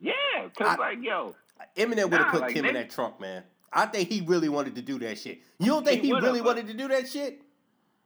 Yeah, 0.00 0.48
cause 0.56 0.68
I- 0.68 0.76
like 0.76 0.98
yo, 1.02 1.34
Eminem 1.76 2.04
would 2.04 2.12
have 2.14 2.26
Nah, 2.28 2.30
put 2.30 2.40
like, 2.42 2.54
Kim 2.54 2.64
in 2.64 2.74
that 2.74 2.88
trunk, 2.88 3.20
man. 3.20 3.42
I 3.70 3.84
think 3.84 4.08
he 4.08 4.22
really 4.22 4.48
wanted 4.48 4.76
to 4.76 4.82
do 4.82 4.98
that 5.00 5.18
shit. 5.18 5.40
You 5.58 5.66
don't 5.66 5.84
think 5.84 6.00
He 6.00 6.08
he, 6.08 6.14
really 6.14 6.40
wanted 6.40 6.68
to 6.68 6.74
do 6.74 6.88
that 6.88 7.06
shit? 7.06 7.42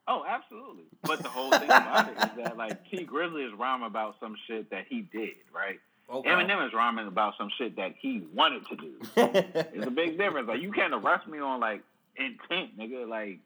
Oh 0.08 0.24
absolutely. 0.28 0.84
But 1.02 1.22
the 1.22 1.28
whole 1.28 1.50
thing 1.50 1.64
about 1.64 2.08
it 2.08 2.16
is 2.16 2.44
that 2.44 2.56
like 2.56 2.88
Tee 2.90 3.04
Grizzley 3.06 3.46
is 3.46 3.52
rhyming 3.58 3.86
about 3.86 4.16
some 4.20 4.36
shit 4.46 4.70
that 4.70 4.86
he 4.88 5.02
did, 5.02 5.34
right? 5.54 5.78
Okay. 6.10 6.28
Eminem 6.28 6.66
is 6.66 6.72
rhyming 6.74 7.06
about 7.06 7.34
some 7.38 7.50
shit 7.56 7.76
that 7.76 7.94
he 7.98 8.22
wanted 8.34 8.66
to 8.66 8.76
do. 8.76 8.92
It's 9.74 9.86
a 9.86 9.90
big 9.90 10.18
difference. 10.18 10.48
Like 10.48 10.60
you 10.60 10.72
can't 10.72 10.92
arrest 10.92 11.26
me 11.28 11.38
on 11.38 11.60
like 11.60 11.82
intent, 12.16 12.78
nigga. 12.78 13.08
Like 13.08 13.38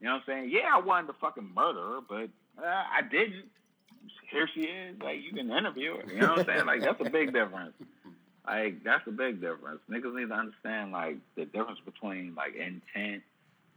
you 0.00 0.06
know 0.06 0.14
what 0.14 0.22
I'm 0.22 0.22
saying? 0.26 0.50
Yeah, 0.50 0.70
I 0.72 0.80
wanted 0.80 1.08
to 1.08 1.12
fucking 1.14 1.50
murder 1.54 1.80
her, 1.80 2.00
but 2.08 2.28
uh, 2.62 2.66
I 2.66 3.02
didn't. 3.02 3.44
Here 4.30 4.48
she 4.54 4.62
is. 4.62 4.96
Like 5.02 5.22
you 5.22 5.32
can 5.32 5.50
interview 5.50 5.96
her. 5.96 6.12
You 6.12 6.20
know 6.20 6.28
what 6.30 6.38
I'm 6.40 6.46
saying? 6.46 6.66
Like 6.66 6.80
that's 6.80 7.00
a 7.00 7.10
big 7.10 7.32
difference. 7.32 7.74
Like 8.46 8.84
that's 8.84 9.06
a 9.06 9.10
big 9.10 9.40
difference. 9.40 9.80
Niggas 9.90 10.14
need 10.14 10.28
to 10.28 10.34
understand 10.34 10.92
like 10.92 11.16
the 11.34 11.44
difference 11.46 11.80
between 11.84 12.34
like 12.34 12.54
intent 12.54 13.22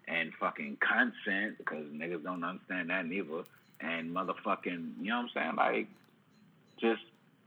and 0.08 0.32
fucking 0.40 0.78
consent 0.80 1.58
because 1.58 1.86
niggas 1.86 2.24
don't 2.24 2.44
understand 2.44 2.90
that 2.90 3.06
neither. 3.06 3.44
And 3.80 4.16
motherfucking, 4.16 4.94
you 5.02 5.10
know 5.10 5.18
what 5.18 5.24
I'm 5.24 5.30
saying? 5.34 5.56
Like 5.56 5.88
just 6.80 7.02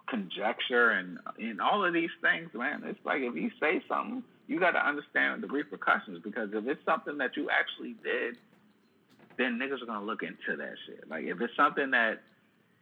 conjecture 0.07 0.91
and 0.91 1.19
and 1.39 1.61
all 1.61 1.85
of 1.85 1.93
these 1.93 2.11
things, 2.21 2.51
man. 2.55 2.83
It's 2.85 3.05
like 3.05 3.23
if 3.23 3.35
you 3.35 3.51
say 3.61 3.83
something, 3.89 4.23
you 4.47 4.61
got 4.61 4.73
to 4.73 4.87
understand 4.87 5.43
the 5.43 5.49
repercussions 5.49 6.21
because 6.23 6.51
if 6.53 6.67
it's 6.67 6.85
something 6.85 7.19
that 7.19 7.37
you 7.37 7.49
actually 7.51 7.95
did, 8.05 8.37
then 9.39 9.59
niggas 9.59 9.83
are 9.83 9.87
gonna 9.87 10.05
look 10.05 10.23
into 10.23 10.57
that 10.57 10.75
shit. 10.87 11.09
Like 11.09 11.25
if 11.25 11.41
it's 11.41 11.57
something 11.57 11.91
that 11.93 12.21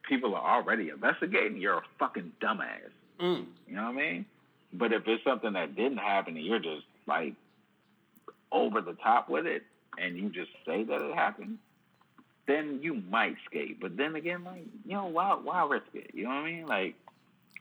people 0.02 0.34
are 0.34 0.56
already 0.56 0.88
investigating, 0.88 1.58
you're 1.58 1.78
a 1.78 1.82
fucking 1.98 2.32
dumbass. 2.40 2.90
Mm. 3.20 3.46
You 3.66 3.76
know 3.76 3.84
what 3.84 3.90
I 3.90 3.92
mean? 3.92 4.26
But 4.72 4.92
if 4.92 5.06
it's 5.06 5.22
something 5.24 5.52
that 5.54 5.76
didn't 5.76 5.98
happen 5.98 6.36
and 6.36 6.44
you're 6.44 6.58
just 6.58 6.84
like 7.06 7.34
over 8.52 8.80
the 8.80 8.94
top 8.94 9.28
with 9.28 9.46
it 9.46 9.62
and 9.98 10.16
you 10.16 10.28
just 10.30 10.50
say 10.66 10.84
that 10.84 11.00
it 11.00 11.14
happened, 11.14 11.58
then 12.46 12.80
you 12.82 12.94
might 13.10 13.36
skate. 13.46 13.80
But 13.80 13.96
then 13.96 14.16
again, 14.16 14.44
like 14.44 14.66
you 14.84 14.92
know, 14.92 15.06
why 15.06 15.36
why 15.42 15.66
risk 15.66 15.86
it? 15.94 16.10
You 16.14 16.24
know 16.24 16.30
what 16.30 16.36
I 16.36 16.44
mean? 16.44 16.66
Like 16.66 16.94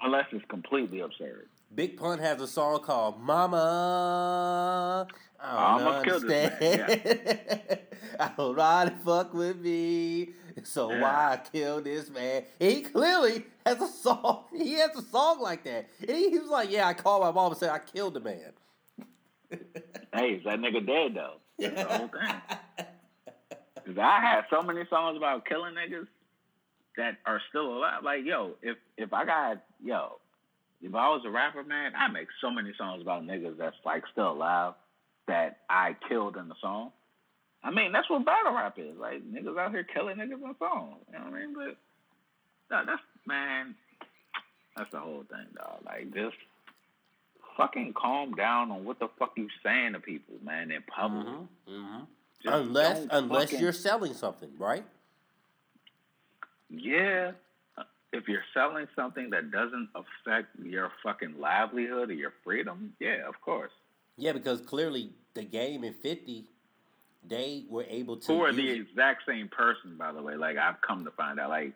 unless 0.01 0.25
it's 0.31 0.45
completely 0.49 0.99
absurd. 1.01 1.49
Big 1.73 1.97
Pun 1.97 2.19
has 2.19 2.41
a 2.41 2.47
song 2.47 2.79
called 2.81 3.19
"Mama." 3.21 5.07
I 5.39 5.77
don't 5.77 6.05
this 6.05 6.23
understand. 6.23 7.79
I 8.19 8.31
don't 8.35 8.55
ride 8.55 8.87
and 8.93 9.01
fuck 9.01 9.33
with 9.33 9.59
me. 9.59 10.29
So 10.63 10.91
Yeah. 10.91 11.01
why 11.01 11.41
kill 11.51 11.81
this 11.81 12.09
man? 12.09 12.45
He 12.57 12.81
clearly 12.81 13.45
has 13.65 13.81
a 13.81 13.87
song. 13.87 14.45
He 14.55 14.73
has 14.73 14.95
a 14.95 15.01
song 15.03 15.39
like 15.41 15.63
that. 15.65 15.89
And 15.99 16.09
he, 16.17 16.29
he 16.31 16.39
was 16.39 16.49
like, 16.49 16.71
"Yeah, 16.71 16.87
I 16.87 16.93
called 16.93 17.21
my 17.21 17.31
mom 17.31 17.51
and 17.51 17.59
said 17.59 17.69
I 17.69 17.79
killed 17.79 18.13
the 18.15 18.21
man." 18.21 18.53
Hey, 20.13 20.39
is 20.39 20.43
that 20.45 20.59
nigga 20.59 20.85
dead 20.85 21.15
though? 21.15 21.35
That's 21.59 21.75
the 21.75 21.97
whole 21.97 22.07
thing. 22.07 22.87
Cause 23.85 23.97
I 23.97 24.19
had 24.21 24.41
so 24.49 24.61
many 24.61 24.83
songs 24.89 25.15
about 25.15 25.45
killing 25.45 25.73
niggas 25.73 26.07
that 26.97 27.17
are 27.25 27.41
still 27.49 27.77
alive. 27.77 28.03
Like, 28.03 28.25
yo, 28.25 28.55
if 28.61 28.77
if 28.97 29.13
I 29.13 29.25
got 29.25 29.63
yo, 29.83 30.19
if 30.81 30.93
I 30.93 31.07
was 31.09 31.23
a 31.25 31.29
rapper, 31.29 31.63
man, 31.63 31.93
I 31.95 32.11
make 32.11 32.27
so 32.41 32.51
many 32.51 32.73
songs 32.77 33.01
about 33.01 33.23
niggas 33.23 33.57
that's 33.57 33.77
like 33.85 34.03
still 34.11 34.31
alive 34.31 34.73
that 35.27 35.59
I 35.69 35.95
killed 36.09 36.37
in 36.37 36.49
the 36.49 36.55
song. 36.61 36.91
I 37.63 37.71
mean, 37.71 37.91
that's 37.91 38.09
what 38.09 38.25
battle 38.25 38.53
rap 38.53 38.77
is. 38.77 38.97
Like 38.99 39.23
niggas 39.23 39.57
out 39.57 39.71
here 39.71 39.83
killing 39.83 40.17
niggas 40.17 40.43
in 40.43 40.55
songs. 40.59 40.97
You 41.11 41.19
know 41.19 41.25
what 41.25 41.33
I 41.33 41.39
mean? 41.39 41.53
But 41.53 41.77
no, 42.69 42.83
that's 42.85 43.01
man, 43.25 43.75
that's 44.75 44.91
the 44.91 44.99
whole 44.99 45.23
thing, 45.29 45.47
dog. 45.55 45.79
Like 45.85 46.13
just 46.13 46.35
fucking 47.57 47.93
calm 47.93 48.33
down 48.33 48.71
on 48.71 48.85
what 48.85 48.99
the 48.99 49.09
fuck 49.19 49.33
you 49.35 49.49
saying 49.63 49.93
to 49.93 49.99
people, 49.99 50.35
man, 50.43 50.71
in 50.71 50.83
public. 50.83 51.27
hmm 51.27 51.43
hmm 51.67 51.99
Unless 52.45 53.07
unless 53.09 53.45
fucking- 53.49 53.59
you're 53.59 53.73
selling 53.73 54.13
something, 54.13 54.51
right? 54.59 54.85
Yeah. 56.69 57.31
If 58.13 58.27
you're 58.29 58.43
selling 58.53 58.87
something 58.95 59.31
that 59.31 59.51
doesn't 59.51 59.89
affect 59.93 60.47
your 60.63 60.91
fucking 61.03 61.39
livelihood 61.39 62.09
or 62.09 62.13
your 62.13 62.33
freedom, 62.43 62.93
yeah, 62.99 63.27
of 63.27 63.39
course. 63.41 63.71
Yeah, 64.15 64.31
because 64.31 64.61
clearly 64.61 65.11
the 65.33 65.43
game 65.43 65.83
in 65.83 65.93
fifty, 65.93 66.45
they 67.27 67.65
were 67.69 67.85
able 67.89 68.15
to. 68.17 68.33
Who 68.33 68.41
are 68.43 68.51
use 68.51 68.55
the 68.55 68.69
exact 68.71 69.23
same 69.27 69.49
person, 69.49 69.97
by 69.97 70.13
the 70.13 70.21
way? 70.21 70.35
Like 70.35 70.57
I've 70.57 70.79
come 70.81 71.03
to 71.03 71.11
find 71.11 71.39
out, 71.39 71.49
like 71.49 71.73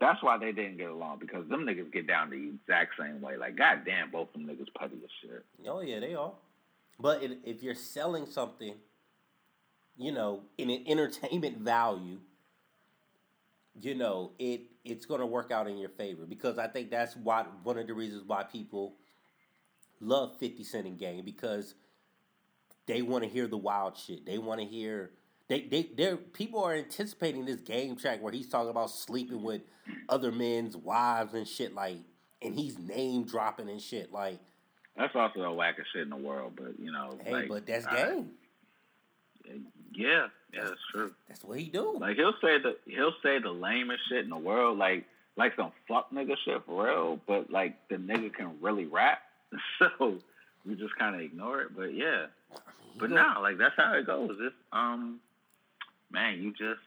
that's 0.00 0.22
why 0.22 0.38
they 0.38 0.52
didn't 0.52 0.76
get 0.76 0.90
along 0.90 1.18
because 1.20 1.48
them 1.48 1.64
niggas 1.64 1.92
get 1.92 2.06
down 2.06 2.30
the 2.30 2.36
exact 2.36 2.92
same 2.98 3.20
way. 3.20 3.36
Like 3.36 3.56
goddamn, 3.56 4.10
both 4.10 4.32
them 4.32 4.46
niggas 4.46 4.72
petty 4.78 4.96
as 5.02 5.10
shit. 5.22 5.44
Oh 5.68 5.80
yeah, 5.80 6.00
they 6.00 6.14
are. 6.14 6.32
But 6.98 7.22
if 7.44 7.62
you're 7.62 7.74
selling 7.74 8.26
something, 8.26 8.74
you 9.96 10.12
know, 10.12 10.42
in 10.58 10.70
an 10.70 10.84
entertainment 10.86 11.58
value, 11.58 12.18
you 13.80 13.94
know, 13.94 14.32
it 14.38 14.62
it's 14.84 15.06
going 15.06 15.20
to 15.20 15.26
work 15.26 15.50
out 15.50 15.66
in 15.68 15.78
your 15.78 15.88
favor 15.88 16.24
because 16.26 16.58
I 16.58 16.68
think 16.68 16.90
that's 16.90 17.16
why 17.16 17.44
one 17.62 17.78
of 17.78 17.86
the 17.86 17.94
reasons 17.94 18.22
why 18.26 18.44
people 18.44 18.94
love 20.00 20.38
Fifty 20.38 20.64
Cent 20.64 20.86
and 20.86 20.98
Game 20.98 21.24
because 21.24 21.74
they 22.86 23.02
want 23.02 23.24
to 23.24 23.30
hear 23.30 23.46
the 23.46 23.56
wild 23.56 23.96
shit. 23.96 24.26
They 24.26 24.38
want 24.38 24.60
to 24.60 24.66
hear. 24.66 25.10
They, 25.48 25.60
they, 25.62 25.88
they're, 25.96 26.16
people 26.16 26.62
are 26.64 26.74
anticipating 26.74 27.44
this 27.44 27.60
game 27.60 27.96
track 27.96 28.22
where 28.22 28.32
he's 28.32 28.48
talking 28.48 28.70
about 28.70 28.90
sleeping 28.90 29.42
with 29.42 29.60
other 30.08 30.32
men's 30.32 30.76
wives 30.76 31.34
and 31.34 31.46
shit 31.46 31.74
like, 31.74 31.98
and 32.40 32.54
he's 32.54 32.78
name 32.78 33.24
dropping 33.24 33.68
and 33.68 33.80
shit 33.80 34.10
like, 34.12 34.38
That's 34.96 35.14
also 35.14 35.40
the 35.40 35.46
wackest 35.48 35.84
shit 35.92 36.02
in 36.02 36.10
the 36.10 36.16
world, 36.16 36.52
but 36.56 36.78
you 36.78 36.90
know, 36.92 37.18
Hey, 37.24 37.32
like, 37.32 37.48
but 37.48 37.66
that's 37.66 37.86
I- 37.86 37.96
game. 38.06 38.30
yeah, 39.94 40.28
yeah, 40.52 40.64
that's 40.64 40.80
true. 40.92 41.12
That's 41.28 41.44
what 41.44 41.58
he 41.58 41.66
do. 41.66 41.98
Like 41.98 42.16
he'll 42.16 42.32
say 42.40 42.58
the 42.58 42.76
he'll 42.86 43.14
say 43.22 43.38
the 43.38 43.50
lamest 43.50 44.00
shit 44.08 44.24
in 44.24 44.30
the 44.30 44.36
world, 44.36 44.78
like 44.78 45.04
like 45.36 45.54
some 45.56 45.72
fuck 45.88 46.10
nigga 46.12 46.36
shit 46.44 46.62
for 46.64 46.84
real. 46.86 47.20
But 47.26 47.50
like 47.50 47.76
the 47.88 47.96
nigga 47.96 48.32
can 48.32 48.52
really 48.60 48.86
rap, 48.86 49.18
so 49.78 50.18
we 50.64 50.74
just 50.76 50.96
kind 50.96 51.14
of 51.14 51.20
ignore 51.20 51.62
it. 51.62 51.76
But 51.76 51.94
yeah, 51.94 52.26
but 52.98 53.10
no, 53.10 53.34
like 53.42 53.58
that's 53.58 53.74
how 53.76 53.94
it 53.94 54.06
goes. 54.06 54.36
It's 54.40 54.54
um, 54.72 55.18
man, 56.14 56.40
you 56.42 56.50
just 56.52 56.80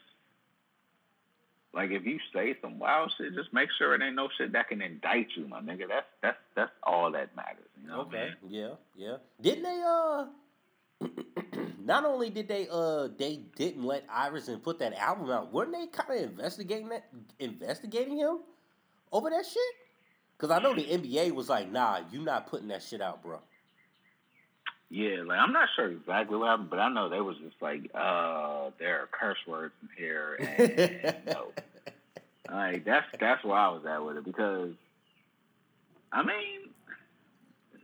like 1.73 1.91
if 1.91 2.05
you 2.05 2.17
say 2.33 2.55
some 2.61 2.79
wild 2.79 3.11
shit, 3.17 3.35
just 3.35 3.53
make 3.53 3.69
sure 3.77 3.93
it 3.93 4.01
ain't 4.01 4.15
no 4.15 4.29
shit 4.37 4.53
that 4.53 4.69
can 4.69 4.81
indict 4.81 5.27
you, 5.35 5.47
my 5.47 5.59
nigga. 5.61 5.87
That's 5.87 6.07
that's 6.23 6.37
that's 6.55 6.71
all 6.83 7.11
that 7.11 7.35
matters. 7.35 7.69
You 7.79 7.89
know 7.89 7.97
what 7.99 8.07
I 8.07 8.09
Okay. 8.09 8.29
mean? 8.41 8.51
Yeah. 8.51 8.73
Yeah. 8.95 9.17
Didn't 9.41 9.63
they? 9.63 9.83
Uh. 9.85 10.25
not 11.83 12.05
only 12.05 12.31
did 12.31 12.47
they 12.47 12.67
uh 12.71 13.07
they 13.19 13.41
didn't 13.55 13.83
let 13.83 14.03
Iverson 14.11 14.59
put 14.59 14.79
that 14.79 14.93
album 14.93 15.29
out, 15.29 15.53
weren't 15.53 15.71
they 15.71 15.85
kind 15.87 16.23
of 16.23 16.31
investigating 16.31 16.89
that 16.89 17.05
investigating 17.39 18.17
him 18.17 18.39
over 19.11 19.29
that 19.29 19.45
shit? 19.45 19.61
Because 20.35 20.49
I 20.51 20.59
know 20.61 20.73
the 20.73 20.83
NBA 20.83 21.31
was 21.33 21.49
like, 21.49 21.71
nah, 21.71 22.01
you 22.11 22.21
not 22.21 22.47
putting 22.47 22.67
that 22.69 22.81
shit 22.83 23.01
out, 23.01 23.21
bro. 23.23 23.39
Yeah, 24.89 25.23
like 25.25 25.37
I'm 25.39 25.51
not 25.51 25.67
sure 25.75 25.91
exactly 25.91 26.37
what 26.37 26.47
happened, 26.47 26.69
but 26.69 26.79
I 26.79 26.89
know 26.89 27.09
they 27.09 27.19
was 27.19 27.37
just 27.37 27.55
like, 27.61 27.91
uh, 27.93 28.69
there 28.79 29.01
are 29.01 29.09
curse 29.11 29.37
words 29.45 29.73
in 29.81 29.89
here, 29.97 30.35
and 31.03 31.25
no. 31.25 31.51
Like 32.49 32.85
that's 32.85 33.05
that's 33.19 33.43
where 33.43 33.57
I 33.57 33.67
was 33.69 33.85
at 33.85 34.03
with 34.03 34.17
it 34.17 34.23
because, 34.23 34.71
I 36.13 36.23
mean, 36.23 36.69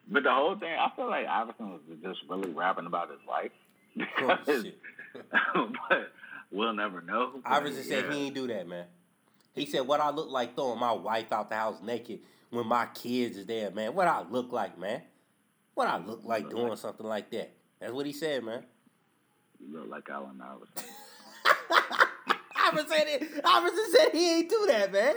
but 0.07 0.23
the 0.23 0.31
whole 0.31 0.55
thing, 0.55 0.73
I 0.79 0.89
feel 0.95 1.09
like 1.09 1.27
Iverson 1.27 1.71
was 1.71 1.81
just 2.01 2.19
really 2.29 2.51
rapping 2.51 2.85
about 2.85 3.09
his 3.09 3.19
life. 3.27 3.51
Because, 3.95 4.65
but 5.53 6.11
we'll 6.51 6.73
never 6.73 7.01
know. 7.01 7.33
Iverson 7.45 7.83
said 7.83 8.05
yeah. 8.05 8.13
he 8.13 8.19
ain't 8.25 8.35
do 8.35 8.47
that, 8.47 8.67
man. 8.67 8.85
He 9.53 9.67
said, 9.67 9.81
"What 9.81 9.99
I 9.99 10.09
look 10.09 10.31
like 10.31 10.55
throwing 10.55 10.79
my 10.79 10.93
wife 10.93 11.31
out 11.31 11.49
the 11.49 11.55
house 11.55 11.79
naked 11.83 12.21
when 12.49 12.65
my 12.65 12.87
kids 12.87 13.37
is 13.37 13.45
there, 13.45 13.69
man. 13.69 13.93
What 13.93 14.07
I 14.07 14.23
look 14.27 14.51
like, 14.51 14.79
man. 14.79 15.03
What 15.73 15.87
I 15.87 15.97
look 15.97 16.21
like 16.23 16.49
doing 16.49 16.75
something 16.75 17.05
like 17.05 17.29
that. 17.31 17.51
That's 17.79 17.93
what 17.93 18.05
he 18.05 18.13
said, 18.13 18.43
man." 18.43 18.63
You 19.59 19.79
look 19.79 19.89
like 19.89 20.09
Allen 20.09 20.41
Iverson. 20.41 20.89
Iverson 22.55 22.87
said. 22.89 23.41
Iverson 23.43 23.85
said 23.91 24.09
he 24.11 24.37
ain't 24.39 24.49
do 24.49 24.65
that, 24.67 24.91
man. 24.91 25.15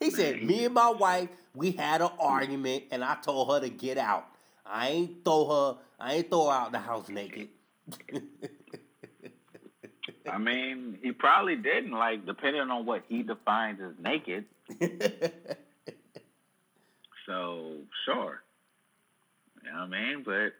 He 0.00 0.10
said, 0.10 0.42
"Me 0.42 0.64
and 0.64 0.74
my 0.74 0.90
wife, 0.90 1.28
we 1.54 1.72
had 1.72 2.00
an 2.00 2.10
argument, 2.18 2.84
and 2.90 3.02
I 3.04 3.16
told 3.16 3.50
her 3.50 3.60
to 3.60 3.68
get 3.68 3.98
out. 3.98 4.26
I 4.64 4.88
ain't 4.88 5.24
throw 5.24 5.48
her. 5.48 5.78
I 5.98 6.14
ain't 6.14 6.30
throw 6.30 6.46
her 6.46 6.52
out 6.52 6.72
the 6.72 6.78
house 6.78 7.08
naked." 7.08 7.48
I 10.30 10.36
mean, 10.38 10.98
he 11.02 11.12
probably 11.12 11.56
didn't. 11.56 11.92
Like, 11.92 12.26
depending 12.26 12.62
on 12.70 12.84
what 12.84 13.02
he 13.08 13.22
defines 13.22 13.80
as 13.80 13.92
naked. 13.98 14.44
So 17.28 17.74
sure, 18.06 18.42
you 19.68 19.74
know 19.74 19.86
what 19.86 19.94
I 19.94 20.14
mean. 20.14 20.22
But 20.24 20.52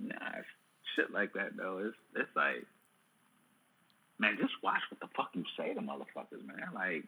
nah, 0.00 0.42
shit 0.96 1.12
like 1.12 1.32
that 1.34 1.56
though, 1.56 1.78
it's 1.84 1.96
it's 2.16 2.36
like, 2.36 2.64
man, 4.18 4.36
just 4.40 4.54
watch 4.62 4.80
what 4.90 5.00
the 5.00 5.08
fuck 5.16 5.30
you 5.34 5.44
say 5.56 5.74
to 5.74 5.80
motherfuckers, 5.80 6.44
man. 6.46 6.68
Like, 6.74 7.04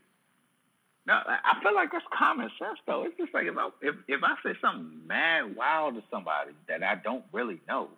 no, 1.07 1.15
I 1.15 1.61
feel 1.63 1.75
like 1.75 1.93
that's 1.93 2.05
common 2.17 2.51
sense 2.59 2.79
though. 2.87 3.05
It's 3.05 3.17
just 3.17 3.33
like 3.33 3.47
if 3.47 3.57
I 3.57 3.71
if 3.83 3.95
if 4.09 4.21
I 4.23 4.35
say 4.43 4.59
something 4.61 5.07
mad 5.07 5.57
wild 5.57 5.95
to 5.95 6.03
somebody 6.11 6.53
that 6.69 6.83
I 6.83 6.97
don't 6.97 7.25
really 7.33 7.61
know, 7.69 7.89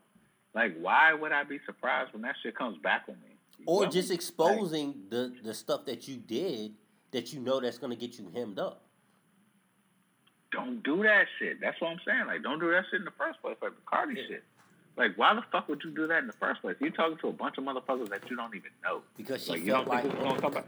like 0.54 0.78
why 0.80 1.12
would 1.14 1.32
I 1.32 1.44
be 1.44 1.58
surprised 1.66 2.12
when 2.12 2.22
that 2.22 2.36
shit 2.42 2.56
comes 2.56 2.78
back 2.78 3.04
on 3.08 3.14
me? 3.14 3.34
You 3.58 3.64
or 3.66 3.86
just 3.86 4.10
exposing 4.10 4.94
the 5.10 5.32
the 5.42 5.54
stuff 5.54 5.86
that 5.86 6.06
you 6.06 6.16
did 6.16 6.74
that 7.10 7.32
you 7.32 7.40
know 7.40 7.60
that's 7.60 7.78
gonna 7.78 7.96
get 7.96 8.18
you 8.18 8.30
hemmed 8.34 8.58
up. 8.58 8.87
Don't 10.52 10.82
do 10.82 11.02
that 11.02 11.26
shit. 11.38 11.60
That's 11.60 11.80
what 11.80 11.90
I'm 11.90 12.00
saying. 12.06 12.26
Like, 12.26 12.42
don't 12.42 12.58
do 12.58 12.70
that 12.70 12.84
shit 12.90 13.00
in 13.00 13.04
the 13.04 13.10
first 13.18 13.40
place. 13.42 13.56
Like 13.62 13.72
the 13.72 13.82
Cardi 13.86 14.14
Yeah. 14.20 14.26
shit. 14.28 14.44
Like, 14.96 15.16
why 15.16 15.32
the 15.34 15.42
fuck 15.52 15.68
would 15.68 15.80
you 15.84 15.90
do 15.92 16.08
that 16.08 16.18
in 16.18 16.26
the 16.26 16.32
first 16.34 16.60
place? 16.60 16.74
You're 16.80 16.90
talking 16.90 17.16
to 17.18 17.28
a 17.28 17.32
bunch 17.32 17.56
of 17.56 17.62
motherfuckers 17.64 18.08
that 18.08 18.28
you 18.28 18.34
don't 18.36 18.54
even 18.56 18.70
know. 18.82 19.02
because 19.16 19.44
she 19.44 19.52
Like, 19.52 19.64
felt 19.64 19.86
like 19.86 20.02
think 20.02 20.14
this 20.14 20.22
is 20.22 20.28
gonna 20.28 20.40
come 20.40 20.52
back? 20.52 20.64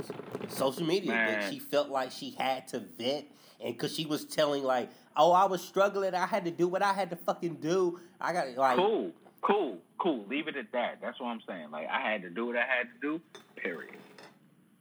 social 0.48 0.84
media 0.86 1.10
Man. 1.12 1.52
she 1.52 1.58
felt 1.58 1.88
like 1.88 2.12
she 2.12 2.30
had 2.38 2.68
to 2.68 2.78
vent 2.78 3.26
and 3.60 3.74
because 3.74 3.94
she 3.94 4.06
was 4.06 4.24
telling 4.24 4.62
like 4.64 4.88
oh 5.16 5.30
i 5.32 5.44
was 5.44 5.62
struggling 5.62 6.12
i 6.14 6.26
had 6.26 6.44
to 6.44 6.50
do 6.50 6.66
what 6.66 6.82
i 6.82 6.92
had 6.92 7.08
to 7.10 7.14
fucking 7.16 7.54
do 7.56 8.00
i 8.20 8.32
got 8.32 8.48
like 8.56 8.76
Cool, 8.76 9.12
cool, 9.42 9.78
cool. 9.98 10.24
Leave 10.28 10.48
it 10.48 10.56
at 10.56 10.70
that. 10.72 10.98
That's 11.02 11.18
what 11.20 11.28
I'm 11.28 11.40
saying. 11.46 11.70
Like, 11.70 11.88
I 11.88 12.00
had 12.00 12.22
to 12.22 12.30
do 12.30 12.46
what 12.46 12.56
I 12.56 12.60
had 12.64 12.88
to 12.94 13.00
do. 13.00 13.20
Period. 13.56 13.94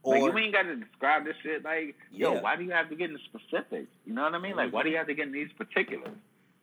Like, 0.04 0.22
you 0.22 0.38
ain't 0.38 0.54
got 0.54 0.64
to 0.64 0.76
describe 0.76 1.26
this 1.26 1.36
shit. 1.44 1.64
Like, 1.64 1.96
yo, 2.12 2.40
why 2.40 2.56
do 2.56 2.64
you 2.64 2.72
have 2.72 2.90
to 2.90 2.96
get 2.96 3.10
into 3.10 3.22
specifics? 3.26 3.92
You 4.06 4.14
know 4.14 4.24
what 4.24 4.34
I 4.34 4.40
mean? 4.40 4.56
Like, 4.56 4.72
why 4.72 4.84
do 4.84 4.90
you 4.90 4.98
have 4.98 5.08
to 5.08 5.14
get 5.14 5.28
in 5.28 5.34
these 5.34 5.52
particulars? 5.58 6.16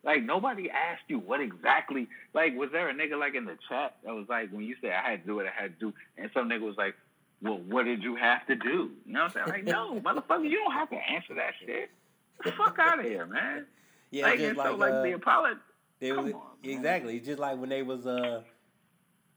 Like, 0.05 0.23
nobody 0.23 0.71
asked 0.71 1.03
you 1.09 1.19
what 1.19 1.41
exactly. 1.41 2.09
Like, 2.33 2.55
was 2.57 2.71
there 2.73 2.89
a 2.89 2.95
nigga 2.95 3.19
like 3.19 3.35
in 3.35 3.45
the 3.45 3.59
chat 3.69 3.97
that 4.05 4.15
was 4.15 4.27
like, 4.29 4.51
when 4.51 4.65
you 4.65 4.77
said 4.81 4.93
I 4.93 5.11
had 5.11 5.23
to 5.23 5.27
do 5.27 5.37
what 5.37 5.47
I 5.47 5.51
had 5.51 5.79
to 5.79 5.87
do, 5.87 5.95
and 6.17 6.31
some 6.33 6.49
nigga 6.49 6.61
was 6.61 6.77
like, 6.77 6.95
well, 7.43 7.59
what 7.69 7.85
did 7.85 8.03
you 8.03 8.17
have 8.17 8.47
to 8.47 8.55
do? 8.55 8.91
You 9.05 9.13
know 9.13 9.25
what 9.25 9.37
I'm 9.37 9.47
saying? 9.47 9.49
Like, 9.49 9.65
no, 9.65 10.01
motherfucker, 10.05 10.49
you 10.49 10.59
don't 10.59 10.73
have 10.73 10.91
to 10.91 10.97
answer 10.97 11.35
that 11.35 11.53
shit. 11.61 11.67
Get 11.67 11.91
the 12.45 12.53
fuck 12.53 12.79
out 12.79 13.01
of 13.01 13.05
here, 13.05 13.27
man. 13.27 13.67
yeah 14.11 14.27
like, 14.27 14.39
just 14.39 14.57
like, 14.57 14.67
so, 14.69 14.77
like, 14.77 14.93
uh, 14.93 15.03
the 15.03 15.13
apology. 15.13 15.61
they 16.01 16.13
was 16.13 16.33
on, 16.33 16.43
exactly 16.63 17.19
just 17.21 17.39
like 17.39 17.59
when 17.59 17.69
they 17.69 17.83
was 17.83 18.07
uh 18.07 18.43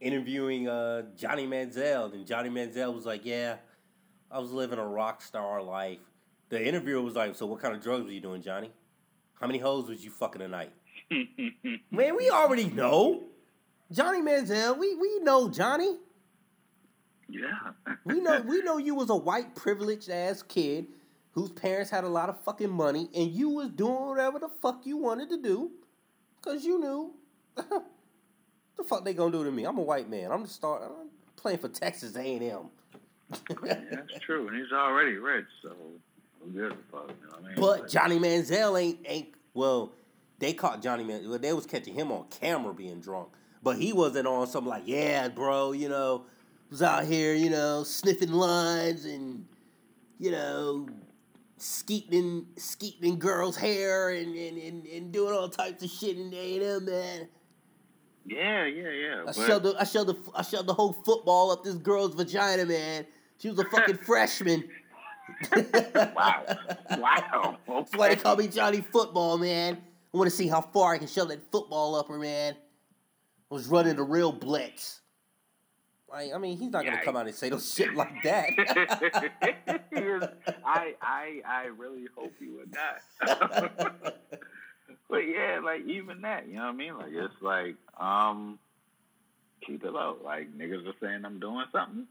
interviewing 0.02 0.68
uh 0.68 1.04
johnny 1.18 1.48
manziel 1.48 2.14
and 2.14 2.26
johnny 2.26 2.50
manziel 2.50 2.94
was 2.94 3.06
like 3.06 3.26
yeah 3.26 3.56
I 4.32 4.40
was 4.40 4.52
living 4.52 4.80
a 4.80 4.86
rock 4.86 5.22
star 5.22 5.62
life. 5.62 6.00
The 6.50 6.66
interviewer 6.66 7.02
was 7.02 7.16
like, 7.16 7.36
"So 7.36 7.46
what 7.46 7.62
kind 7.62 7.76
of 7.76 7.82
drugs 7.82 8.06
were 8.06 8.12
you 8.12 8.22
doing, 8.22 8.42
Johnny? 8.42 8.72
How 9.40 9.48
many 9.48 9.60
hoes 9.60 9.88
was 9.88 10.04
you 10.04 10.12
fucking 10.12 10.42
a 10.42 10.48
night?" 10.48 10.72
Man, 11.92 12.16
we 12.16 12.30
already 12.30 12.66
know. 12.66 13.24
Johnny 13.92 14.22
Manziel, 14.22 14.78
we 14.78 14.96
we 14.96 15.20
know 15.20 15.50
Johnny. 15.50 15.98
Yeah. 17.28 17.72
we 18.06 18.20
know 18.22 18.42
we 18.42 18.62
know 18.64 18.78
you 18.78 18.96
was 18.96 19.10
a 19.10 19.16
white 19.16 19.56
privileged 19.56 20.10
ass 20.10 20.42
kid 20.42 20.88
whose 21.32 21.52
parents 21.52 21.92
had 21.92 22.04
a 22.04 22.10
lot 22.10 22.30
of 22.30 22.40
fucking 22.44 22.70
money 22.70 23.08
and 23.16 23.32
you 23.32 23.50
was 23.50 23.70
doing 23.70 24.08
whatever 24.08 24.40
the 24.40 24.50
fuck 24.62 24.86
you 24.86 24.98
wanted 24.98 25.30
to 25.30 25.42
do 25.42 25.72
cuz 26.42 26.66
you 26.66 26.80
knew 26.80 27.14
what 27.54 27.70
the 28.78 28.84
fuck 28.84 29.06
they 29.06 29.14
going 29.14 29.32
to 29.32 29.38
do 29.40 29.44
to 29.44 29.52
me. 29.52 29.64
I'm 29.64 29.78
a 29.78 29.82
white 29.82 30.10
man. 30.10 30.32
I'm 30.32 30.42
the 30.42 30.50
start 30.50 30.82
I'm 30.84 31.10
playing 31.36 31.60
for 31.60 31.70
Texas 31.70 32.16
A&M. 32.16 32.70
That's 33.30 34.20
true. 34.22 34.48
And 34.48 34.58
he's 34.58 34.72
already 34.72 35.14
rich, 35.14 35.46
so 35.62 35.76
who 36.42 36.52
gives 36.52 36.74
a 36.74 36.92
fuck, 36.92 37.10
you 37.10 37.28
know 37.28 37.38
what 37.38 37.44
I 37.44 37.48
mean? 37.48 37.56
But 37.60 37.90
Johnny 37.90 38.20
Manziel 38.20 38.80
ain't 38.82 39.00
ain't 39.06 39.30
well, 39.54 39.92
they 40.40 40.54
caught 40.54 40.82
Johnny 40.82 41.04
Man. 41.04 41.28
Well, 41.30 41.40
they 41.40 41.54
was 41.54 41.66
catching 41.66 41.94
him 41.94 42.12
on 42.12 42.26
camera 42.30 42.74
being 42.74 43.00
drunk, 43.00 43.30
but 43.62 43.78
he 43.78 43.94
wasn't 43.94 44.28
on 44.28 44.48
something 44.48 44.70
like, 44.70 44.84
yeah, 44.86 45.28
bro, 45.28 45.74
you 45.74 45.90
know, 45.90 46.26
was 46.70 46.82
out 46.82 47.06
here, 47.06 47.34
you 47.34 47.50
know, 47.50 47.84
sniffing 47.84 48.32
lines 48.32 49.06
and, 49.06 49.46
you 50.18 50.32
know, 50.32 50.88
skeeting 51.58 52.48
skeeting 52.58 53.14
in 53.14 53.20
girls' 53.20 53.58
hair 53.58 54.10
and, 54.10 54.36
and, 54.36 54.58
and, 54.58 54.86
and 54.86 55.12
doing 55.12 55.34
all 55.34 55.50
types 55.50 55.84
of 55.84 55.90
shit 55.90 56.18
in 56.18 56.34
A&M, 56.34 56.86
man. 56.86 57.28
Yeah, 58.26 58.66
yeah, 58.66 58.90
yeah. 58.90 59.24
I 59.28 59.32
shoved 59.32 59.66
the 59.66 59.76
I 59.80 59.84
shoved 59.84 60.10
the 60.10 60.32
I 60.36 60.42
shoved 60.44 60.68
the 60.68 60.74
whole 60.74 60.94
football 60.94 61.52
up 61.52 61.64
this 61.64 61.76
girl's 61.76 62.14
vagina, 62.16 62.66
man. 62.66 63.06
She 63.40 63.50
was 63.50 63.60
a 63.60 63.66
fucking 63.66 63.98
freshman. 64.06 64.70
wow. 66.16 66.46
Wow. 66.98 67.58
That's 67.68 67.96
why 67.96 68.10
they 68.10 68.14
Okay. 68.16 68.22
call 68.22 68.36
me 68.36 68.48
Johnny 68.48 68.82
Football, 68.82 69.38
man. 69.38 69.78
I 70.14 70.18
want 70.18 70.30
to 70.30 70.36
see 70.36 70.48
how 70.48 70.62
far 70.62 70.94
I 70.94 70.98
can 70.98 71.08
shove 71.08 71.30
that 71.30 71.42
football 71.52 71.96
up 71.96 72.08
her, 72.10 72.18
man. 72.18 72.54
I 72.56 73.54
was 73.54 73.68
running 73.68 73.96
the 73.96 74.04
real 74.04 74.32
blitz. 74.32 75.02
Like, 76.10 76.34
I 76.34 76.38
mean, 76.40 76.58
he's 76.58 76.72
not 76.72 76.84
gonna 76.86 76.98
Yeah, 76.98 77.04
come 77.04 77.16
out 77.16 77.28
and 77.28 77.36
say 77.36 77.50
no 77.50 77.60
shit 77.60 77.94
like 77.96 78.24
that. 78.24 78.50
I, 80.66 80.94
I, 81.02 81.42
I 81.46 81.66
really 81.78 82.06
hope 82.16 82.34
he 82.40 82.48
would 82.50 82.74
not. 82.74 83.02
but 85.10 85.18
yeah, 85.20 85.60
like 85.64 85.86
even 85.86 86.22
that, 86.22 86.48
you 86.48 86.56
know 86.56 86.62
what 86.64 86.70
I 86.70 86.74
mean? 86.74 86.98
Like 86.98 87.12
it's 87.12 87.42
like, 87.42 87.76
um, 88.00 88.58
keep 89.66 89.84
it 89.84 89.92
low. 89.94 90.18
Like 90.24 90.52
niggas 90.58 90.88
are 90.88 90.94
saying 91.00 91.26
I'm 91.26 91.40
doing 91.40 91.66
something. 91.72 92.08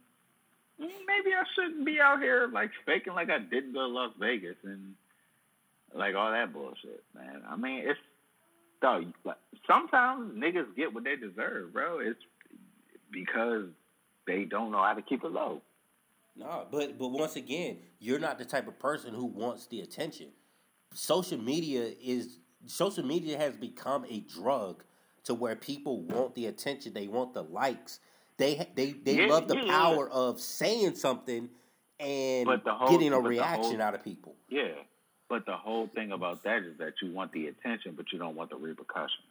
Maybe 0.78 1.34
I 1.34 1.42
shouldn't 1.54 1.84
be 1.84 1.98
out 2.00 2.20
here 2.20 2.48
like 2.52 2.70
faking 2.86 3.14
like 3.14 3.30
I 3.30 3.38
didn't 3.38 3.72
go 3.72 3.80
to 3.80 3.86
Las 3.86 4.12
Vegas 4.18 4.56
and 4.62 4.94
like 5.94 6.14
all 6.14 6.30
that 6.30 6.52
bullshit, 6.52 7.02
man. 7.14 7.42
I 7.48 7.56
mean, 7.56 7.82
it's 7.84 7.98
dog. 8.80 9.12
Like, 9.24 9.38
sometimes 9.66 10.32
niggas 10.32 10.76
get 10.76 10.94
what 10.94 11.04
they 11.04 11.16
deserve, 11.16 11.72
bro. 11.72 11.98
It's 11.98 12.20
because 13.10 13.66
they 14.26 14.44
don't 14.44 14.70
know 14.70 14.82
how 14.82 14.94
to 14.94 15.02
keep 15.02 15.24
it 15.24 15.32
low. 15.32 15.62
no, 16.36 16.66
but 16.70 16.98
but 16.98 17.08
once 17.08 17.36
again, 17.36 17.78
you're 17.98 18.18
not 18.18 18.38
the 18.38 18.44
type 18.44 18.68
of 18.68 18.78
person 18.78 19.14
who 19.14 19.24
wants 19.26 19.66
the 19.66 19.80
attention. 19.80 20.28
Social 20.94 21.38
media 21.38 21.90
is 22.02 22.38
social 22.66 23.04
media 23.04 23.36
has 23.36 23.56
become 23.56 24.04
a 24.08 24.20
drug 24.20 24.84
to 25.24 25.34
where 25.34 25.56
people 25.56 26.02
want 26.02 26.34
the 26.34 26.46
attention, 26.46 26.92
they 26.92 27.06
want 27.06 27.34
the 27.34 27.42
likes. 27.42 28.00
They 28.38 28.66
they 28.74 28.92
they 28.92 29.26
Yeah, 29.26 29.32
love 29.32 29.48
the 29.48 29.56
yeah, 29.56 29.66
power 29.66 30.08
of 30.08 30.40
saying 30.40 30.94
something 30.94 31.50
and 32.00 32.48
whole- 32.64 32.88
getting 32.90 33.12
a 33.12 33.20
reaction 33.20 33.62
whole- 33.74 33.82
out 33.82 33.94
of 33.94 34.02
people. 34.04 34.34
Yeah. 34.48 34.68
But 35.28 35.44
the 35.44 35.56
whole 35.56 35.88
thing 35.88 36.12
about 36.12 36.44
that 36.44 36.62
is 36.62 36.78
that 36.78 36.94
you 37.02 37.12
want 37.12 37.32
the 37.32 37.48
attention, 37.48 37.94
but 37.94 38.12
you 38.12 38.18
don't 38.18 38.34
want 38.34 38.48
the 38.50 38.56
repercussions. 38.56 39.24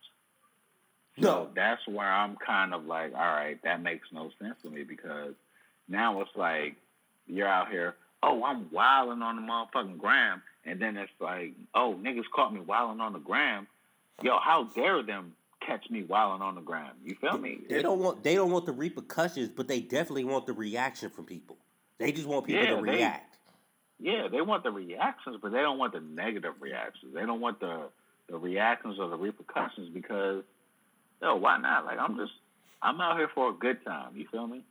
So 1.20 1.46
No. 1.46 1.52
that's 1.56 1.88
where 1.88 2.06
I'm 2.08 2.36
kind 2.36 2.74
of 2.74 2.86
like, 2.86 3.14
all 3.16 3.20
right, 3.20 3.60
that 3.64 3.82
makes 3.82 4.12
no 4.12 4.30
sense 4.40 4.62
to 4.62 4.70
me 4.70 4.84
because 4.84 5.34
now 5.88 6.22
it's 6.22 6.36
like 6.36 6.76
you're 7.26 7.48
out 7.48 7.72
here, 7.72 7.96
oh, 8.22 8.44
I'm 8.44 8.70
wilding 8.72 9.24
on 9.24 9.38
the 9.38 9.42
motherfucking 9.42 9.98
gram, 9.98 10.44
and 10.66 10.80
then 10.80 10.98
it's 10.98 11.12
like, 11.20 11.54
oh, 11.74 11.96
niggas 12.00 12.30
caught 12.36 12.54
me 12.54 12.60
wilding 12.60 13.02
on 13.02 13.14
the 13.14 13.20
gram. 13.20 13.68
Yo, 14.22 14.38
how 14.38 14.66
dare 14.66 15.02
them 15.02 15.36
catch 15.68 15.90
me 15.90 16.04
wilding 16.04 16.42
on 16.42 16.56
the 16.56 16.62
ground. 16.62 16.94
You 17.04 17.16
feel 17.20 17.38
me? 17.38 17.60
They 17.70 17.82
don't 17.82 18.00
want 18.00 18.24
they 18.24 18.34
don't 18.36 18.52
want 18.52 18.66
the 18.66 18.72
repercussions, 18.72 19.50
but 19.50 19.68
they 19.68 19.82
definitely 19.82 20.24
want 20.24 20.48
the 20.48 20.54
reaction 20.54 21.10
from 21.10 21.26
people. 21.26 21.58
They 22.00 22.12
just 22.12 22.28
want 22.28 22.46
people 22.46 22.64
Yeah, 22.64 22.70
to 22.72 22.76
they- 22.78 22.92
react. 22.92 23.38
Yeah, 24.00 24.28
they 24.32 24.42
want 24.42 24.64
the 24.64 24.70
reactions, 24.72 25.38
but 25.42 25.52
they 25.52 25.60
don't 25.60 25.80
want 25.80 25.94
the 25.94 26.00
negative 26.00 26.54
reactions. 26.62 27.14
They 27.14 27.26
don't 27.26 27.42
want 27.42 27.60
the 27.60 27.90
the 28.30 28.38
reactions 28.38 29.00
or 29.00 29.08
the 29.10 29.16
repercussions 29.18 29.90
because, 29.90 30.44
yo, 31.22 31.36
why 31.38 31.58
not? 31.58 31.86
Like 31.86 32.00
I'm 32.00 32.16
just 32.18 32.34
I'm 32.82 33.02
out 33.02 33.18
here 33.18 33.30
for 33.34 33.50
a 33.50 33.54
good 33.54 33.84
time. 33.86 34.16
You 34.16 34.28
feel 34.32 34.48
me? 34.48 34.64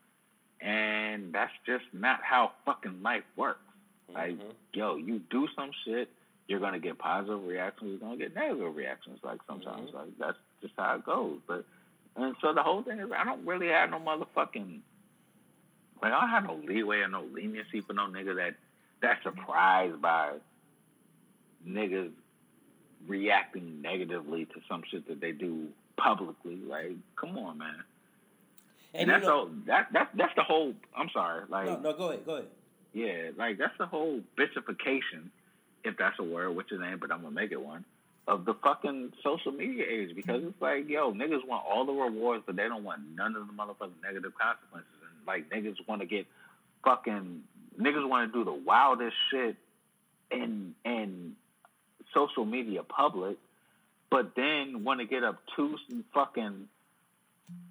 And 0.60 1.32
that's 1.32 1.52
just 1.66 1.84
not 1.92 2.20
how 2.22 2.52
fucking 2.64 3.02
life 3.02 3.24
works. 3.36 3.60
Like, 4.14 4.38
Mhm. 4.38 4.52
yo, 4.72 4.96
you 4.96 5.18
do 5.18 5.48
some 5.56 5.70
shit, 5.84 6.08
you're 6.46 6.60
gonna 6.60 6.78
get 6.78 6.96
positive 6.98 7.44
reactions, 7.44 7.90
you're 7.90 7.98
gonna 7.98 8.16
get 8.16 8.34
negative 8.34 8.74
reactions. 8.76 9.18
Like 9.24 9.40
sometimes, 9.46 9.92
like 9.92 10.16
that's 10.18 10.38
just 10.66 10.78
how 10.78 10.96
it 10.96 11.04
goes. 11.04 11.38
But 11.46 11.64
and 12.16 12.34
so 12.40 12.52
the 12.52 12.62
whole 12.62 12.82
thing 12.82 12.98
is, 12.98 13.10
I 13.16 13.24
don't 13.24 13.46
really 13.46 13.68
have 13.68 13.90
no 13.90 13.98
motherfucking 13.98 14.80
like 16.02 16.12
I 16.12 16.20
don't 16.20 16.30
have 16.30 16.44
no 16.44 16.60
leeway 16.66 16.98
or 16.98 17.08
no 17.08 17.24
leniency 17.32 17.80
for 17.80 17.92
no 17.92 18.06
nigga 18.06 18.36
that 18.36 18.54
that's 19.00 19.22
surprised 19.22 20.00
by 20.00 20.32
niggas 21.66 22.10
reacting 23.06 23.80
negatively 23.82 24.46
to 24.46 24.60
some 24.68 24.82
shit 24.90 25.06
that 25.08 25.20
they 25.20 25.32
do 25.32 25.68
publicly. 25.96 26.56
Like, 26.56 26.92
come 27.16 27.38
on, 27.38 27.58
man. 27.58 27.74
And, 28.94 29.02
And 29.02 29.10
that's 29.10 29.26
all 29.26 29.50
that 29.66 29.92
that 29.92 30.10
that's 30.14 30.34
the 30.36 30.42
whole. 30.42 30.74
I'm 30.96 31.10
sorry, 31.12 31.44
like 31.48 31.66
no, 31.66 31.90
no, 31.90 31.92
go 31.96 32.08
ahead, 32.08 32.24
go 32.24 32.34
ahead. 32.36 32.48
yeah, 32.94 33.30
like 33.36 33.58
that's 33.58 33.76
the 33.78 33.86
whole 33.86 34.20
bitchification, 34.38 35.30
if 35.84 35.96
that's 35.98 36.18
a 36.18 36.22
word, 36.22 36.56
which 36.56 36.72
it 36.72 36.80
ain't, 36.82 37.00
but 37.00 37.12
I'm 37.12 37.20
gonna 37.22 37.34
make 37.34 37.52
it 37.52 37.60
one, 37.60 37.84
of 38.28 38.44
the 38.44 38.54
fucking 38.54 39.12
social 39.22 39.52
media 39.52 39.84
age 39.88 40.14
because 40.14 40.42
it's 40.42 40.60
like, 40.60 40.88
yo, 40.88 41.12
niggas 41.12 41.46
want 41.46 41.64
all 41.68 41.84
the 41.84 41.92
rewards, 41.92 42.42
but 42.44 42.56
they 42.56 42.64
don't 42.64 42.82
want 42.82 43.00
none 43.14 43.36
of 43.36 43.46
the 43.46 43.52
motherfucking 43.52 44.02
negative 44.02 44.32
consequences. 44.40 44.90
And 45.00 45.26
like 45.26 45.48
niggas 45.50 45.76
want 45.86 46.00
to 46.00 46.06
get 46.06 46.26
fucking 46.84 47.42
niggas 47.80 48.08
want 48.08 48.32
to 48.32 48.38
do 48.38 48.44
the 48.44 48.52
wildest 48.52 49.16
shit 49.30 49.56
in 50.30 50.74
in 50.84 51.36
social 52.14 52.44
media 52.44 52.82
public, 52.82 53.36
but 54.10 54.32
then 54.34 54.84
want 54.84 55.00
to 55.00 55.06
get 55.06 55.22
obtuse 55.22 55.80
and 55.90 56.04
fucking 56.12 56.68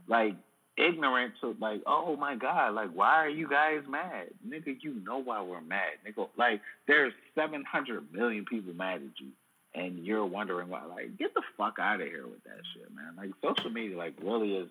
like 0.07 0.35
ignorant 0.77 1.33
to 1.41 1.55
like, 1.59 1.81
oh 1.85 2.15
my 2.15 2.35
god, 2.35 2.73
like 2.75 2.91
why 2.91 3.15
are 3.25 3.29
you 3.29 3.49
guys 3.49 3.81
mad, 3.89 4.27
nigga? 4.47 4.77
You 4.81 5.01
know 5.05 5.17
why 5.17 5.41
we're 5.41 5.61
mad, 5.61 5.93
nigga. 6.07 6.27
Like 6.37 6.61
there's 6.87 7.13
700 7.35 8.13
million 8.13 8.45
people 8.45 8.73
mad 8.73 8.95
at 8.95 9.19
you, 9.19 9.27
and 9.75 10.05
you're 10.05 10.25
wondering 10.25 10.69
why. 10.69 10.85
Like 10.85 11.17
get 11.17 11.33
the 11.33 11.41
fuck 11.57 11.77
out 11.79 12.01
of 12.01 12.07
here 12.07 12.25
with 12.25 12.43
that 12.45 12.61
shit, 12.73 12.87
man. 12.95 13.13
Like 13.17 13.31
social 13.43 13.69
media, 13.69 13.97
like 13.97 14.13
really 14.21 14.55
is 14.55 14.69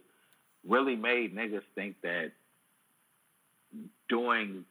really 0.67 0.97
made 0.97 1.35
niggas 1.37 1.63
think 1.75 1.97
that 2.03 2.33
doing 4.09 4.65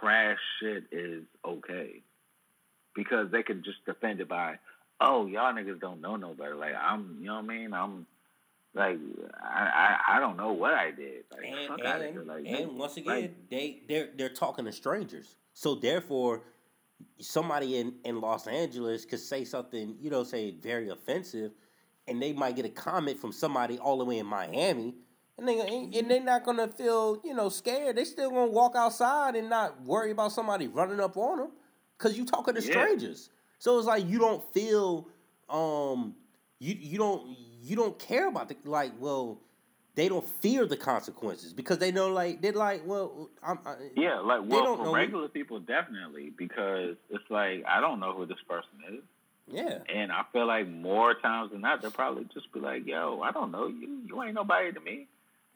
trash 0.00 0.38
shit 0.60 0.84
is 0.92 1.24
okay 1.44 2.02
because 2.94 3.30
they 3.30 3.42
can 3.42 3.62
just 3.64 3.84
defend 3.86 4.20
it 4.20 4.28
by, 4.28 4.56
oh 5.00 5.26
y'all 5.26 5.52
niggas 5.52 5.80
don't 5.80 6.00
know 6.00 6.16
no 6.16 6.34
better. 6.34 6.54
Like 6.56 6.74
I'm, 6.80 7.18
you 7.20 7.26
know 7.26 7.36
what 7.36 7.44
I 7.44 7.46
mean? 7.48 7.72
I'm 7.72 8.06
like 8.74 8.98
I, 9.42 9.96
I, 10.08 10.16
I 10.16 10.20
don't 10.20 10.36
know 10.36 10.52
what 10.52 10.74
I 10.74 10.90
did. 10.90 11.24
Like, 11.32 11.44
And 11.44 11.68
fuck 11.68 11.84
outta 11.84 12.04
here. 12.08 12.20
and, 12.20 12.28
Like, 12.28 12.44
and 12.46 12.78
once 12.78 12.96
again, 12.96 13.06
like- 13.22 13.50
they 13.50 13.82
they're 13.88 14.08
they're 14.16 14.28
talking 14.28 14.64
to 14.66 14.72
strangers. 14.72 15.34
So 15.54 15.74
therefore, 15.74 16.42
somebody 17.20 17.76
in 17.78 17.94
in 18.04 18.20
Los 18.20 18.46
Angeles 18.46 19.04
could 19.04 19.20
say 19.20 19.44
something, 19.44 19.96
you 20.00 20.10
know, 20.10 20.24
say 20.24 20.52
very 20.52 20.88
offensive, 20.88 21.52
and 22.08 22.20
they 22.20 22.32
might 22.32 22.56
get 22.56 22.64
a 22.64 22.70
comment 22.70 23.18
from 23.18 23.32
somebody 23.32 23.78
all 23.78 23.98
the 23.98 24.04
way 24.04 24.18
in 24.18 24.26
Miami. 24.26 24.94
And 25.38 25.48
they 25.48 25.60
and 25.98 26.10
they're 26.10 26.20
not 26.22 26.44
gonna 26.44 26.68
feel 26.68 27.20
you 27.24 27.34
know 27.34 27.48
scared. 27.48 27.96
They 27.96 28.04
still 28.04 28.30
gonna 28.30 28.50
walk 28.50 28.74
outside 28.76 29.36
and 29.36 29.48
not 29.48 29.82
worry 29.82 30.10
about 30.10 30.32
somebody 30.32 30.68
running 30.68 31.00
up 31.00 31.16
on 31.16 31.38
them 31.38 31.52
because 31.96 32.16
you 32.18 32.24
talking 32.26 32.54
to 32.54 32.60
Yeah. 32.62 32.70
strangers. 32.70 33.30
So 33.58 33.78
it's 33.78 33.86
like 33.86 34.06
you 34.06 34.18
don't 34.18 34.42
feel 34.52 35.08
um 35.48 36.14
you 36.58 36.74
you 36.78 36.98
don't 36.98 37.36
you 37.62 37.74
don't 37.76 37.98
care 37.98 38.28
about 38.28 38.48
the 38.48 38.56
like 38.64 38.92
well 38.98 39.40
they 39.94 40.08
don't 40.08 40.28
fear 40.40 40.66
the 40.66 40.76
consequences 40.76 41.52
because 41.52 41.78
they 41.78 41.92
know 41.92 42.08
like 42.08 42.40
they're 42.40 42.52
like 42.52 42.82
well 42.86 43.28
I'm 43.42 43.58
I, 43.66 43.76
yeah, 43.96 44.20
like 44.20 44.42
well, 44.44 44.76
for 44.76 44.94
regular 44.94 45.28
people, 45.28 45.60
definitely 45.60 46.30
because 46.36 46.96
it's 47.10 47.30
like 47.30 47.64
I 47.66 47.80
don't 47.80 48.00
know 48.00 48.12
who 48.12 48.26
this 48.26 48.38
person 48.48 48.70
is, 48.94 49.02
yeah 49.48 49.78
and 49.88 50.12
I 50.12 50.22
feel 50.32 50.46
like 50.46 50.68
more 50.68 51.14
times 51.14 51.52
than 51.52 51.60
not 51.60 51.82
they'll 51.82 51.90
probably 51.90 52.26
just 52.32 52.52
be 52.52 52.60
like, 52.60 52.86
yo, 52.86 53.20
I 53.22 53.32
don't 53.32 53.50
know 53.50 53.66
you. 53.66 54.02
You 54.06 54.22
ain't 54.22 54.34
nobody 54.34 54.72
to 54.72 54.80
me. 54.80 55.06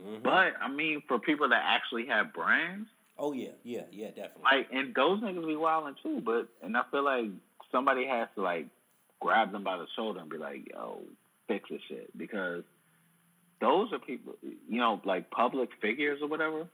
Mhm. 0.02 0.22
But 0.22 0.54
I 0.60 0.68
mean, 0.68 1.02
for 1.06 1.18
people 1.18 1.48
that 1.50 1.62
actually 1.64 2.06
have 2.06 2.32
brands, 2.32 2.88
Oh 3.16 3.32
yeah, 3.32 3.50
yeah, 3.62 3.82
yeah, 3.92 4.08
definitely. 4.08 4.42
Like, 4.42 4.68
and 4.72 4.94
those 4.94 5.20
niggas 5.20 5.46
be 5.46 5.56
wilding 5.56 5.94
too. 6.02 6.20
But 6.20 6.48
and 6.62 6.76
I 6.76 6.82
feel 6.90 7.04
like 7.04 7.26
somebody 7.70 8.06
has 8.06 8.28
to 8.34 8.42
like 8.42 8.66
grab 9.20 9.52
them 9.52 9.62
by 9.62 9.76
the 9.76 9.86
shoulder 9.94 10.20
and 10.20 10.28
be 10.28 10.36
like, 10.36 10.68
"Yo, 10.70 11.02
fix 11.46 11.68
this 11.70 11.80
shit," 11.88 12.16
because 12.18 12.64
those 13.64 13.92
are 13.94 13.98
people, 13.98 14.34
you 14.42 14.78
know, 14.78 15.00
like 15.04 15.30
public 15.30 15.70
figures 15.80 16.20
or 16.20 16.28
whatever. 16.28 16.66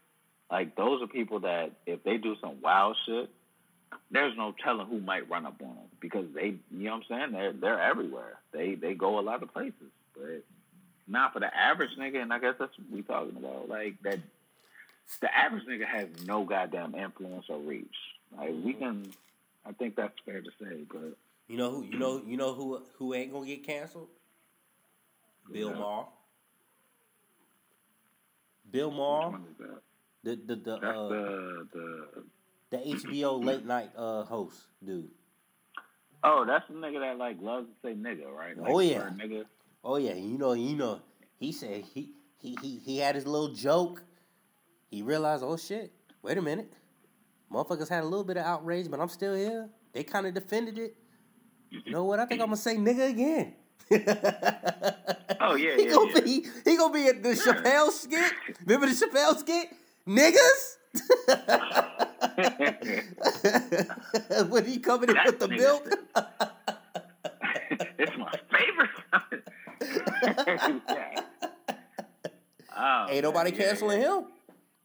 Like 0.50 0.74
those 0.74 1.00
are 1.00 1.06
people 1.06 1.40
that 1.40 1.70
if 1.86 2.02
they 2.02 2.16
do 2.16 2.34
some 2.40 2.60
wild 2.60 2.96
shit, 3.06 3.30
there's 4.10 4.36
no 4.36 4.52
telling 4.62 4.88
who 4.88 4.98
might 5.00 5.30
run 5.30 5.46
up 5.46 5.54
on 5.62 5.68
them 5.68 5.84
because 6.00 6.26
they, 6.34 6.56
you 6.72 6.84
know 6.84 6.96
what 6.96 7.04
I'm 7.10 7.30
saying? 7.30 7.32
They're 7.32 7.52
they're 7.52 7.80
everywhere. 7.80 8.38
They 8.52 8.74
they 8.74 8.94
go 8.94 9.20
a 9.20 9.22
lot 9.22 9.44
of 9.44 9.52
places, 9.52 9.92
but 10.16 10.42
not 11.06 11.32
for 11.32 11.38
the 11.38 11.56
average 11.56 11.96
nigga. 11.96 12.20
And 12.20 12.32
I 12.32 12.40
guess 12.40 12.54
that's 12.58 12.76
what 12.76 12.90
we 12.90 13.02
talking 13.02 13.36
about. 13.36 13.68
Like 13.68 13.94
that, 14.02 14.18
the 15.20 15.32
average 15.32 15.66
nigga 15.66 15.86
has 15.86 16.08
no 16.26 16.42
goddamn 16.42 16.96
influence 16.96 17.46
or 17.48 17.58
reach. 17.58 17.86
Like 18.36 18.48
we 18.48 18.72
mm-hmm. 18.72 18.80
can, 18.80 19.12
I 19.64 19.72
think 19.72 19.94
that's 19.94 20.18
fair 20.26 20.40
to 20.40 20.50
say. 20.60 20.80
But 20.90 21.16
you 21.46 21.56
know 21.56 21.70
who, 21.70 21.84
you 21.84 21.98
know, 22.00 22.20
you 22.26 22.36
know 22.36 22.52
who 22.52 22.82
who 22.98 23.14
ain't 23.14 23.32
gonna 23.32 23.46
get 23.46 23.64
canceled? 23.64 24.08
Bill 25.52 25.72
Maher. 25.72 26.06
Bill 28.70 28.90
Maher. 28.90 29.38
The 30.22 30.36
the 30.36 30.56
the 30.56 30.74
uh, 30.74 31.09
the 31.09 31.66
the 31.72 32.24
the 32.70 32.76
HBO 32.76 33.42
late 33.42 33.64
night 33.64 33.90
uh 33.97 34.24
host 34.24 34.66
dude. 34.84 35.09
Oh, 36.22 36.44
that's 36.47 36.68
the 36.68 36.74
nigga 36.74 37.01
that 37.01 37.16
like 37.16 37.40
loves 37.40 37.68
to 37.68 37.74
say 37.82 37.94
nigga, 37.94 38.30
right? 38.30 38.56
Like, 38.56 38.70
oh 38.70 38.80
yeah, 38.80 39.09
nigga. 39.16 39.44
Oh 39.82 39.97
yeah, 39.97 40.14
you 40.14 40.36
know, 40.36 40.52
you 40.52 40.76
know. 40.76 41.01
He 41.38 41.52
said 41.52 41.84
he 41.94 42.12
he 42.38 42.56
he 42.60 42.78
he 42.84 42.98
had 42.98 43.14
his 43.14 43.26
little 43.26 43.55
joke. 43.55 44.02
He 44.90 45.02
realized, 45.02 45.42
oh 45.42 45.56
shit, 45.56 45.90
wait 46.22 46.36
a 46.36 46.42
minute, 46.42 46.74
motherfuckers 47.51 47.88
had 47.88 48.02
a 48.02 48.06
little 48.06 48.24
bit 48.24 48.36
of 48.36 48.44
outrage, 48.44 48.90
but 48.90 49.01
I'm 49.01 49.09
still 49.09 49.34
here. 49.34 49.70
They 49.92 50.05
kind 50.05 50.26
of 50.26 50.34
defended 50.34 50.78
it. 50.78 50.97
You 51.70 51.92
know 51.92 52.05
what? 52.05 52.18
I 52.18 52.26
think 52.26 52.40
I'm 52.40 52.48
gonna 52.48 52.56
say 52.56 52.76
nigga 52.76 53.09
again. 53.09 53.55
Oh 55.40 55.55
yeah, 55.55 55.77
he 55.81 55.85
yeah, 55.85 55.90
gonna 55.90 56.12
yeah. 56.15 56.20
be 56.20 56.47
he 56.65 56.77
gonna 56.77 56.93
be 56.93 57.07
at 57.09 57.23
the 57.23 57.31
Chappelle 57.31 57.90
skit. 57.90 58.32
Remember 58.65 58.86
the 58.86 58.93
Chappelle 58.93 59.39
skit? 59.39 59.69
Niggas. 60.07 60.77
when 64.51 64.65
he 64.65 64.78
coming 64.78 65.11
in 65.11 65.16
with 65.24 65.39
the 65.39 65.47
milk. 65.48 65.89
it's 67.98 68.16
my 68.19 68.32
favorite. 68.51 68.90
yeah. 70.89 71.20
Oh, 72.82 73.07
Ain't 73.11 73.24
nobody 73.24 73.51
yeah, 73.51 73.59
canceling 73.59 74.01
yeah. 74.01 74.20
him. 74.20 74.24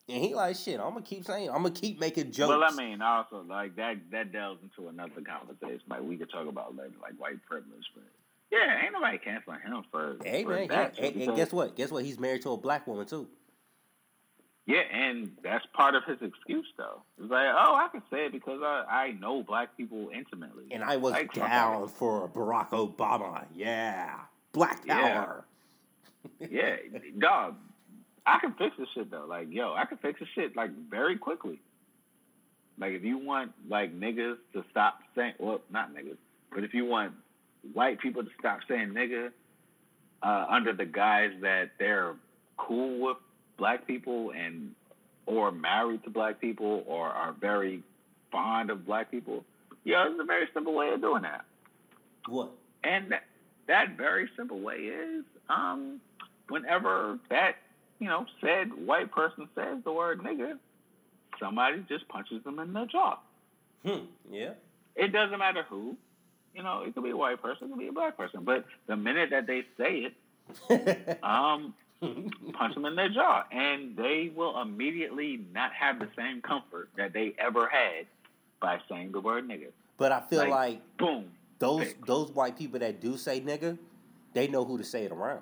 And 0.10 0.22
he 0.24 0.36
like 0.36 0.56
shit. 0.58 0.80
I'm 0.80 0.90
gonna 0.90 1.02
keep 1.02 1.26
saying. 1.26 1.50
I'm 1.50 1.64
gonna 1.64 1.72
keep 1.72 2.00
making 2.00 2.32
jokes. 2.32 2.50
Well, 2.50 2.64
I 2.64 2.70
mean, 2.72 3.02
also 3.02 3.42
like 3.48 3.76
that 3.78 3.96
that 4.12 4.32
delves 4.34 4.62
into 4.62 4.90
another 4.90 5.22
conversation. 5.22 5.82
Like 5.88 6.02
we 6.02 6.18
could 6.18 6.30
talk 6.30 6.48
about 6.48 6.76
later, 6.76 6.94
like 7.02 7.14
white 7.18 7.42
privilege, 7.50 7.86
but 7.96 8.04
yeah, 8.52 8.84
ain't 8.84 8.94
nobody 8.94 9.18
canceling 9.18 9.60
him 9.62 9.84
for. 9.92 10.18
hey 10.24 10.44
for 10.44 10.50
man, 10.52 10.68
yeah. 10.70 10.90
and, 11.00 11.22
and 11.22 11.36
guess 11.36 11.52
what? 11.52 11.76
Guess 11.76 11.92
what? 11.92 12.04
He's 12.06 12.20
married 12.20 12.42
to 12.44 12.52
a 12.52 12.58
black 12.58 12.88
woman 12.88 13.06
too. 13.06 13.28
Yeah, 14.68 14.80
and 14.92 15.32
that's 15.44 15.64
part 15.74 15.94
of 15.94 16.04
his 16.06 16.18
excuse, 16.22 16.66
though. 16.76 17.04
It's 17.22 17.30
like, 17.30 17.46
oh, 17.56 17.76
I 17.76 17.88
can 17.92 18.02
say 18.10 18.26
it 18.26 18.32
because 18.32 18.62
I, 18.64 18.86
I 18.90 19.12
know 19.12 19.44
black 19.44 19.78
people 19.78 20.10
intimately. 20.12 20.66
And 20.72 20.84
I 20.84 20.98
was 20.98 21.14
Like, 21.14 21.34
down 21.34 21.88
for 21.88 22.28
Barack 22.30 22.70
Obama. 22.70 23.46
Yeah, 23.54 24.16
black 24.54 24.82
Yeah. 24.84 25.14
power. 25.24 25.46
yeah, 26.50 26.78
dog. 27.20 27.58
I 28.26 28.40
can 28.40 28.54
fix 28.54 28.76
this 28.80 28.88
shit 28.96 29.12
though. 29.12 29.26
Like, 29.30 29.50
yo, 29.52 29.74
I 29.76 29.86
can 29.86 30.00
fix 30.00 30.20
this 30.20 30.30
shit 30.34 30.56
like 30.56 30.72
very 30.90 31.16
quickly. 31.16 31.60
Like, 32.80 32.94
if 32.94 33.04
you 33.04 33.20
want 33.20 33.52
like 33.70 33.98
niggas 33.98 34.38
to 34.54 34.66
stop 34.72 35.00
saying, 35.16 35.34
well, 35.38 35.62
not 35.70 35.94
niggas, 35.94 36.18
but 36.52 36.64
if 36.64 36.74
you 36.74 36.86
want 36.86 37.14
white 37.74 38.00
people 38.00 38.24
to 38.24 38.30
stop 38.40 38.60
saying 38.68 38.90
nigga 38.90 39.32
uh, 40.22 40.46
under 40.50 40.74
the 40.74 40.86
guise 40.86 41.32
that 41.42 41.72
they're 41.80 42.16
cool 42.58 43.00
with 43.00 43.18
black 43.58 43.86
people 43.88 44.32
and 44.32 44.72
or 45.26 45.52
married 45.52 46.04
to 46.04 46.10
black 46.10 46.40
people 46.40 46.84
or 46.88 47.08
are 47.08 47.34
very 47.34 47.82
fond 48.32 48.70
of 48.70 48.86
black 48.86 49.10
people, 49.10 49.44
yeah, 49.84 50.08
it's 50.08 50.20
a 50.20 50.26
very 50.26 50.48
simple 50.54 50.74
way 50.74 50.90
of 50.90 51.02
doing 51.02 51.24
that. 51.24 51.46
What? 52.28 52.52
And 52.84 53.12
that, 53.12 53.24
that 53.68 53.98
very 53.98 54.30
simple 54.38 54.60
way 54.60 54.76
is 54.76 55.24
um, 55.50 56.00
whenever 56.50 57.20
that, 57.30 57.56
you 58.00 58.08
know, 58.08 58.26
said 58.42 58.72
white 58.86 59.12
person 59.12 59.48
says 59.56 59.80
the 59.84 59.92
word 59.92 60.20
nigger, 60.22 60.58
somebody 61.40 61.84
just 61.88 62.08
punches 62.08 62.44
them 62.44 62.60
in 62.60 62.74
the 62.74 62.86
jaw. 62.86 63.18
Hmm. 63.86 64.06
Yeah. 64.32 64.54
It 64.96 65.12
doesn't 65.12 65.40
matter 65.40 65.66
who. 65.70 65.96
You 66.56 66.64
know, 66.64 66.84
it 66.88 66.94
could 66.94 67.04
be 67.04 67.10
a 67.10 67.18
white 67.18 67.42
person, 67.42 67.68
it 67.68 67.70
could 67.72 67.80
be 67.80 67.88
a 67.88 67.92
black 67.92 68.16
person. 68.18 68.44
But 68.44 68.66
the 68.88 68.96
minute 68.96 69.30
that 69.32 69.46
they 69.46 69.64
say 69.78 70.08
it, 70.70 71.18
um, 71.24 71.74
punch 72.54 72.74
them 72.76 72.86
in 72.86 72.96
their 72.96 73.10
jaw. 73.10 73.44
And 73.52 73.96
they 73.98 74.32
will 74.34 74.60
immediately 74.62 75.42
not 75.54 75.74
have 75.74 76.00
the 76.00 76.08
same 76.16 76.42
comfort 76.42 76.90
that 76.98 77.12
they 77.14 77.34
ever 77.40 77.68
had 77.68 78.06
by 78.62 78.80
saying 78.90 79.12
the 79.12 79.20
word 79.20 79.48
nigger. 79.48 79.72
but 79.98 80.12
I 80.14 80.22
feel 80.22 80.40
Like, 80.40 80.50
like 80.50 80.98
Boom. 80.98 81.26
those 81.60 81.94
those 82.06 82.32
white 82.32 82.58
people 82.58 82.80
that 82.80 83.02
do 83.02 83.18
say 83.18 83.42
nigga, 83.42 83.78
they 84.34 84.48
know 84.48 84.64
who 84.64 84.78
to 84.78 84.84
say 84.84 85.04
it 85.04 85.12
around. 85.12 85.42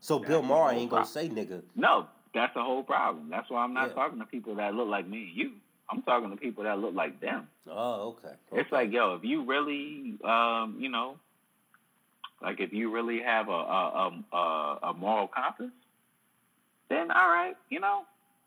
So 0.00 0.18
That's 0.18 0.28
Bill 0.28 0.42
Maher 0.42 0.72
ain't 0.72 0.90
gonna 0.90 1.04
problem. 1.04 1.36
say 1.36 1.44
nigga. 1.44 1.62
No, 1.74 2.06
that's 2.32 2.54
the 2.54 2.62
whole 2.62 2.84
problem. 2.84 3.28
That's 3.30 3.50
why 3.50 3.64
I'm 3.64 3.74
not 3.74 3.88
Yeah. 3.88 3.94
talking 3.94 4.20
to 4.20 4.26
people 4.26 4.54
that 4.56 4.74
look 4.74 4.86
like 4.88 5.08
me 5.08 5.22
and 5.24 5.36
you. 5.36 5.52
I'm 5.90 6.02
talking 6.02 6.30
to 6.30 6.36
people 6.36 6.64
that 6.64 6.78
look 6.78 6.94
like 6.94 7.20
them. 7.20 7.48
Oh, 7.70 8.16
okay. 8.24 8.34
It's 8.52 8.70
like, 8.70 8.92
yo, 8.92 9.14
if 9.14 9.24
you 9.24 9.44
really, 9.44 10.18
um, 10.22 10.76
you 10.78 10.90
know, 10.90 11.16
like 12.42 12.60
if 12.60 12.72
you 12.72 12.92
really 12.92 13.20
have 13.22 13.48
a 13.48 13.52
a, 13.52 13.54
a, 14.32 14.36
a, 14.36 14.78
a 14.90 14.94
moral 14.94 15.28
compass, 15.28 15.70
then 16.88 17.10
all 17.10 17.28
right, 17.28 17.56
you 17.70 17.80
know, 17.80 18.02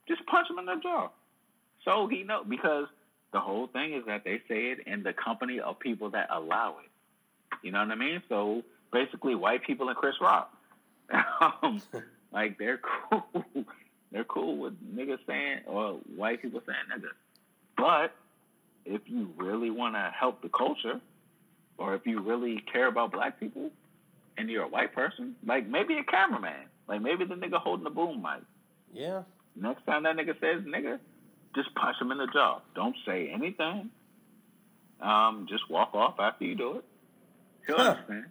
just 0.08 0.26
punch 0.28 0.50
him 0.50 0.60
in 0.60 0.66
the 0.66 0.76
jaw. 0.82 1.10
So 1.84 2.08
he 2.08 2.24
know 2.24 2.44
because 2.48 2.88
the 3.34 3.40
whole 3.40 3.68
thing 3.68 3.94
is 3.94 4.06
that 4.06 4.24
they 4.24 4.42
say 4.48 4.72
it 4.72 4.88
in 4.88 5.04
the 5.04 5.14
company 5.14 5.60
of 5.60 5.80
people 5.80 6.12
that 6.12 6.28
allow 6.32 6.78
it. 6.84 6.90
You 7.64 7.72
know 7.72 7.80
what 7.80 7.92
I 7.92 7.96
mean? 7.96 8.22
So 8.30 8.64
basically, 8.92 9.36
white 9.36 9.64
people 9.64 9.90
and 9.90 9.98
Chris 9.98 10.16
Rock, 10.22 10.54
um, 11.62 11.82
like 12.32 12.58
they're 12.58 12.80
cool. 13.10 13.24
they're 14.12 14.24
cool 14.26 14.58
with 14.58 14.74
niggas 14.96 15.20
saying 15.26 15.60
or 15.66 16.00
white 16.16 16.42
people 16.42 16.62
saying 16.66 16.78
nigga. 16.94 17.10
But 17.78 18.14
if 18.86 19.02
you 19.06 19.32
really 19.38 19.70
want 19.70 19.96
to 19.96 20.12
help 20.18 20.42
the 20.42 20.50
culture, 20.50 21.00
or 21.78 21.96
if 21.96 22.06
you 22.06 22.20
really 22.22 22.64
care 22.72 22.88
about 22.88 23.12
black 23.12 23.40
people, 23.40 23.70
and 24.38 24.50
you're 24.50 24.64
a 24.64 24.68
white 24.68 24.94
person, 24.94 25.36
like 25.46 25.68
maybe 25.68 25.98
a 25.98 26.04
cameraman, 26.04 26.66
like 26.88 27.02
maybe 27.02 27.26
the 27.26 27.36
nigga 27.36 27.56
holding 27.60 27.84
the 27.84 27.90
boom 27.90 28.22
mic. 28.22 28.42
yeah. 28.94 29.24
Next 29.56 29.86
time 29.86 30.04
that 30.04 30.16
nigga 30.16 30.40
says 30.40 30.64
nigga, 30.64 30.98
just 31.54 31.76
punch 31.76 31.98
him 32.00 32.12
in 32.12 32.18
the 32.18 32.28
jaw. 32.28 32.62
Don't 32.74 32.96
say 33.06 33.30
anything. 33.30 33.90
Um, 35.02 35.46
just 35.50 35.70
walk 35.70 35.94
off 35.94 36.16
after 36.20 36.46
you 36.46 36.56
do 36.56 36.78
it. 36.78 36.86
He'll 37.68 37.76
Huh. 37.78 37.84
understand, 37.92 38.26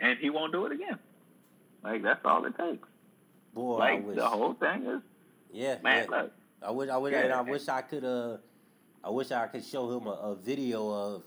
and 0.00 0.18
he 0.18 0.30
won't 0.30 0.52
do 0.52 0.66
it 0.66 0.72
again. 0.72 0.98
Like 1.84 2.02
that's 2.02 2.20
all 2.24 2.44
it 2.46 2.56
takes. 2.58 2.88
Boy, 3.54 3.76
I 3.76 3.78
like 3.94 4.06
wish. 4.06 4.16
the 4.16 4.26
whole 4.26 4.54
thing 4.54 4.86
is, 4.86 5.00
yeah, 5.52 5.76
man. 5.82 6.06
yeah. 6.10 6.16
Look, 6.22 6.32
I 6.62 6.70
wish 6.72 6.88
I 6.90 6.96
wish 6.96 7.12
Yeah. 7.12 7.20
and 7.20 7.32
I 7.32 7.40
wish 7.42 7.68
I 7.68 7.80
could 7.82 8.04
uh 8.04 8.36
I 9.06 9.10
wish 9.10 9.30
I 9.30 9.46
could 9.46 9.64
show 9.64 9.96
him 9.96 10.08
a, 10.08 10.10
a 10.10 10.34
video 10.34 10.90
of 10.90 11.22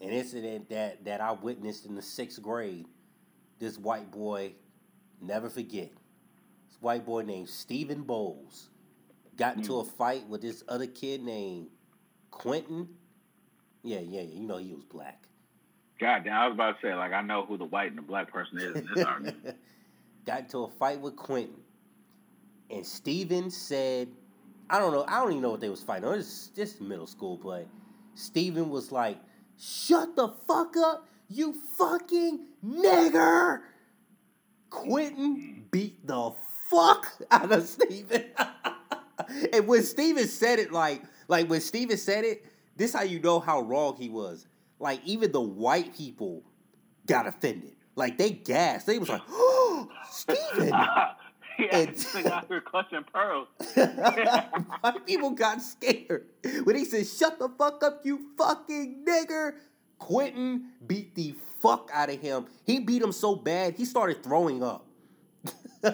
an 0.00 0.10
incident 0.10 0.68
that, 0.70 1.04
that 1.04 1.20
I 1.20 1.32
witnessed 1.32 1.84
in 1.84 1.96
the 1.96 2.02
sixth 2.02 2.40
grade. 2.40 2.86
This 3.58 3.76
white 3.76 4.12
boy, 4.12 4.52
never 5.20 5.50
forget. 5.50 5.90
This 6.68 6.80
white 6.80 7.04
boy 7.04 7.22
named 7.22 7.48
Stephen 7.48 8.02
Bowles 8.02 8.68
got 9.36 9.56
into 9.56 9.72
hmm. 9.72 9.80
a 9.80 9.84
fight 9.84 10.28
with 10.28 10.42
this 10.42 10.62
other 10.68 10.86
kid 10.86 11.24
named 11.24 11.66
Quentin. 12.30 12.88
Yeah, 13.82 13.98
yeah, 13.98 14.20
yeah. 14.20 14.34
You 14.34 14.46
know 14.46 14.58
he 14.58 14.72
was 14.72 14.84
black. 14.84 15.26
God 15.98 16.22
damn, 16.24 16.34
I 16.34 16.46
was 16.46 16.54
about 16.54 16.80
to 16.80 16.86
say 16.86 16.94
like 16.94 17.12
I 17.12 17.22
know 17.22 17.46
who 17.46 17.56
the 17.56 17.64
white 17.64 17.88
and 17.88 17.98
the 17.98 18.02
black 18.02 18.30
person 18.30 18.58
is 18.58 18.76
in 18.76 18.88
this 18.94 19.04
argument. 19.06 19.56
got 20.24 20.40
into 20.40 20.58
a 20.58 20.70
fight 20.70 21.00
with 21.00 21.16
Quentin. 21.16 21.56
And 22.70 22.86
Steven 22.86 23.50
said, 23.50 24.08
I 24.70 24.78
don't 24.78 24.92
know, 24.92 25.04
I 25.06 25.20
don't 25.20 25.30
even 25.30 25.42
know 25.42 25.50
what 25.50 25.60
they 25.60 25.68
was 25.68 25.82
fighting. 25.82 26.08
It 26.08 26.16
was 26.16 26.50
just 26.56 26.80
middle 26.80 27.06
school, 27.06 27.38
but 27.42 27.66
Steven 28.14 28.70
was 28.70 28.90
like, 28.90 29.18
Shut 29.58 30.16
the 30.16 30.28
fuck 30.46 30.76
up, 30.76 31.06
you 31.28 31.54
fucking 31.76 32.46
nigger. 32.64 33.60
Quentin 34.70 35.66
beat 35.70 36.06
the 36.06 36.32
fuck 36.70 37.12
out 37.30 37.52
of 37.52 37.66
Steven. 37.68 38.24
and 39.52 39.66
when 39.68 39.82
Steven 39.82 40.26
said 40.26 40.58
it, 40.58 40.72
like, 40.72 41.02
like 41.28 41.48
when 41.48 41.60
Steven 41.60 41.96
said 41.96 42.24
it, 42.24 42.44
this 42.76 42.92
how 42.92 43.02
you 43.02 43.20
know 43.20 43.38
how 43.38 43.60
wrong 43.60 43.96
he 43.96 44.08
was. 44.08 44.46
Like 44.80 45.00
even 45.04 45.30
the 45.30 45.40
white 45.40 45.96
people 45.96 46.42
got 47.06 47.26
offended. 47.26 47.74
Like 47.96 48.18
they 48.18 48.30
gasped. 48.30 48.86
They 48.86 48.98
was 48.98 49.08
like, 49.08 49.22
"Oh, 49.28 49.88
Steven!" 50.10 50.72
Yeah, 51.58 51.86
out 52.32 52.48
here 52.48 52.60
clutching 52.60 53.04
pearls. 53.12 53.46
People 55.06 55.30
got 55.30 55.62
scared 55.62 56.26
when 56.64 56.74
he 56.74 56.84
said, 56.84 57.06
"Shut 57.06 57.38
the 57.38 57.48
fuck 57.48 57.82
up, 57.84 58.00
you 58.04 58.30
fucking 58.36 59.04
nigger." 59.06 59.54
Quentin 59.98 60.72
beat 60.84 61.14
the 61.14 61.34
fuck 61.60 61.90
out 61.92 62.10
of 62.10 62.20
him. 62.20 62.46
He 62.64 62.80
beat 62.80 63.00
him 63.00 63.12
so 63.12 63.36
bad 63.36 63.74
he 63.74 63.84
started 63.84 64.22
throwing 64.22 64.62
up. 64.62 64.84
so 65.84 65.92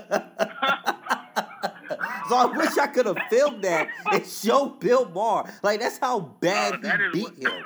I 2.30 2.52
wish 2.56 2.78
I 2.78 2.86
could 2.86 3.06
have 3.06 3.18
filmed 3.28 3.62
that 3.64 3.88
and 4.12 4.26
showed 4.26 4.80
Bill 4.80 5.08
Maher. 5.10 5.52
Like 5.62 5.80
that's 5.80 5.98
how 5.98 6.16
oh, 6.16 6.36
bad 6.40 6.80
oh, 6.84 7.10
he 7.12 7.20
beat 7.20 7.38
him. 7.38 7.64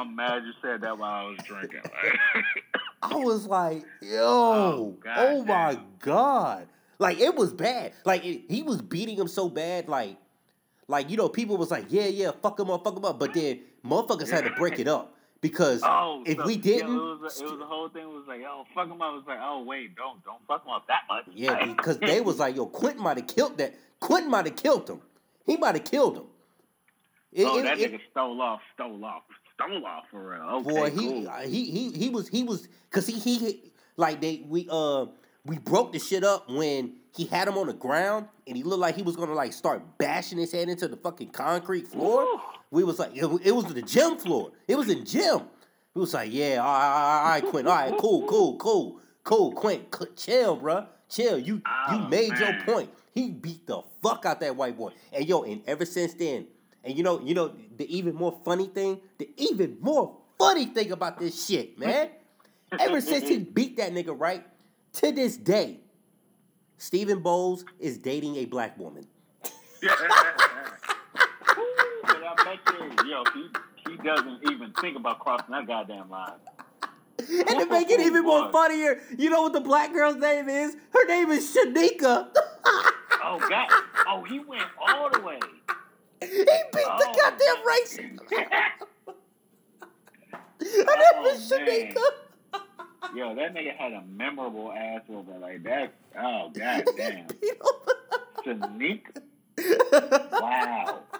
I'm 0.00 0.16
mad 0.16 0.42
you 0.44 0.52
said 0.62 0.80
that 0.82 0.98
while 0.98 1.26
I 1.26 1.30
was 1.30 1.38
drinking. 1.44 1.80
I 3.02 3.14
was 3.16 3.46
like, 3.46 3.84
yo, 4.00 4.18
oh, 4.22 4.96
oh 5.16 5.44
my 5.44 5.78
god. 5.98 6.66
Like 6.98 7.18
it 7.18 7.34
was 7.34 7.52
bad. 7.52 7.92
Like 8.04 8.24
it, 8.24 8.42
he 8.48 8.62
was 8.62 8.82
beating 8.82 9.16
him 9.16 9.28
so 9.28 9.48
bad, 9.48 9.88
like 9.88 10.16
like, 10.90 11.08
you 11.08 11.16
know, 11.16 11.28
people 11.28 11.56
was 11.56 11.70
like, 11.70 11.86
yeah, 11.88 12.06
yeah, 12.06 12.32
fuck 12.42 12.58
him 12.58 12.68
up, 12.68 12.82
fuck 12.82 12.96
him 12.96 13.04
up. 13.04 13.18
But 13.18 13.32
then 13.32 13.60
motherfuckers 13.86 14.28
had 14.28 14.42
to 14.44 14.50
break 14.50 14.80
it 14.80 14.88
up. 14.88 15.14
Because 15.40 15.80
oh, 15.84 16.22
if 16.26 16.36
so, 16.36 16.44
we 16.44 16.56
didn't, 16.56 16.88
yeah, 16.88 17.12
it, 17.14 17.20
was, 17.20 17.40
it 17.40 17.44
was 17.44 17.58
the 17.58 17.64
whole 17.64 17.88
thing 17.88 18.06
was 18.08 18.24
like, 18.28 18.42
oh, 18.46 18.64
fuck 18.74 18.88
him 18.88 19.00
up. 19.00 19.12
It 19.12 19.16
was 19.16 19.24
like, 19.26 19.38
oh, 19.40 19.62
wait, 19.62 19.96
don't, 19.96 20.22
don't 20.22 20.40
fuck 20.46 20.66
him 20.66 20.72
up 20.72 20.86
that 20.88 21.02
much. 21.08 21.24
Yeah, 21.32 21.64
because 21.64 21.98
they 21.98 22.20
was 22.20 22.40
like, 22.40 22.56
yo, 22.56 22.66
Quentin 22.66 23.02
might 23.02 23.16
have 23.16 23.26
killed 23.26 23.56
that. 23.56 23.74
Quentin 24.00 24.30
might 24.30 24.44
have 24.46 24.56
killed 24.56 24.90
him. 24.90 25.00
He 25.46 25.56
might 25.56 25.76
have 25.76 25.84
killed 25.84 26.18
him. 26.18 26.24
It, 27.32 27.44
oh, 27.44 27.58
it, 27.58 27.62
that 27.62 27.78
nigga 27.78 28.00
stole 28.10 28.42
off, 28.42 28.60
stole 28.74 29.02
off, 29.04 29.22
off 29.60 30.08
for 30.10 30.30
real. 30.30 30.42
Okay, 30.42 30.70
boy, 30.70 30.90
he, 30.90 31.08
cool. 31.08 31.30
he 31.46 31.70
he 31.70 31.90
he 31.92 32.10
was 32.10 32.28
he 32.28 32.42
was 32.42 32.68
because 32.90 33.06
he 33.06 33.18
he 33.18 33.72
like 33.96 34.20
they 34.20 34.42
we 34.46 34.66
uh 34.70 35.06
we 35.44 35.58
broke 35.58 35.92
the 35.92 35.98
shit 35.98 36.24
up 36.24 36.48
when 36.50 36.94
he 37.14 37.24
had 37.24 37.48
him 37.48 37.58
on 37.58 37.66
the 37.66 37.72
ground 37.72 38.26
and 38.46 38.56
he 38.56 38.62
looked 38.62 38.80
like 38.80 38.94
he 38.94 39.02
was 39.02 39.16
gonna 39.16 39.34
like 39.34 39.52
start 39.52 39.82
bashing 39.98 40.38
his 40.38 40.52
head 40.52 40.68
into 40.68 40.88
the 40.88 40.96
fucking 40.96 41.30
concrete 41.30 41.88
floor. 41.88 42.22
Ooh. 42.22 42.40
We 42.70 42.84
was 42.84 42.98
like, 43.00 43.16
it, 43.16 43.24
it, 43.42 43.50
was 43.50 43.64
the 43.64 43.82
gym 43.82 44.16
floor. 44.16 44.52
It 44.68 44.76
was 44.76 44.88
in 44.88 45.04
gym. 45.04 45.40
We 45.94 46.00
was 46.00 46.14
like, 46.14 46.32
yeah, 46.32 46.58
all 46.58 46.72
right, 46.72 47.18
all 47.18 47.30
right, 47.30 47.44
Quint, 47.44 47.66
all 47.66 47.74
right, 47.74 47.98
cool, 47.98 48.26
cool, 48.28 48.56
cool, 48.58 49.00
cool, 49.24 49.52
Quint, 49.52 49.92
chill, 50.16 50.54
bro, 50.54 50.86
chill. 51.08 51.36
You 51.36 51.60
oh, 51.66 51.94
you 51.94 52.08
made 52.08 52.30
man. 52.30 52.40
your 52.40 52.62
point. 52.62 52.90
He 53.12 53.30
beat 53.30 53.66
the 53.66 53.82
fuck 54.00 54.24
out 54.24 54.38
that 54.38 54.54
white 54.54 54.76
boy, 54.76 54.92
and 55.12 55.28
yo, 55.28 55.42
and 55.42 55.62
ever 55.66 55.84
since 55.84 56.14
then, 56.14 56.46
and 56.84 56.96
you 56.96 57.02
know, 57.02 57.20
you 57.20 57.34
know, 57.34 57.52
the 57.76 57.96
even 57.96 58.14
more 58.14 58.38
funny 58.44 58.66
thing, 58.66 59.00
the 59.18 59.28
even 59.36 59.76
more 59.80 60.16
funny 60.38 60.66
thing 60.66 60.92
about 60.92 61.18
this 61.18 61.46
shit, 61.46 61.78
man. 61.78 62.08
ever 62.78 63.00
since 63.10 63.28
he 63.28 63.38
beat 63.38 63.76
that 63.76 63.92
nigga, 63.92 64.18
right? 64.18 64.44
To 64.94 65.12
this 65.12 65.36
day, 65.36 65.80
Stephen 66.78 67.20
Bowles 67.20 67.64
is 67.78 67.98
dating 67.98 68.36
a 68.36 68.46
black 68.46 68.78
woman. 68.78 69.06
yeah, 69.82 69.90
I 72.32 72.34
bet 72.44 72.58
you, 72.74 73.10
yo, 73.10 73.22
he, 73.34 73.48
he 73.90 73.96
doesn't 73.98 74.50
even 74.50 74.72
think 74.80 74.96
about 74.96 75.20
crossing 75.20 75.50
that 75.50 75.66
goddamn 75.66 76.10
line. 76.10 76.32
And 77.18 77.60
to 77.60 77.66
make 77.66 77.90
it 77.90 78.00
even 78.00 78.24
more 78.24 78.50
funnier, 78.52 79.02
you 79.18 79.28
know 79.28 79.42
what 79.42 79.52
the 79.52 79.60
black 79.60 79.92
girl's 79.92 80.16
name 80.16 80.48
is? 80.48 80.74
Her 80.90 81.06
name 81.06 81.30
is 81.30 81.54
Shanika. 81.54 82.28
oh 83.22 83.46
God! 83.48 83.68
Oh, 84.08 84.24
he 84.24 84.38
went 84.40 84.64
all 84.80 85.10
the 85.10 85.20
way. 85.20 85.38
He 86.20 86.26
beat 86.28 86.46
oh, 86.76 86.98
the 86.98 87.06
goddamn 87.18 87.66
race. 87.66 87.96
Her 90.60 90.84
oh, 90.88 91.22
name 91.22 91.34
is 91.34 91.50
Shanika. 91.50 92.02
Yo, 93.14 93.34
that 93.34 93.54
nigga 93.54 93.74
had 93.74 93.92
a 93.92 94.02
memorable 94.02 94.72
ass 94.72 95.02
over 95.08 95.38
like 95.38 95.62
that. 95.64 95.94
Oh 96.18 96.50
god 96.54 96.84
damn. 96.96 97.26
Wow. 100.32 101.00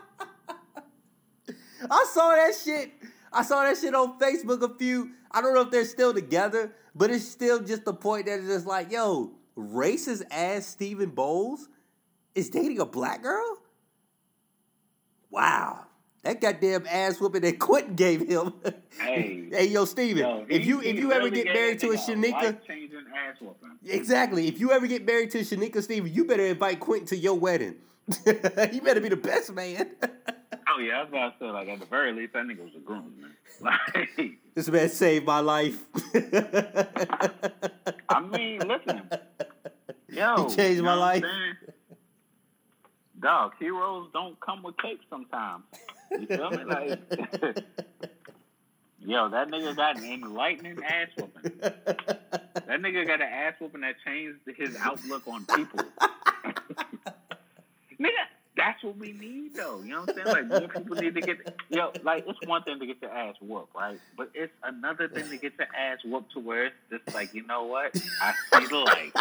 I 1.90 2.06
saw 2.12 2.34
that 2.34 2.54
shit. 2.62 2.92
I 3.32 3.42
saw 3.42 3.64
that 3.64 3.78
shit 3.78 3.94
on 3.94 4.18
Facebook 4.18 4.62
a 4.62 4.74
few. 4.76 5.10
I 5.30 5.40
don't 5.40 5.54
know 5.54 5.62
if 5.62 5.70
they're 5.70 5.84
still 5.84 6.12
together, 6.12 6.72
but 6.94 7.10
it's 7.10 7.26
still 7.26 7.60
just 7.60 7.84
the 7.84 7.94
point 7.94 8.26
that 8.26 8.40
it's 8.40 8.48
just 8.48 8.66
like, 8.66 8.92
yo, 8.92 9.32
racist 9.56 10.22
ass 10.30 10.66
Stephen 10.66 11.10
Bowles 11.10 11.68
is 12.34 12.50
dating 12.50 12.80
a 12.80 12.86
black 12.86 13.22
girl? 13.22 13.58
Wow. 15.30 15.86
That 16.22 16.40
goddamn 16.40 16.86
ass 16.86 17.18
whooping 17.18 17.40
that 17.42 17.58
Quentin 17.58 17.94
gave 17.94 18.28
him. 18.28 18.52
Hey, 18.98 19.48
hey, 19.52 19.66
yo, 19.68 19.86
Steven, 19.86 20.18
yo, 20.18 20.44
if 20.50 20.66
you 20.66 20.82
if 20.82 20.98
you 20.98 21.12
ever 21.12 21.30
get 21.30 21.46
married 21.46 21.78
to 21.80 21.92
a 21.92 21.94
Shanika, 21.94 22.58
exactly. 23.86 24.46
If 24.46 24.60
you 24.60 24.70
ever 24.70 24.86
get 24.86 25.06
married 25.06 25.30
to 25.30 25.38
a 25.38 25.42
Shanika, 25.42 25.82
Steven, 25.82 26.12
you 26.12 26.26
better 26.26 26.44
invite 26.44 26.78
Quentin 26.78 27.06
to 27.08 27.16
your 27.16 27.38
wedding. 27.38 27.76
he 28.70 28.80
better 28.80 29.00
be 29.00 29.08
the 29.08 29.16
best 29.16 29.54
man. 29.54 29.92
oh 30.02 30.78
yeah, 30.80 30.98
I 30.98 31.00
was 31.04 31.08
about 31.08 31.38
to 31.38 31.46
say 31.46 31.50
like 31.50 31.68
at 31.68 31.80
the 31.80 31.86
very 31.86 32.12
least, 32.12 32.34
that 32.34 32.44
nigga 32.44 32.64
was 32.64 32.74
a 32.76 32.80
groom 32.80 33.14
man. 33.18 33.30
Like 33.62 34.38
this 34.54 34.68
man 34.68 34.88
saved 34.88 35.26
my 35.26 35.40
life. 35.40 35.84
I 38.08 38.20
mean, 38.20 38.60
listen, 38.66 39.02
yo, 40.08 40.48
he 40.48 40.56
changed 40.56 40.82
my 40.82 40.94
life. 40.94 41.24
Dog, 43.20 43.52
heroes 43.58 44.08
don't 44.12 44.38
come 44.40 44.62
with 44.62 44.76
cake 44.78 45.00
sometimes. 45.10 45.64
You 46.10 46.26
feel 46.26 46.50
me? 46.50 46.64
Like, 46.64 46.98
yo, 49.00 49.28
that 49.28 49.48
nigga 49.50 49.76
got 49.76 49.98
an 49.98 50.04
enlightening 50.04 50.78
ass 50.82 51.08
whooping. 51.16 51.52
That 51.60 52.80
nigga 52.80 53.06
got 53.06 53.20
an 53.20 53.28
ass 53.28 53.54
whooping 53.60 53.82
that 53.82 53.96
changed 54.06 54.38
his 54.56 54.76
outlook 54.76 55.26
on 55.26 55.44
people. 55.46 55.84
nigga, 58.00 58.24
that's 58.56 58.82
what 58.82 58.96
we 58.96 59.12
need, 59.12 59.54
though. 59.54 59.80
You 59.82 59.90
know 59.90 60.00
what 60.00 60.10
I'm 60.10 60.14
saying? 60.16 60.26
Like, 60.26 60.46
more 60.46 60.68
people 60.68 60.96
need 60.96 61.14
to 61.14 61.20
get, 61.20 61.38
yo, 61.68 61.92
like, 62.02 62.24
it's 62.26 62.38
one 62.46 62.62
thing 62.62 62.78
to 62.78 62.86
get 62.86 63.02
your 63.02 63.12
ass 63.12 63.34
whooped, 63.40 63.74
right? 63.74 63.98
But 64.16 64.30
it's 64.34 64.52
another 64.62 65.08
thing 65.08 65.28
to 65.28 65.36
get 65.36 65.52
your 65.58 65.68
ass 65.76 65.98
whooped 66.04 66.32
to 66.32 66.40
where 66.40 66.66
it's 66.66 66.76
just 66.90 67.14
like, 67.14 67.34
you 67.34 67.46
know 67.46 67.64
what? 67.64 67.94
I 68.22 68.32
see 68.52 68.66
the 68.66 68.78
light. 68.78 69.12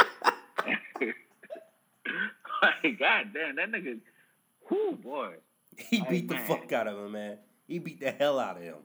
like, 2.84 2.99
god 2.99 3.27
damn, 3.34 3.56
that 3.56 3.72
nigga, 3.72 3.99
whoo, 4.69 4.94
boy. 4.94 5.34
He 5.77 6.03
beat 6.10 6.27
the 6.27 6.38
fuck 6.38 6.72
out 6.72 6.88
of 6.88 6.98
him, 6.98 7.11
man. 7.11 7.38
He 7.68 7.80
beat 7.80 7.99
the 7.99 8.11
hell 8.11 8.40
out 8.40 8.57
of 8.57 8.64
him. 8.64 8.76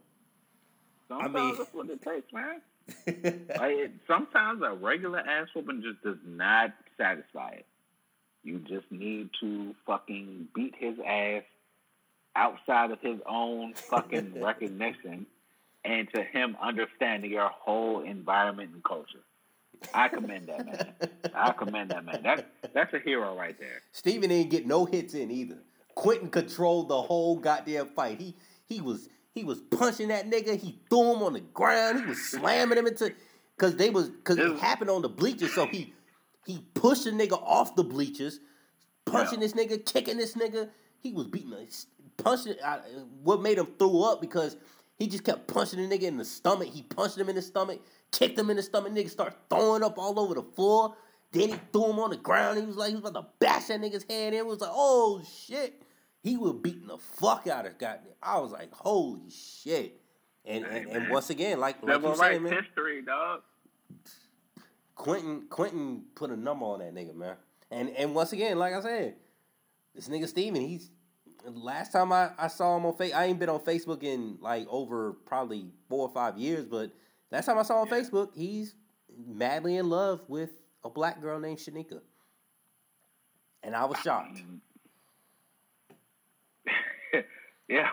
Sometimes 1.09 1.37
I 1.37 1.41
mean, 1.41 1.55
that's 1.57 1.75
what 1.75 1.91
it 1.91 2.03
takes, 2.03 2.33
man. 2.33 2.61
like, 3.59 3.91
sometimes 4.07 4.63
a 4.63 4.75
regular 4.75 5.19
ass 5.19 5.49
whooping 5.55 5.83
just 5.83 6.03
does 6.03 6.23
not 6.25 6.73
satisfy 6.97 7.51
it. 7.51 7.67
You 8.43 8.59
just 8.59 8.91
need 8.91 9.31
to 9.41 9.75
fucking 9.87 10.49
beat 10.55 10.75
his 10.79 10.97
ass 11.07 11.43
outside 12.37 12.91
of 12.91 13.01
his 13.01 13.19
own 13.27 13.75
fucking 13.75 14.41
recognition 14.43 15.27
and 15.85 16.09
to 16.15 16.23
him 16.23 16.57
understanding 16.63 17.31
your 17.31 17.49
whole 17.49 18.03
environment 18.03 18.71
and 18.75 18.85
culture. 18.85 19.23
I 19.93 20.09
commend 20.09 20.49
that 20.49 20.67
man. 20.67 20.93
I 21.35 21.53
commend 21.53 21.91
that 21.91 22.05
man. 22.05 22.23
That 22.23 22.47
that's 22.73 22.95
a 22.95 22.99
hero 22.99 23.37
right 23.37 23.59
there. 23.59 23.83
Steven 23.93 24.31
didn't 24.31 24.51
get 24.51 24.67
no 24.67 24.85
hits 24.85 25.15
in 25.15 25.31
either. 25.31 25.59
Quentin 25.95 26.29
controlled 26.29 26.89
the 26.89 27.01
whole 27.01 27.37
goddamn 27.37 27.89
fight. 27.89 28.21
He 28.21 28.35
he 28.67 28.81
was 28.81 29.09
he 29.35 29.45
was 29.45 29.61
punching 29.61 30.09
that 30.09 30.31
nigga. 30.31 30.59
He 30.59 30.79
threw 30.89 31.15
him 31.15 31.23
on 31.23 31.33
the 31.33 31.41
ground. 31.41 32.01
He 32.01 32.07
was 32.07 32.23
slamming 32.31 32.79
him 32.79 32.87
into 32.87 33.13
because 33.57 33.77
they 33.77 33.91
was 33.91 34.09
because 34.09 34.39
it 34.39 34.59
happened 34.59 34.91
on 34.91 35.03
the 35.03 35.09
bleachers. 35.09 35.53
So 35.53 35.67
he 35.67 35.93
he 36.47 36.65
pushed 36.75 37.05
the 37.05 37.11
nigga 37.11 37.41
off 37.43 37.75
the 37.77 37.85
bleachers, 37.85 38.41
punching 39.07 39.41
yeah. 39.41 39.47
this 39.47 39.53
nigga, 39.55 39.85
kicking 39.85 40.17
this 40.17 40.35
nigga. 40.35 40.69
He 41.01 41.13
was 41.13 41.27
beating 41.27 41.53
us, 41.55 41.87
punching. 42.17 42.55
I, 42.65 42.79
what 43.23 43.43
made 43.43 43.59
him 43.59 43.69
throw 43.79 44.03
up 44.03 44.21
because 44.21 44.57
he 44.99 45.07
just 45.07 45.25
kept 45.25 45.49
punching 45.49 45.89
the 45.89 45.99
nigga 45.99 46.05
in 46.05 46.17
the 46.17 46.25
stomach. 46.25 46.69
He 46.69 46.83
punched 46.83 47.19
him 47.19 47.29
in 47.29 47.35
the 47.35 47.43
stomach, 47.43 47.81
kicked 48.13 48.39
him 48.39 48.51
in 48.51 48.57
the 48.57 48.63
stomach. 48.63 48.93
Nigga 48.93 49.11
start 49.11 49.35
throwing 49.49 49.83
up 49.83 49.99
all 49.99 50.19
over 50.19 50.35
the 50.35 50.43
floor. 50.43 50.97
Then 51.33 51.49
he 51.49 51.55
threw 51.73 51.91
him 51.91 51.99
on 51.99 52.11
the 52.11 52.17
ground. 52.17 52.59
He 52.59 52.65
was 52.65 52.77
like, 52.77 52.91
he 52.91 52.95
was 52.95 53.11
about 53.11 53.21
to 53.21 53.29
bash 53.41 53.67
that 53.67 53.81
nigga's 53.81 54.05
head 54.09 54.33
in. 54.33 54.41
It 54.41 54.47
was 54.47 54.61
like, 54.61 54.71
oh 54.73 55.23
shit. 55.47 55.83
He 56.23 56.37
was 56.37 56.55
beating 56.55 56.87
the 56.87 56.97
fuck 56.97 57.47
out 57.47 57.67
of 57.67 57.77
goddamn. 57.77 58.13
I 58.23 58.39
was 58.39 58.53
like, 58.53 58.73
holy 58.73 59.29
shit. 59.31 60.01
And 60.47 60.65
hey, 60.65 60.83
and, 60.83 60.91
and, 60.91 61.11
once 61.11 61.31
again, 61.31 61.59
like, 61.59 61.83
like 61.83 62.03
you 62.03 62.17
saying, 62.17 62.43
man. 62.43 62.63
history, 62.63 63.03
dog. 63.03 63.43
Quentin 64.95 65.47
Quentin 65.51 66.05
put 66.15 66.31
a 66.31 66.37
number 66.37 66.67
on 66.67 66.79
that 66.79 66.95
nigga, 66.95 67.15
man. 67.15 67.37
And 67.71 67.91
and 67.91 68.15
once 68.15 68.33
again, 68.33 68.59
like 68.59 68.75
I 68.75 68.81
said, 68.81 69.17
this 69.95 70.09
nigga 70.09 70.29
Steven, 70.29 70.61
he's 70.61 70.91
last 71.47 71.93
time 71.93 72.13
I, 72.13 72.31
I 72.39 72.49
saw 72.49 72.77
him 72.77 72.87
on 72.87 72.95
Facebook, 72.95 73.15
I 73.15 73.25
ain't 73.27 73.39
been 73.39 73.49
on 73.49 73.61
Facebook 73.61 74.03
in 74.03 74.39
like 74.41 74.67
over 74.69 75.13
probably 75.13 75.67
four 75.89 76.09
or 76.09 76.13
five 76.13 76.39
years, 76.39 76.65
but 76.65 76.93
last 77.35 77.47
time 77.47 77.59
I 77.59 77.63
saw 77.63 77.81
on 77.81 77.89
Facebook, 77.89 78.29
he's 78.35 78.77
madly 79.27 79.77
in 79.77 79.91
love 79.91 80.21
with 80.29 80.51
a 80.85 80.91
black 80.91 81.21
girl 81.21 81.41
named 81.41 81.59
Shanika. 81.59 82.01
And 83.65 83.75
I 83.75 83.85
was 83.87 83.99
shocked. 83.99 84.41
yeah. 87.69 87.91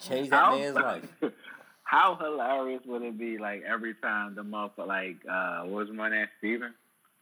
Change 0.00 0.30
that 0.30 0.52
man's 0.52 0.74
life. 0.74 1.04
how 1.82 2.16
hilarious 2.16 2.80
would 2.86 3.02
it 3.02 3.18
be? 3.18 3.36
Like 3.36 3.62
every 3.62 3.94
time 3.94 4.36
the 4.36 4.42
motherfucker, 4.42 4.86
like 4.86 5.16
uh, 5.30 5.64
what 5.64 5.86
was 5.86 5.90
my 5.90 6.08
name, 6.08 6.28
Steven? 6.38 6.72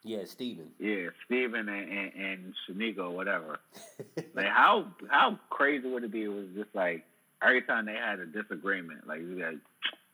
Yeah, 0.05 0.25
Steven. 0.25 0.69
Yeah, 0.79 1.09
Steven 1.27 1.69
and, 1.69 1.91
and, 1.91 2.13
and 2.15 2.55
Shanika 2.69 2.99
or 2.99 3.11
whatever. 3.11 3.59
like 4.35 4.47
how 4.47 4.87
how 5.09 5.39
crazy 5.51 5.89
would 5.89 6.05
it 6.05 6.13
be? 6.13 6.23
It 6.25 6.29
was 6.29 6.47
just 6.55 6.75
like 6.75 7.05
every 7.43 7.63
time 7.63 7.87
they 7.87 7.95
had 7.95 8.21
a 8.21 8.27
disagreement, 8.27 9.07
like 9.09 9.21
you 9.21 9.41
guys 9.41 9.57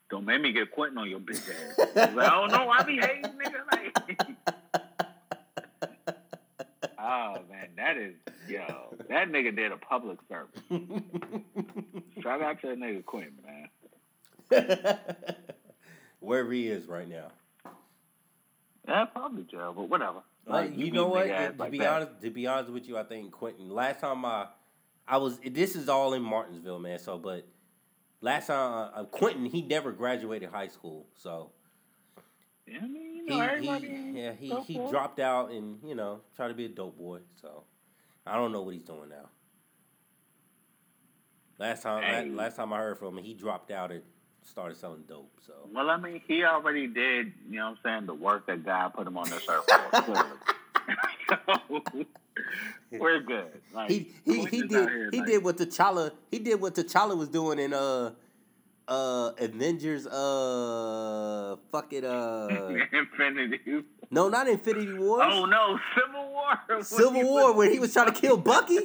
don't 0.09 0.25
make 0.25 0.41
me 0.41 0.51
get 0.53 0.71
Quentin 0.71 0.97
on 0.97 1.09
your 1.09 1.19
bitch 1.19 1.49
ass. 1.49 1.87
I 1.95 2.13
like, 2.13 2.31
oh 2.31 2.45
no, 2.47 2.69
I 2.69 2.83
be 2.83 2.97
hating 2.97 3.23
nigga. 3.23 3.61
Like, 3.71 4.19
oh 6.99 7.37
man, 7.49 7.69
that 7.75 7.97
is 7.97 8.15
yo, 8.47 8.95
that 9.09 9.29
nigga 9.29 9.55
did 9.55 9.71
a 9.71 9.77
public 9.77 10.19
service. 10.29 10.61
Shout 12.21 12.41
out 12.41 12.61
to 12.61 12.67
that 12.67 12.79
nigga 12.79 13.05
Quentin, 13.05 13.33
man. 13.45 13.69
Wherever 16.19 16.51
he 16.51 16.67
is 16.67 16.87
right 16.87 17.07
now. 17.07 17.27
Yeah, 18.87 19.05
probably 19.05 19.43
jail, 19.43 19.73
but 19.75 19.89
whatever. 19.89 20.19
Uh, 20.49 20.53
like, 20.53 20.77
you, 20.77 20.85
you 20.85 20.91
know 20.91 21.07
what? 21.07 21.25
To 21.25 21.53
like 21.57 21.71
be 21.71 21.79
that. 21.79 21.93
honest, 21.93 22.21
to 22.21 22.29
be 22.29 22.47
honest 22.47 22.71
with 22.71 22.87
you, 22.87 22.97
I 22.97 23.03
think 23.03 23.31
Quentin. 23.31 23.69
Last 23.69 23.99
time 23.99 24.23
I, 24.23 24.47
I 25.05 25.17
was. 25.17 25.37
This 25.39 25.75
is 25.75 25.89
all 25.89 26.13
in 26.13 26.21
Martinsville, 26.21 26.79
man. 26.79 26.97
So, 26.99 27.17
but 27.17 27.45
last 28.21 28.47
time 28.47 28.91
uh, 28.93 29.03
Quentin, 29.05 29.45
he 29.45 29.61
never 29.61 29.91
graduated 29.91 30.49
high 30.49 30.67
school, 30.67 31.07
so. 31.15 31.51
Yeah, 32.65 32.79
I 32.83 32.87
mean, 32.87 33.15
you 33.15 33.25
know, 33.25 33.47
he, 33.61 33.79
he, 33.79 34.19
yeah, 34.19 34.33
he, 34.33 34.53
he 34.61 34.77
dropped 34.89 35.21
out 35.21 35.51
and 35.51 35.79
you 35.85 35.95
know 35.95 36.19
tried 36.35 36.49
to 36.49 36.53
be 36.53 36.65
a 36.65 36.69
dope 36.69 36.97
boy. 36.97 37.19
So, 37.41 37.63
I 38.25 38.35
don't 38.35 38.51
know 38.51 38.61
what 38.61 38.73
he's 38.73 38.83
doing 38.83 39.09
now. 39.09 39.29
Last 41.57 41.83
time, 41.83 42.03
hey. 42.03 42.25
last, 42.25 42.35
last 42.35 42.55
time 42.57 42.73
I 42.73 42.79
heard 42.79 42.99
from 42.99 43.17
him, 43.17 43.23
he 43.23 43.33
dropped 43.33 43.71
out 43.71 43.91
and 43.91 44.01
started 44.43 44.77
selling 44.77 45.03
dope. 45.07 45.31
So 45.45 45.53
well, 45.73 45.89
I 45.89 45.97
mean, 45.97 46.21
he 46.27 46.43
already 46.43 46.87
did. 46.87 47.31
You 47.49 47.57
know, 47.57 47.69
what 47.69 47.77
I'm 47.77 47.77
saying 47.83 48.05
the 48.05 48.13
work 48.13 48.47
that 48.47 48.65
God 48.65 48.93
put 48.93 49.07
him 49.07 49.17
on 49.17 49.29
this 49.29 49.47
earth 49.49 49.65
for. 50.05 52.05
we're 52.91 53.19
good. 53.19 53.61
Like, 53.73 53.89
he 53.89 54.11
he, 54.25 54.45
he 54.45 54.61
did 54.61 54.71
here, 54.71 55.09
he 55.11 55.19
like, 55.19 55.27
did 55.27 55.43
what 55.43 55.57
T'Challa 55.57 56.11
he 56.31 56.39
did 56.39 56.59
what 56.59 56.75
T'Challa 56.75 57.17
was 57.17 57.29
doing 57.29 57.59
in 57.59 57.73
uh 57.73 58.11
uh 58.87 59.31
Avengers 59.37 60.07
uh 60.07 61.55
fuck 61.71 61.91
it 61.93 62.03
uh 62.03 62.47
Infinity. 62.93 63.59
No, 64.09 64.29
not 64.29 64.47
Infinity 64.47 64.93
War. 64.93 65.21
Oh 65.23 65.45
no, 65.45 65.77
Civil 65.95 66.31
War. 66.31 66.81
Civil 66.83 67.23
War, 67.23 67.53
where 67.53 67.69
he 67.69 67.79
was 67.79 67.91
trying 67.93 68.13
to 68.13 68.19
kill 68.19 68.37
Bucky. 68.37 68.79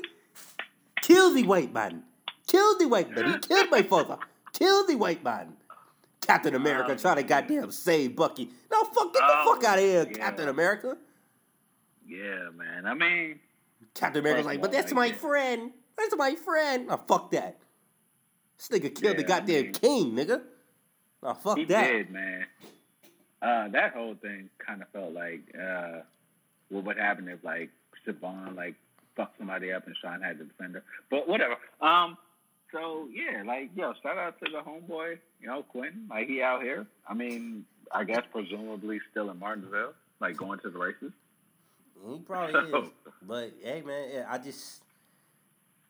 Kill 1.00 1.34
the 1.34 1.44
white 1.44 1.72
man. 1.72 2.02
Kill 2.46 2.78
the 2.78 2.86
white 2.86 3.10
man. 3.10 3.32
He 3.32 3.38
killed 3.38 3.70
my 3.70 3.82
father. 3.82 4.18
Kill 4.52 4.86
the 4.86 4.96
white 4.96 5.22
man. 5.22 5.54
Captain 6.20 6.54
America 6.54 6.92
um, 6.92 6.98
trying 6.98 7.16
to 7.16 7.22
goddamn 7.24 7.70
save 7.72 8.14
Bucky. 8.14 8.48
No, 8.70 8.84
fuck, 8.84 9.12
get 9.12 9.20
the 9.20 9.34
oh, 9.38 9.54
fuck 9.54 9.64
out 9.64 9.78
of 9.78 9.84
here, 9.84 10.06
yeah. 10.08 10.16
Captain 10.16 10.48
America. 10.48 10.96
Yeah, 12.06 12.50
man. 12.56 12.86
I 12.86 12.94
mean, 12.94 13.40
Captain 13.94 14.20
America's 14.20 14.46
like, 14.46 14.60
but 14.60 14.72
that's 14.72 14.92
my 14.92 15.12
friend. 15.12 15.72
That's 15.96 16.16
my 16.16 16.34
friend. 16.34 16.86
Oh, 16.90 16.96
fuck 16.96 17.30
that. 17.32 17.58
This 18.56 18.68
nigga 18.68 18.94
killed 18.94 19.02
yeah, 19.04 19.12
the 19.14 19.24
goddamn 19.24 19.58
I 19.58 19.62
mean, 19.62 19.72
king, 19.72 20.12
nigga. 20.12 20.42
Oh, 21.22 21.34
fuck 21.34 21.58
he 21.58 21.64
that. 21.66 21.86
He 21.86 21.92
did, 21.92 22.10
man. 22.10 22.46
Uh, 23.40 23.68
that 23.68 23.92
whole 23.92 24.14
thing 24.14 24.48
kind 24.64 24.82
of 24.82 24.88
felt 24.88 25.12
like 25.12 25.40
uh, 25.60 26.00
what 26.68 26.84
would 26.84 26.96
happen 26.96 27.28
if 27.28 27.42
like 27.42 27.70
Siobhan 28.06 28.54
like 28.56 28.74
fucked 29.16 29.38
somebody 29.38 29.72
up 29.72 29.86
and 29.86 29.96
Sean 30.00 30.20
had 30.20 30.38
to 30.38 30.44
defend 30.44 30.74
her. 30.74 30.82
But 31.10 31.28
whatever. 31.28 31.56
Um, 31.80 32.16
so 32.70 33.08
yeah, 33.12 33.42
like 33.44 33.70
yo, 33.76 33.94
shout 34.02 34.16
out 34.16 34.38
to 34.44 34.50
the 34.50 34.58
homeboy, 34.58 35.18
you 35.40 35.48
know, 35.48 35.62
Quentin. 35.64 36.06
Like 36.08 36.28
he 36.28 36.40
out 36.40 36.62
here. 36.62 36.86
I 37.06 37.14
mean, 37.14 37.64
I 37.92 38.04
guess 38.04 38.22
presumably 38.32 39.00
still 39.10 39.30
in 39.30 39.38
Martinsville, 39.38 39.92
like 40.20 40.36
going 40.36 40.60
to 40.60 40.70
the 40.70 40.78
races. 40.78 41.12
He 42.08 42.18
probably 42.20 42.80
is. 42.80 42.88
But 43.24 43.52
hey, 43.62 43.82
man, 43.86 44.26
I 44.28 44.38
just 44.38 44.82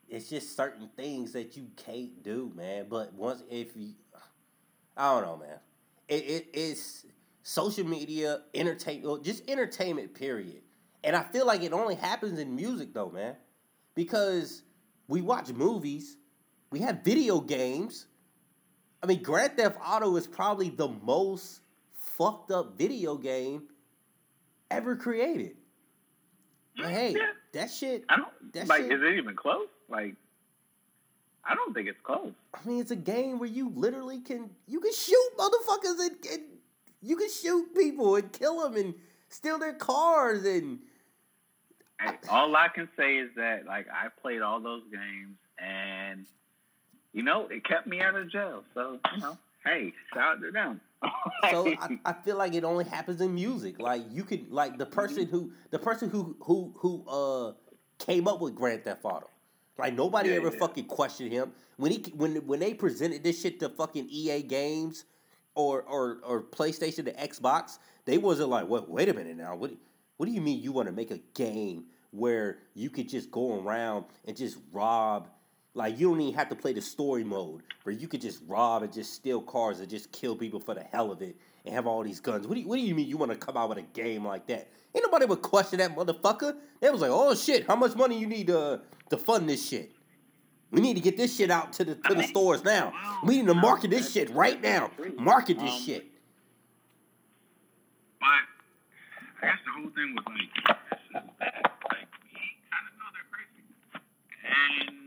it's 0.06 0.28
just 0.28 0.55
certain 0.55 0.90
things 0.97 1.32
that 1.32 1.56
you 1.56 1.68
can't 1.76 2.22
do, 2.22 2.52
man. 2.55 2.86
But 2.90 3.14
once 3.14 3.43
if 3.51 3.74
you, 3.74 3.94
I 4.94 5.14
don't 5.14 5.22
know, 5.22 5.36
man. 5.39 5.59
It, 6.09 6.24
it 6.24 6.47
it's 6.52 7.06
social 7.43 7.86
media, 7.86 8.43
entertainment, 8.55 9.24
just 9.24 9.48
entertainment. 9.48 10.12
Period. 10.12 10.60
And 11.02 11.16
I 11.16 11.22
feel 11.22 11.47
like 11.47 11.62
it 11.62 11.72
only 11.72 11.94
happens 11.94 12.39
in 12.39 12.55
music, 12.55 12.93
though, 12.93 13.10
man, 13.10 13.34
because 13.94 14.62
we 15.09 15.22
watch 15.22 15.48
movies 15.52 16.18
we 16.72 16.80
have 16.80 17.05
video 17.05 17.39
games. 17.39 18.06
I 19.02 19.06
mean, 19.06 19.22
Grand 19.22 19.56
Theft 19.56 19.76
Auto 19.86 20.16
is 20.16 20.26
probably 20.26 20.70
the 20.70 20.89
most 20.89 21.60
fucked 22.16 22.51
up 22.51 22.78
video 22.78 23.16
game 23.16 23.64
ever 24.70 24.97
created. 24.97 25.56
But 26.77 26.86
mm, 26.86 26.90
hey, 26.90 27.12
yeah. 27.12 27.32
that 27.53 27.70
shit. 27.70 28.05
I 28.09 28.16
don't. 28.16 28.53
That 28.53 28.69
like, 28.69 28.82
shit, 28.82 28.93
is 28.93 29.03
it 29.03 29.19
even 29.19 29.36
close? 29.36 29.69
Like, 29.89 30.15
I 31.44 31.55
don't 31.55 31.74
think 31.74 31.89
it's 31.89 32.01
close. 32.03 32.32
I 32.55 32.66
mean, 32.69 32.81
it's 32.81 32.90
a 32.90 32.97
game 32.97 33.39
where 33.39 33.49
you 33.49 33.73
literally 33.74 34.20
can 34.20 34.51
you 34.66 34.81
can 34.81 34.93
shoot 34.93 35.31
motherfuckers 35.39 36.01
and, 36.01 36.16
and 36.31 36.43
you 37.03 37.16
can 37.16 37.31
shoot 37.31 37.74
people 37.74 38.16
and 38.16 38.32
kill 38.32 38.62
them 38.62 38.77
and 38.77 38.94
steal 39.28 39.59
their 39.59 39.74
cars 39.74 40.44
and. 40.44 40.78
Hey, 42.01 42.16
all 42.28 42.57
I 42.57 42.66
can 42.66 42.89
say 42.97 43.16
is 43.19 43.31
that 43.36 43.66
like 43.66 43.86
I 43.89 44.09
played 44.20 44.43
all 44.43 44.61
those 44.61 44.82
games 44.90 45.36
and 45.59 46.27
you 47.12 47.23
know, 47.23 47.47
it 47.49 47.65
kept 47.65 47.86
me 47.86 48.01
out 48.01 48.15
of 48.15 48.31
jail. 48.31 48.65
So, 48.74 48.99
you 49.15 49.20
know, 49.20 49.39
hey, 49.64 49.93
shout 50.12 50.22
out 50.22 50.40
to 50.40 50.51
them. 50.51 50.80
so 51.51 51.68
I, 51.80 51.98
I, 52.05 52.12
feel 52.12 52.36
like 52.36 52.55
it 52.55 52.64
only 52.64 52.84
happens 52.84 53.20
in 53.20 53.34
music. 53.34 53.80
Like 53.80 54.02
you 54.10 54.24
could 54.24 54.51
like 54.51 54.78
the 54.78 54.86
person 54.86 55.26
who 55.26 55.52
the 55.70 55.78
person 55.78 56.09
who 56.09 56.36
who 56.40 56.72
who 56.76 57.05
uh 57.09 57.52
came 57.98 58.28
up 58.28 58.40
with 58.40 58.55
Grand 58.55 58.84
Theft 58.84 59.05
Auto. 59.05 59.28
Like 59.78 59.94
nobody 59.94 60.30
yeah, 60.30 60.36
ever 60.36 60.51
yeah. 60.52 60.59
fucking 60.59 60.84
questioned 60.84 61.32
him 61.32 61.52
when 61.76 61.93
he 61.93 62.05
when 62.16 62.36
when 62.47 62.60
they 62.60 62.74
presented 62.74 63.24
this 63.24 63.40
shit 63.40 63.59
to 63.60 63.68
fucking 63.68 64.06
EA 64.10 64.43
Games 64.43 65.05
or 65.55 65.82
or 65.82 66.18
or 66.24 66.43
PlayStation 66.43 67.05
to 67.06 67.12
Xbox. 67.14 67.78
They 68.05 68.18
wasn't 68.18 68.51
like, 68.51 68.68
what? 68.68 68.89
Wait 68.89 69.09
a 69.09 69.14
minute 69.14 69.36
now. 69.36 69.56
What? 69.56 69.72
What 70.16 70.26
do 70.26 70.32
you 70.32 70.40
mean 70.40 70.62
you 70.62 70.72
want 70.72 70.86
to 70.86 70.93
make 70.93 71.10
a 71.10 71.18
game 71.34 71.86
where 72.12 72.59
you 72.74 72.90
could 72.90 73.09
just 73.09 73.30
go 73.30 73.60
around 73.60 74.05
and 74.24 74.36
just 74.36 74.59
rob 74.70 75.28
like 75.74 75.99
you 75.99 76.09
don't 76.11 76.20
even 76.20 76.35
have 76.35 76.49
to 76.51 76.57
play 76.57 76.73
the 76.73 76.82
story 76.82 77.24
mode 77.24 77.62
where 77.85 77.94
you 77.94 78.07
could 78.07 78.20
just 78.20 78.40
rob 78.47 78.82
and 78.82 78.93
just 78.93 79.15
steal 79.15 79.40
cars 79.40 79.81
and 79.81 79.89
just 79.89 80.12
kill 80.12 80.36
people 80.36 80.61
for 80.61 80.74
the 80.74 80.82
hell 80.82 81.11
of 81.11 81.23
it 81.23 81.36
and 81.65 81.74
have 81.74 81.86
all 81.86 82.03
these 82.03 82.20
guns. 82.20 82.47
What 82.47 82.57
do 82.57 82.61
you, 82.61 82.69
what 82.69 82.77
do 82.77 82.82
you 82.82 82.94
mean 82.94 83.09
you 83.09 83.16
want 83.16 83.32
to 83.32 83.39
come 83.39 83.57
out 83.57 83.70
with 83.70 83.78
a 83.78 83.82
game 83.82 84.27
like 84.27 84.47
that? 84.49 84.69
Ain't 84.94 85.05
nobody 85.05 85.24
would 85.24 85.40
question 85.40 85.78
that 85.78 85.97
motherfucker. 85.97 86.57
They 86.81 86.90
was 86.90 87.01
like, 87.01 87.11
oh 87.11 87.35
shit, 87.35 87.66
how 87.66 87.77
much 87.77 87.97
money 87.97 88.19
you 88.19 88.27
need 88.27 88.49
to 88.49 88.82
to 89.11 89.16
fund 89.16 89.49
this 89.49 89.66
shit? 89.66 89.93
We 90.70 90.81
need 90.81 90.94
to 90.94 91.01
get 91.01 91.16
this 91.16 91.36
shit 91.36 91.51
out 91.51 91.73
to 91.74 91.85
the 91.85 91.94
to 91.94 92.15
the 92.15 92.23
stores 92.23 92.65
now. 92.65 92.93
We 93.24 93.39
need 93.39 93.47
to 93.47 93.55
market 93.55 93.90
this 93.90 94.12
shit 94.12 94.31
right 94.31 94.61
now. 94.61 94.90
Market 95.19 95.59
this 95.59 95.70
um, 95.70 95.81
shit. 95.81 96.07
But 98.20 98.27
I 99.43 99.47
guess 99.47 99.59
the 99.65 99.73
whole 99.73 99.90
thing 99.90 100.15
was 100.15 100.24
like, 100.27 100.51
like 101.90 102.09
we 102.24 102.57
kind 102.70 102.86
of 102.89 102.93
know 102.97 103.09
they're 103.12 103.28
crazy, 103.31 103.65
and 104.78 105.03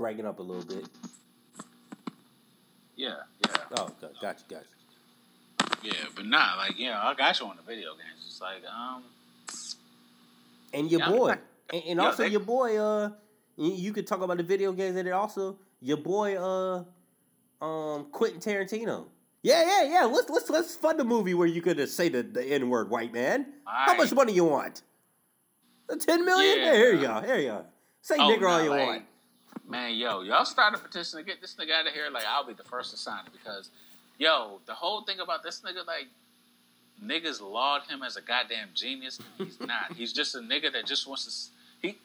breaking 0.00 0.24
up 0.26 0.38
a 0.38 0.42
little 0.42 0.64
bit. 0.64 0.88
Yeah, 2.96 3.16
yeah. 3.46 3.56
Oh, 3.76 3.84
okay. 4.02 4.12
Gotcha, 4.20 4.44
gotcha. 4.48 5.70
Yeah, 5.82 5.92
but 6.16 6.24
not 6.24 6.56
like, 6.56 6.78
yeah, 6.78 7.00
I 7.02 7.14
got 7.14 7.38
you 7.38 7.46
on 7.46 7.56
the 7.56 7.62
video 7.62 7.90
games. 7.92 8.24
It's 8.26 8.40
like, 8.40 8.62
um. 8.66 9.04
And 10.72 10.90
your 10.90 11.00
yeah, 11.00 11.10
boy. 11.10 11.34
and, 11.72 11.82
and 11.86 12.00
also 12.00 12.22
they, 12.22 12.30
your 12.30 12.40
boy, 12.40 12.78
uh, 12.78 13.10
you 13.56 13.92
could 13.92 14.06
talk 14.06 14.22
about 14.22 14.38
the 14.38 14.42
video 14.42 14.72
games 14.72 14.96
and 14.96 15.06
it 15.06 15.10
also, 15.10 15.58
your 15.80 15.98
boy, 15.98 16.36
uh, 16.36 16.84
um, 17.62 18.06
Quentin 18.10 18.40
Tarantino. 18.40 19.04
Yeah, 19.42 19.64
yeah, 19.66 19.82
yeah. 19.90 20.04
Let's 20.04 20.28
let's 20.28 20.50
let's 20.50 20.76
fund 20.76 21.00
a 21.00 21.04
movie 21.04 21.32
where 21.32 21.46
you 21.46 21.62
could 21.62 21.80
uh, 21.80 21.86
say 21.86 22.10
the, 22.10 22.22
the 22.22 22.42
N 22.42 22.68
word, 22.68 22.90
white 22.90 23.12
man. 23.12 23.46
How 23.64 23.96
much 23.96 24.12
money 24.12 24.34
you 24.34 24.44
want? 24.44 24.82
Ten 25.98 26.24
million? 26.24 26.58
Yeah. 26.58 26.74
here 26.74 26.92
you 26.92 27.00
go. 27.00 27.20
Here 27.20 27.38
you 27.38 27.48
go. 27.48 27.64
Say 28.02 28.16
oh, 28.18 28.28
nigger 28.28 28.50
all 28.50 28.62
you 28.62 28.70
like, 28.70 28.86
want. 28.86 29.02
Man, 29.70 29.94
yo, 29.94 30.22
y'all 30.22 30.44
start 30.44 30.74
a 30.74 30.78
petition 30.78 31.20
to 31.20 31.24
get 31.24 31.40
this 31.40 31.54
nigga 31.54 31.70
out 31.70 31.86
of 31.86 31.92
here. 31.92 32.10
Like, 32.10 32.24
I'll 32.28 32.44
be 32.44 32.54
the 32.54 32.64
first 32.64 32.90
to 32.90 32.96
sign 32.96 33.20
it 33.24 33.32
because, 33.32 33.70
yo, 34.18 34.58
the 34.66 34.74
whole 34.74 35.02
thing 35.02 35.20
about 35.20 35.44
this 35.44 35.60
nigga, 35.60 35.86
like, 35.86 36.08
niggas 37.04 37.40
laud 37.40 37.82
him 37.88 38.02
as 38.02 38.16
a 38.16 38.20
goddamn 38.20 38.70
genius. 38.74 39.20
He's 39.38 39.60
not. 39.60 39.92
He's 39.96 40.12
just 40.12 40.34
a 40.34 40.40
nigga 40.40 40.72
that 40.72 40.86
just 40.86 41.06
wants 41.06 41.52
to. 41.80 41.86
He, 41.86 41.96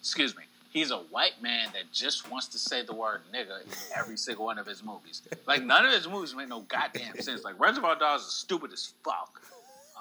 excuse 0.00 0.36
me. 0.36 0.42
He's 0.70 0.90
a 0.90 0.96
white 0.96 1.40
man 1.40 1.68
that 1.74 1.92
just 1.92 2.28
wants 2.30 2.48
to 2.48 2.58
say 2.58 2.82
the 2.82 2.94
word 2.94 3.20
nigga 3.32 3.62
in 3.62 3.72
every 3.94 4.16
single 4.16 4.46
one 4.46 4.58
of 4.58 4.66
his 4.66 4.82
movies. 4.82 5.22
Like 5.46 5.62
none 5.62 5.84
of 5.84 5.92
his 5.92 6.08
movies 6.08 6.34
make 6.34 6.48
no 6.48 6.60
goddamn 6.60 7.14
sense. 7.20 7.44
Like 7.44 7.60
Reservoir 7.60 7.98
Dogs 7.98 8.22
is 8.22 8.32
stupid 8.32 8.72
as 8.72 8.94
fuck. 9.04 9.42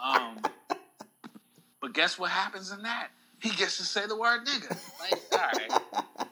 Um, 0.02 0.39
but 1.81 1.93
guess 1.93 2.18
what 2.18 2.31
happens 2.31 2.72
in 2.72 2.84
that? 2.84 3.10
he 3.41 3.49
gets 3.49 3.77
to 3.77 3.84
say 3.84 4.06
the 4.07 4.15
word 4.15 4.45
nigga. 4.45 4.77
Like, 4.99 5.22
all 5.34 5.39
right. 5.39 6.27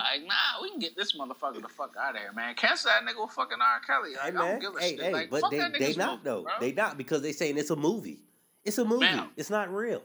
Like, 0.00 0.26
nah, 0.26 0.62
we 0.62 0.70
can 0.70 0.78
get 0.78 0.96
this 0.96 1.12
motherfucker 1.12 1.60
the 1.60 1.68
fuck 1.68 1.94
out 2.00 2.14
of 2.14 2.20
here, 2.20 2.32
man. 2.32 2.54
Cancel 2.54 2.90
that 2.90 3.02
nigga 3.08 3.20
with 3.22 3.32
fucking 3.34 3.58
R. 3.60 3.80
Kelly. 3.86 4.12
Like, 4.14 4.20
Hey 4.22 4.28
I 4.28 4.30
man, 4.30 4.50
don't 4.52 4.60
give 4.60 4.76
a 4.76 4.80
hey, 4.80 4.90
shit. 4.90 5.00
hey, 5.02 5.12
like, 5.12 5.30
but 5.30 5.50
they 5.50 5.58
that 5.58 5.72
they 5.78 5.94
not 5.94 6.10
movie, 6.12 6.20
though. 6.24 6.42
bro. 6.42 6.52
They 6.60 6.72
not 6.72 6.96
because 6.96 7.22
they 7.22 7.32
saying 7.32 7.58
it's 7.58 7.70
a 7.70 7.76
movie. 7.76 8.20
It's 8.64 8.78
a 8.78 8.84
movie. 8.84 9.00
Man. 9.00 9.28
It's 9.36 9.50
not 9.50 9.72
real. 9.72 10.02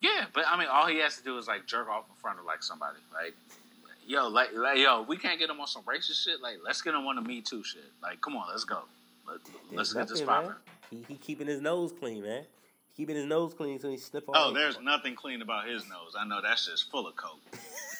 Yeah, 0.00 0.24
but 0.34 0.44
I 0.48 0.58
mean, 0.58 0.68
all 0.70 0.86
he 0.86 0.98
has 0.98 1.16
to 1.18 1.24
do 1.24 1.38
is 1.38 1.46
like 1.46 1.66
jerk 1.66 1.88
off 1.88 2.04
in 2.08 2.16
front 2.16 2.38
of 2.38 2.44
like 2.44 2.62
somebody. 2.62 2.98
Like, 3.12 3.34
yo, 4.06 4.28
like, 4.28 4.50
like 4.54 4.78
yo, 4.78 5.02
we 5.02 5.16
can't 5.16 5.38
get 5.38 5.48
him 5.50 5.60
on 5.60 5.66
some 5.66 5.82
racist 5.84 6.24
shit. 6.24 6.40
Like, 6.42 6.56
let's 6.64 6.82
get 6.82 6.94
him 6.94 7.06
on 7.06 7.16
the 7.16 7.22
Me 7.22 7.40
Too 7.40 7.62
shit. 7.62 7.84
Like, 8.02 8.20
come 8.20 8.36
on, 8.36 8.46
let's 8.50 8.64
go. 8.64 8.80
Let, 9.26 9.38
let's 9.72 9.92
There's 9.92 10.08
get 10.08 10.14
this 10.16 10.20
popping. 10.26 10.52
He, 10.90 11.04
he 11.08 11.14
keeping 11.14 11.46
his 11.46 11.60
nose 11.60 11.92
clean, 11.92 12.22
man. 12.22 12.44
Keeping 12.96 13.16
his 13.16 13.24
nose 13.24 13.54
clean 13.54 13.78
so 13.80 13.88
he 13.88 13.96
sniff. 13.96 14.24
Oh, 14.28 14.52
there's 14.52 14.78
nothing 14.80 15.14
clean 15.14 15.40
about 15.40 15.66
his 15.66 15.82
nose. 15.88 16.14
I 16.18 16.26
know 16.26 16.40
that's 16.42 16.66
just 16.66 16.90
full 16.90 17.06
of 17.06 17.16
coke. 17.16 17.40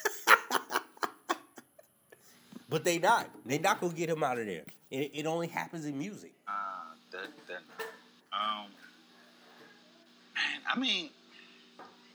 But 2.72 2.84
they 2.84 2.98
not. 2.98 3.28
They 3.44 3.58
not 3.58 3.82
gonna 3.82 3.92
get 3.92 4.08
him 4.08 4.22
out 4.22 4.38
of 4.38 4.46
there. 4.46 4.64
It, 4.90 5.10
it 5.12 5.26
only 5.26 5.46
happens 5.46 5.84
in 5.84 5.98
music. 5.98 6.32
Uh, 6.48 6.52
that, 7.10 7.28
that, 7.46 7.84
um, 8.32 8.66
man, 10.34 10.60
I 10.74 10.78
mean, 10.78 11.10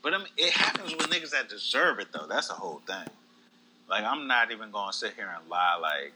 but 0.01 0.15
I 0.15 0.17
mean, 0.17 0.27
it 0.35 0.51
happens 0.51 0.95
with 0.95 1.11
niggas 1.11 1.29
that 1.29 1.47
deserve 1.47 1.99
it 1.99 2.07
though. 2.11 2.25
That's 2.27 2.47
the 2.47 2.55
whole 2.55 2.81
thing. 2.87 3.07
Like, 3.87 4.03
I'm 4.03 4.27
not 4.27 4.51
even 4.51 4.71
gonna 4.71 4.93
sit 4.93 5.13
here 5.15 5.29
and 5.39 5.47
lie 5.47 5.77
like 5.79 6.13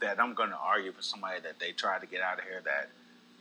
that. 0.00 0.18
I'm 0.18 0.32
gonna 0.32 0.58
argue 0.58 0.92
for 0.92 1.02
somebody 1.02 1.38
that 1.40 1.58
they 1.58 1.72
tried 1.72 2.00
to 2.00 2.06
get 2.06 2.22
out 2.22 2.38
of 2.38 2.44
here 2.44 2.62
that 2.64 2.88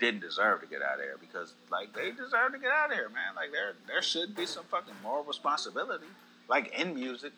didn't 0.01 0.19
deserve 0.19 0.59
to 0.59 0.67
get 0.67 0.81
out 0.81 0.95
of 0.95 1.05
here 1.05 1.15
because 1.17 1.53
like 1.71 1.93
they 1.93 2.11
deserve 2.11 2.51
to 2.51 2.59
get 2.59 2.71
out 2.71 2.89
of 2.89 2.97
here, 2.97 3.07
man. 3.07 3.35
Like 3.37 3.53
there, 3.53 3.75
there 3.87 4.01
should 4.01 4.35
be 4.35 4.45
some 4.45 4.65
fucking 4.65 4.95
moral 5.01 5.23
responsibility, 5.23 6.07
like 6.49 6.77
in 6.77 6.93
music, 6.93 7.31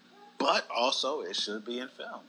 but 0.43 0.67
also 0.75 1.21
it 1.21 1.37
should 1.37 1.63
be 1.63 1.79
in 1.79 1.87
film. 1.87 2.19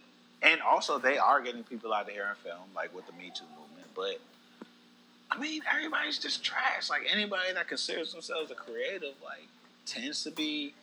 And 0.40 0.60
also, 0.60 0.98
they 0.98 1.18
are 1.18 1.42
getting 1.42 1.64
people 1.64 1.92
out 1.92 2.06
of 2.06 2.10
here 2.10 2.28
in 2.30 2.36
film, 2.48 2.68
like 2.76 2.94
with 2.94 3.06
the 3.06 3.12
Me 3.14 3.32
Too 3.34 3.44
movement. 3.58 3.88
But 3.96 4.20
I 5.32 5.40
mean, 5.40 5.62
everybody's 5.68 6.18
just 6.18 6.44
trash. 6.44 6.88
Like 6.88 7.02
anybody 7.10 7.52
that 7.54 7.66
considers 7.66 8.12
themselves 8.12 8.52
a 8.52 8.54
creative, 8.54 9.14
like 9.24 9.48
tends 9.84 10.22
to 10.24 10.30
be 10.30 10.74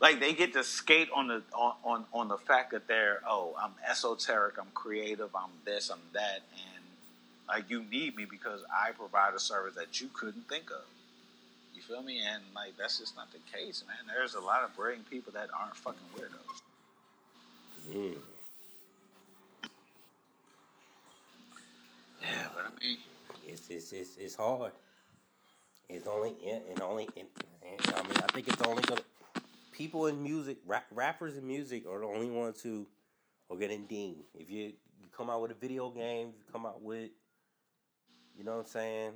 like 0.00 0.18
they 0.18 0.32
get 0.32 0.54
to 0.54 0.64
skate 0.64 1.08
on 1.14 1.28
the 1.28 1.42
on, 1.54 1.74
on 1.84 2.04
on 2.12 2.28
the 2.28 2.38
fact 2.38 2.72
that 2.72 2.88
they're 2.88 3.20
oh 3.28 3.54
I'm 3.56 3.72
esoteric, 3.88 4.58
I'm 4.58 4.72
creative, 4.74 5.30
I'm 5.36 5.50
this, 5.64 5.88
I'm 5.90 6.00
that, 6.14 6.40
and 6.52 6.84
like 7.46 7.70
you 7.70 7.84
need 7.84 8.16
me 8.16 8.24
because 8.28 8.60
I 8.74 8.90
provide 8.90 9.34
a 9.34 9.40
service 9.40 9.76
that 9.76 10.00
you 10.00 10.08
couldn't 10.12 10.48
think 10.48 10.70
of. 10.70 10.82
Feel 11.86 12.02
me? 12.02 12.20
And 12.20 12.42
like 12.54 12.76
that's 12.76 12.98
just 12.98 13.16
not 13.16 13.28
the 13.32 13.38
case, 13.56 13.84
man. 13.86 13.96
There's 14.12 14.34
a 14.34 14.40
lot 14.40 14.64
of 14.64 14.74
brilliant 14.74 15.08
people 15.08 15.32
that 15.32 15.48
aren't 15.58 15.76
fucking 15.76 16.00
weirdos. 16.16 16.62
Mm. 17.94 18.16
Yeah, 22.22 22.46
but 22.54 22.64
I 22.64 22.84
mean, 22.84 22.98
It's, 23.46 23.70
it's 23.70 23.92
it's 23.92 24.16
it's 24.16 24.34
hard. 24.34 24.72
It's 25.88 26.08
only 26.08 26.30
it 26.42 26.80
only 26.82 27.08
it, 27.14 27.26
I 27.62 28.02
mean 28.02 28.16
I 28.16 28.26
think 28.32 28.48
it's 28.48 28.62
only 28.62 28.82
gonna 28.82 29.02
people 29.70 30.06
in 30.06 30.20
music 30.22 30.56
rap, 30.66 30.86
rappers 30.90 31.36
in 31.36 31.46
music 31.46 31.84
are 31.88 32.00
the 32.00 32.06
only 32.06 32.30
ones 32.30 32.60
who 32.62 32.86
are 33.50 33.56
getting 33.56 33.84
dinged. 33.86 34.24
If 34.34 34.50
you, 34.50 34.72
you 35.00 35.08
come 35.16 35.30
out 35.30 35.42
with 35.42 35.52
a 35.52 35.54
video 35.54 35.90
game, 35.90 36.28
you 36.28 36.44
come 36.52 36.66
out 36.66 36.82
with 36.82 37.10
you 38.36 38.44
know 38.44 38.56
what 38.56 38.60
I'm 38.60 38.66
saying, 38.66 39.12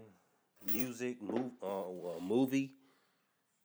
music, 0.73 1.21
move, 1.23 1.51
uh, 1.63 1.67
a 1.67 2.21
movie. 2.21 2.73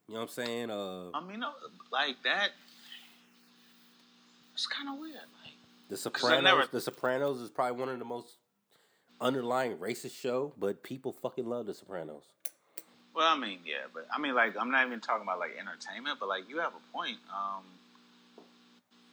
You 0.08 0.14
know 0.14 0.22
what 0.22 0.22
I'm 0.24 0.28
saying? 0.30 0.70
Uh, 0.70 1.10
I 1.14 1.22
mean, 1.22 1.44
like 1.92 2.16
that. 2.24 2.50
It's 4.54 4.68
kind 4.68 4.88
of 4.90 5.00
weird. 5.00 5.16
Like, 5.16 5.54
The 5.90 5.98
Sopranos. 5.98 6.44
never- 6.44 6.66
The 6.68 6.82
Sopranos 6.82 7.42
is 7.42 7.50
probably 7.50 7.78
one 7.80 7.90
of 7.90 8.00
the 8.00 8.06
most 8.06 8.38
underlying 9.20 9.78
racist 9.78 10.16
show, 10.16 10.54
but 10.58 10.84
people 10.84 11.12
fucking 11.12 11.46
love 11.48 11.66
The 11.66 11.74
Sopranos. 11.74 12.24
well, 13.14 13.28
I 13.34 13.38
mean, 13.38 13.60
yeah, 13.66 13.86
but 13.94 14.08
I 14.14 14.20
mean, 14.20 14.36
like, 14.36 14.56
I'm 14.58 14.72
not 14.72 14.86
even 14.86 15.00
talking 15.02 15.24
about 15.24 15.40
like 15.40 15.58
entertainment, 15.60 16.20
but 16.20 16.28
like, 16.30 16.48
you 16.50 16.60
have 16.60 16.74
a 16.74 16.92
point. 16.98 17.18
Um, 17.34 17.64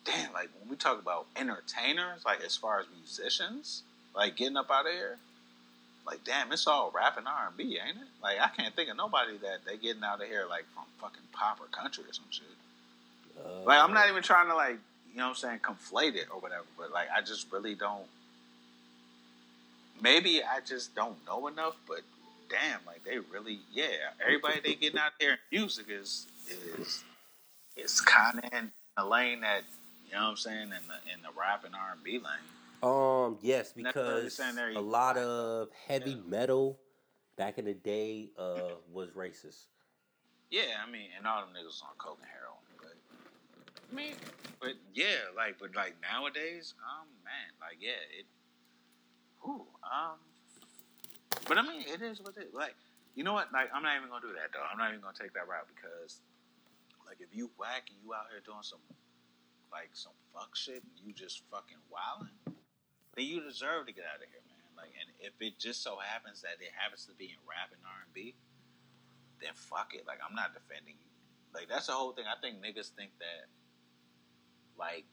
damn, 0.05 0.33
like 0.33 0.49
when 0.61 0.69
we 0.71 0.77
talk 0.77 1.01
about 1.01 1.27
entertainers, 1.37 2.25
like 2.25 2.41
as 2.43 2.57
far 2.57 2.81
as 2.81 2.87
musicians, 2.97 3.83
like 4.15 4.37
getting 4.37 4.57
up 4.57 4.71
out 4.71 4.87
of 4.87 4.93
here, 4.93 5.19
like, 6.07 6.25
damn, 6.25 6.53
it's 6.53 6.67
all 6.67 6.91
rap 6.95 7.17
and 7.19 7.27
R 7.29 7.49
and 7.49 7.57
B, 7.57 7.79
ain't 7.85 7.97
it? 7.97 8.09
Like, 8.23 8.39
I 8.41 8.49
can't 8.49 8.75
think 8.75 8.91
of 8.91 8.97
nobody 8.97 9.39
that 9.39 9.65
they 9.67 9.77
getting 9.77 10.03
out 10.03 10.21
of 10.23 10.29
here 10.29 10.47
like 10.49 10.65
from 10.75 10.85
fucking 11.01 11.23
pop 11.33 11.61
or 11.61 11.67
country 11.67 12.05
or 12.05 12.13
some 12.13 12.25
shit. 12.31 12.47
Uh, 13.39 13.63
Like 13.65 13.81
I'm 13.81 13.93
not 13.95 14.09
even 14.09 14.23
trying 14.23 14.49
to 14.49 14.55
like 14.55 14.79
you 15.11 15.19
know 15.19 15.25
what 15.29 15.31
I'm 15.31 15.35
saying 15.37 15.61
conflate 15.61 16.15
it 16.17 16.27
or 16.33 16.41
whatever, 16.41 16.65
but 16.79 16.93
like 16.93 17.09
I 17.17 17.21
just 17.23 17.53
really 17.53 17.75
don't. 17.75 18.07
Maybe 20.01 20.43
I 20.43 20.61
just 20.67 20.95
don't 20.95 21.17
know 21.27 21.47
enough, 21.47 21.77
but 21.87 22.01
damn, 22.49 22.81
like 22.87 23.05
they 23.05 23.19
really 23.19 23.61
yeah. 23.73 24.11
Everybody 24.23 24.61
they 24.63 24.75
getting 24.75 24.99
out 24.99 25.13
there 25.21 25.33
in 25.33 25.39
music 25.51 25.87
is 25.89 26.27
is 26.49 27.05
is 27.77 28.01
kind 28.01 28.39
of 28.39 28.53
in 28.53 28.73
a 28.97 29.07
lane 29.07 29.41
that 29.43 29.63
you 30.09 30.15
know 30.15 30.25
what 30.25 30.31
I'm 30.31 30.37
saying 30.37 30.63
in 30.63 30.71
the 30.71 31.13
in 31.15 31.23
the 31.23 31.31
rap 31.39 31.65
and 31.65 31.75
R 31.75 31.93
and 31.95 32.03
B 32.05 32.13
lane. 32.13 32.49
Um, 32.83 33.39
yes, 33.43 33.73
because 33.73 34.41
a 34.75 34.81
lot 34.81 35.17
of 35.17 35.69
heavy 35.87 36.13
Yeah. 36.13 36.23
metal 36.27 36.81
back 37.37 37.59
in 37.59 37.65
the 37.65 37.75
day 37.75 38.31
uh, 38.37 38.75
was 38.91 39.11
racist. 39.11 39.67
Yeah, 40.51 40.83
I 40.85 40.91
mean, 40.91 41.09
and 41.17 41.27
all 41.27 41.41
them 41.41 41.55
niggas 41.55 41.83
on 41.83 41.95
coke 41.97 42.19
and 42.21 42.29
heroin, 42.29 42.59
but 42.77 42.97
I 43.91 43.95
mean, 43.95 44.15
but 44.61 44.75
yeah, 44.93 45.31
like, 45.37 45.59
but 45.59 45.75
like 45.75 45.95
nowadays, 46.03 46.75
um, 46.83 47.09
man, 47.25 47.53
like, 47.61 47.79
yeah, 47.81 48.03
it, 48.19 48.27
ooh, 49.49 49.65
um, 49.81 50.19
but 51.49 51.57
I 51.59 51.63
mean, 51.63 51.83
it 51.87 52.03
is 52.03 52.21
what 52.21 52.37
it 52.37 52.53
like. 52.53 52.77
You 53.15 53.25
know 53.25 53.33
what? 53.33 53.53
Like, 53.53 53.71
I'm 53.73 53.83
not 53.83 53.97
even 53.97 54.09
gonna 54.09 54.27
do 54.27 54.33
that 54.35 54.53
though. 54.53 54.65
I'm 54.71 54.77
not 54.77 54.91
even 54.91 55.01
gonna 55.01 55.17
take 55.19 55.33
that 55.35 55.47
route 55.49 55.69
because, 55.75 56.21
like, 57.07 57.19
if 57.21 57.35
you 57.35 57.51
whack 57.59 57.89
and 57.89 57.97
you 58.05 58.13
out 58.13 58.27
here 58.31 58.41
doing 58.45 58.63
some, 58.63 58.81
like, 59.71 59.91
some 59.93 60.13
fuck 60.35 60.57
shit, 60.57 60.83
and 60.83 61.07
you 61.07 61.13
just 61.15 61.43
fucking 61.51 61.81
wilding, 61.89 62.35
then 63.15 63.25
you 63.27 63.41
deserve 63.45 63.87
to 63.87 63.93
get 63.93 64.05
out 64.09 64.21
of 64.25 64.29
here, 64.29 64.41
man. 64.49 64.65
Like, 64.77 64.93
and 64.97 65.09
if 65.21 65.37
it 65.41 65.59
just 65.59 65.83
so 65.85 65.99
happens 66.01 66.41
that 66.43 66.57
it 66.61 66.73
happens 66.73 67.05
to 67.07 67.15
be 67.15 67.29
in 67.33 67.41
rap 67.45 67.71
and 67.71 67.81
R 67.85 68.01
and 68.05 68.13
B, 68.15 68.35
then 69.41 69.53
fuck 69.55 69.93
it. 69.95 70.07
Like 70.07 70.19
I'm 70.25 70.35
not 70.35 70.55
defending 70.55 70.97
you. 70.97 71.11
Like 71.55 71.69
that's 71.69 71.87
the 71.87 71.97
whole 71.97 72.13
thing. 72.17 72.25
I 72.27 72.39
think 72.41 72.59
niggas 72.65 72.95
think 72.97 73.13
that 73.21 73.47
like 74.79 75.05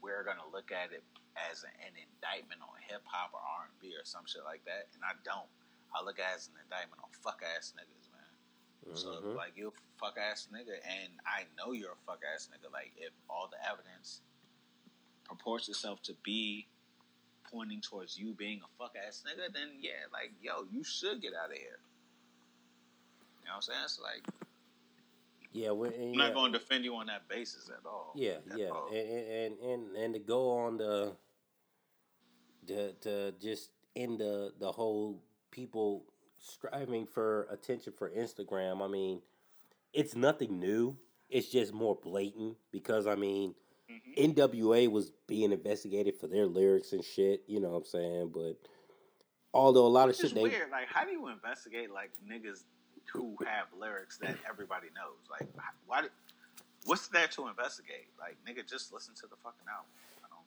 we're 0.00 0.22
gonna 0.24 0.46
look 0.52 0.70
at 0.70 0.92
it 0.94 1.02
as 1.50 1.64
an, 1.66 1.74
an 1.82 1.94
indictment 1.98 2.62
on 2.62 2.72
hip 2.86 3.02
hop 3.04 3.34
or 3.34 3.42
R 3.42 3.66
and 3.68 3.76
B 3.82 3.92
or 3.98 4.04
some 4.06 4.24
shit 4.26 4.44
like 4.46 4.64
that, 4.64 4.88
and 4.94 5.02
I 5.02 5.18
don't. 5.26 5.48
I 5.90 6.06
look 6.06 6.22
at 6.22 6.38
it 6.38 6.46
as 6.46 6.48
an 6.54 6.58
indictment 6.62 7.02
on 7.02 7.10
fuck 7.10 7.42
ass 7.42 7.74
niggas, 7.74 8.06
man. 8.14 8.94
So 8.94 9.08
Mhm. 9.20 9.34
like 9.34 9.56
you 9.58 9.68
a 9.68 9.76
fuck 9.98 10.16
ass 10.16 10.46
nigga, 10.54 10.78
and 10.86 11.10
I 11.26 11.46
know 11.58 11.72
you're 11.72 11.92
a 11.98 12.02
fuck 12.06 12.22
ass 12.22 12.48
nigga. 12.48 12.70
Like 12.70 12.92
if 12.96 13.12
all 13.28 13.48
the 13.50 13.58
evidence 13.66 14.22
purports 15.24 15.68
itself 15.68 16.00
to 16.02 16.14
be 16.22 16.68
pointing 17.50 17.80
towards 17.80 18.18
you 18.18 18.34
being 18.34 18.60
a 18.64 18.68
fuck 18.82 18.94
ass 19.06 19.22
nigga, 19.26 19.52
then 19.52 19.68
yeah, 19.80 20.06
like 20.12 20.32
yo, 20.42 20.64
you 20.70 20.84
should 20.84 21.20
get 21.22 21.32
out 21.34 21.50
of 21.50 21.56
here. 21.56 21.80
You 23.42 23.46
know 23.46 23.52
what 23.52 23.56
I'm 23.56 23.62
saying? 23.62 23.80
It's 23.84 24.00
like 24.00 24.24
Yeah, 25.52 25.70
we're, 25.72 25.92
I'm 25.92 26.14
yeah, 26.14 26.18
not 26.18 26.34
going 26.34 26.52
to 26.52 26.58
defend 26.58 26.84
you 26.84 26.94
on 26.96 27.06
that 27.06 27.28
basis 27.28 27.68
at 27.70 27.84
all. 27.86 28.12
yeah, 28.14 28.38
At 28.50 28.58
yeah, 28.58 28.68
all. 28.70 28.88
and, 28.88 29.08
and 29.08 29.58
and 29.60 29.96
and 29.96 30.14
to 30.14 30.20
go 30.20 30.50
on 30.58 30.78
the 30.78 31.16
the 32.66 32.94
to 33.02 33.32
just 33.40 33.70
end 33.96 34.20
the 34.20 34.52
the 34.58 34.72
whole 34.72 35.22
people 35.50 36.04
striving 36.38 37.06
for 37.06 37.46
attention 37.50 37.92
for 37.96 38.10
Instagram. 38.10 38.82
I 38.82 38.88
mean, 38.88 39.22
it's 39.92 40.14
nothing 40.16 40.60
new. 40.60 40.96
It's 41.28 41.48
just 41.48 41.72
more 41.72 41.96
blatant 42.02 42.56
because 42.72 43.06
I 43.06 43.14
mean, 43.16 43.54
Mhm. 43.90 44.34
NWA 44.36 44.88
was 44.88 45.10
being 45.26 45.52
investigated 45.52 46.16
for 46.16 46.26
their 46.26 46.46
lyrics 46.46 46.92
and 46.92 47.04
shit. 47.04 47.42
You 47.46 47.60
know 47.60 47.70
what 47.70 47.78
I'm 47.78 47.84
saying? 47.84 48.28
But 48.30 48.56
although 49.52 49.86
a 49.86 49.88
lot 49.88 50.04
of 50.04 50.10
It's 50.10 50.20
shit 50.20 50.34
they 50.34 50.42
weird. 50.42 50.70
Like, 50.70 50.86
how 50.88 51.04
do 51.04 51.10
you 51.10 51.28
investigate 51.28 51.90
like 51.90 52.12
niggas 52.26 52.64
who 53.12 53.36
have 53.44 53.66
lyrics 53.76 54.18
that 54.18 54.36
everybody 54.48 54.88
knows? 54.94 55.18
Like, 55.30 55.48
why? 55.86 56.02
Did, 56.02 56.10
what's 56.84 57.08
there 57.08 57.26
to 57.28 57.48
investigate? 57.48 58.08
Like, 58.18 58.36
nigga, 58.46 58.68
just 58.68 58.92
listen 58.92 59.14
to 59.16 59.26
the 59.26 59.36
fucking 59.36 59.66
album. 59.68 59.90
I 60.24 60.28
don't. 60.28 60.46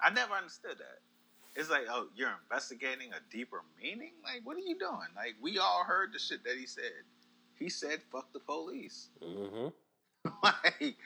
I 0.00 0.14
never 0.14 0.34
understood 0.34 0.78
that. 0.78 1.00
It's 1.56 1.70
like, 1.70 1.86
oh, 1.88 2.08
you're 2.14 2.32
investigating 2.42 3.12
a 3.12 3.20
deeper 3.34 3.62
meaning. 3.82 4.12
Like, 4.22 4.42
what 4.44 4.56
are 4.56 4.60
you 4.60 4.78
doing? 4.78 5.08
Like, 5.16 5.36
we 5.40 5.58
all 5.58 5.84
heard 5.84 6.12
the 6.12 6.18
shit 6.18 6.44
that 6.44 6.56
he 6.58 6.66
said. 6.66 7.04
He 7.54 7.70
said, 7.70 8.02
"Fuck 8.12 8.32
the 8.32 8.40
police." 8.40 9.08
hmm 9.22 9.68
like, 10.42 10.96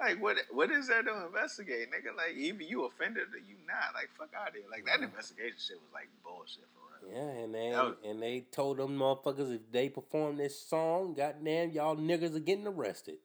like 0.00 0.20
what? 0.22 0.36
What 0.50 0.70
is 0.70 0.88
there 0.88 1.02
to 1.02 1.26
investigate, 1.26 1.88
nigga? 1.90 2.16
Like 2.16 2.34
either 2.36 2.62
you 2.62 2.84
offended 2.86 3.24
or 3.34 3.38
you 3.38 3.56
not. 3.66 3.94
Like 3.94 4.08
fuck 4.18 4.30
out 4.40 4.48
of 4.48 4.54
here. 4.54 4.64
Like 4.70 4.86
that 4.86 5.00
investigation 5.02 5.56
shit 5.58 5.76
was 5.76 5.92
like 5.92 6.08
bullshit 6.24 6.64
for 6.74 6.80
real. 7.06 7.14
Yeah, 7.14 7.42
and 7.44 7.54
they 7.54 7.70
was- 7.70 7.96
and 8.04 8.22
they 8.22 8.40
told 8.50 8.78
them 8.78 8.98
motherfuckers 8.98 9.54
if 9.54 9.60
they 9.70 9.88
perform 9.88 10.36
this 10.38 10.60
song, 10.60 11.14
goddamn, 11.14 11.70
y'all 11.70 11.96
niggas 11.96 12.34
are 12.34 12.40
getting 12.40 12.66
arrested. 12.66 13.16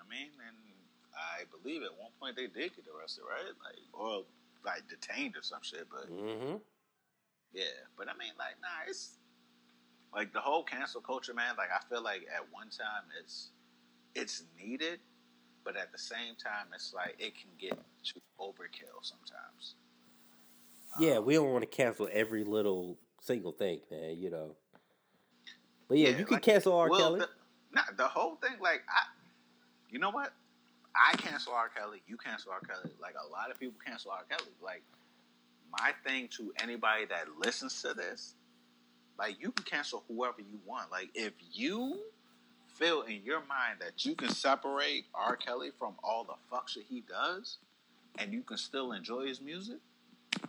I 0.00 0.08
mean, 0.08 0.30
and 0.46 0.56
I 1.14 1.44
believe 1.50 1.82
at 1.82 1.96
one 1.98 2.10
point 2.20 2.36
they 2.36 2.46
did 2.46 2.76
get 2.76 2.84
arrested, 2.96 3.22
right? 3.28 3.44
Like 3.64 3.82
or 3.92 4.24
like 4.64 4.82
detained 4.88 5.36
or 5.36 5.42
some 5.42 5.62
shit. 5.62 5.86
But 5.90 6.10
Mm-hmm. 6.10 6.56
yeah, 7.52 7.64
but 7.98 8.08
I 8.08 8.12
mean, 8.16 8.32
like 8.38 8.54
nah, 8.62 8.86
it's 8.88 9.16
like 10.14 10.32
the 10.32 10.40
whole 10.40 10.62
cancel 10.62 11.00
culture, 11.00 11.34
man. 11.34 11.54
Like 11.58 11.70
I 11.74 11.82
feel 11.92 12.02
like 12.02 12.26
at 12.34 12.44
one 12.52 12.68
time 12.70 13.04
it's 13.20 13.50
it's 14.14 14.44
needed, 14.58 15.00
but 15.66 15.76
at 15.76 15.90
the 15.92 15.98
same 15.98 16.36
time 16.42 16.66
it's 16.72 16.94
like 16.94 17.16
it 17.18 17.34
can 17.34 17.50
get 17.58 17.76
to 18.04 18.20
overkill 18.40 19.02
sometimes. 19.02 19.74
Yeah, 20.98 21.18
we 21.18 21.36
um, 21.36 21.44
don't 21.44 21.52
want 21.52 21.62
to 21.62 21.76
cancel 21.76 22.08
every 22.12 22.44
little 22.44 22.96
single 23.20 23.52
thing, 23.52 23.80
man. 23.90 24.16
You 24.16 24.30
know. 24.30 24.56
But 25.88 25.98
yeah, 25.98 26.10
Yeah, 26.10 26.18
you 26.18 26.24
can 26.24 26.34
like- 26.34 26.42
cancel 26.42 26.74
R. 26.74 26.88
well, 26.88 27.00
Kelly. 27.00 27.20
The, 27.20 27.28
nah, 27.72 27.82
the 27.96 28.08
whole 28.08 28.36
thing, 28.36 28.52
like, 28.60 28.82
I, 28.88 29.06
you 29.90 29.98
know 29.98 30.10
what? 30.10 30.32
I 30.96 31.14
cancel 31.16 31.52
R. 31.52 31.68
Kelly. 31.68 32.02
You 32.06 32.16
cancel 32.16 32.52
R. 32.52 32.60
Kelly. 32.60 32.94
Like, 33.00 33.14
a 33.14 33.30
lot 33.30 33.50
of 33.50 33.60
people 33.60 33.78
cancel 33.84 34.10
R. 34.12 34.24
Kelly. 34.30 34.50
Like, 34.62 34.82
my 35.70 35.92
thing 36.06 36.28
to 36.38 36.52
anybody 36.62 37.04
that 37.06 37.26
listens 37.38 37.82
to 37.82 37.92
this, 37.92 38.34
like, 39.18 39.36
you 39.40 39.52
can 39.52 39.64
cancel 39.64 40.04
whoever 40.08 40.40
you 40.40 40.58
want. 40.64 40.90
Like, 40.90 41.10
if 41.14 41.32
you 41.52 42.00
feel 42.78 43.02
in 43.02 43.22
your 43.24 43.40
mind 43.40 43.78
that 43.80 44.04
you 44.04 44.14
can 44.14 44.28
separate 44.28 45.06
R. 45.14 45.36
Kelly 45.36 45.70
from 45.78 45.94
all 46.04 46.24
the 46.24 46.34
fuck 46.50 46.68
shit 46.68 46.84
he 46.88 47.02
does, 47.08 47.58
and 48.18 48.32
you 48.32 48.42
can 48.42 48.56
still 48.56 48.92
enjoy 48.92 49.26
his 49.26 49.40
music, 49.40 49.78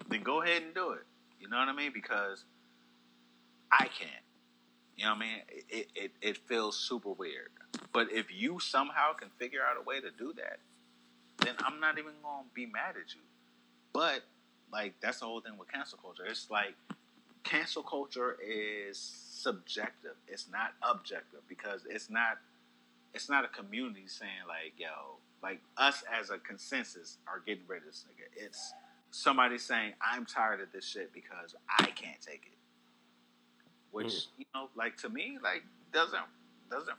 then 0.09 0.23
go 0.23 0.41
ahead 0.41 0.61
and 0.63 0.73
do 0.73 0.91
it. 0.91 1.05
You 1.39 1.49
know 1.49 1.57
what 1.57 1.69
I 1.69 1.73
mean? 1.73 1.91
Because 1.93 2.43
I 3.71 3.85
can't. 3.85 4.11
You 4.95 5.05
know 5.05 5.11
what 5.11 5.17
I 5.17 5.19
mean? 5.19 5.37
It, 5.69 5.87
it, 5.95 6.11
it 6.21 6.37
feels 6.37 6.77
super 6.77 7.11
weird. 7.11 7.49
But 7.93 8.11
if 8.11 8.27
you 8.33 8.59
somehow 8.59 9.13
can 9.13 9.29
figure 9.37 9.61
out 9.61 9.77
a 9.79 9.83
way 9.83 9.99
to 9.99 10.09
do 10.17 10.33
that, 10.37 10.57
then 11.45 11.55
I'm 11.59 11.79
not 11.79 11.99
even 11.99 12.13
going 12.23 12.43
to 12.43 12.53
be 12.53 12.65
mad 12.65 12.95
at 13.01 13.13
you. 13.13 13.21
But, 13.93 14.23
like, 14.71 14.95
that's 15.01 15.19
the 15.19 15.25
whole 15.25 15.39
thing 15.39 15.57
with 15.57 15.71
cancel 15.71 15.99
culture. 15.99 16.25
It's 16.25 16.49
like 16.49 16.75
cancel 17.43 17.83
culture 17.83 18.37
is 18.45 18.97
subjective. 19.47 20.15
It's 20.27 20.47
not 20.51 20.73
objective 20.83 21.41
because 21.49 21.83
it's 21.89 22.09
not 22.09 22.39
it's 23.13 23.29
not 23.29 23.45
a 23.45 23.49
community 23.49 24.07
saying 24.07 24.31
like, 24.47 24.73
yo, 24.77 25.17
like 25.43 25.61
us 25.77 26.03
as 26.13 26.29
a 26.31 26.37
consensus 26.39 27.17
are 27.27 27.41
getting 27.45 27.63
rid 27.67 27.79
of 27.79 27.85
this 27.85 28.05
nigga. 28.09 28.45
It's 28.45 28.73
somebody 29.11 29.57
saying, 29.57 29.93
I'm 30.01 30.25
tired 30.25 30.61
of 30.61 30.71
this 30.73 30.85
shit 30.87 31.13
because 31.13 31.55
I 31.79 31.85
can't 31.87 32.21
take 32.21 32.43
it 32.47 32.53
which 33.91 34.07
Mm. 34.07 34.27
you 34.39 34.45
know, 34.55 34.69
like 34.75 34.97
to 34.99 35.09
me, 35.09 35.37
like 35.43 35.63
doesn't 35.93 36.23
doesn't 36.71 36.97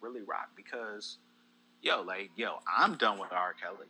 really 0.00 0.22
rock 0.22 0.50
because 0.56 1.18
yo, 1.82 2.02
like 2.02 2.30
yo, 2.36 2.60
I'm 2.76 2.96
done 2.96 3.18
with 3.18 3.32
R. 3.32 3.54
Kelly, 3.60 3.88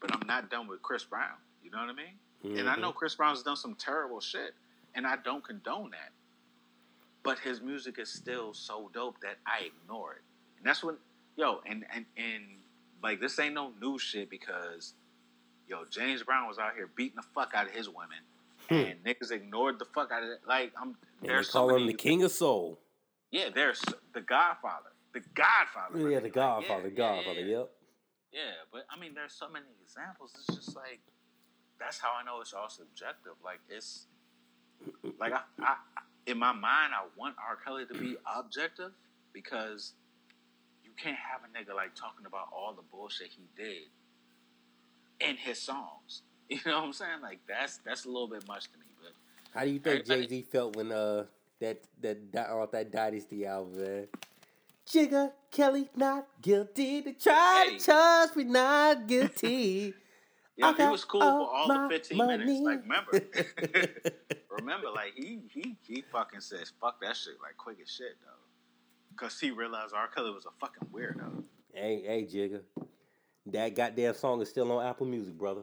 but 0.00 0.14
I'm 0.14 0.26
not 0.26 0.50
done 0.50 0.68
with 0.68 0.82
Chris 0.82 1.04
Brown. 1.04 1.36
You 1.62 1.70
know 1.70 1.78
what 1.78 1.90
I 1.90 1.94
mean? 1.94 2.18
And 2.58 2.68
I 2.70 2.76
Mhm. 2.76 2.82
know 2.82 2.92
Chris 2.92 3.14
Brown's 3.16 3.42
done 3.42 3.56
some 3.56 3.74
terrible 3.76 4.20
shit, 4.20 4.54
and 4.94 5.06
I 5.06 5.16
don't 5.16 5.44
condone 5.44 5.90
that. 5.90 6.12
But 7.26 7.38
his 7.40 7.60
music 7.60 7.98
is 7.98 8.08
still 8.10 8.54
so 8.54 8.90
dope 8.94 9.20
that 9.20 9.36
I 9.46 9.64
ignore 9.66 10.12
it, 10.14 10.22
and 10.58 10.66
that's 10.66 10.82
when 10.84 10.96
yo, 11.36 11.60
and 11.66 11.84
and 11.94 12.06
and 12.16 12.44
like 13.02 13.20
this 13.20 13.38
ain't 13.38 13.54
no 13.54 13.72
new 13.80 13.98
shit 13.98 14.30
because 14.30 14.94
yo, 15.68 15.84
James 15.90 16.22
Brown 16.22 16.46
was 16.48 16.58
out 16.58 16.74
here 16.76 16.88
beating 16.96 17.16
the 17.16 17.26
fuck 17.34 17.52
out 17.54 17.66
of 17.66 17.72
his 17.72 17.88
women. 17.88 18.18
Hmm. 18.68 18.74
And 18.74 19.04
niggas 19.04 19.30
ignored 19.30 19.78
the 19.78 19.84
fuck 19.84 20.10
out 20.12 20.22
of 20.24 20.28
it. 20.30 20.38
Like 20.48 20.72
I'm, 20.80 20.96
And 21.20 21.30
there's 21.30 21.50
call 21.50 21.68
so 21.68 21.76
him 21.76 21.86
the 21.86 21.92
King 21.94 22.22
of 22.24 22.32
Soul. 22.32 22.80
yeah, 23.30 23.48
there's 23.54 23.80
the 24.12 24.20
Godfather. 24.20 24.90
The 25.14 25.20
Godfather. 25.34 25.98
Yeah, 26.10 26.18
Like, 26.18 26.22
the 26.22 26.28
yeah, 26.28 26.34
Godfather. 26.34 26.88
yeah, 26.88 26.94
Godfather. 26.96 27.40
Yeah, 27.40 27.58
Yep. 27.58 27.70
yeah, 28.32 28.40
but 28.72 28.86
I 28.90 28.98
mean, 29.00 29.14
there's 29.14 29.32
so 29.32 29.48
many 29.48 29.66
examples. 29.82 30.32
It's 30.36 30.56
just 30.56 30.74
like 30.76 31.00
that's 31.78 31.98
how 31.98 32.12
I 32.20 32.24
know 32.24 32.40
it's 32.40 32.54
all 32.54 32.68
subjective. 32.68 33.34
Like 33.44 33.60
it's 33.68 34.06
like 35.18 35.32
I, 35.32 35.40
I 35.60 35.76
in 36.26 36.38
my 36.38 36.52
mind, 36.52 36.92
I 36.94 37.04
want 37.16 37.36
R. 37.38 37.56
Kelly 37.64 37.84
to 37.86 37.94
be 37.94 38.16
objective 38.36 38.92
because 39.32 39.92
you 40.84 40.90
can't 40.96 41.16
have 41.16 41.40
a 41.44 41.48
nigga 41.56 41.74
like 41.74 41.94
talking 41.94 42.26
about 42.26 42.48
all 42.52 42.72
the 42.74 42.82
bullshit 42.90 43.28
he 43.28 43.46
did 43.56 43.82
in 45.20 45.36
his 45.36 45.60
songs. 45.60 46.22
You 46.48 46.60
know 46.64 46.78
what 46.78 46.84
I'm 46.84 46.92
saying? 46.92 47.22
Like 47.22 47.40
that's 47.48 47.78
that's 47.78 48.04
a 48.04 48.08
little 48.08 48.28
bit 48.28 48.46
much 48.46 48.70
to 48.70 48.78
me. 48.78 48.84
But 49.02 49.12
How 49.58 49.64
do 49.64 49.70
you 49.72 49.80
think 49.80 50.04
Jay 50.06 50.28
Z 50.28 50.42
felt 50.42 50.76
when 50.76 50.92
uh 50.92 51.24
that 51.58 51.82
that 52.00 52.30
di- 52.30 52.38
off 52.46 52.70
that 52.70 52.92
Dynasty 52.92 53.44
album, 53.44 53.82
man? 53.82 54.06
Jigga 54.88 55.32
Kelly 55.50 55.88
not 55.96 56.28
guilty. 56.40 57.00
They 57.00 57.14
try 57.14 57.66
Hey. 57.70 57.78
to 57.78 57.84
charge 57.84 58.36
me 58.36 58.44
not 58.44 59.08
guilty. 59.08 59.94
yeah, 60.56 60.74
he 60.74 60.82
was 60.84 61.04
cool 61.04 61.20
for 61.20 61.26
oh, 61.26 61.44
all 61.44 61.68
the 61.68 61.88
15 61.88 62.16
money. 62.16 62.38
minutes. 62.38 62.60
Like 62.60 62.82
remember, 62.82 63.20
remember, 64.50 64.90
like 64.94 65.12
he 65.14 65.40
he 65.50 65.76
he 65.82 66.02
fucking 66.10 66.40
says 66.40 66.72
fuck 66.80 67.00
that 67.02 67.16
shit 67.16 67.34
like 67.42 67.56
quick 67.56 67.76
as 67.82 67.90
shit 67.90 68.16
though, 68.24 68.42
because 69.10 69.38
he 69.38 69.50
realized 69.50 69.94
R. 69.94 70.08
Kelly 70.08 70.30
was 70.30 70.46
a 70.46 70.50
fucking 70.58 70.88
weirdo. 70.92 71.44
hey, 71.74 72.02
hey, 72.06 72.24
Jigga. 72.24 72.60
That 73.46 73.76
goddamn 73.76 74.14
song 74.14 74.40
is 74.42 74.48
still 74.48 74.72
on 74.72 74.84
Apple 74.84 75.06
Music, 75.06 75.34
brother. 75.34 75.62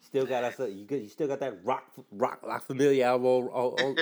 Still 0.00 0.26
got 0.26 0.44
us. 0.44 0.58
You 0.58 0.86
you 0.88 1.08
still 1.08 1.26
got 1.26 1.40
that 1.40 1.64
rock 1.64 1.84
Roc 2.12 2.40
La 2.46 2.58
Familia 2.58 3.06
album 3.06 3.26
on, 3.26 3.48
on, 3.48 3.84
on, 3.84 3.96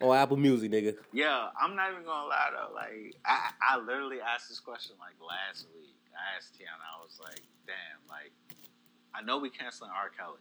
on 0.08 0.16
Apple 0.16 0.38
Music, 0.38 0.70
nigga. 0.70 0.94
Yeah, 1.12 1.48
I'm 1.60 1.76
not 1.76 1.92
even 1.92 2.04
gonna 2.04 2.28
lie 2.28 2.50
though. 2.52 2.74
Like 2.74 3.16
I, 3.26 3.50
I 3.60 3.78
literally 3.78 4.20
asked 4.20 4.48
this 4.48 4.60
question 4.60 4.96
like 4.98 5.14
last 5.20 5.66
week. 5.74 5.94
I 6.16 6.36
asked 6.38 6.54
Tiana, 6.54 6.80
I 6.80 7.04
was 7.04 7.20
like, 7.20 7.42
damn, 7.66 8.00
like 8.08 8.32
I 9.16 9.22
know 9.22 9.38
we 9.38 9.50
canceling 9.50 9.90
R. 9.90 10.10
Kelly, 10.16 10.40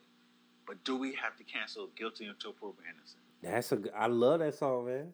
but 0.67 0.83
do 0.83 0.95
we 0.97 1.13
have 1.15 1.37
to 1.37 1.43
cancel 1.43 1.89
Guilty 1.95 2.25
Until 2.25 2.51
Proven 2.51 2.83
Innocent? 2.93 3.21
That's 3.41 3.71
a. 3.71 3.79
I 3.97 4.07
love 4.07 4.39
that 4.39 4.55
song, 4.55 4.87
man. 4.87 5.13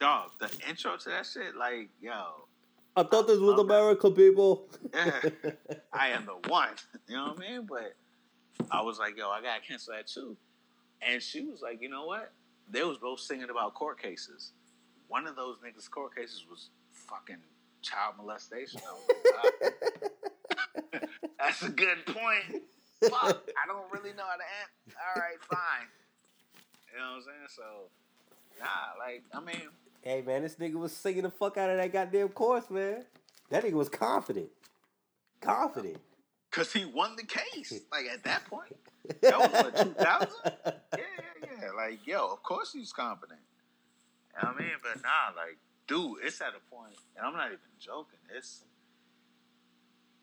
Dog, 0.00 0.32
the 0.38 0.50
intro 0.68 0.96
to 0.96 1.08
that 1.10 1.26
shit, 1.26 1.56
like, 1.56 1.88
yo, 2.00 2.46
I 2.96 3.02
thought 3.02 3.26
this 3.26 3.38
was. 3.38 3.60
America, 3.60 4.10
people. 4.10 4.68
Yeah. 4.92 5.20
I 5.92 6.08
am 6.08 6.26
the 6.26 6.48
one. 6.48 6.70
You 7.08 7.16
know 7.16 7.34
what 7.34 7.46
I 7.46 7.52
mean? 7.52 7.66
But 7.68 7.94
I 8.70 8.82
was 8.82 8.98
like, 8.98 9.16
yo, 9.16 9.28
I 9.30 9.40
gotta 9.40 9.60
cancel 9.60 9.94
that 9.94 10.08
too. 10.08 10.36
And 11.00 11.22
she 11.22 11.44
was 11.44 11.60
like, 11.62 11.80
you 11.80 11.88
know 11.88 12.04
what? 12.04 12.32
They 12.68 12.82
was 12.82 12.98
both 12.98 13.20
singing 13.20 13.48
about 13.50 13.74
court 13.74 14.02
cases. 14.02 14.52
One 15.06 15.28
of 15.28 15.36
those 15.36 15.58
niggas' 15.58 15.88
court 15.88 16.16
cases 16.16 16.44
was 16.50 16.70
fucking 16.90 17.36
child 17.82 18.14
molestation. 18.18 18.80
Like, 19.62 19.74
"Ah, 20.94 21.00
That's 21.38 21.62
a 21.62 21.68
good 21.68 22.04
point. 22.06 22.62
Fuck, 23.02 23.42
I 23.62 23.66
don't 23.66 23.90
really 23.92 24.14
know 24.16 24.24
how 24.24 24.36
to 24.36 24.44
answer. 24.62 24.96
All 25.14 25.20
right, 25.22 25.40
fine. 25.50 25.86
You 26.92 26.98
know 26.98 27.10
what 27.10 27.16
I'm 27.16 27.22
saying? 27.22 27.48
So, 27.54 27.62
nah, 28.58 28.98
like, 28.98 29.22
I 29.34 29.40
mean, 29.40 29.68
Hey 30.02 30.22
man, 30.22 30.42
this 30.42 30.54
nigga 30.54 30.74
was 30.74 30.92
singing 30.92 31.22
the 31.24 31.30
fuck 31.30 31.56
out 31.56 31.68
of 31.68 31.78
that 31.78 31.92
goddamn 31.92 32.28
chorus, 32.28 32.70
man. 32.70 33.04
That 33.50 33.64
nigga 33.64 33.72
was 33.72 33.88
confident. 33.88 34.48
Confident. 35.40 35.98
because 36.50 36.72
he 36.72 36.84
won 36.84 37.16
the 37.16 37.24
case. 37.24 37.72
Like, 37.92 38.06
at 38.12 38.22
that 38.24 38.44
point, 38.46 38.76
that 39.20 39.38
was 39.38 39.50
what, 39.50 39.76
2000? 39.76 40.28
yeah, 40.54 40.72
yeah, 40.98 41.02
yeah. 41.62 41.70
Like, 41.76 42.06
yo, 42.06 42.26
of 42.32 42.42
course 42.42 42.72
he's 42.72 42.92
confident. 42.92 43.40
You 44.36 44.42
know 44.42 44.52
what 44.52 44.60
I 44.60 44.64
mean? 44.64 44.76
But 44.82 45.02
nah, 45.02 45.34
like, 45.36 45.58
dude, 45.86 46.18
it's 46.24 46.40
at 46.40 46.48
a 46.48 46.74
point, 46.74 46.94
and 47.16 47.26
I'm 47.26 47.32
not 47.34 47.46
even 47.48 47.58
joking. 47.78 48.18
It's 48.36 48.64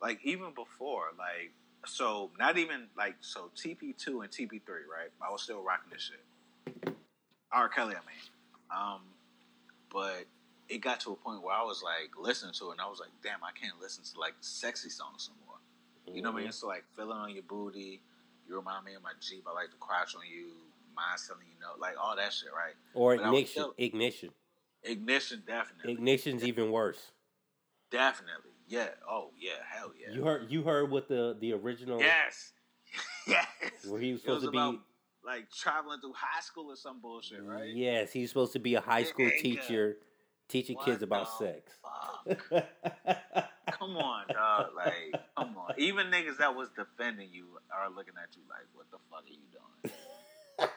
like 0.02 0.20
even 0.24 0.54
before, 0.54 1.08
like, 1.18 1.52
so 1.86 2.30
not 2.40 2.58
even 2.58 2.88
like 2.98 3.16
so 3.22 3.50
TP2 3.56 4.08
and 4.24 4.32
TP3, 4.32 4.68
right? 4.68 5.10
I 5.22 5.32
was 5.32 5.42
still 5.44 5.62
rocking 5.62 5.92
this 5.92 6.10
shit. 6.12 6.94
R. 7.52 7.70
Kelly, 7.70 7.96
I 7.96 8.00
mean. 8.00 8.76
Um, 8.76 9.02
but 9.92 10.26
it 10.70 10.80
got 10.80 11.00
to 11.02 11.12
a 11.12 11.16
point 11.16 11.44
where 11.44 11.54
I 11.54 11.64
was 11.64 11.84
like 11.84 12.12
listening 12.20 12.54
to 12.54 12.70
it, 12.70 12.72
and 12.74 12.82
I 12.82 12.88
was 12.90 13.00
like, 13.00 13.12
damn, 13.22 13.44
I 13.44 13.52
can't 13.60 13.80
listen 13.82 14.04
to 14.04 14.20
like 14.20 14.34
sexy 14.42 14.90
songs 14.90 15.30
no 15.30 15.36
more. 15.46 16.16
You 16.16 16.22
know 16.22 16.32
what 16.32 16.38
I 16.38 16.40
mean? 16.42 16.50
It's 16.50 16.64
like 16.64 16.84
feeling 16.96 17.18
on 17.18 17.32
your 17.34 17.44
booty. 17.44 18.02
You 18.48 18.56
remind 18.58 18.86
me 18.86 18.94
of 18.96 19.04
my 19.04 19.12
Jeep. 19.22 19.46
I 19.48 19.54
like 19.54 19.70
to 19.70 19.78
crouch 19.80 20.16
on 20.16 20.22
you. 20.30 20.48
Mind 20.96 21.20
telling 21.28 21.44
you 21.48 21.60
know, 21.62 21.74
like 21.80 21.96
all 22.02 22.16
that 22.16 22.34
shit, 22.34 22.50
right? 22.56 22.74
Or 22.94 23.16
But 23.18 23.26
ignition. 23.26 23.48
still- 23.52 23.74
Ignition. 23.78 24.30
Ignition, 24.84 25.44
definitely, 25.48 25.94
Ignition's 25.94 26.44
even 26.44 26.70
worse. 26.70 27.12
definitely, 27.90 28.52
yeah. 28.74 28.88
Oh 29.10 29.30
yeah, 29.40 29.52
hell 29.70 29.92
yeah. 30.00 30.14
You 30.14 30.24
heard 30.24 30.52
you 30.52 30.64
heard 30.64 30.90
what 30.90 31.08
the 31.08 31.38
the 31.40 31.54
original 31.54 32.00
Yes, 32.00 32.54
yes. 33.28 33.46
where 33.88 34.02
he 34.02 34.14
was 34.14 34.24
It 34.24 34.30
was 34.30 34.42
supposed 34.42 34.44
to 34.44 34.50
about 34.50 34.72
be 34.72 34.80
like 35.26 35.52
traveling 35.52 36.00
through 36.02 36.14
high 36.16 36.42
school 36.42 36.72
or 36.72 36.76
some 36.76 37.00
bullshit, 37.00 37.44
right? 37.44 37.70
Yes, 37.74 38.12
he's 38.12 38.30
supposed 38.30 38.54
to 38.54 38.60
be 38.60 38.76
a 38.76 38.82
high 38.82 39.04
school 39.04 39.30
teacher 39.40 39.98
teaching 40.50 40.76
What 40.76 40.86
kids 40.86 41.04
about 41.04 41.30
sex. 41.38 41.72
Fuck. 41.82 42.66
come 43.72 43.96
on, 43.96 44.26
dog. 44.34 44.72
Like, 44.76 45.14
come 45.38 45.56
on. 45.58 45.74
Even 45.78 46.08
niggas 46.08 46.38
that 46.40 46.56
was 46.56 46.70
defending 46.76 47.30
you 47.32 47.46
are 47.72 47.90
looking 47.90 48.14
at 48.22 48.36
you 48.36 48.42
like, 48.50 48.68
what 48.74 48.90
the 48.92 48.98
fuck 49.10 49.24
are 49.24 49.30
you 49.30 49.38
doing? 49.52 50.70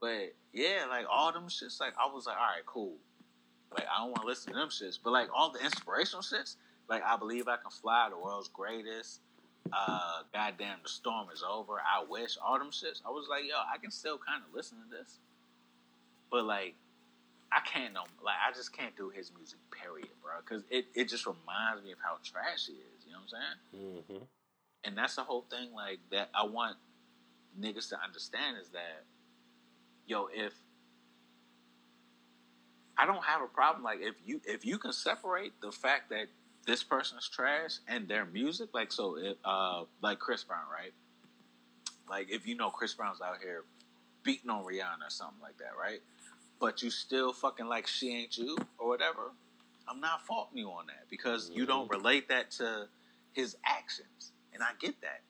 but 0.00 0.34
yeah, 0.52 0.86
like 0.88 1.06
all 1.10 1.32
them 1.32 1.46
shits, 1.48 1.80
like 1.80 1.94
I 1.96 2.12
was 2.12 2.26
like, 2.26 2.36
all 2.36 2.42
right, 2.42 2.66
cool. 2.66 2.96
Like 3.72 3.86
I 3.86 4.00
don't 4.00 4.10
want 4.10 4.22
to 4.22 4.26
listen 4.26 4.52
to 4.52 4.58
them 4.58 4.68
shits, 4.68 4.98
but 5.02 5.12
like 5.12 5.28
all 5.34 5.52
the 5.52 5.64
inspirational 5.64 6.22
shits, 6.22 6.56
like 6.90 7.02
I 7.04 7.16
believe 7.16 7.48
I 7.48 7.56
can 7.56 7.70
fly, 7.70 8.08
the 8.10 8.18
world's 8.18 8.48
greatest. 8.48 9.20
Uh, 9.72 10.22
goddamn, 10.34 10.78
the 10.82 10.88
storm 10.88 11.28
is 11.32 11.44
over. 11.48 11.74
I 11.74 12.04
wish 12.08 12.36
all 12.44 12.58
them 12.58 12.70
shits. 12.70 13.00
I 13.06 13.10
was 13.10 13.28
like, 13.30 13.44
yo, 13.44 13.54
I 13.72 13.78
can 13.78 13.92
still 13.92 14.18
kind 14.18 14.42
of 14.46 14.52
listen 14.54 14.78
to 14.78 14.96
this, 14.98 15.20
but 16.30 16.44
like 16.44 16.74
I 17.52 17.60
can't 17.60 17.94
no 17.94 18.02
like 18.22 18.36
I 18.46 18.52
just 18.52 18.76
can't 18.76 18.96
do 18.96 19.10
his 19.10 19.30
music, 19.36 19.58
period, 19.70 20.10
bro. 20.20 20.32
Because 20.44 20.64
it, 20.70 20.86
it 20.94 21.08
just 21.08 21.24
reminds 21.26 21.84
me 21.84 21.92
of 21.92 21.98
how 22.02 22.16
trash 22.24 22.66
he 22.66 22.72
is. 22.72 23.06
You 23.06 23.12
know 23.12 23.18
what 23.18 23.32
I'm 23.32 23.92
saying? 23.94 23.94
Mm-hmm. 24.10 24.24
And 24.84 24.98
that's 24.98 25.14
the 25.14 25.22
whole 25.22 25.44
thing, 25.48 25.72
like 25.74 26.00
that. 26.10 26.30
I 26.34 26.44
want 26.44 26.76
niggas 27.60 27.90
to 27.90 28.02
understand 28.02 28.56
is 28.60 28.70
that, 28.70 29.04
yo, 30.06 30.28
if 30.32 30.54
I 32.96 33.06
don't 33.06 33.24
have 33.24 33.42
a 33.42 33.46
problem, 33.46 33.84
like 33.84 34.00
if 34.00 34.16
you 34.24 34.40
if 34.44 34.64
you 34.64 34.78
can 34.78 34.92
separate 34.92 35.52
the 35.60 35.70
fact 35.70 36.10
that 36.10 36.26
this 36.66 36.82
person 36.82 37.18
is 37.18 37.28
trash 37.28 37.78
and 37.88 38.06
their 38.08 38.24
music, 38.24 38.70
like 38.74 38.92
so, 38.92 39.16
if, 39.16 39.36
uh, 39.44 39.84
like 40.02 40.18
Chris 40.18 40.44
Brown, 40.44 40.64
right? 40.72 40.92
Like 42.08 42.30
if 42.30 42.46
you 42.46 42.56
know 42.56 42.70
Chris 42.70 42.94
Brown's 42.94 43.20
out 43.20 43.36
here 43.42 43.64
beating 44.22 44.50
on 44.50 44.64
Rihanna 44.64 45.06
or 45.06 45.10
something 45.10 45.40
like 45.40 45.58
that, 45.58 45.72
right? 45.80 46.00
but 46.60 46.82
you 46.82 46.90
still 46.90 47.32
fucking 47.32 47.66
like 47.66 47.86
she 47.86 48.14
ain't 48.14 48.36
you 48.36 48.56
or 48.78 48.88
whatever, 48.88 49.32
I'm 49.88 50.00
not 50.00 50.24
faulting 50.26 50.58
you 50.58 50.68
on 50.68 50.86
that 50.86 51.08
because 51.10 51.48
mm-hmm. 51.48 51.58
you 51.58 51.66
don't 51.66 51.90
mm-hmm. 51.90 51.98
relate 51.98 52.28
that 52.28 52.52
to 52.52 52.86
his 53.32 53.56
actions, 53.64 54.32
and 54.52 54.62
I 54.62 54.70
get 54.78 55.00
that. 55.00 55.22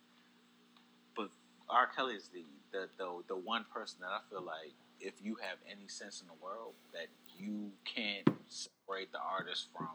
But 1.16 1.28
R. 1.70 1.88
Kelly 1.96 2.14
is 2.14 2.28
the 2.34 2.44
the 2.72 2.88
the, 2.98 3.22
the 3.28 3.36
one 3.36 3.64
person 3.72 4.00
that 4.00 4.10
I 4.10 4.18
feel 4.28 4.42
like 4.42 4.74
if 5.00 5.14
you 5.22 5.36
have 5.40 5.56
any 5.70 5.88
sense 5.88 6.20
in 6.20 6.26
the 6.26 6.44
world 6.44 6.74
that 6.92 7.06
you 7.38 7.70
can't 7.86 8.28
separate 8.48 9.12
the 9.12 9.20
artist 9.20 9.68
from 9.74 9.88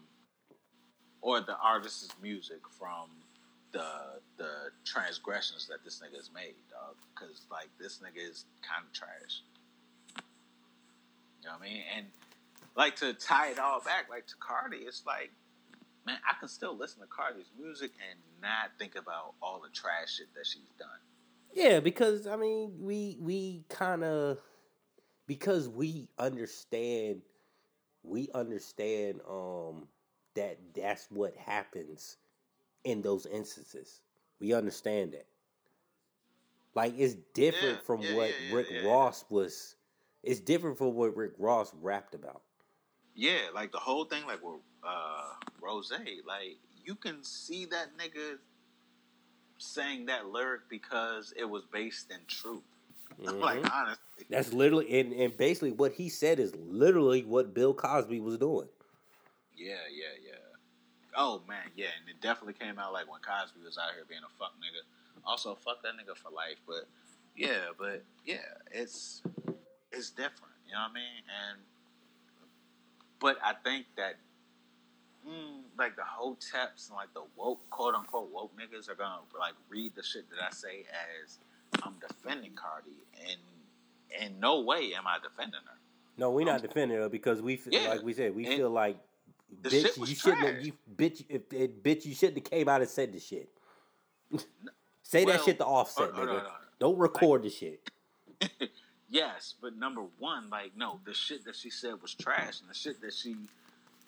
or 1.26 1.42
the 1.42 1.58
artist's 1.58 2.08
music 2.22 2.60
from 2.78 3.10
the 3.72 4.22
the 4.38 4.70
transgressions 4.86 5.68
that 5.68 5.84
this 5.84 6.00
nigga 6.00 6.18
has 6.18 6.30
made, 6.32 6.54
dog. 6.70 6.96
Because 7.14 7.48
like 7.52 7.68
this 7.80 7.98
nigga 7.98 8.30
is 8.30 8.46
kind 8.62 8.86
of 8.86 8.94
trash. 8.94 9.42
You 11.42 11.50
know 11.50 11.54
what 11.58 11.62
I 11.62 11.64
mean? 11.64 11.82
And 11.98 12.06
like 12.76 12.96
to 12.98 13.14
tie 13.14 13.50
it 13.50 13.60
all 13.60 13.82
back, 13.82 14.08
like 14.08 14.28
to 14.28 14.36
Cardi, 14.40 14.78
it's 14.78 15.02
like, 15.08 15.32
man, 16.06 16.18
I 16.30 16.40
can 16.40 16.48
still 16.48 16.78
listen 16.78 17.02
to 17.02 17.08
Cardi's 17.08 17.50
music 17.60 17.92
and 18.08 18.20
not 18.40 18.70
think 18.78 18.96
about 18.96 19.34
all 19.42 19.60
the 19.60 19.74
trash 19.74 20.18
shit 20.18 20.28
that 20.36 20.46
she's 20.46 20.62
done. 20.78 20.88
Yeah, 21.56 21.80
because 21.80 22.28
I 22.28 22.36
mean, 22.36 22.72
we 22.82 23.18
we 23.20 23.64
kind 23.68 24.04
of 24.04 24.38
because 25.26 25.68
we 25.68 26.08
understand 26.20 27.24
we 28.04 28.30
understand 28.36 29.22
um 29.28 29.88
that 30.36 30.58
that's 30.76 31.08
what 31.10 31.36
happens 31.36 32.18
in 32.84 33.02
those 33.02 33.26
instances. 33.26 34.02
We 34.40 34.54
understand 34.54 35.14
that. 35.14 35.26
Like 36.76 36.94
it's 36.98 37.16
different 37.34 37.78
yeah, 37.78 37.86
from 37.86 38.02
yeah, 38.02 38.16
what 38.16 38.30
yeah, 38.50 38.56
Rick 38.56 38.68
Ross 38.84 39.26
was 39.30 39.76
it's 40.24 40.40
different 40.40 40.78
from 40.78 40.94
what 40.96 41.16
Rick 41.16 41.34
Ross 41.38 41.72
rapped 41.82 42.16
about. 42.16 42.42
Yeah, 43.16 43.38
like 43.54 43.72
the 43.72 43.78
whole 43.78 44.06
thing, 44.06 44.26
like 44.26 44.44
with 44.44 44.60
uh, 44.84 45.30
Ross, 45.62 45.92
like 45.92 46.58
you 46.84 46.96
can 46.96 47.24
see 47.24 47.66
that 47.66 47.98
nigga 47.98 48.38
saying 49.58 50.08
that 50.08 50.28
lyric 50.28 50.62
because 50.70 51.34
it 51.38 51.46
was 51.46 51.64
based 51.72 52.12
in 52.12 52.20
truth. 52.28 52.62
Mm-hmm. 53.24 53.40
like 53.40 53.74
honestly, 53.74 54.26
that's 54.30 54.52
literally 54.52 55.00
and, 55.00 55.14
and 55.14 55.38
basically 55.38 55.72
what 55.72 55.94
he 55.94 56.10
said 56.10 56.38
is 56.38 56.54
literally 56.56 57.24
what 57.24 57.54
Bill 57.54 57.74
Cosby 57.74 58.20
was 58.20 58.38
doing. 58.38 58.68
Yeah, 59.58 59.86
yeah, 59.92 60.16
yeah. 60.24 60.56
Oh 61.16 61.42
man, 61.48 61.72
yeah, 61.76 61.96
and 62.00 62.10
it 62.10 62.22
definitely 62.22 62.54
came 62.54 62.78
out 62.78 62.92
like 62.92 63.10
when 63.10 63.22
Cosby 63.22 63.64
was 63.64 63.78
out 63.78 63.96
here 63.96 64.04
being 64.08 64.22
a 64.24 64.34
fuck 64.38 64.54
nigga. 64.60 64.84
Also, 65.26 65.56
fuck 65.56 65.82
that 65.84 65.94
nigga 65.94 66.16
for 66.16 66.30
life. 66.30 66.60
But 66.68 66.88
yeah, 67.36 67.72
but 67.78 68.04
yeah, 68.26 68.60
it's 68.72 69.22
it's 69.92 70.10
different. 70.10 70.54
You 70.68 70.74
know 70.74 70.82
what 70.82 70.92
I 70.92 70.94
mean? 70.94 71.24
And 71.26 71.60
but 73.20 73.38
I 73.44 73.54
think 73.64 73.86
that 73.96 74.16
mm, 75.28 75.62
like 75.78 75.96
the 75.96 76.04
hoteps 76.04 76.90
and 76.90 76.98
like 76.98 77.14
the 77.14 77.24
woke 77.36 77.62
quote 77.70 77.96
unquote 77.96 78.30
woke 78.34 78.52
niggas 78.58 78.90
are 78.90 78.96
gonna 78.96 79.22
like 79.40 79.54
read 79.70 79.96
the 79.96 80.04
shit 80.04 80.30
that 80.30 80.40
I 80.46 80.52
say 80.52 80.86
as 81.24 81.40
I'm 81.82 81.96
defending 82.00 82.52
Cardi, 82.56 82.92
and 83.22 83.40
in 84.22 84.40
no 84.40 84.62
way 84.62 84.94
am 84.96 85.08
I 85.08 85.18
defending 85.22 85.62
her. 85.66 85.78
No, 86.18 86.32
we're 86.32 86.46
not 86.46 86.62
defending 86.62 86.98
her 86.98 87.10
because 87.10 87.42
we 87.42 87.58
feel, 87.58 87.74
yeah. 87.74 87.90
like 87.90 88.02
we 88.02 88.14
said 88.14 88.36
we 88.36 88.46
and 88.46 88.56
feel 88.56 88.70
like 88.70 88.98
bitch, 89.62 90.08
you 90.08 90.16
shouldn't 90.16 90.42
have, 90.42 90.66
you 90.66 90.74
bitch 90.96 91.26
if, 91.30 91.42
if, 91.52 91.72
bitch 91.72 92.06
you 92.06 92.14
shouldn't 92.14 92.38
have 92.38 92.50
came 92.50 92.70
out 92.70 92.82
and 92.82 92.90
said 92.90 93.12
the 93.12 93.20
shit. 93.20 93.50
Say 95.04 95.24
well, 95.24 95.38
that 95.38 95.46
shit 95.46 95.60
to 95.60 95.66
Offset, 95.66 96.12
oh, 96.14 96.16
oh, 96.16 96.20
nigga. 96.20 96.26
No, 96.26 96.34
no, 96.34 96.38
no, 96.40 96.50
Don't 96.80 96.98
record 96.98 97.44
like, 97.44 97.52
the 97.52 97.56
shit. 97.56 97.92
Yes, 99.10 99.54
but 99.62 99.78
number 99.78 100.02
one, 100.20 100.50
like, 100.50 100.72
no, 100.76 101.00
the 101.06 101.14
shit 101.14 101.46
that 101.46 101.56
she 101.56 101.70
said 101.70 102.02
was 102.02 102.14
trash, 102.14 102.60
and 102.60 102.70
the 102.70 102.74
shit 102.74 103.00
that 103.02 103.14
she 103.14 103.36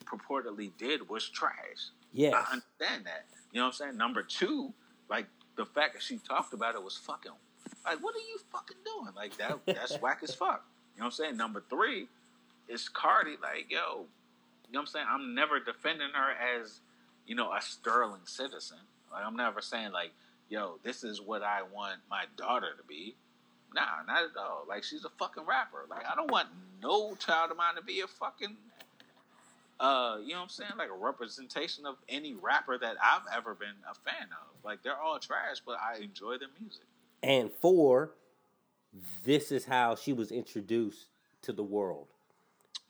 purportedly 0.05 0.71
did 0.77 1.07
was 1.07 1.29
trash. 1.29 1.91
Yeah, 2.13 2.29
I 2.29 2.53
understand 2.53 3.05
that. 3.05 3.25
You 3.51 3.59
know 3.59 3.67
what 3.67 3.67
I'm 3.67 3.73
saying? 3.73 3.97
Number 3.97 4.23
two, 4.23 4.73
like 5.09 5.27
the 5.55 5.65
fact 5.65 5.93
that 5.93 6.01
she 6.01 6.17
talked 6.17 6.53
about 6.53 6.75
it 6.75 6.83
was 6.83 6.97
fucking. 6.97 7.31
Like, 7.85 8.03
what 8.03 8.15
are 8.15 8.19
you 8.19 8.37
fucking 8.51 8.77
doing? 8.83 9.13
Like 9.15 9.37
that. 9.37 9.59
That's 9.65 9.95
whack 10.01 10.19
as 10.23 10.33
fuck. 10.33 10.65
You 10.95 11.01
know 11.01 11.05
what 11.05 11.05
I'm 11.05 11.11
saying? 11.11 11.37
Number 11.37 11.63
three 11.69 12.07
is 12.67 12.89
Cardi. 12.89 13.37
Like, 13.41 13.67
yo, 13.69 14.05
you 14.67 14.73
know 14.73 14.79
what 14.79 14.81
I'm 14.81 14.87
saying? 14.87 15.05
I'm 15.09 15.35
never 15.35 15.59
defending 15.59 16.09
her 16.13 16.59
as, 16.59 16.81
you 17.25 17.35
know, 17.35 17.51
a 17.53 17.61
sterling 17.61 18.25
citizen. 18.25 18.77
Like, 19.11 19.25
I'm 19.25 19.35
never 19.35 19.61
saying 19.61 19.91
like, 19.91 20.11
yo, 20.49 20.79
this 20.83 21.03
is 21.03 21.21
what 21.21 21.43
I 21.43 21.61
want 21.61 21.99
my 22.09 22.25
daughter 22.35 22.67
to 22.77 22.83
be. 22.87 23.15
Nah, 23.73 24.03
not 24.07 24.23
at 24.23 24.37
all. 24.37 24.65
Like 24.67 24.83
she's 24.83 25.03
a 25.03 25.09
fucking 25.09 25.43
rapper. 25.45 25.85
Like 25.89 26.05
I 26.09 26.15
don't 26.15 26.31
want 26.31 26.47
no 26.81 27.15
child 27.15 27.51
of 27.51 27.57
mine 27.57 27.75
to 27.75 27.83
be 27.83 27.99
a 27.99 28.07
fucking 28.07 28.55
uh, 29.79 30.17
you 30.23 30.29
know 30.29 30.37
what 30.37 30.43
I'm 30.43 30.49
saying? 30.49 30.71
Like 30.77 30.89
a 30.89 30.97
representation 30.97 31.85
of 31.85 31.97
any 32.09 32.33
rapper 32.33 32.77
that 32.77 32.95
I've 33.01 33.21
ever 33.35 33.53
been 33.53 33.75
a 33.89 33.93
fan 33.93 34.29
of. 34.31 34.65
Like 34.65 34.81
they're 34.83 34.99
all 34.99 35.19
trash, 35.19 35.57
but 35.65 35.77
I 35.79 36.01
enjoy 36.01 36.37
their 36.37 36.49
music. 36.59 36.83
And 37.21 37.51
four, 37.61 38.11
this 39.23 39.51
is 39.51 39.65
how 39.65 39.95
she 39.95 40.13
was 40.13 40.31
introduced 40.31 41.07
to 41.43 41.53
the 41.53 41.63
world. 41.63 42.07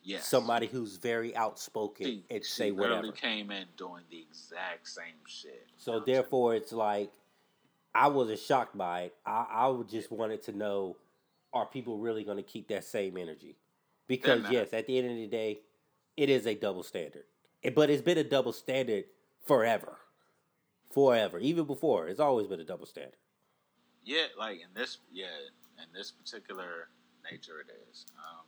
Yes. 0.08 0.26
Somebody 0.26 0.68
who's 0.68 0.96
very 0.96 1.36
outspoken 1.36 2.06
she, 2.06 2.24
and 2.30 2.46
say 2.46 2.72
whatever. 2.72 3.12
came 3.12 3.52
in 3.52 3.66
doing 3.76 4.04
the 4.10 4.20
exact 4.20 4.88
same 4.88 5.20
shit. 5.28 5.68
So 5.76 6.00
therefore, 6.00 6.56
it's 6.56 6.72
like 6.72 7.12
I 7.94 8.08
wasn't 8.08 8.40
shocked 8.40 8.78
by 8.78 9.02
it. 9.02 9.16
I, 9.26 9.46
I 9.52 9.82
just 9.92 10.10
wanted 10.10 10.42
to 10.44 10.54
know 10.54 10.96
are 11.52 11.66
people 11.66 11.98
really 11.98 12.24
going 12.24 12.38
to 12.38 12.44
keep 12.44 12.70
that 12.70 12.86
same 12.86 13.18
energy? 13.18 13.58
Because 14.08 14.50
yes, 14.50 14.70
at 14.72 14.88
the 14.88 14.98
end 14.98 15.12
of 15.12 15.18
the 15.18 15.28
day, 15.28 15.60
it 16.16 16.30
is 16.30 16.48
a 16.48 16.56
double 16.56 16.84
standard. 16.84 17.26
But 17.76 17.90
it's 17.90 18.02
been 18.02 18.18
a 18.18 18.24
double 18.24 18.54
standard 18.54 19.04
forever, 19.46 19.98
forever. 20.90 21.38
Even 21.38 21.66
before, 21.66 22.08
it's 22.08 22.22
always 22.22 22.48
been 22.48 22.62
a 22.62 22.66
double 22.66 22.86
standard. 22.86 23.18
Yeah, 24.06 24.28
like 24.40 24.62
in 24.62 24.74
this, 24.74 25.00
yeah, 25.12 25.26
in 25.80 25.90
this 25.94 26.12
particular 26.12 26.88
nature, 27.30 27.60
it 27.60 27.74
is. 27.92 28.06
Um, 28.18 28.46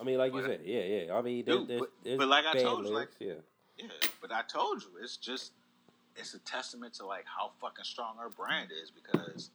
I 0.00 0.04
mean, 0.04 0.18
like 0.18 0.32
you 0.32 0.42
said, 0.42 0.60
yeah, 0.64 0.82
yeah. 0.82 1.14
I 1.14 1.22
mean, 1.22 1.44
dude, 1.44 1.68
there's, 1.68 1.82
there's 2.04 2.18
but, 2.18 2.28
like 2.28 2.44
I 2.46 2.54
told 2.60 2.86
you, 2.86 2.94
like, 2.94 3.08
yeah, 3.18 3.34
yeah. 3.76 3.86
But 4.20 4.32
I 4.32 4.42
told 4.42 4.82
you, 4.82 4.88
it's 5.02 5.16
just 5.16 5.52
it's 6.16 6.34
a 6.34 6.38
testament 6.40 6.94
to 6.94 7.06
like 7.06 7.24
how 7.26 7.52
fucking 7.60 7.84
strong 7.84 8.16
her 8.18 8.28
brand 8.28 8.70
is 8.70 8.90
because 8.90 9.50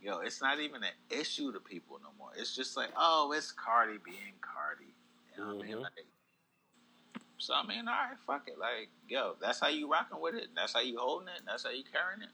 yo, 0.00 0.18
it's 0.18 0.40
not 0.40 0.60
even 0.60 0.82
an 0.82 0.94
issue 1.10 1.52
to 1.52 1.60
people 1.60 1.98
no 2.02 2.10
more. 2.18 2.30
It's 2.36 2.54
just 2.54 2.76
like, 2.76 2.90
oh, 2.96 3.32
it's 3.36 3.52
Cardi 3.52 3.98
being 4.04 4.38
Cardi. 4.40 4.94
You 5.36 5.42
know 5.42 5.56
what 5.56 5.56
mm-hmm. 5.56 5.62
I 5.62 5.66
mean? 5.66 5.74
Mm-hmm. 5.74 5.82
Like, 5.82 7.22
so 7.38 7.54
I 7.54 7.66
mean, 7.66 7.88
all 7.88 7.94
right, 7.94 8.18
fuck 8.26 8.48
it. 8.48 8.58
Like, 8.58 8.88
yo, 9.08 9.34
that's 9.40 9.60
how 9.60 9.68
you 9.68 9.90
rocking 9.90 10.20
with 10.20 10.34
it. 10.34 10.48
That's 10.54 10.72
how 10.72 10.80
you 10.80 10.98
holding 10.98 11.28
it. 11.28 11.42
That's 11.46 11.64
how 11.64 11.70
you 11.70 11.82
carrying 11.84 12.22
it. 12.22 12.30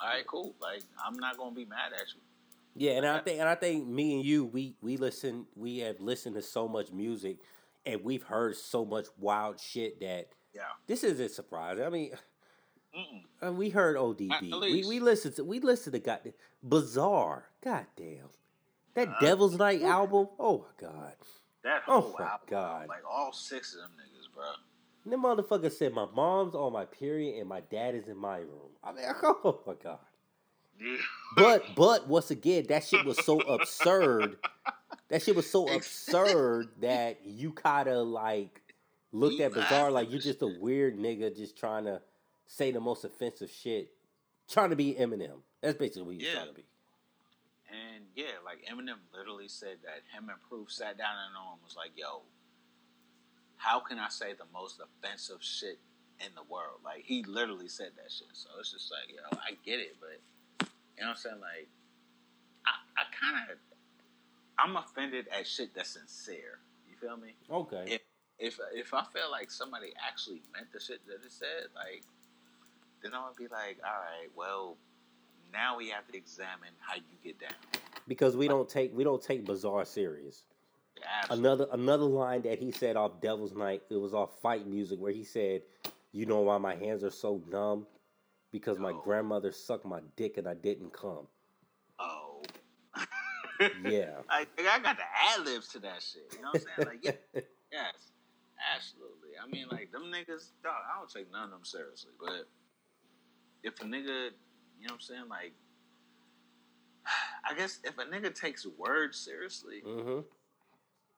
All 0.00 0.08
right, 0.08 0.26
cool. 0.26 0.54
Like, 0.60 0.82
I'm 1.04 1.18
not 1.18 1.38
gonna 1.38 1.54
be 1.54 1.64
mad 1.64 1.92
at 1.94 2.14
you. 2.14 2.20
Yeah, 2.74 2.92
and 2.92 3.06
I 3.06 3.18
think 3.20 3.40
and 3.40 3.48
I 3.48 3.54
think 3.54 3.86
me 3.86 4.14
and 4.14 4.24
you, 4.24 4.44
we 4.46 4.76
we 4.80 4.96
listen, 4.96 5.46
we 5.54 5.78
have 5.78 6.00
listened 6.00 6.36
to 6.36 6.42
so 6.42 6.66
much 6.68 6.90
music, 6.90 7.38
and 7.84 8.02
we've 8.02 8.22
heard 8.22 8.56
so 8.56 8.84
much 8.84 9.06
wild 9.18 9.60
shit 9.60 10.00
that 10.00 10.28
yeah, 10.54 10.62
this 10.86 11.04
isn't 11.04 11.32
surprising. 11.32 11.84
I 11.84 11.90
mean, 11.90 12.12
uh, 13.44 13.52
we 13.52 13.70
heard 13.70 13.96
ODB. 13.96 14.60
We 14.60 14.84
we 14.86 15.00
listened 15.00 15.36
to 15.36 15.44
we 15.44 15.60
listened 15.60 15.94
to 15.94 15.98
goddamn 15.98 16.34
Bizarre. 16.62 17.48
Goddamn. 17.62 18.28
That 18.94 19.08
uh, 19.08 19.20
Devil's 19.20 19.58
Night 19.58 19.82
album. 19.82 20.28
Oh 20.38 20.58
my 20.58 20.88
god. 20.88 21.14
That 21.64 21.82
oh 21.88 22.00
whole 22.00 22.10
oh 22.10 22.16
my 22.18 22.24
album, 22.24 22.46
god. 22.48 22.88
Like 22.88 23.02
all 23.10 23.32
six 23.32 23.74
of 23.74 23.80
them 23.80 23.92
niggas, 23.98 24.34
bro. 24.34 24.44
And 25.04 25.12
the 25.12 25.16
motherfucker 25.16 25.72
said, 25.72 25.92
"My 25.92 26.06
mom's 26.14 26.54
on 26.54 26.72
my 26.72 26.84
period 26.84 27.38
and 27.38 27.48
my 27.48 27.60
dad 27.60 27.94
is 27.94 28.08
in 28.08 28.16
my 28.16 28.38
room." 28.38 28.70
I 28.82 28.92
mean, 28.92 29.04
oh 29.22 29.60
my 29.66 29.74
god. 29.82 29.98
Yeah. 30.82 30.96
But 31.36 31.64
but 31.76 32.08
once 32.08 32.30
again, 32.30 32.66
that 32.68 32.84
shit 32.84 33.04
was 33.04 33.24
so 33.24 33.40
absurd. 33.40 34.36
That 35.08 35.22
shit 35.22 35.36
was 35.36 35.48
so 35.48 35.68
absurd 35.68 36.68
that 36.80 37.20
you 37.24 37.52
kind 37.52 37.88
of 37.88 38.06
like 38.06 38.60
looked 39.12 39.40
at 39.40 39.52
Bizarre 39.52 39.90
like 39.90 40.10
you're 40.10 40.20
just 40.20 40.40
a 40.42 40.46
weird 40.60 40.98
nigga 40.98 41.36
just 41.36 41.56
trying 41.58 41.84
to 41.84 42.00
say 42.46 42.70
the 42.70 42.80
most 42.80 43.04
offensive 43.04 43.50
shit, 43.50 43.90
trying 44.50 44.70
to 44.70 44.76
be 44.76 44.94
Eminem. 44.94 45.40
That's 45.60 45.76
basically 45.78 46.02
what 46.02 46.14
he's 46.14 46.24
Yeah. 46.24 46.34
trying 46.34 46.48
to 46.48 46.54
be. 46.54 46.64
And 47.70 48.04
yeah, 48.14 48.36
like 48.44 48.64
Eminem 48.70 48.98
literally 49.16 49.48
said 49.48 49.78
that 49.84 50.02
him 50.14 50.28
and 50.28 50.38
Proof 50.48 50.70
sat 50.72 50.98
down 50.98 51.14
and 51.28 51.36
on 51.36 51.58
was 51.64 51.76
like, 51.76 51.92
yo, 51.94 52.22
how 53.56 53.80
can 53.80 53.98
I 53.98 54.08
say 54.08 54.32
the 54.32 54.44
most 54.52 54.80
offensive 54.80 55.38
shit 55.42 55.78
in 56.20 56.34
the 56.34 56.42
world? 56.42 56.80
Like 56.84 57.04
he 57.04 57.22
literally 57.24 57.68
said 57.68 57.92
that 57.96 58.10
shit. 58.10 58.28
So 58.34 58.48
it's 58.60 58.72
just 58.72 58.90
like, 58.90 59.14
yo, 59.14 59.38
I 59.46 59.56
get 59.64 59.78
it, 59.80 59.96
but 60.00 60.20
you 60.96 61.02
know 61.04 61.10
what 61.10 61.16
I'm 61.16 61.16
saying? 61.16 61.40
Like 61.40 61.68
I, 62.66 63.00
I 63.00 63.04
kinda 63.46 63.58
I'm 64.58 64.76
offended 64.76 65.26
at 65.36 65.46
shit 65.46 65.74
that's 65.74 65.90
sincere. 65.90 66.58
You 66.88 66.96
feel 66.96 67.16
me? 67.16 67.34
Okay. 67.50 67.84
If 67.86 68.00
if 68.38 68.58
if 68.74 68.94
I 68.94 69.04
feel 69.12 69.30
like 69.30 69.50
somebody 69.50 69.92
actually 70.06 70.42
meant 70.54 70.72
the 70.72 70.80
shit 70.80 71.04
that 71.06 71.24
it 71.24 71.32
said, 71.32 71.68
like 71.74 72.02
then 73.02 73.12
I'm 73.14 73.22
gonna 73.22 73.34
be 73.36 73.48
like, 73.48 73.78
all 73.84 73.92
right, 73.92 74.28
well, 74.36 74.76
now 75.52 75.76
we 75.78 75.88
have 75.90 76.06
to 76.08 76.16
examine 76.16 76.70
how 76.80 76.94
you 76.96 77.02
get 77.24 77.40
down. 77.40 77.50
because 78.06 78.36
we 78.36 78.48
don't 78.48 78.68
take 78.68 78.96
we 78.96 79.04
don't 79.04 79.22
take 79.22 79.44
Bizarre 79.44 79.84
serious. 79.84 80.44
Absolutely. 81.22 81.48
Another 81.48 81.66
another 81.72 82.04
line 82.04 82.42
that 82.42 82.58
he 82.58 82.70
said 82.70 82.96
off 82.96 83.20
Devil's 83.20 83.54
Night, 83.54 83.82
it 83.90 83.96
was 83.96 84.14
off 84.14 84.40
fight 84.40 84.66
music 84.68 85.00
where 85.00 85.12
he 85.12 85.24
said, 85.24 85.62
"You 86.12 86.26
know 86.26 86.40
why 86.42 86.58
my 86.58 86.74
hands 86.76 87.02
are 87.02 87.10
so 87.10 87.42
numb? 87.50 87.86
Because 88.52 88.78
my 88.78 88.92
Oh. 88.92 89.00
grandmother 89.02 89.50
sucked 89.50 89.84
my 89.86 90.00
dick 90.16 90.36
and 90.36 90.46
I 90.46 90.54
didn't 90.54 90.92
come." 90.92 91.26
Oh. 91.98 92.42
Yeah. 93.82 94.22
like 94.28 94.48
I 94.58 94.78
got 94.80 94.96
the 94.96 95.04
ad 95.38 95.44
libs 95.44 95.68
to 95.68 95.78
that 95.80 96.02
shit. 96.02 96.32
You 96.36 96.42
know 96.42 96.48
what 96.52 96.60
I'm 96.60 96.84
saying? 96.84 96.88
Like, 96.88 96.98
yeah, 97.02 97.40
yes, 97.72 98.12
absolutely. 98.74 99.30
I 99.42 99.46
mean, 99.48 99.68
like 99.70 99.90
them 99.92 100.04
niggas, 100.04 100.50
dog. 100.62 100.74
I 100.92 100.98
don't 100.98 101.10
take 101.10 101.30
none 101.32 101.44
of 101.44 101.50
them 101.50 101.64
seriously. 101.64 102.10
But 102.20 102.46
if 103.62 103.80
a 103.80 103.84
nigga, 103.84 104.30
you 104.80 104.86
know 104.88 104.88
what 104.88 104.92
I'm 104.94 105.00
saying? 105.00 105.28
Like, 105.28 105.52
I 107.48 107.54
guess 107.54 107.80
if 107.84 107.96
a 107.98 108.04
nigga 108.04 108.34
takes 108.34 108.66
words 108.66 109.18
seriously, 109.18 109.80
hmm 109.80 110.20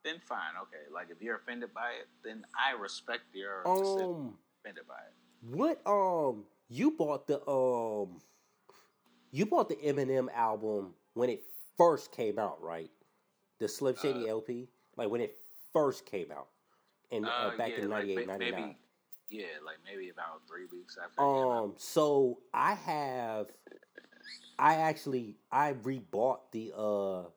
then 0.05 0.21
fine, 0.21 0.53
okay. 0.61 0.85
Like 0.93 1.07
if 1.11 1.23
you're 1.23 1.37
offended 1.37 1.73
by 1.73 1.93
it, 1.99 2.09
then 2.23 2.45
I 2.55 2.79
respect 2.79 3.23
your 3.33 3.67
Um, 3.67 4.37
offended 4.61 4.85
by 4.87 5.01
it. 5.01 5.15
what 5.57 5.81
um, 5.87 6.45
you 6.75 6.91
bought 6.91 7.27
the 7.29 7.39
um, 7.49 8.21
you 9.31 9.47
bought 9.47 9.69
the 9.69 9.77
Eminem 9.77 10.29
album 10.35 10.95
when 11.15 11.31
it 11.31 11.45
first 11.77 12.11
came 12.13 12.39
out, 12.39 12.61
right? 12.61 12.91
The 13.61 13.69
Slim 13.69 13.95
Shady 13.97 14.25
Uh, 14.29 14.33
LP, 14.35 14.69
like 14.97 15.09
when 15.09 15.21
it 15.21 15.39
first 15.73 16.05
came 16.07 16.31
out, 16.33 16.49
and 17.13 17.25
uh, 17.25 17.29
Uh, 17.29 17.57
back 17.57 17.71
yeah, 17.71 17.83
in 17.85 17.89
like, 17.91 18.07
98, 18.07 18.27
ma- 18.27 18.33
99. 18.33 18.61
maybe, 18.61 18.79
yeah, 19.31 19.45
like 19.65 19.77
maybe 19.85 20.09
about 20.11 20.47
three 20.49 20.67
weeks 20.67 20.99
after. 21.03 21.13
it 21.13 21.17
came 21.25 21.27
out. 21.27 21.65
Um, 21.65 21.75
so 21.77 22.41
I 22.53 22.75
have, 22.75 23.53
I 24.59 24.75
actually 24.77 25.37
I 25.53 25.75
rebought 25.75 26.51
the 26.53 26.73
uh 26.77 27.31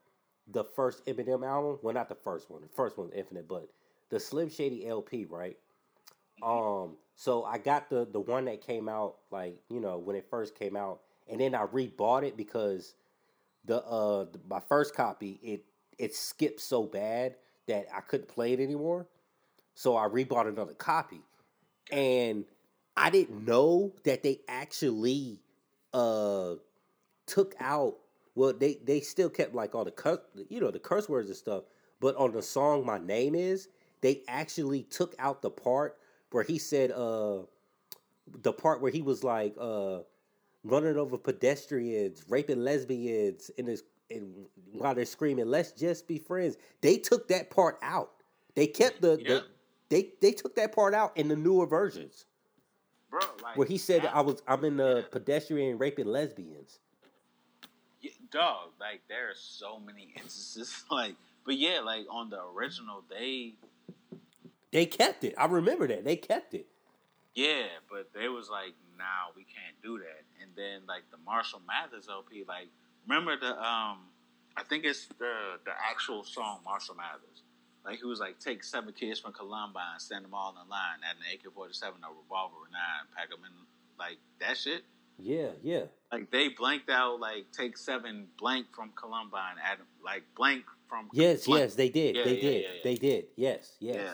the 0.49 0.63
first 0.63 1.05
Eminem 1.05 1.45
album. 1.45 1.77
Well, 1.83 1.93
not 1.93 2.09
the 2.09 2.15
first 2.15 2.49
one. 2.49 2.61
The 2.61 2.67
first 2.69 2.97
one's 2.97 3.11
Infinite, 3.13 3.47
but 3.47 3.69
the 4.09 4.19
Slim 4.19 4.49
Shady 4.49 4.87
LP, 4.87 5.25
right? 5.25 5.57
Um, 6.41 6.97
so 7.17 7.43
I 7.43 7.57
got 7.57 7.89
the 7.89 8.07
the 8.09 8.19
one 8.19 8.45
that 8.45 8.61
came 8.61 8.87
out 8.87 9.15
like 9.31 9.57
you 9.69 9.81
know 9.81 9.97
when 9.97 10.15
it 10.15 10.27
first 10.29 10.57
came 10.57 10.77
out, 10.77 11.01
and 11.27 11.41
then 11.41 11.55
I 11.55 11.65
rebought 11.65 12.23
it 12.23 12.37
because 12.37 12.93
the 13.65 13.83
uh 13.83 14.25
the, 14.25 14.39
my 14.47 14.61
first 14.69 14.95
copy 14.95 15.39
it 15.41 15.65
it 15.97 16.15
skipped 16.15 16.61
so 16.61 16.83
bad 16.83 17.35
that 17.67 17.87
I 17.93 18.01
couldn't 18.01 18.29
play 18.29 18.53
it 18.53 18.59
anymore. 18.59 19.07
So 19.73 19.97
I 19.97 20.07
rebought 20.07 20.47
another 20.47 20.75
copy, 20.75 21.21
and 21.91 22.45
I 22.95 23.09
didn't 23.09 23.45
know 23.45 23.93
that 24.03 24.21
they 24.21 24.41
actually 24.47 25.41
uh 25.93 26.53
took 27.25 27.55
out. 27.59 27.95
Well, 28.35 28.53
they 28.53 28.75
they 28.85 29.01
still 29.01 29.31
kept 29.31 29.55
like 29.55 29.73
all 29.73 29.85
the 29.85 29.91
curse, 29.91 30.19
you 30.49 30.61
know, 30.61 30.69
the 30.69 30.79
curse 30.79 31.09
words 31.09 31.29
and 31.29 31.37
stuff. 31.37 31.63
But 31.99 32.15
on 32.15 32.31
the 32.31 32.43
song 32.43 32.85
"My 32.85 32.99
Name 32.99 33.33
Is," 33.33 33.69
they 34.01 34.21
actually 34.27 34.83
took 34.83 35.15
out 35.17 35.41
the 35.41 35.49
part 35.49 35.97
where 36.31 36.43
he 36.43 36.57
said, 36.57 36.91
uh, 36.91 37.39
the 38.41 38.53
part 38.53 38.81
where 38.81 38.91
he 38.91 39.01
was 39.01 39.23
like, 39.23 39.55
uh, 39.59 39.99
running 40.63 40.97
over 40.97 41.17
pedestrians, 41.17 42.25
raping 42.29 42.63
lesbians, 42.63 43.49
in 43.57 43.65
his, 43.67 43.83
in, 44.09 44.45
while 44.71 44.95
they're 44.95 45.05
screaming, 45.05 45.47
"Let's 45.47 45.71
just 45.71 46.07
be 46.07 46.17
friends." 46.17 46.57
They 46.81 46.97
took 46.97 47.27
that 47.29 47.49
part 47.49 47.77
out. 47.81 48.11
They 48.55 48.67
kept 48.67 49.01
the, 49.01 49.17
Yeah. 49.21 49.27
the 49.27 49.45
they 49.89 50.11
they 50.21 50.31
took 50.31 50.55
that 50.55 50.73
part 50.73 50.93
out 50.93 51.15
in 51.17 51.27
the 51.29 51.35
newer 51.35 51.65
versions 51.65 52.25
bro, 53.09 53.21
like 53.41 53.57
where 53.57 53.67
he 53.67 53.77
said 53.77 54.05
I 54.05 54.21
was 54.21 54.41
I'm 54.47 54.63
in 54.65 54.77
the 54.77 54.97
Yeah. 55.01 55.07
pedestrian 55.11 55.77
raping 55.77 56.07
lesbians. 56.07 56.79
Yeah, 58.01 58.11
dog, 58.31 58.71
like 58.79 59.01
there 59.07 59.29
are 59.29 59.35
so 59.35 59.79
many 59.79 60.13
instances. 60.17 60.83
Like, 60.91 61.15
but 61.45 61.55
yeah, 61.57 61.79
like 61.79 62.05
on 62.09 62.29
the 62.29 62.41
original, 62.43 63.03
they 63.09 63.55
They 64.71 64.85
kept 64.85 65.23
it. 65.23 65.33
I 65.37 65.45
remember 65.45 65.87
that 65.87 66.03
they 66.03 66.15
kept 66.15 66.53
it. 66.53 66.67
yeah, 67.35 67.67
but 67.89 68.09
they 68.13 68.27
was 68.27 68.49
like, 68.49 68.73
nah, 68.97 69.31
we 69.35 69.43
can't 69.43 69.75
do 69.83 69.97
that. 69.99 70.23
And 70.41 70.51
then 70.55 70.81
like 70.87 71.03
the 71.11 71.17
Marshall 71.25 71.61
Mathers 71.67 72.07
LP, 72.09 72.43
like 72.47 72.67
remember 73.07 73.37
the 73.39 73.51
um, 73.61 73.99
I 74.57 74.63
think 74.67 74.83
it's 74.85 75.07
the 75.19 75.59
the 75.65 75.71
actual 75.89 76.23
song 76.23 76.59
Marshall 76.65 76.95
Mathers. 76.95 77.43
Like 77.85 77.99
he 77.99 78.05
was 78.05 78.19
like, 78.19 78.39
take 78.39 78.63
seven 78.63 78.91
kids 78.93 79.19
from 79.21 79.31
Columbine, 79.31 79.99
stand 79.99 80.25
them 80.25 80.33
all 80.33 80.49
in 80.61 80.69
line, 80.69 80.99
add 81.09 81.15
an 81.15 81.23
AK 81.33 81.53
forty 81.53 81.73
seven, 81.73 82.01
a 82.03 82.07
revolver, 82.09 82.55
or 82.55 82.69
nine, 82.71 83.07
pack 83.15 83.29
them 83.29 83.39
in 83.45 83.51
like 83.97 84.17
that 84.41 84.57
shit. 84.57 84.83
Yeah, 85.17 85.49
yeah. 85.63 85.83
Like 86.11 86.29
they 86.31 86.49
blanked 86.49 86.89
out 86.89 87.19
like 87.21 87.45
take 87.53 87.77
seven 87.77 88.27
blank 88.37 88.67
from 88.75 88.91
Columbine, 88.95 89.55
add 89.63 89.77
like 90.03 90.23
blank 90.35 90.65
from 90.89 91.07
Yes, 91.13 91.45
blank. 91.45 91.61
yes, 91.61 91.75
they 91.75 91.89
did. 91.89 92.15
Yeah, 92.15 92.23
they 92.25 92.35
yeah, 92.35 92.41
did. 92.41 92.61
yeah. 92.63 92.69
They 92.83 92.95
did. 92.95 93.25
Yes, 93.37 93.71
yes. 93.79 94.09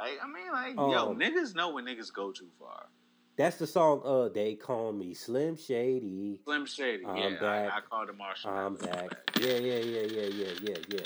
Like, 0.00 0.18
I 0.22 0.26
mean, 0.26 0.52
like, 0.52 0.76
yo, 0.76 1.10
Um, 1.10 1.18
niggas 1.18 1.54
know 1.54 1.70
when 1.70 1.84
niggas 1.86 2.12
go 2.12 2.32
too 2.32 2.48
far. 2.58 2.88
That's 3.36 3.56
the 3.56 3.68
song 3.68 4.02
uh 4.04 4.28
they 4.28 4.56
call 4.56 4.92
me 4.92 5.14
Slim 5.14 5.56
Shady. 5.56 6.40
Slim 6.44 6.66
Shady, 6.66 7.06
I'm 7.06 7.34
yeah, 7.34 7.40
back. 7.40 7.72
I, 7.72 7.76
I 7.76 7.80
called 7.88 8.08
him 8.10 8.18
Marshall. 8.18 8.50
I'm 8.50 8.74
back. 8.74 9.10
back. 9.10 9.40
Yeah, 9.40 9.52
yeah, 9.58 9.76
yeah, 9.76 10.06
yeah, 10.06 10.22
yeah, 10.22 10.52
yeah, 10.60 10.76
yeah. 10.88 11.00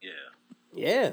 Yeah. 0.00 0.10
Yeah. 0.72 1.10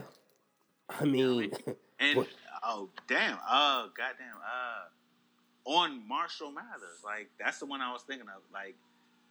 I 0.88 1.06
mean, 1.06 1.52
And 2.00 2.18
What? 2.18 2.28
oh 2.64 2.90
damn, 3.08 3.38
uh 3.50 3.88
goddamn, 3.98 4.38
uh 4.46 5.70
on 5.72 6.08
Marshall 6.08 6.52
Mathers, 6.52 7.02
like 7.04 7.32
that's 7.40 7.58
the 7.58 7.66
one 7.66 7.82
I 7.82 7.92
was 7.92 8.04
thinking 8.04 8.28
of. 8.28 8.44
Like 8.54 8.76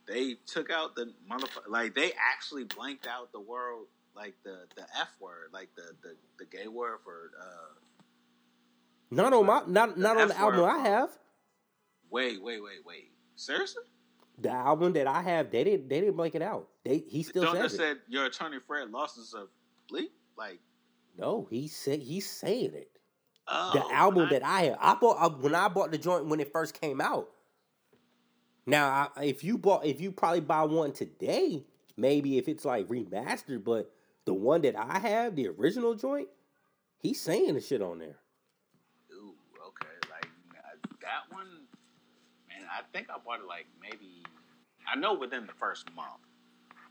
they 0.08 0.34
took 0.46 0.70
out 0.70 0.96
the 0.96 1.12
motherfucker 1.30 1.68
like 1.68 1.94
they 1.94 2.12
actually 2.12 2.64
blanked 2.64 3.06
out 3.06 3.30
the 3.32 3.40
world 3.40 3.86
like 4.16 4.34
the 4.44 4.66
the 4.76 4.82
F 5.00 5.08
word, 5.20 5.50
like 5.52 5.70
the 5.76 5.92
the, 6.02 6.14
the 6.38 6.44
gay 6.46 6.68
word 6.68 6.98
for 7.04 7.30
uh 7.40 7.80
not 9.10 9.32
on 9.32 9.46
my 9.46 9.62
not 9.66 9.98
not 9.98 10.16
on 10.16 10.28
the 10.28 10.38
album 10.38 10.60
word. 10.62 10.68
I 10.68 10.78
have. 10.78 11.10
wait, 12.10 12.42
wait, 12.42 12.62
wait, 12.62 12.84
wait. 12.84 13.10
Seriously? 13.36 13.82
The 14.38 14.50
album 14.50 14.92
that 14.94 15.06
I 15.06 15.22
have, 15.22 15.50
they 15.50 15.62
didn't 15.64 15.88
they 15.88 16.00
didn't 16.00 16.16
blank 16.16 16.34
it 16.34 16.42
out. 16.42 16.68
They 16.84 16.98
he 16.98 17.22
still 17.22 17.44
Don't 17.44 17.56
says 17.56 17.76
said 17.76 17.98
your 18.08 18.26
attorney 18.26 18.58
Fred 18.66 18.90
losses 18.90 19.34
of 19.34 19.48
bleep? 19.90 20.08
Like 20.36 20.60
No, 21.16 21.46
he 21.50 21.68
said 21.68 22.00
he's 22.00 22.28
saying 22.28 22.74
it. 22.74 22.90
oh, 23.48 23.70
the 23.74 23.94
album 23.94 24.26
I- 24.26 24.30
that 24.30 24.44
I 24.44 24.62
have. 24.64 24.78
I 24.80 24.94
bought 24.94 25.16
I, 25.20 25.26
when 25.28 25.54
I 25.54 25.68
bought 25.68 25.92
the 25.92 25.98
joint 25.98 26.26
when 26.26 26.40
it 26.40 26.52
first 26.52 26.80
came 26.80 27.00
out. 27.00 27.28
Now, 28.66 29.10
I, 29.16 29.24
if 29.24 29.44
you 29.44 29.58
bought, 29.58 29.84
if 29.84 30.00
you 30.00 30.10
probably 30.10 30.40
buy 30.40 30.62
one 30.62 30.92
today, 30.92 31.66
maybe 31.98 32.38
if 32.38 32.48
it's 32.48 32.64
like 32.64 32.88
remastered, 32.88 33.62
but 33.62 33.92
the 34.24 34.34
one 34.34 34.62
that 34.62 34.76
I 34.76 34.98
have, 34.98 35.36
the 35.36 35.48
original 35.48 35.94
joint, 35.94 36.28
he's 36.98 37.20
saying 37.20 37.54
the 37.54 37.60
shit 37.60 37.82
on 37.82 37.98
there. 37.98 38.16
Ooh, 39.12 39.34
okay. 39.68 39.86
Like 40.10 40.28
uh, 40.56 40.96
that 41.02 41.34
one, 41.34 41.48
man. 42.48 42.66
I 42.70 42.82
think 42.92 43.08
I 43.10 43.18
bought 43.24 43.40
it 43.40 43.46
like 43.46 43.66
maybe. 43.80 44.24
I 44.90 44.96
know 44.98 45.14
within 45.14 45.46
the 45.46 45.52
first 45.52 45.92
month. 45.94 46.20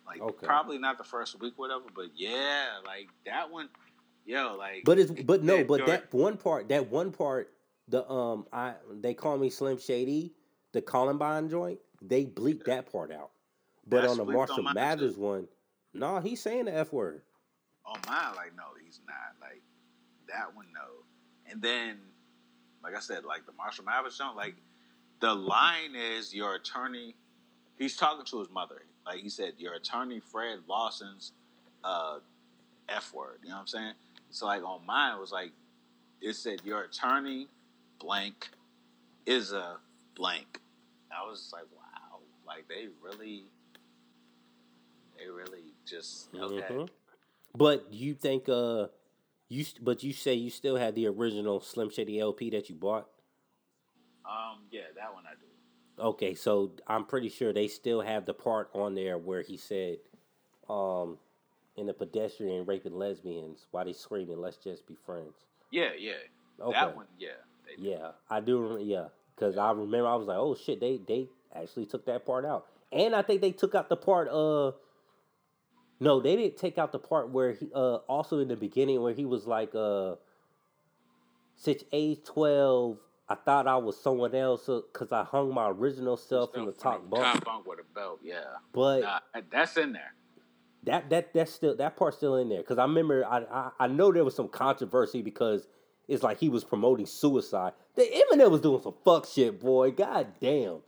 Like 0.05 0.21
Okay. 0.21 0.45
probably 0.45 0.77
not 0.77 0.97
the 0.97 1.03
first 1.03 1.39
week, 1.39 1.53
whatever. 1.57 1.85
But 1.95 2.07
yeah, 2.15 2.65
like 2.85 3.07
that 3.25 3.51
one. 3.51 3.69
Yo, 4.25 4.55
like. 4.57 4.83
But 4.85 4.99
it's 4.99 5.11
but 5.11 5.43
no, 5.43 5.63
but 5.63 5.85
that 5.85 6.13
one 6.13 6.37
part, 6.37 6.69
that 6.69 6.89
one 6.89 7.11
part, 7.11 7.51
the 7.87 8.09
um, 8.09 8.45
I 8.51 8.73
they 8.91 9.13
call 9.13 9.37
me 9.37 9.49
Slim 9.49 9.77
Shady, 9.77 10.33
the 10.71 10.81
Columbine 10.81 11.49
joint, 11.49 11.79
they 12.01 12.25
bleeped 12.25 12.65
that 12.65 12.91
part 12.91 13.11
out. 13.11 13.31
But 13.87 14.01
That's 14.01 14.11
on 14.11 14.17
the 14.17 14.25
bleeped 14.25 14.49
on 14.49 14.63
Marshall 14.63 14.73
Mathers 14.73 15.17
one, 15.17 15.47
no, 15.93 16.19
he's 16.19 16.41
saying 16.41 16.65
the 16.65 16.75
f 16.75 16.91
word. 16.93 17.21
on 17.85 17.99
mine, 18.07 18.35
like 18.35 18.55
no, 18.55 18.63
he's 18.83 18.99
not. 19.07 19.39
Like 19.41 19.61
that 20.27 20.55
one, 20.55 20.67
no. 20.73 21.03
And 21.51 21.61
then, 21.61 21.97
like 22.83 22.95
I 22.95 22.99
said, 22.99 23.23
like 23.25 23.45
the 23.45 23.53
Marshall 23.53 23.85
Mathers 23.85 24.15
song, 24.15 24.35
like 24.35 24.55
the 25.19 25.33
line 25.33 25.95
is 25.95 26.33
your 26.33 26.55
attorney. 26.55 27.15
He's 27.77 27.95
talking 27.95 28.25
to 28.25 28.39
his 28.39 28.49
mother. 28.49 28.81
Like 29.05 29.19
he 29.19 29.29
said, 29.29 29.53
your 29.57 29.73
attorney 29.73 30.19
Fred 30.19 30.59
Lawson's 30.67 31.33
uh, 31.83 32.19
F 32.89 33.13
word. 33.13 33.39
You 33.43 33.49
know 33.49 33.55
what 33.55 33.61
I'm 33.61 33.67
saying? 33.67 33.93
So 34.31 34.45
like 34.45 34.63
on 34.63 34.85
mine 34.85 35.15
it 35.17 35.19
was 35.19 35.31
like 35.31 35.51
it 36.21 36.35
said 36.35 36.61
your 36.63 36.83
attorney 36.83 37.47
blank 37.99 38.49
is 39.25 39.51
a 39.51 39.77
blank. 40.15 40.59
I 41.11 41.29
was 41.29 41.49
like, 41.53 41.65
wow, 41.75 42.19
like 42.47 42.67
they 42.67 42.87
really, 43.01 43.43
they 45.17 45.29
really 45.29 45.72
just 45.85 46.29
okay. 46.35 46.61
Mhm. 46.69 46.89
But 47.55 47.93
you 47.93 48.13
think 48.13 48.49
uh 48.49 48.87
you 49.49 49.65
but 49.81 50.03
you 50.03 50.13
say 50.13 50.33
you 50.33 50.49
still 50.49 50.75
have 50.77 50.95
the 50.95 51.07
original 51.07 51.59
Slim 51.59 51.89
Shady 51.89 52.19
LP 52.19 52.49
that 52.51 52.69
you 52.69 52.75
bought? 52.75 53.07
Um, 54.25 54.63
yeah, 54.71 54.81
that 54.95 55.13
one 55.13 55.25
I 55.27 55.33
do. 55.33 56.03
Okay, 56.03 56.33
so 56.33 56.71
I'm 56.87 57.05
pretty 57.05 57.29
sure 57.29 57.53
they 57.53 57.67
still 57.67 58.01
have 58.01 58.25
the 58.25 58.33
part 58.33 58.69
on 58.73 58.95
there 58.95 59.17
where 59.17 59.41
he 59.41 59.57
said, 59.57 59.99
um, 60.69 61.19
in 61.75 61.85
the 61.87 61.93
pedestrian 61.93 62.65
raping 62.65 62.97
lesbians 62.97 63.67
while 63.71 63.85
they 63.85 63.93
screaming, 63.93 64.39
"Let's 64.39 64.57
just 64.57 64.87
be 64.87 64.95
friends." 64.95 65.45
Yeah, 65.71 65.93
yeah, 65.97 66.13
Okay. 66.59 66.71
that 66.79 66.95
one. 66.95 67.07
Yeah, 67.19 67.33
they. 67.65 67.75
Yeah, 67.81 68.11
I 68.29 68.39
do. 68.39 68.59
Remember, 68.59 68.83
yeah, 68.83 69.07
because 69.35 69.57
I 69.57 69.71
remember 69.71 70.07
I 70.07 70.15
was 70.15 70.27
like, 70.27 70.37
"Oh 70.37 70.55
shit!" 70.55 70.79
They 70.79 70.97
they 70.97 71.29
actually 71.53 71.85
took 71.85 72.05
that 72.05 72.25
part 72.25 72.45
out, 72.45 72.65
and 72.91 73.13
I 73.15 73.21
think 73.21 73.41
they 73.41 73.51
took 73.51 73.75
out 73.75 73.89
the 73.89 73.97
part. 73.97 74.29
Uh, 74.29 74.71
no, 75.99 76.19
they 76.19 76.35
didn't 76.35 76.57
take 76.57 76.77
out 76.77 76.91
the 76.91 76.99
part 76.99 77.29
where 77.29 77.53
he. 77.53 77.69
Uh, 77.73 77.97
also 78.07 78.39
in 78.39 78.47
the 78.47 78.55
beginning 78.57 79.01
where 79.01 79.13
he 79.13 79.25
was 79.25 79.45
like, 79.47 79.73
"Uh, 79.75 80.15
since 81.55 81.83
age 81.91 82.19
twelve, 82.25 82.97
I 83.29 83.35
thought 83.35 83.67
I 83.67 83.77
was 83.77 83.99
someone 83.99 84.35
else 84.35 84.65
because 84.67 85.11
I 85.11 85.23
hung 85.23 85.53
my 85.53 85.69
original 85.69 86.17
self 86.17 86.55
in 86.55 86.65
the 86.65 86.71
top 86.73 87.09
bunk." 87.09 87.23
Top 87.23 87.45
bunk 87.45 87.67
with 87.67 87.79
a 87.79 87.93
belt. 87.93 88.19
Yeah, 88.23 88.41
But 88.73 89.01
nah, 89.01 89.19
that's 89.51 89.77
in 89.77 89.93
there. 89.93 90.13
that 90.83 91.09
that 91.09 91.33
that's 91.33 91.51
still 91.53 91.75
that 91.77 91.95
part's 91.95 92.17
still 92.17 92.35
in 92.37 92.49
there 92.49 92.59
because 92.59 92.77
I 92.77 92.83
remember 92.83 93.25
I, 93.25 93.39
I 93.49 93.71
I 93.81 93.87
know 93.87 94.11
there 94.11 94.25
was 94.25 94.35
some 94.35 94.49
controversy 94.49 95.21
because 95.21 95.67
it's 96.07 96.23
like 96.23 96.37
he 96.39 96.49
was 96.49 96.63
promoting 96.65 97.05
suicide. 97.05 97.73
The 97.95 98.01
Eminem 98.03 98.51
was 98.51 98.59
doing 98.61 98.81
some 98.81 98.95
fuck 99.05 99.25
shit, 99.25 99.61
boy. 99.61 99.91
God 99.91 100.27
damn, 100.41 100.79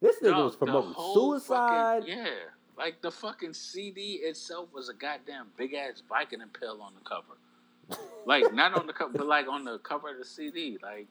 this 0.00 0.16
nigga 0.20 0.32
No, 0.32 0.44
was 0.46 0.56
promoting 0.56 0.94
suicide. 1.14 2.00
fucking- 2.02 2.16
yeah, 2.18 2.30
like 2.76 3.00
the 3.02 3.10
fucking 3.10 3.54
CD 3.54 4.14
itself 4.22 4.68
was 4.72 4.88
a 4.88 4.94
goddamn 4.94 5.46
big 5.56 5.74
ass 5.74 6.02
Vicodin 6.10 6.52
pill 6.58 6.82
on 6.82 6.92
the 6.94 7.08
cover. 7.08 7.38
like 8.26 8.52
not 8.54 8.74
on 8.78 8.86
the 8.86 8.92
cover, 8.92 9.12
but 9.16 9.26
like 9.26 9.48
on 9.48 9.64
the 9.64 9.78
cover 9.78 10.10
of 10.10 10.18
the 10.18 10.24
CD. 10.24 10.78
Like, 10.82 11.06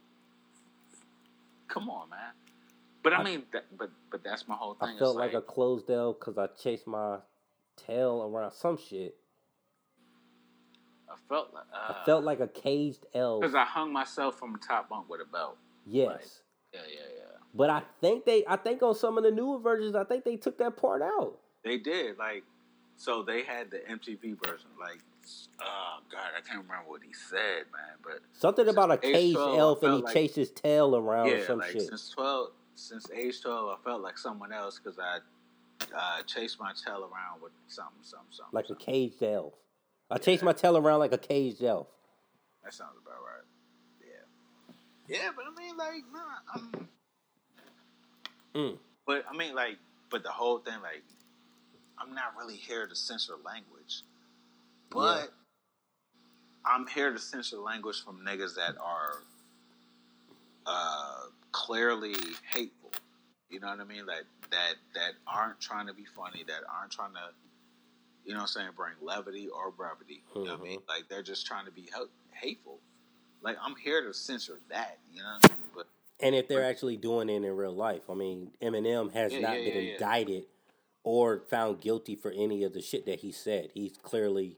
come 1.67 1.89
on, 1.89 2.09
man. 2.09 2.19
But 3.03 3.13
I, 3.13 3.17
I- 3.17 3.23
mean, 3.23 3.43
that, 3.53 3.65
but 3.77 3.89
but 4.11 4.23
that's 4.23 4.47
my 4.47 4.55
whole 4.55 4.73
thing. 4.75 4.89
I 4.95 4.97
felt 4.99 5.11
It's 5.15 5.19
like, 5.19 5.33
a 5.33 5.41
closed 5.41 5.89
L 5.89 6.13
because 6.13 6.37
I 6.37 6.47
chased 6.47 6.87
my 6.87 7.17
tail 7.77 8.23
around 8.23 8.51
some 8.53 8.77
shit. 8.77 9.15
I 11.09 11.15
felt 11.29 11.53
like 11.53 11.65
uh, 11.73 11.93
I 11.93 12.05
felt 12.05 12.23
like 12.23 12.39
a 12.39 12.47
caged 12.47 13.05
L. 13.13 13.39
because 13.39 13.55
I 13.55 13.65
hung 13.65 13.93
myself 13.93 14.39
from 14.39 14.53
the 14.53 14.59
top 14.59 14.89
bunk 14.89 15.09
with 15.09 15.21
a 15.21 15.25
belt. 15.25 15.57
Yes, 15.85 16.41
Yeah, 16.73 16.79
yeah, 16.89 16.99
yeah. 17.17 17.23
but 17.53 17.69
I 17.69 17.83
think 18.01 18.25
they 18.25 18.45
I 18.47 18.55
think 18.55 18.81
on 18.81 18.95
some 18.95 19.17
of 19.17 19.23
the 19.23 19.31
newer 19.31 19.59
versions 19.59 19.95
I 19.95 20.05
think 20.05 20.23
they 20.23 20.37
took 20.37 20.57
that 20.59 20.77
part 20.77 21.01
out. 21.01 21.37
They 21.63 21.77
did 21.77 22.17
like, 22.17 22.43
so 22.97 23.23
they 23.23 23.43
had 23.43 23.71
the 23.71 23.77
MTV 23.79 24.37
version. 24.45 24.67
Like, 24.79 24.99
oh 25.61 25.99
god, 26.11 26.31
I 26.37 26.41
can't 26.41 26.61
remember 26.63 26.87
what 26.89 27.01
he 27.05 27.13
said, 27.13 27.65
man. 27.71 27.97
But 28.03 28.19
Something 28.33 28.67
about 28.67 28.91
a 28.91 28.97
caged 28.97 29.37
elf 29.37 29.83
and 29.83 29.95
he 29.95 30.01
like- 30.01 30.13
chased 30.13 30.35
his 30.35 30.51
tail 30.51 30.95
around 30.95 31.29
or 31.29 31.37
yeah, 31.37 31.47
some 31.47 31.59
like 31.59 31.71
shit. 31.71 31.83
since 31.83 32.09
twelve, 32.09 32.49
since 32.75 33.09
age 33.11 33.41
twelve, 33.41 33.77
I 33.79 33.83
felt 33.83 34.01
like 34.01 34.17
someone 34.17 34.51
else 34.51 34.79
because 34.79 34.99
I 34.99 35.19
uh, 35.95 36.23
chased 36.23 36.59
my 36.59 36.71
tail 36.85 37.09
around 37.11 37.41
with 37.41 37.51
something, 37.67 37.93
something, 38.03 38.27
something. 38.31 38.51
like 38.53 38.69
a 38.69 38.75
caged 38.75 39.23
elf. 39.23 39.53
I 40.11 40.17
chased 40.17 40.43
my 40.43 40.53
tail 40.53 40.77
around 40.77 40.99
like 40.99 41.13
a 41.13 41.17
caged 41.17 41.63
elf. 41.63 41.87
That 42.63 42.73
sounds 42.73 42.97
about 43.01 43.19
right. 43.21 43.45
Yeah, 45.09 45.17
yeah, 45.17 45.29
but 45.35 45.45
I 45.45 45.61
mean, 45.61 45.77
like, 45.77 46.03
nah, 46.13 46.53
I'm. 46.53 46.87
Mm. 48.55 48.77
But 49.07 49.25
I 49.29 49.35
mean, 49.35 49.55
like, 49.55 49.77
but 50.09 50.23
the 50.23 50.29
whole 50.29 50.59
thing, 50.59 50.75
like, 50.81 51.03
I'm 51.99 52.13
not 52.13 52.35
really 52.37 52.55
here 52.55 52.87
to 52.87 52.95
censor 52.95 53.33
language, 53.45 54.01
but 54.89 55.31
I'm 56.65 56.87
here 56.87 57.11
to 57.11 57.19
censor 57.19 57.57
language 57.57 58.03
from 58.03 58.25
niggas 58.25 58.55
that 58.55 58.75
are 58.81 59.15
uh, 60.65 61.23
clearly 61.51 62.15
hateful. 62.53 62.91
You 63.49 63.59
know 63.59 63.67
what 63.67 63.79
I 63.79 63.83
mean? 63.83 64.05
Like 64.05 64.25
that 64.51 64.75
that 64.95 65.11
aren't 65.27 65.59
trying 65.59 65.87
to 65.87 65.93
be 65.93 66.05
funny, 66.05 66.43
that 66.47 66.61
aren't 66.79 66.91
trying 66.91 67.13
to, 67.13 67.19
you 68.25 68.33
know, 68.33 68.39
what 68.39 68.41
I'm 68.43 68.47
saying, 68.47 68.69
bring 68.75 68.93
levity 69.01 69.47
or 69.47 69.71
brevity. 69.71 70.23
You 70.35 70.45
know 70.45 70.51
what 70.53 70.61
I 70.61 70.63
mean? 70.63 70.79
Like 70.89 71.07
they're 71.09 71.23
just 71.23 71.45
trying 71.45 71.65
to 71.65 71.71
be 71.71 71.89
hateful. 72.31 72.79
Like 73.41 73.57
I'm 73.61 73.75
here 73.75 74.01
to 74.05 74.13
censor 74.13 74.59
that. 74.69 74.97
You 75.11 75.21
know 75.21 75.29
what 75.41 75.51
I 75.51 75.53
mean? 75.53 75.63
But 75.75 75.87
And 76.19 76.33
if 76.35 76.47
they're 76.47 76.63
actually 76.65 76.97
doing 76.97 77.29
it 77.29 77.43
in 77.43 77.55
real 77.55 77.75
life, 77.75 78.09
I 78.09 78.15
mean, 78.15 78.51
Eminem 78.61 79.11
has 79.13 79.33
Yeah, 79.33 79.39
not 79.39 79.61
yeah, 79.61 79.65
been 79.69 79.73
yeah, 79.75 79.81
yeah. 79.81 79.93
indicted 79.93 80.43
or 81.03 81.41
found 81.49 81.81
guilty 81.81 82.15
for 82.15 82.31
any 82.31 82.63
of 82.63 82.73
the 82.73 82.81
shit 82.81 83.05
that 83.05 83.19
he 83.19 83.31
said. 83.31 83.69
He's 83.73 83.97
clearly, 84.01 84.57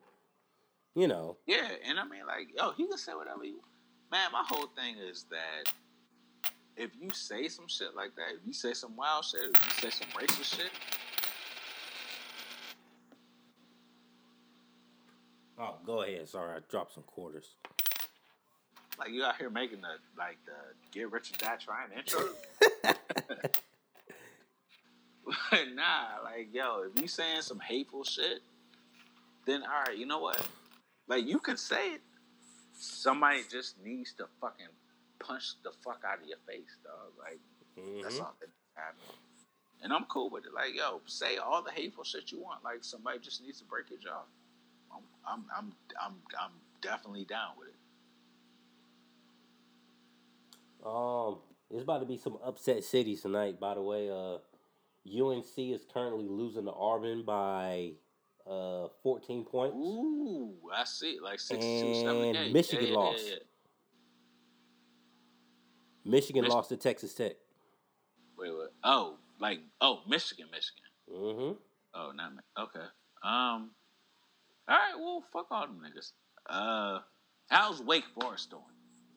you 0.96 1.08
know, 1.08 1.38
Yeah, 1.48 1.68
and 1.88 2.00
I 2.00 2.06
mean, 2.06 2.26
like, 2.28 2.50
yo, 2.56 2.72
he 2.72 2.88
can 2.88 2.98
say 2.98 3.14
whatever 3.14 3.44
you. 3.44 3.62
Man, 4.12 4.32
my 4.32 4.44
whole 4.48 4.68
thing 4.68 4.96
is 4.98 5.26
that 5.32 5.74
if 6.78 6.92
you 7.00 7.10
say 7.12 7.48
some 7.48 7.68
shit 7.68 7.96
like 7.96 8.16
that, 8.16 8.36
if 8.40 8.46
you 8.46 8.54
say 8.54 8.74
some 8.74 8.96
wild 8.96 9.26
shit, 9.26 9.42
if 9.42 9.84
you 9.84 9.90
say 9.90 9.90
some 9.90 10.08
racist 10.10 10.56
shit, 10.58 10.72
oh, 15.60 15.76
go 15.86 16.02
ahead. 16.04 16.28
Sorry, 16.28 16.56
I 16.56 16.60
dropped 16.70 16.94
some 16.94 17.04
quarters. 17.04 17.56
like 19.00 19.10
you 19.12 19.24
out 19.24 19.38
here 19.38 19.50
making 19.50 19.82
the 19.82 19.98
like 20.18 20.38
the 20.46 20.54
get 20.92 21.12
rich 21.12 21.32
or 21.32 21.38
die 21.38 21.56
trying 21.58 21.92
intro. 21.98 22.22
nah, 25.76 26.24
like 26.24 26.50
yo, 26.54 26.84
if 26.94 27.02
you 27.02 27.08
saying 27.08 27.42
some 27.44 27.60
hateful 27.60 28.04
shit, 28.04 28.42
then 29.46 29.64
all 29.64 29.84
right, 29.88 29.98
you 29.98 30.06
know 30.06 30.20
what? 30.20 30.48
Like 31.08 31.26
you 31.26 31.40
can 31.40 31.58
say 31.58 31.96
it. 31.96 32.02
Somebody 32.80 33.42
just 33.52 33.76
needs 33.84 34.14
to 34.14 34.28
fucking 34.42 34.68
punch 35.20 35.56
the 35.64 35.72
fuck 35.84 36.02
out 36.08 36.22
of 36.22 36.28
your 36.28 36.40
face, 36.48 36.78
dog. 36.84 37.14
Like 37.20 37.40
That's 38.04 38.20
Mhm. 38.20 38.22
all 38.22 38.36
that 38.42 38.50
happened. 38.76 39.02
And 39.82 39.94
I'm 39.94 40.06
cool 40.06 40.30
with 40.30 40.46
it. 40.46 40.54
Like, 40.54 40.76
yo, 40.76 41.02
say 41.08 41.38
all 41.38 41.62
the 41.64 41.72
hateful 41.72 42.04
shit 42.04 42.32
you 42.32 42.40
want. 42.42 42.64
Like, 42.64 42.84
somebody 42.84 43.20
just 43.20 43.42
needs 43.44 43.60
to 43.60 43.66
break 43.66 43.90
your 43.92 44.00
jaw. 44.00 44.24
I'm, 44.92 45.04
I'm, 45.28 45.46
I'm, 45.58 45.74
I'm, 46.02 46.16
I'm 46.40 46.52
definitely 46.82 47.26
down 47.26 47.52
with 47.60 47.70
it. 47.70 47.76
Um, 50.86 51.40
there's 51.70 51.84
about 51.84 52.00
to 52.00 52.06
be 52.06 52.18
some 52.18 52.38
upset 52.44 52.84
cities 52.84 53.22
tonight. 53.22 53.60
By 53.60 53.76
the 53.76 53.82
way, 53.82 54.10
uh, 54.10 54.40
UNC 55.08 55.46
is 55.58 55.86
currently 55.94 56.28
losing 56.28 56.66
to 56.66 56.72
Auburn 56.72 57.24
by 57.24 57.92
uh 58.48 58.88
14 59.04 59.46
points. 59.46 59.76
Ooh, 59.76 60.54
I 60.74 60.84
see. 60.86 61.20
Like 61.22 61.40
62, 61.40 61.66
And 61.88 61.96
78. 62.06 62.54
Michigan 62.54 62.86
Yeah, 62.86 62.92
yeah, 62.92 62.98
lost. 62.98 63.24
yeah, 63.26 63.32
yeah. 63.34 63.38
Michigan 66.12 66.44
Mich- 66.44 66.52
lost 66.52 66.70
to 66.70 66.78
Texas 66.78 67.14
Tech. 67.14 67.34
Wait, 68.38 68.52
wait. 68.52 68.70
Oh, 68.84 69.18
like, 69.40 69.60
oh, 69.82 70.02
Michigan, 70.08 70.46
Michigan. 70.52 70.84
Mm-hmm. 71.12 71.54
Oh, 71.96 72.12
not 72.16 72.34
me. 72.34 72.40
Okay. 72.60 72.86
Um. 73.24 73.72
All 74.68 74.76
right. 74.78 74.94
Well, 74.98 75.24
fuck 75.32 75.48
all 75.52 75.68
them 75.68 75.82
niggas. 75.84 76.12
Uh, 76.48 77.00
how's 77.50 77.82
Wake 77.82 78.04
Forest 78.20 78.52
doing? 78.52 78.64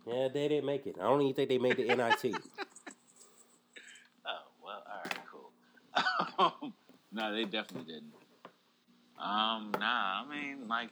Yeah, 0.06 0.28
they 0.32 0.48
didn't 0.48 0.65
make 0.66 0.86
it. 0.86 0.97
I 0.98 1.05
don't 1.05 1.20
even 1.23 1.35
think 1.35 1.48
they 1.51 1.59
made 1.59 1.77
the 1.77 1.85
NIT. 1.85 2.35
Oh 4.27 4.31
well, 4.62 4.82
all 4.86 5.01
right, 5.05 5.19
cool. 5.31 5.51
No, 7.12 7.34
they 7.34 7.44
definitely 7.44 7.92
didn't. 7.92 8.12
Um, 9.18 9.72
nah, 9.78 10.22
I 10.22 10.24
mean, 10.30 10.68
like, 10.68 10.90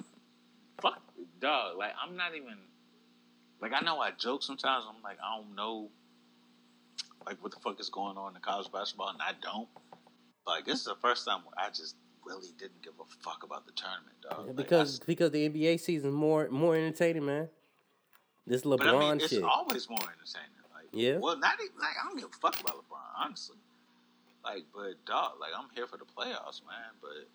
fuck, 0.81 1.01
dog. 1.41 1.79
Like, 1.79 1.93
I'm 2.03 2.17
not 2.17 2.35
even. 2.35 2.57
Like, 3.61 3.73
I 3.73 3.81
know 3.81 3.99
I 4.01 4.11
joke 4.11 4.43
sometimes. 4.43 4.85
I'm 4.89 5.03
like, 5.03 5.19
I 5.25 5.37
don't 5.39 5.55
know, 5.55 5.89
like, 7.27 7.43
what 7.43 7.53
the 7.53 7.61
fuck 7.61 7.81
is 7.81 7.89
going 7.89 8.17
on 8.19 8.35
in 8.37 8.43
college 8.43 8.71
basketball, 8.71 9.09
and 9.09 9.23
I 9.23 9.33
don't. 9.43 9.69
Like, 10.47 10.65
this 10.65 10.79
is 10.81 10.85
the 10.85 10.97
first 11.01 11.27
time 11.27 11.41
where 11.45 11.55
I 11.67 11.69
just 11.71 11.97
really 12.25 12.49
didn't 12.59 12.83
give 12.83 12.93
a 13.01 13.05
fuck 13.25 13.43
about 13.45 13.67
the 13.67 13.73
tournament, 13.73 14.17
dog. 14.23 14.47
Like, 14.49 14.57
because 14.57 15.01
I- 15.01 15.05
because 15.07 15.31
the 15.31 15.49
NBA 15.49 15.79
season 15.81 16.13
more 16.13 16.49
more 16.51 16.77
entertaining, 16.77 17.25
man. 17.25 17.49
This 18.47 18.63
LeBron 18.63 18.79
but 18.79 18.87
I 18.89 18.99
mean, 18.99 19.21
it's 19.21 19.31
shit. 19.31 19.43
always 19.43 19.89
more 19.89 19.99
entertaining. 19.99 20.51
Like, 20.73 20.87
Yeah. 20.93 21.19
Well, 21.19 21.37
not 21.39 21.55
even 21.61 21.79
like 21.79 21.95
I 22.01 22.09
don't 22.09 22.17
give 22.19 22.29
a 22.29 22.39
fuck 22.41 22.61
about 22.61 22.77
LeBron, 22.77 23.25
honestly. 23.25 23.57
Like, 24.47 24.65
but 24.75 25.05
dog, 25.07 25.35
like 25.41 25.53
I'm 25.59 25.69
here 25.75 25.89
for 25.89 25.99
the 25.99 26.07
playoffs, 26.07 26.63
man. 26.67 26.95
But 27.03 27.29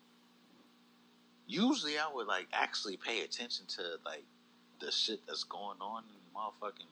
usually, 1.46 1.98
I 1.98 2.08
would 2.12 2.26
like 2.28 2.48
actually 2.54 2.96
pay 2.98 3.22
attention 3.22 3.66
to 3.76 3.82
like 4.04 4.24
the 4.80 4.90
shit 4.90 5.20
that's 5.26 5.44
going 5.44 5.78
on 5.80 6.04
in 6.04 6.16
the 6.16 6.32
motherfucking 6.38 6.88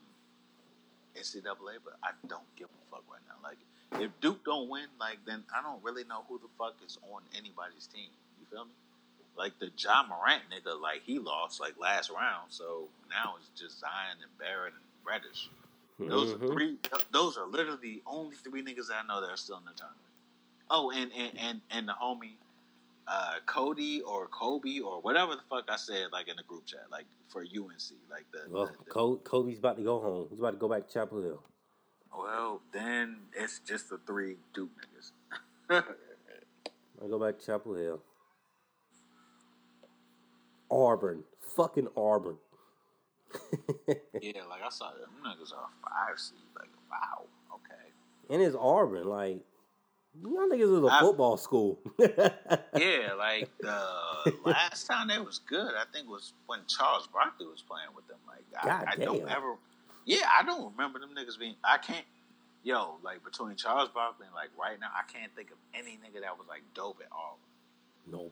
NCAA, 1.16 1.78
but 1.84 1.94
I 2.04 2.10
don't 2.28 2.44
give 2.56 2.68
a 2.68 2.90
fuck 2.90 3.04
right 3.10 3.22
now. 3.28 3.36
Like, 3.42 3.58
if 4.02 4.10
Duke 4.20 4.44
don't 4.44 4.68
win, 4.68 4.86
like, 5.00 5.18
then 5.26 5.42
I 5.56 5.62
don't 5.62 5.82
really 5.82 6.04
know 6.04 6.24
who 6.28 6.38
the 6.38 6.48
fuck 6.58 6.76
is 6.86 6.98
on 7.12 7.22
anybody's 7.36 7.88
team. 7.88 8.10
You 8.40 8.46
feel 8.50 8.66
me? 8.66 8.72
Like 9.36 9.58
the 9.58 9.70
Ja 9.78 10.04
Morant 10.08 10.42
nigga, 10.52 10.80
like 10.80 11.02
he 11.04 11.18
lost 11.18 11.60
like 11.60 11.74
last 11.80 12.10
round, 12.10 12.50
so 12.50 12.88
now 13.08 13.36
it's 13.40 13.48
just 13.60 13.80
Zion 13.80 14.18
and 14.22 14.38
Barrett 14.38 14.74
and 14.74 14.82
Reddish. 15.06 15.48
Those 15.98 16.34
Mhm. 16.34 16.42
are 16.42 16.54
three. 16.54 16.78
Those 17.10 17.38
are 17.38 17.46
literally 17.46 17.78
the 17.80 18.02
only 18.06 18.36
three 18.36 18.62
niggas 18.62 18.88
that 18.88 19.04
I 19.04 19.06
know 19.06 19.20
that 19.22 19.30
are 19.30 19.36
still 19.38 19.58
in 19.58 19.64
the 19.64 19.72
tournament. 19.72 20.02
Oh, 20.70 20.90
and 20.90 21.10
and 21.12 21.32
and, 21.38 21.60
and 21.70 21.88
the 21.88 21.94
homie 22.00 22.36
uh, 23.08 23.34
Cody 23.46 24.00
or 24.02 24.28
Kobe 24.28 24.78
or 24.80 25.00
whatever 25.00 25.34
the 25.34 25.42
fuck 25.50 25.64
I 25.68 25.76
said, 25.76 26.06
like 26.12 26.28
in 26.28 26.36
the 26.36 26.44
group 26.44 26.64
chat, 26.66 26.82
like 26.92 27.06
for 27.28 27.42
UNC, 27.42 27.98
like 28.10 28.24
the. 28.32 28.42
Well, 28.48 28.66
the- 28.66 28.72
the- 28.84 29.16
Kobe's 29.24 29.58
about 29.58 29.76
to 29.78 29.82
go 29.82 30.00
home. 30.00 30.28
He's 30.30 30.38
about 30.38 30.52
to 30.52 30.56
go 30.58 30.68
back 30.68 30.86
to 30.86 30.92
Chapel 30.92 31.20
Hill. 31.22 31.42
well, 32.16 32.62
then 32.72 33.16
it's 33.34 33.58
just 33.60 33.90
the 33.90 33.98
three 34.06 34.36
Duke 34.54 34.70
niggas. 35.70 35.82
I 37.02 37.06
go 37.08 37.18
back 37.18 37.38
to 37.40 37.46
Chapel 37.46 37.74
Hill. 37.74 38.00
Auburn, 40.70 41.24
fucking 41.56 41.88
Auburn. 41.96 42.36
yeah, 44.20 44.42
like 44.48 44.62
I 44.64 44.68
saw 44.70 44.90
them 44.92 45.10
niggas 45.24 45.52
are 45.52 45.68
five 45.82 46.18
seed. 46.18 46.38
Like, 46.56 46.68
wow, 46.90 47.24
okay. 47.54 47.90
and 48.32 48.40
it's 48.42 48.56
Auburn. 48.58 49.06
Like, 49.08 49.40
y'all 50.18 50.48
niggas 50.48 50.80
was 50.80 50.90
a 50.90 50.94
I- 50.94 51.00
football 51.00 51.36
school. 51.36 51.78
Yeah, 52.76 53.12
like 53.18 53.48
the 53.58 54.32
last 54.44 54.86
time 54.86 55.08
they 55.08 55.18
was 55.18 55.38
good, 55.38 55.72
I 55.74 55.84
think 55.92 56.08
was 56.08 56.32
when 56.46 56.60
Charles 56.66 57.06
Barkley 57.08 57.46
was 57.46 57.62
playing 57.62 57.88
with 57.94 58.06
them. 58.08 58.18
Like 58.26 58.44
I, 58.64 58.92
I 58.92 58.96
don't 58.96 59.28
ever, 59.28 59.56
yeah, 60.06 60.26
I 60.38 60.42
don't 60.44 60.72
remember 60.72 60.98
them 60.98 61.10
niggas 61.10 61.38
being. 61.38 61.56
I 61.62 61.78
can't, 61.78 62.06
yo, 62.62 62.96
like 63.02 63.22
between 63.24 63.56
Charles 63.56 63.88
Barkley 63.90 64.26
and 64.26 64.34
like 64.34 64.50
right 64.58 64.78
now, 64.80 64.88
I 64.94 65.10
can't 65.12 65.34
think 65.36 65.50
of 65.50 65.58
any 65.74 65.98
nigga 65.98 66.22
that 66.22 66.38
was 66.38 66.46
like 66.48 66.62
dope 66.74 67.00
at 67.04 67.10
all. 67.12 67.38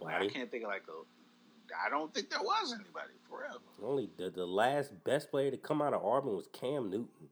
Like, 0.01 0.15
I 0.23 0.29
can't 0.29 0.51
think 0.51 0.65
of 0.65 0.71
like 0.71 0.85
a. 0.89 1.85
I 1.85 1.91
don't 1.91 2.13
think 2.15 2.31
there 2.31 2.41
was 2.41 2.73
anybody 2.73 3.13
forever. 3.29 3.59
Only 3.85 4.09
the, 4.17 4.31
the 4.31 4.47
last 4.47 4.93
best 5.05 5.31
player 5.31 5.51
to 5.51 5.59
come 5.59 5.83
out 5.83 5.93
of 5.93 6.03
Auburn 6.03 6.35
was 6.35 6.49
Cam 6.53 6.89
Newton. 6.91 7.29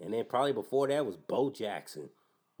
And 0.00 0.14
then 0.14 0.24
probably 0.28 0.52
before 0.52 0.86
that 0.88 1.04
was 1.04 1.16
Bo 1.16 1.50
Jackson. 1.50 2.10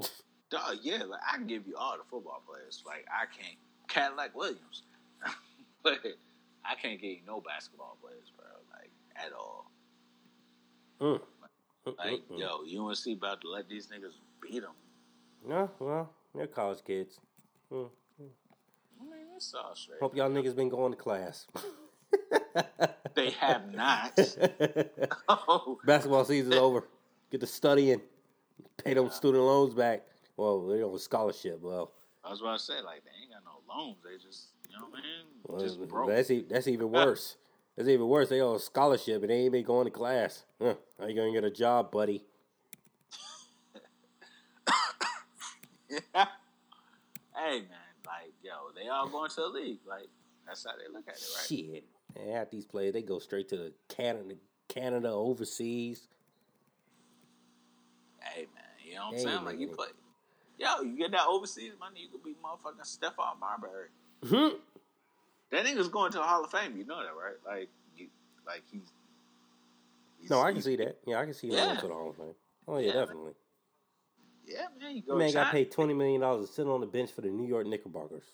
Dog, 0.54 0.78
yeah, 0.82 1.02
like 1.04 1.20
I 1.30 1.36
can 1.36 1.46
give 1.46 1.66
you 1.66 1.76
all 1.76 1.96
the 1.96 2.04
football 2.10 2.42
players. 2.48 2.82
Like 2.86 3.06
I 3.08 3.26
can't 3.26 3.56
Cadillac 3.88 4.34
Williams, 4.34 4.82
but 5.82 5.98
I 6.64 6.74
can't 6.80 7.00
give 7.00 7.10
you 7.10 7.20
no 7.26 7.40
basketball 7.40 7.96
players, 8.00 8.32
bro. 8.36 8.46
Like 8.72 8.90
at 9.16 9.32
all. 9.32 9.70
Mm. 11.00 11.20
Like 11.98 12.22
Mm-mm-mm. 12.30 12.38
yo, 12.38 12.86
UNC 12.86 13.18
about 13.18 13.40
to 13.42 13.50
let 13.50 13.68
these 13.68 13.88
niggas 13.88 14.14
beat 14.40 14.62
them. 14.62 14.72
No, 15.46 15.70
well, 15.78 16.10
they're 16.34 16.46
college 16.46 16.82
kids. 16.86 17.18
Mm. 17.70 17.88
I 18.18 19.04
mean, 19.04 19.12
it's 19.36 19.52
all 19.54 19.74
straight. 19.74 20.00
Hope 20.00 20.16
y'all 20.16 20.30
niggas 20.30 20.56
been 20.56 20.70
going 20.70 20.92
to 20.92 20.98
class. 20.98 21.46
They 23.14 23.30
have 23.30 23.72
not. 23.72 24.18
oh, 25.28 25.78
Basketball 25.84 26.24
season's 26.24 26.56
over. 26.56 26.84
Get 27.30 27.40
to 27.40 27.46
studying. 27.46 28.00
Pay 28.84 28.94
those 28.94 29.14
student 29.14 29.44
loans 29.44 29.72
back. 29.72 30.02
Well, 30.36 30.66
they're 30.66 30.84
on 30.84 30.98
scholarship. 30.98 31.60
Well, 31.60 31.92
that's 32.26 32.40
was 32.42 32.68
I 32.70 32.74
say 32.74 32.80
like 32.82 33.02
they 33.04 33.10
ain't 33.22 33.32
got 33.32 33.42
no 33.44 33.60
loans. 33.72 33.96
They 34.04 34.16
just 34.16 34.48
you 34.68 34.76
know 34.76 34.86
what 34.90 34.98
I 34.98 35.02
mean. 35.02 35.26
well, 35.46 35.60
just 35.60 35.88
broke. 35.88 36.08
that's 36.08 36.30
e- 36.30 36.46
that's 36.48 36.66
even 36.68 36.90
worse. 36.92 37.36
That's 37.76 37.88
even 37.88 38.06
worse. 38.08 38.28
They 38.28 38.40
on 38.40 38.56
a 38.56 38.58
scholarship 38.60 39.22
and 39.22 39.30
they 39.30 39.34
ain't 39.42 39.52
been 39.52 39.64
going 39.64 39.86
to 39.86 39.90
class. 39.90 40.44
Huh. 40.60 40.74
How 40.98 41.06
you 41.06 41.14
gonna 41.14 41.32
get 41.32 41.44
a 41.44 41.50
job, 41.50 41.90
buddy? 41.90 42.24
hey 46.14 47.60
man, 47.60 47.94
like 48.06 48.32
yo, 48.42 48.52
they 48.74 48.88
all 48.88 49.08
going 49.08 49.30
to 49.30 49.36
the 49.36 49.46
league. 49.48 49.80
Like 49.86 50.08
that's 50.46 50.64
how 50.64 50.72
they 50.76 50.92
look 50.92 51.04
at 51.08 51.14
it, 51.14 51.22
right? 51.36 51.46
Shit. 51.46 51.84
And 52.16 52.30
half 52.32 52.50
these 52.50 52.64
players, 52.64 52.92
they 52.92 53.02
go 53.02 53.18
straight 53.18 53.48
to 53.48 53.56
the 53.56 53.72
Canada, 53.88 54.34
Canada 54.68 55.08
overseas. 55.10 56.08
Hey 58.20 58.46
man, 58.54 58.64
you 58.84 58.94
know 58.94 59.00
what 59.00 59.08
I'm 59.08 59.14
Hey, 59.14 59.24
saying? 59.24 59.44
Like 59.44 59.58
you 59.58 59.68
play, 59.68 59.88
yo, 60.64 60.82
you 60.82 60.96
get 60.96 61.10
that 61.12 61.26
overseas 61.28 61.72
money, 61.78 62.00
you 62.00 62.08
could 62.08 62.22
be 62.24 62.34
motherfucking 62.44 62.82
Stephon 62.86 63.38
Marbury. 63.40 63.88
Hmm. 64.26 64.56
That 65.52 65.64
nigga's 65.66 65.88
going 65.88 66.10
to 66.12 66.18
the 66.18 66.24
Hall 66.24 66.42
of 66.44 66.50
Fame. 66.50 66.76
You 66.76 66.84
know 66.84 66.96
that, 67.02 67.12
right? 67.14 67.36
Like, 67.46 67.68
you, 67.96 68.08
like 68.46 68.62
he's. 68.72 68.82
he's 70.20 70.30
No, 70.30 70.40
I 70.40 70.52
can 70.52 70.62
see 70.62 70.76
that. 70.76 70.98
Yeah, 71.06 71.20
I 71.20 71.24
can 71.24 71.34
see 71.34 71.48
that 71.50 71.56
Yeah. 71.56 71.64
going 71.66 71.80
to 71.80 71.86
the 71.88 71.92
Hall 71.94 72.10
of 72.10 72.16
Fame. 72.16 72.34
Oh 72.66 72.78
yeah, 72.78 72.86
Yeah, 72.88 72.92
man. 72.94 73.02
definitely. 73.06 73.32
Yeah, 74.46 74.66
man, 74.80 74.96
you 74.96 75.02
go. 75.02 75.16
man 75.16 75.32
got 75.32 75.52
paid 75.52 75.70
twenty 75.70 75.94
million 75.94 76.20
dollars 76.20 76.48
to 76.48 76.54
sit 76.54 76.66
on 76.66 76.80
the 76.80 76.86
bench 76.86 77.10
for 77.12 77.20
the 77.22 77.28
New 77.30 77.46
York 77.46 77.66
Knickerbockers 77.66 78.24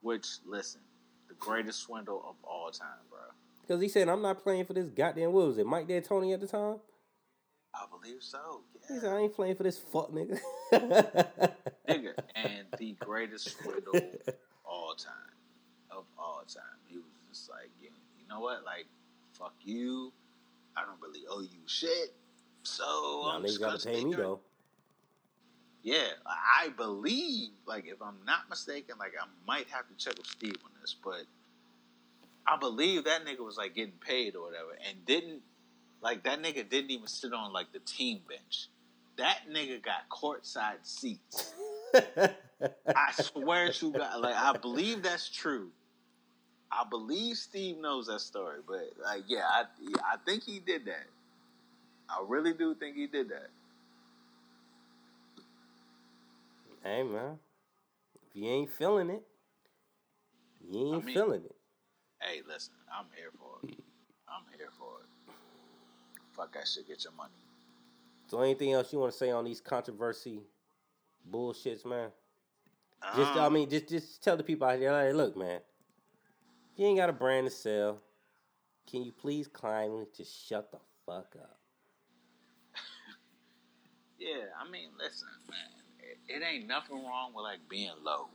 Which, 0.00 0.26
listen, 0.46 0.80
the 1.28 1.34
greatest 1.34 1.80
swindle 1.80 2.24
of 2.26 2.36
all 2.44 2.70
time, 2.70 2.88
bro. 3.10 3.18
because 3.60 3.80
he 3.82 3.88
said, 3.88 4.08
"I'm 4.08 4.22
not 4.22 4.42
playing 4.42 4.64
for 4.64 4.72
this 4.72 4.86
goddamn." 4.88 5.32
What 5.32 5.48
was 5.48 5.58
it, 5.58 5.66
Mike 5.66 5.86
D'Antoni 5.86 6.32
at 6.32 6.40
the 6.40 6.46
time? 6.46 6.76
I 7.74 7.84
believe 7.90 8.22
so. 8.22 8.62
He 8.88 8.98
said, 8.98 9.12
"I 9.12 9.20
ain't 9.20 9.34
playing 9.34 9.56
for 9.56 9.62
this 9.62 9.78
fuck 9.78 10.10
nigga." 10.10 10.38
nigga, 10.72 12.14
and 12.34 12.66
the 12.78 12.96
greatest 13.00 13.56
swindle 13.60 13.96
of 13.96 14.34
all 14.64 14.94
time, 14.94 15.12
of 15.90 16.04
all 16.18 16.42
time. 16.52 16.62
He 16.86 16.96
was 16.96 17.06
just 17.28 17.48
like, 17.50 17.70
you, 17.80 17.90
you 18.18 18.26
know 18.28 18.40
what? 18.40 18.64
Like, 18.64 18.86
fuck 19.32 19.54
you. 19.62 20.12
I 20.76 20.84
don't 20.84 21.00
really 21.00 21.24
owe 21.28 21.40
you 21.40 21.60
shit. 21.66 22.14
So 22.62 22.84
Y'all 22.84 23.30
I'm 23.30 23.42
just 23.42 23.60
got 23.60 23.66
gonna 23.66 23.78
to 23.78 23.88
pay 23.88 24.04
me 24.04 24.14
though. 24.14 24.40
Yeah, 25.82 26.08
I 26.26 26.68
believe, 26.76 27.50
like, 27.66 27.86
if 27.86 28.02
I'm 28.02 28.18
not 28.26 28.50
mistaken, 28.50 28.96
like, 28.98 29.14
I 29.18 29.24
might 29.46 29.66
have 29.70 29.88
to 29.88 29.94
check 29.96 30.14
with 30.18 30.26
Steve 30.26 30.56
on 30.62 30.70
this, 30.82 30.94
but 31.02 31.22
I 32.46 32.58
believe 32.58 33.04
that 33.04 33.24
nigga 33.24 33.40
was, 33.40 33.56
like, 33.56 33.74
getting 33.74 33.94
paid 33.94 34.36
or 34.36 34.42
whatever, 34.42 34.76
and 34.86 35.06
didn't, 35.06 35.40
like, 36.02 36.24
that 36.24 36.42
nigga 36.42 36.68
didn't 36.68 36.90
even 36.90 37.06
sit 37.06 37.32
on, 37.32 37.52
like, 37.52 37.72
the 37.72 37.78
team 37.80 38.20
bench. 38.28 38.68
That 39.16 39.40
nigga 39.50 39.82
got 39.82 40.08
courtside 40.10 40.78
seats. 40.84 41.52
I 41.94 43.12
swear 43.12 43.72
to 43.72 43.92
God, 43.92 44.20
like, 44.20 44.34
I 44.36 44.56
believe 44.56 45.02
that's 45.02 45.28
true. 45.28 45.68
I 46.72 46.84
believe 46.88 47.36
Steve 47.36 47.78
knows 47.78 48.06
that 48.06 48.20
story, 48.20 48.58
but, 48.66 48.92
like, 49.04 49.24
yeah, 49.28 49.42
I, 49.44 49.64
I 50.04 50.16
think 50.24 50.44
he 50.44 50.60
did 50.60 50.84
that. 50.86 51.06
I 52.08 52.22
really 52.26 52.54
do 52.54 52.74
think 52.74 52.96
he 52.96 53.06
did 53.06 53.28
that. 53.30 53.50
hey 56.82 57.02
man, 57.02 57.38
if 58.14 58.34
you 58.34 58.48
ain't 58.48 58.70
feeling 58.72 59.10
it, 59.10 59.22
you 60.70 60.94
ain't 60.94 61.02
I 61.02 61.06
mean- 61.06 61.14
feeling 61.14 61.42
it. 61.44 61.56
Hey, 62.22 62.40
listen, 62.46 62.72
I'm 62.96 63.06
here 63.16 63.30
for 63.38 63.66
it. 63.68 63.78
I'm 64.28 64.44
here 64.58 64.68
for 64.78 65.00
it. 65.02 65.08
Fuck 66.40 66.54
that 66.54 66.66
shit. 66.66 66.88
Get 66.88 67.04
your 67.04 67.12
money. 67.12 67.34
So, 68.28 68.40
anything 68.40 68.72
else 68.72 68.92
you 68.92 68.98
want 68.98 69.12
to 69.12 69.18
say 69.18 69.30
on 69.30 69.44
these 69.44 69.60
controversy 69.60 70.40
bullshits, 71.30 71.84
man? 71.84 72.08
Just, 73.14 73.32
I 73.32 73.46
Um, 73.46 73.52
mean, 73.52 73.68
just, 73.68 73.88
just 73.88 74.24
tell 74.24 74.36
the 74.36 74.42
people 74.42 74.66
out 74.66 74.78
there, 74.80 74.92
like, 74.92 75.14
look, 75.14 75.36
man, 75.36 75.60
you 76.76 76.86
ain't 76.86 76.96
got 76.98 77.10
a 77.10 77.12
brand 77.12 77.46
to 77.46 77.50
sell, 77.50 77.98
can 78.90 79.02
you 79.02 79.12
please 79.12 79.48
kindly 79.48 80.06
just 80.16 80.46
shut 80.48 80.70
the 80.70 80.78
fuck 81.04 81.36
up? 81.40 81.58
yeah, 84.18 84.46
I 84.58 84.70
mean, 84.70 84.88
listen, 84.98 85.28
man, 85.50 85.58
it, 86.00 86.18
it 86.28 86.42
ain't 86.44 86.66
nothing 86.66 87.04
wrong 87.04 87.32
with 87.34 87.42
like 87.42 87.60
being 87.68 87.92
low. 88.02 88.28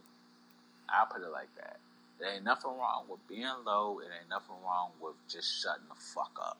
I'll 0.89 1.07
put 1.07 1.21
it 1.21 1.29
like 1.31 1.53
that. 1.55 1.79
There 2.19 2.33
ain't 2.33 2.43
nothing 2.43 2.71
wrong 2.71 3.05
with 3.09 3.25
being 3.27 3.47
low. 3.65 3.99
It 3.99 4.09
ain't 4.19 4.29
nothing 4.29 4.55
wrong 4.63 4.91
with 5.01 5.15
just 5.27 5.61
shutting 5.61 5.87
the 5.89 5.95
fuck 5.95 6.37
up. 6.41 6.57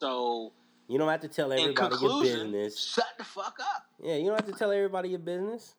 So, 0.00 0.52
You 0.88 0.98
don't 0.98 1.08
have 1.08 1.20
to 1.20 1.28
tell 1.28 1.52
everybody 1.52 1.96
your 2.00 2.22
business. 2.22 2.78
shut 2.78 3.06
the 3.18 3.24
fuck 3.24 3.56
up. 3.60 3.86
Yeah, 4.02 4.16
you 4.16 4.26
don't 4.26 4.40
have 4.40 4.50
to 4.50 4.58
tell 4.58 4.70
everybody 4.72 5.10
your 5.10 5.18
business. 5.20 5.74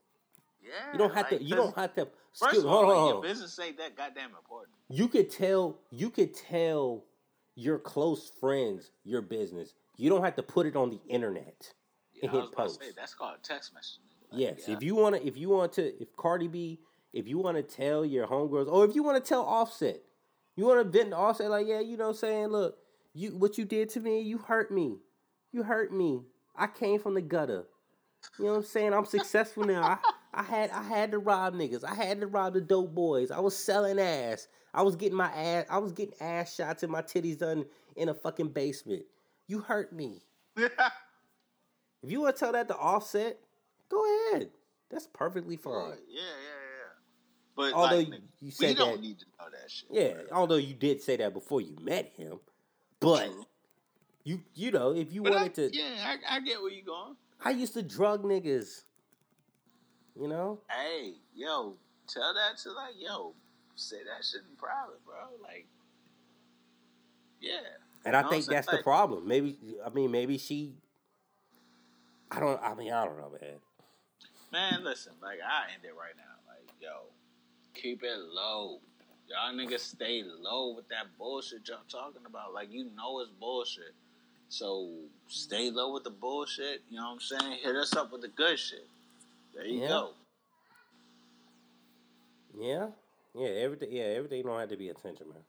Yeah, 0.62 0.70
You 0.94 0.98
don't 0.98 1.14
have 1.14 1.30
like, 1.32 1.40
to. 1.42 1.44
You 1.44 1.56
don't 1.56 1.76
have 1.76 1.94
to. 1.96 2.06
First 2.34 2.44
Excuse- 2.44 2.64
of 2.64 2.70
all, 2.72 2.78
hold 2.78 2.86
on, 2.86 2.90
like, 2.90 2.98
hold 3.14 3.24
your 3.26 3.34
business 3.34 3.60
ain't 3.60 3.78
that 3.78 3.96
goddamn 3.98 4.30
important. 4.32 4.74
You 4.90 5.08
could 5.08 5.30
tell. 5.30 5.78
You 5.92 6.10
could 6.10 6.34
tell 6.34 7.04
your 7.56 7.78
close 7.80 8.32
friends 8.40 8.92
your 9.04 9.22
business. 9.22 9.74
You 9.98 10.10
don't 10.10 10.24
have 10.24 10.36
to 10.38 10.44
put 10.44 10.66
it 10.66 10.76
on 10.76 10.90
the 10.90 11.00
internet. 11.08 11.74
Yeah, 12.14 12.22
And 12.24 12.32
hit 12.32 12.42
was 12.42 12.50
about 12.50 12.64
to 12.64 12.70
post. 12.70 12.82
say 12.82 12.88
that's 12.96 13.14
called 13.14 13.36
a 13.38 13.48
text 13.48 13.74
message. 13.74 14.00
Like, 14.32 14.40
Yes, 14.42 14.62
yeah. 14.68 14.76
if 14.76 14.82
you 14.84 14.96
want 14.96 15.16
to, 15.16 15.28
if 15.28 15.38
you 15.38 15.50
want 15.50 15.74
to, 15.74 16.02
if 16.02 16.16
Cardi 16.16 16.48
B, 16.48 16.80
if 17.12 17.28
you 17.28 17.38
want 17.38 17.58
to 17.58 17.64
tell 17.64 18.04
your 18.04 18.26
homegirls, 18.26 18.68
or 18.72 18.86
if 18.86 18.96
you 18.96 19.04
want 19.04 19.24
to 19.24 19.28
tell 19.28 19.44
Offset, 19.44 20.02
you 20.56 20.66
want 20.66 20.80
to 20.84 20.90
vent 20.98 21.12
to 21.12 21.18
Offset, 21.18 21.52
like, 21.52 21.68
yeah, 21.68 21.82
you 21.82 21.98
know, 21.98 22.06
what 22.06 22.10
I'm 22.12 22.16
saying, 22.16 22.48
look, 22.48 22.78
you 23.14 23.36
what 23.38 23.58
you 23.58 23.66
did 23.66 23.90
to 23.90 24.00
me, 24.00 24.22
you 24.22 24.38
hurt 24.38 24.72
me, 24.72 24.98
you 25.52 25.64
hurt 25.64 25.94
me. 25.94 26.22
I 26.56 26.68
came 26.68 27.00
from 27.00 27.14
the 27.16 27.22
gutter. 27.22 27.66
You 28.40 28.46
know 28.46 28.52
what 28.52 28.58
I'm 28.60 28.64
saying? 28.64 28.94
I'm 28.94 29.06
successful 29.06 29.66
now. 29.66 29.84
I, 29.84 29.98
I 30.34 30.44
had 30.44 30.70
I 30.72 30.82
had 30.84 31.12
to 31.12 31.20
rob 31.20 31.56
niggas. 31.56 31.84
I 31.84 31.94
had 31.94 32.22
to 32.22 32.28
rob 32.28 32.54
the 32.54 32.62
dope 32.62 32.94
boys. 32.96 33.32
I 33.32 33.40
was 33.40 33.56
selling 33.56 34.00
ass. 34.00 34.48
I 34.74 34.82
was 34.82 34.96
getting 34.96 35.18
my 35.18 35.28
ass. 35.32 35.66
I 35.70 35.78
was 35.80 35.92
getting 35.92 36.16
ass 36.22 36.56
shots 36.56 36.84
and 36.84 36.92
my 36.92 37.02
titties 37.02 37.38
done 37.38 37.66
in 37.96 38.10
a 38.10 38.14
fucking 38.14 38.50
basement. 38.50 39.04
You 39.48 39.60
hurt 39.60 39.92
me. 39.94 40.22
if 40.58 40.72
you 42.04 42.22
want 42.22 42.36
to 42.36 42.40
tell 42.40 42.52
that 42.54 42.68
to 42.70 42.78
Offset, 42.78 43.38
go 43.90 44.32
ahead. 44.32 44.50
That's 44.90 45.08
perfectly 45.08 45.58
fine. 45.58 45.74
Yeah, 46.08 46.22
yeah, 46.22 46.22
yeah. 46.22 46.92
But 47.56 47.74
Although 47.74 47.98
like, 47.98 48.08
you- 48.08 48.14
you 48.14 48.22
we 48.42 48.52
said 48.52 48.78
don't 48.78 48.94
that- 48.96 49.02
need 49.02 49.20
to 49.20 49.26
know 49.40 49.46
that 49.52 49.70
shit. 49.72 49.90
Yeah, 49.92 50.14
although 50.36 50.56
you 50.56 50.74
did 50.74 51.02
say 51.02 51.18
that 51.18 51.34
before 51.34 51.62
you 51.62 51.76
met 51.82 52.12
him, 52.16 52.40
but 53.04 53.26
True. 53.26 53.46
you 54.24 54.42
you 54.56 54.72
know 54.72 54.94
if 54.96 55.12
you 55.14 55.22
But 55.24 55.34
I, 55.34 55.36
wanted 55.36 55.54
to, 55.56 55.78
yeah, 55.78 56.16
I, 56.30 56.38
I 56.38 56.40
get 56.40 56.62
where 56.62 56.72
you're 56.72 56.86
going. 56.86 57.16
I 57.44 57.52
used 57.52 57.74
to 57.74 57.84
drug 57.84 58.24
niggas. 58.24 58.84
You 60.20 60.28
know, 60.28 60.60
Hey, 60.70 61.14
yo, 61.36 61.76
tell 62.08 62.34
that 62.36 62.58
to 62.64 62.72
like, 62.72 62.94
yo, 63.00 63.34
say 63.76 63.98
that 63.98 64.24
shit 64.24 64.42
in 64.50 64.56
private, 64.58 65.04
bro. 65.06 65.16
Like, 65.42 65.66
yeah. 67.42 67.60
and 68.06 68.16
I 68.16 68.22
No, 68.22 68.30
think 68.30 68.46
that's 68.46 68.68
the 68.68 68.78
problem. 68.84 69.28
Maybe 69.28 69.58
I 69.86 69.90
mean 69.90 70.12
maybe 70.12 70.38
she. 70.38 70.74
I 72.32 72.40
don't. 72.40 72.62
I 72.62 72.74
mean 72.76 72.92
I 72.94 73.06
don't 73.06 73.18
know, 73.18 73.32
man. 73.42 73.60
Man, 74.52 74.84
listen, 74.84 75.14
like 75.22 75.40
I 75.46 75.74
end 75.74 75.84
it 75.84 75.96
right 75.98 76.16
now. 76.16 76.36
Like, 76.48 76.70
yo, 76.80 77.08
keep 77.74 78.04
it 78.04 78.20
low. 78.20 78.80
Y'all 79.30 79.54
niggas 79.54 79.80
stay 79.80 80.24
low 80.42 80.74
with 80.76 80.88
that 80.90 81.06
bullshit 81.18 81.68
y'all 81.68 81.78
talking 81.90 82.26
about. 82.26 82.54
Like, 82.54 82.72
you 82.72 82.90
know 82.96 83.20
it's 83.22 83.32
bullshit. 83.40 83.94
So 84.50 84.90
stay 85.28 85.72
low 85.72 85.94
with 85.94 86.04
the 86.04 86.10
bullshit. 86.12 86.82
You 86.90 86.98
know 86.98 87.06
what 87.06 87.14
I'm 87.14 87.20
saying? 87.20 87.58
Hit 87.64 87.76
us 87.76 87.96
up 87.96 88.12
with 88.12 88.22
the 88.22 88.28
good 88.28 88.60
shit. 88.60 88.86
There 89.56 89.66
you 89.66 89.82
Yeah. 89.82 89.88
go. 89.88 90.10
Yeah, 92.56 92.88
yeah. 93.34 93.48
Everything. 93.48 93.92
Yeah, 93.92 94.04
everything 94.04 94.44
don't 94.44 94.60
have 94.60 94.70
to 94.70 94.78
be 94.78 94.90
attention, 94.90 95.28
man. 95.30 95.44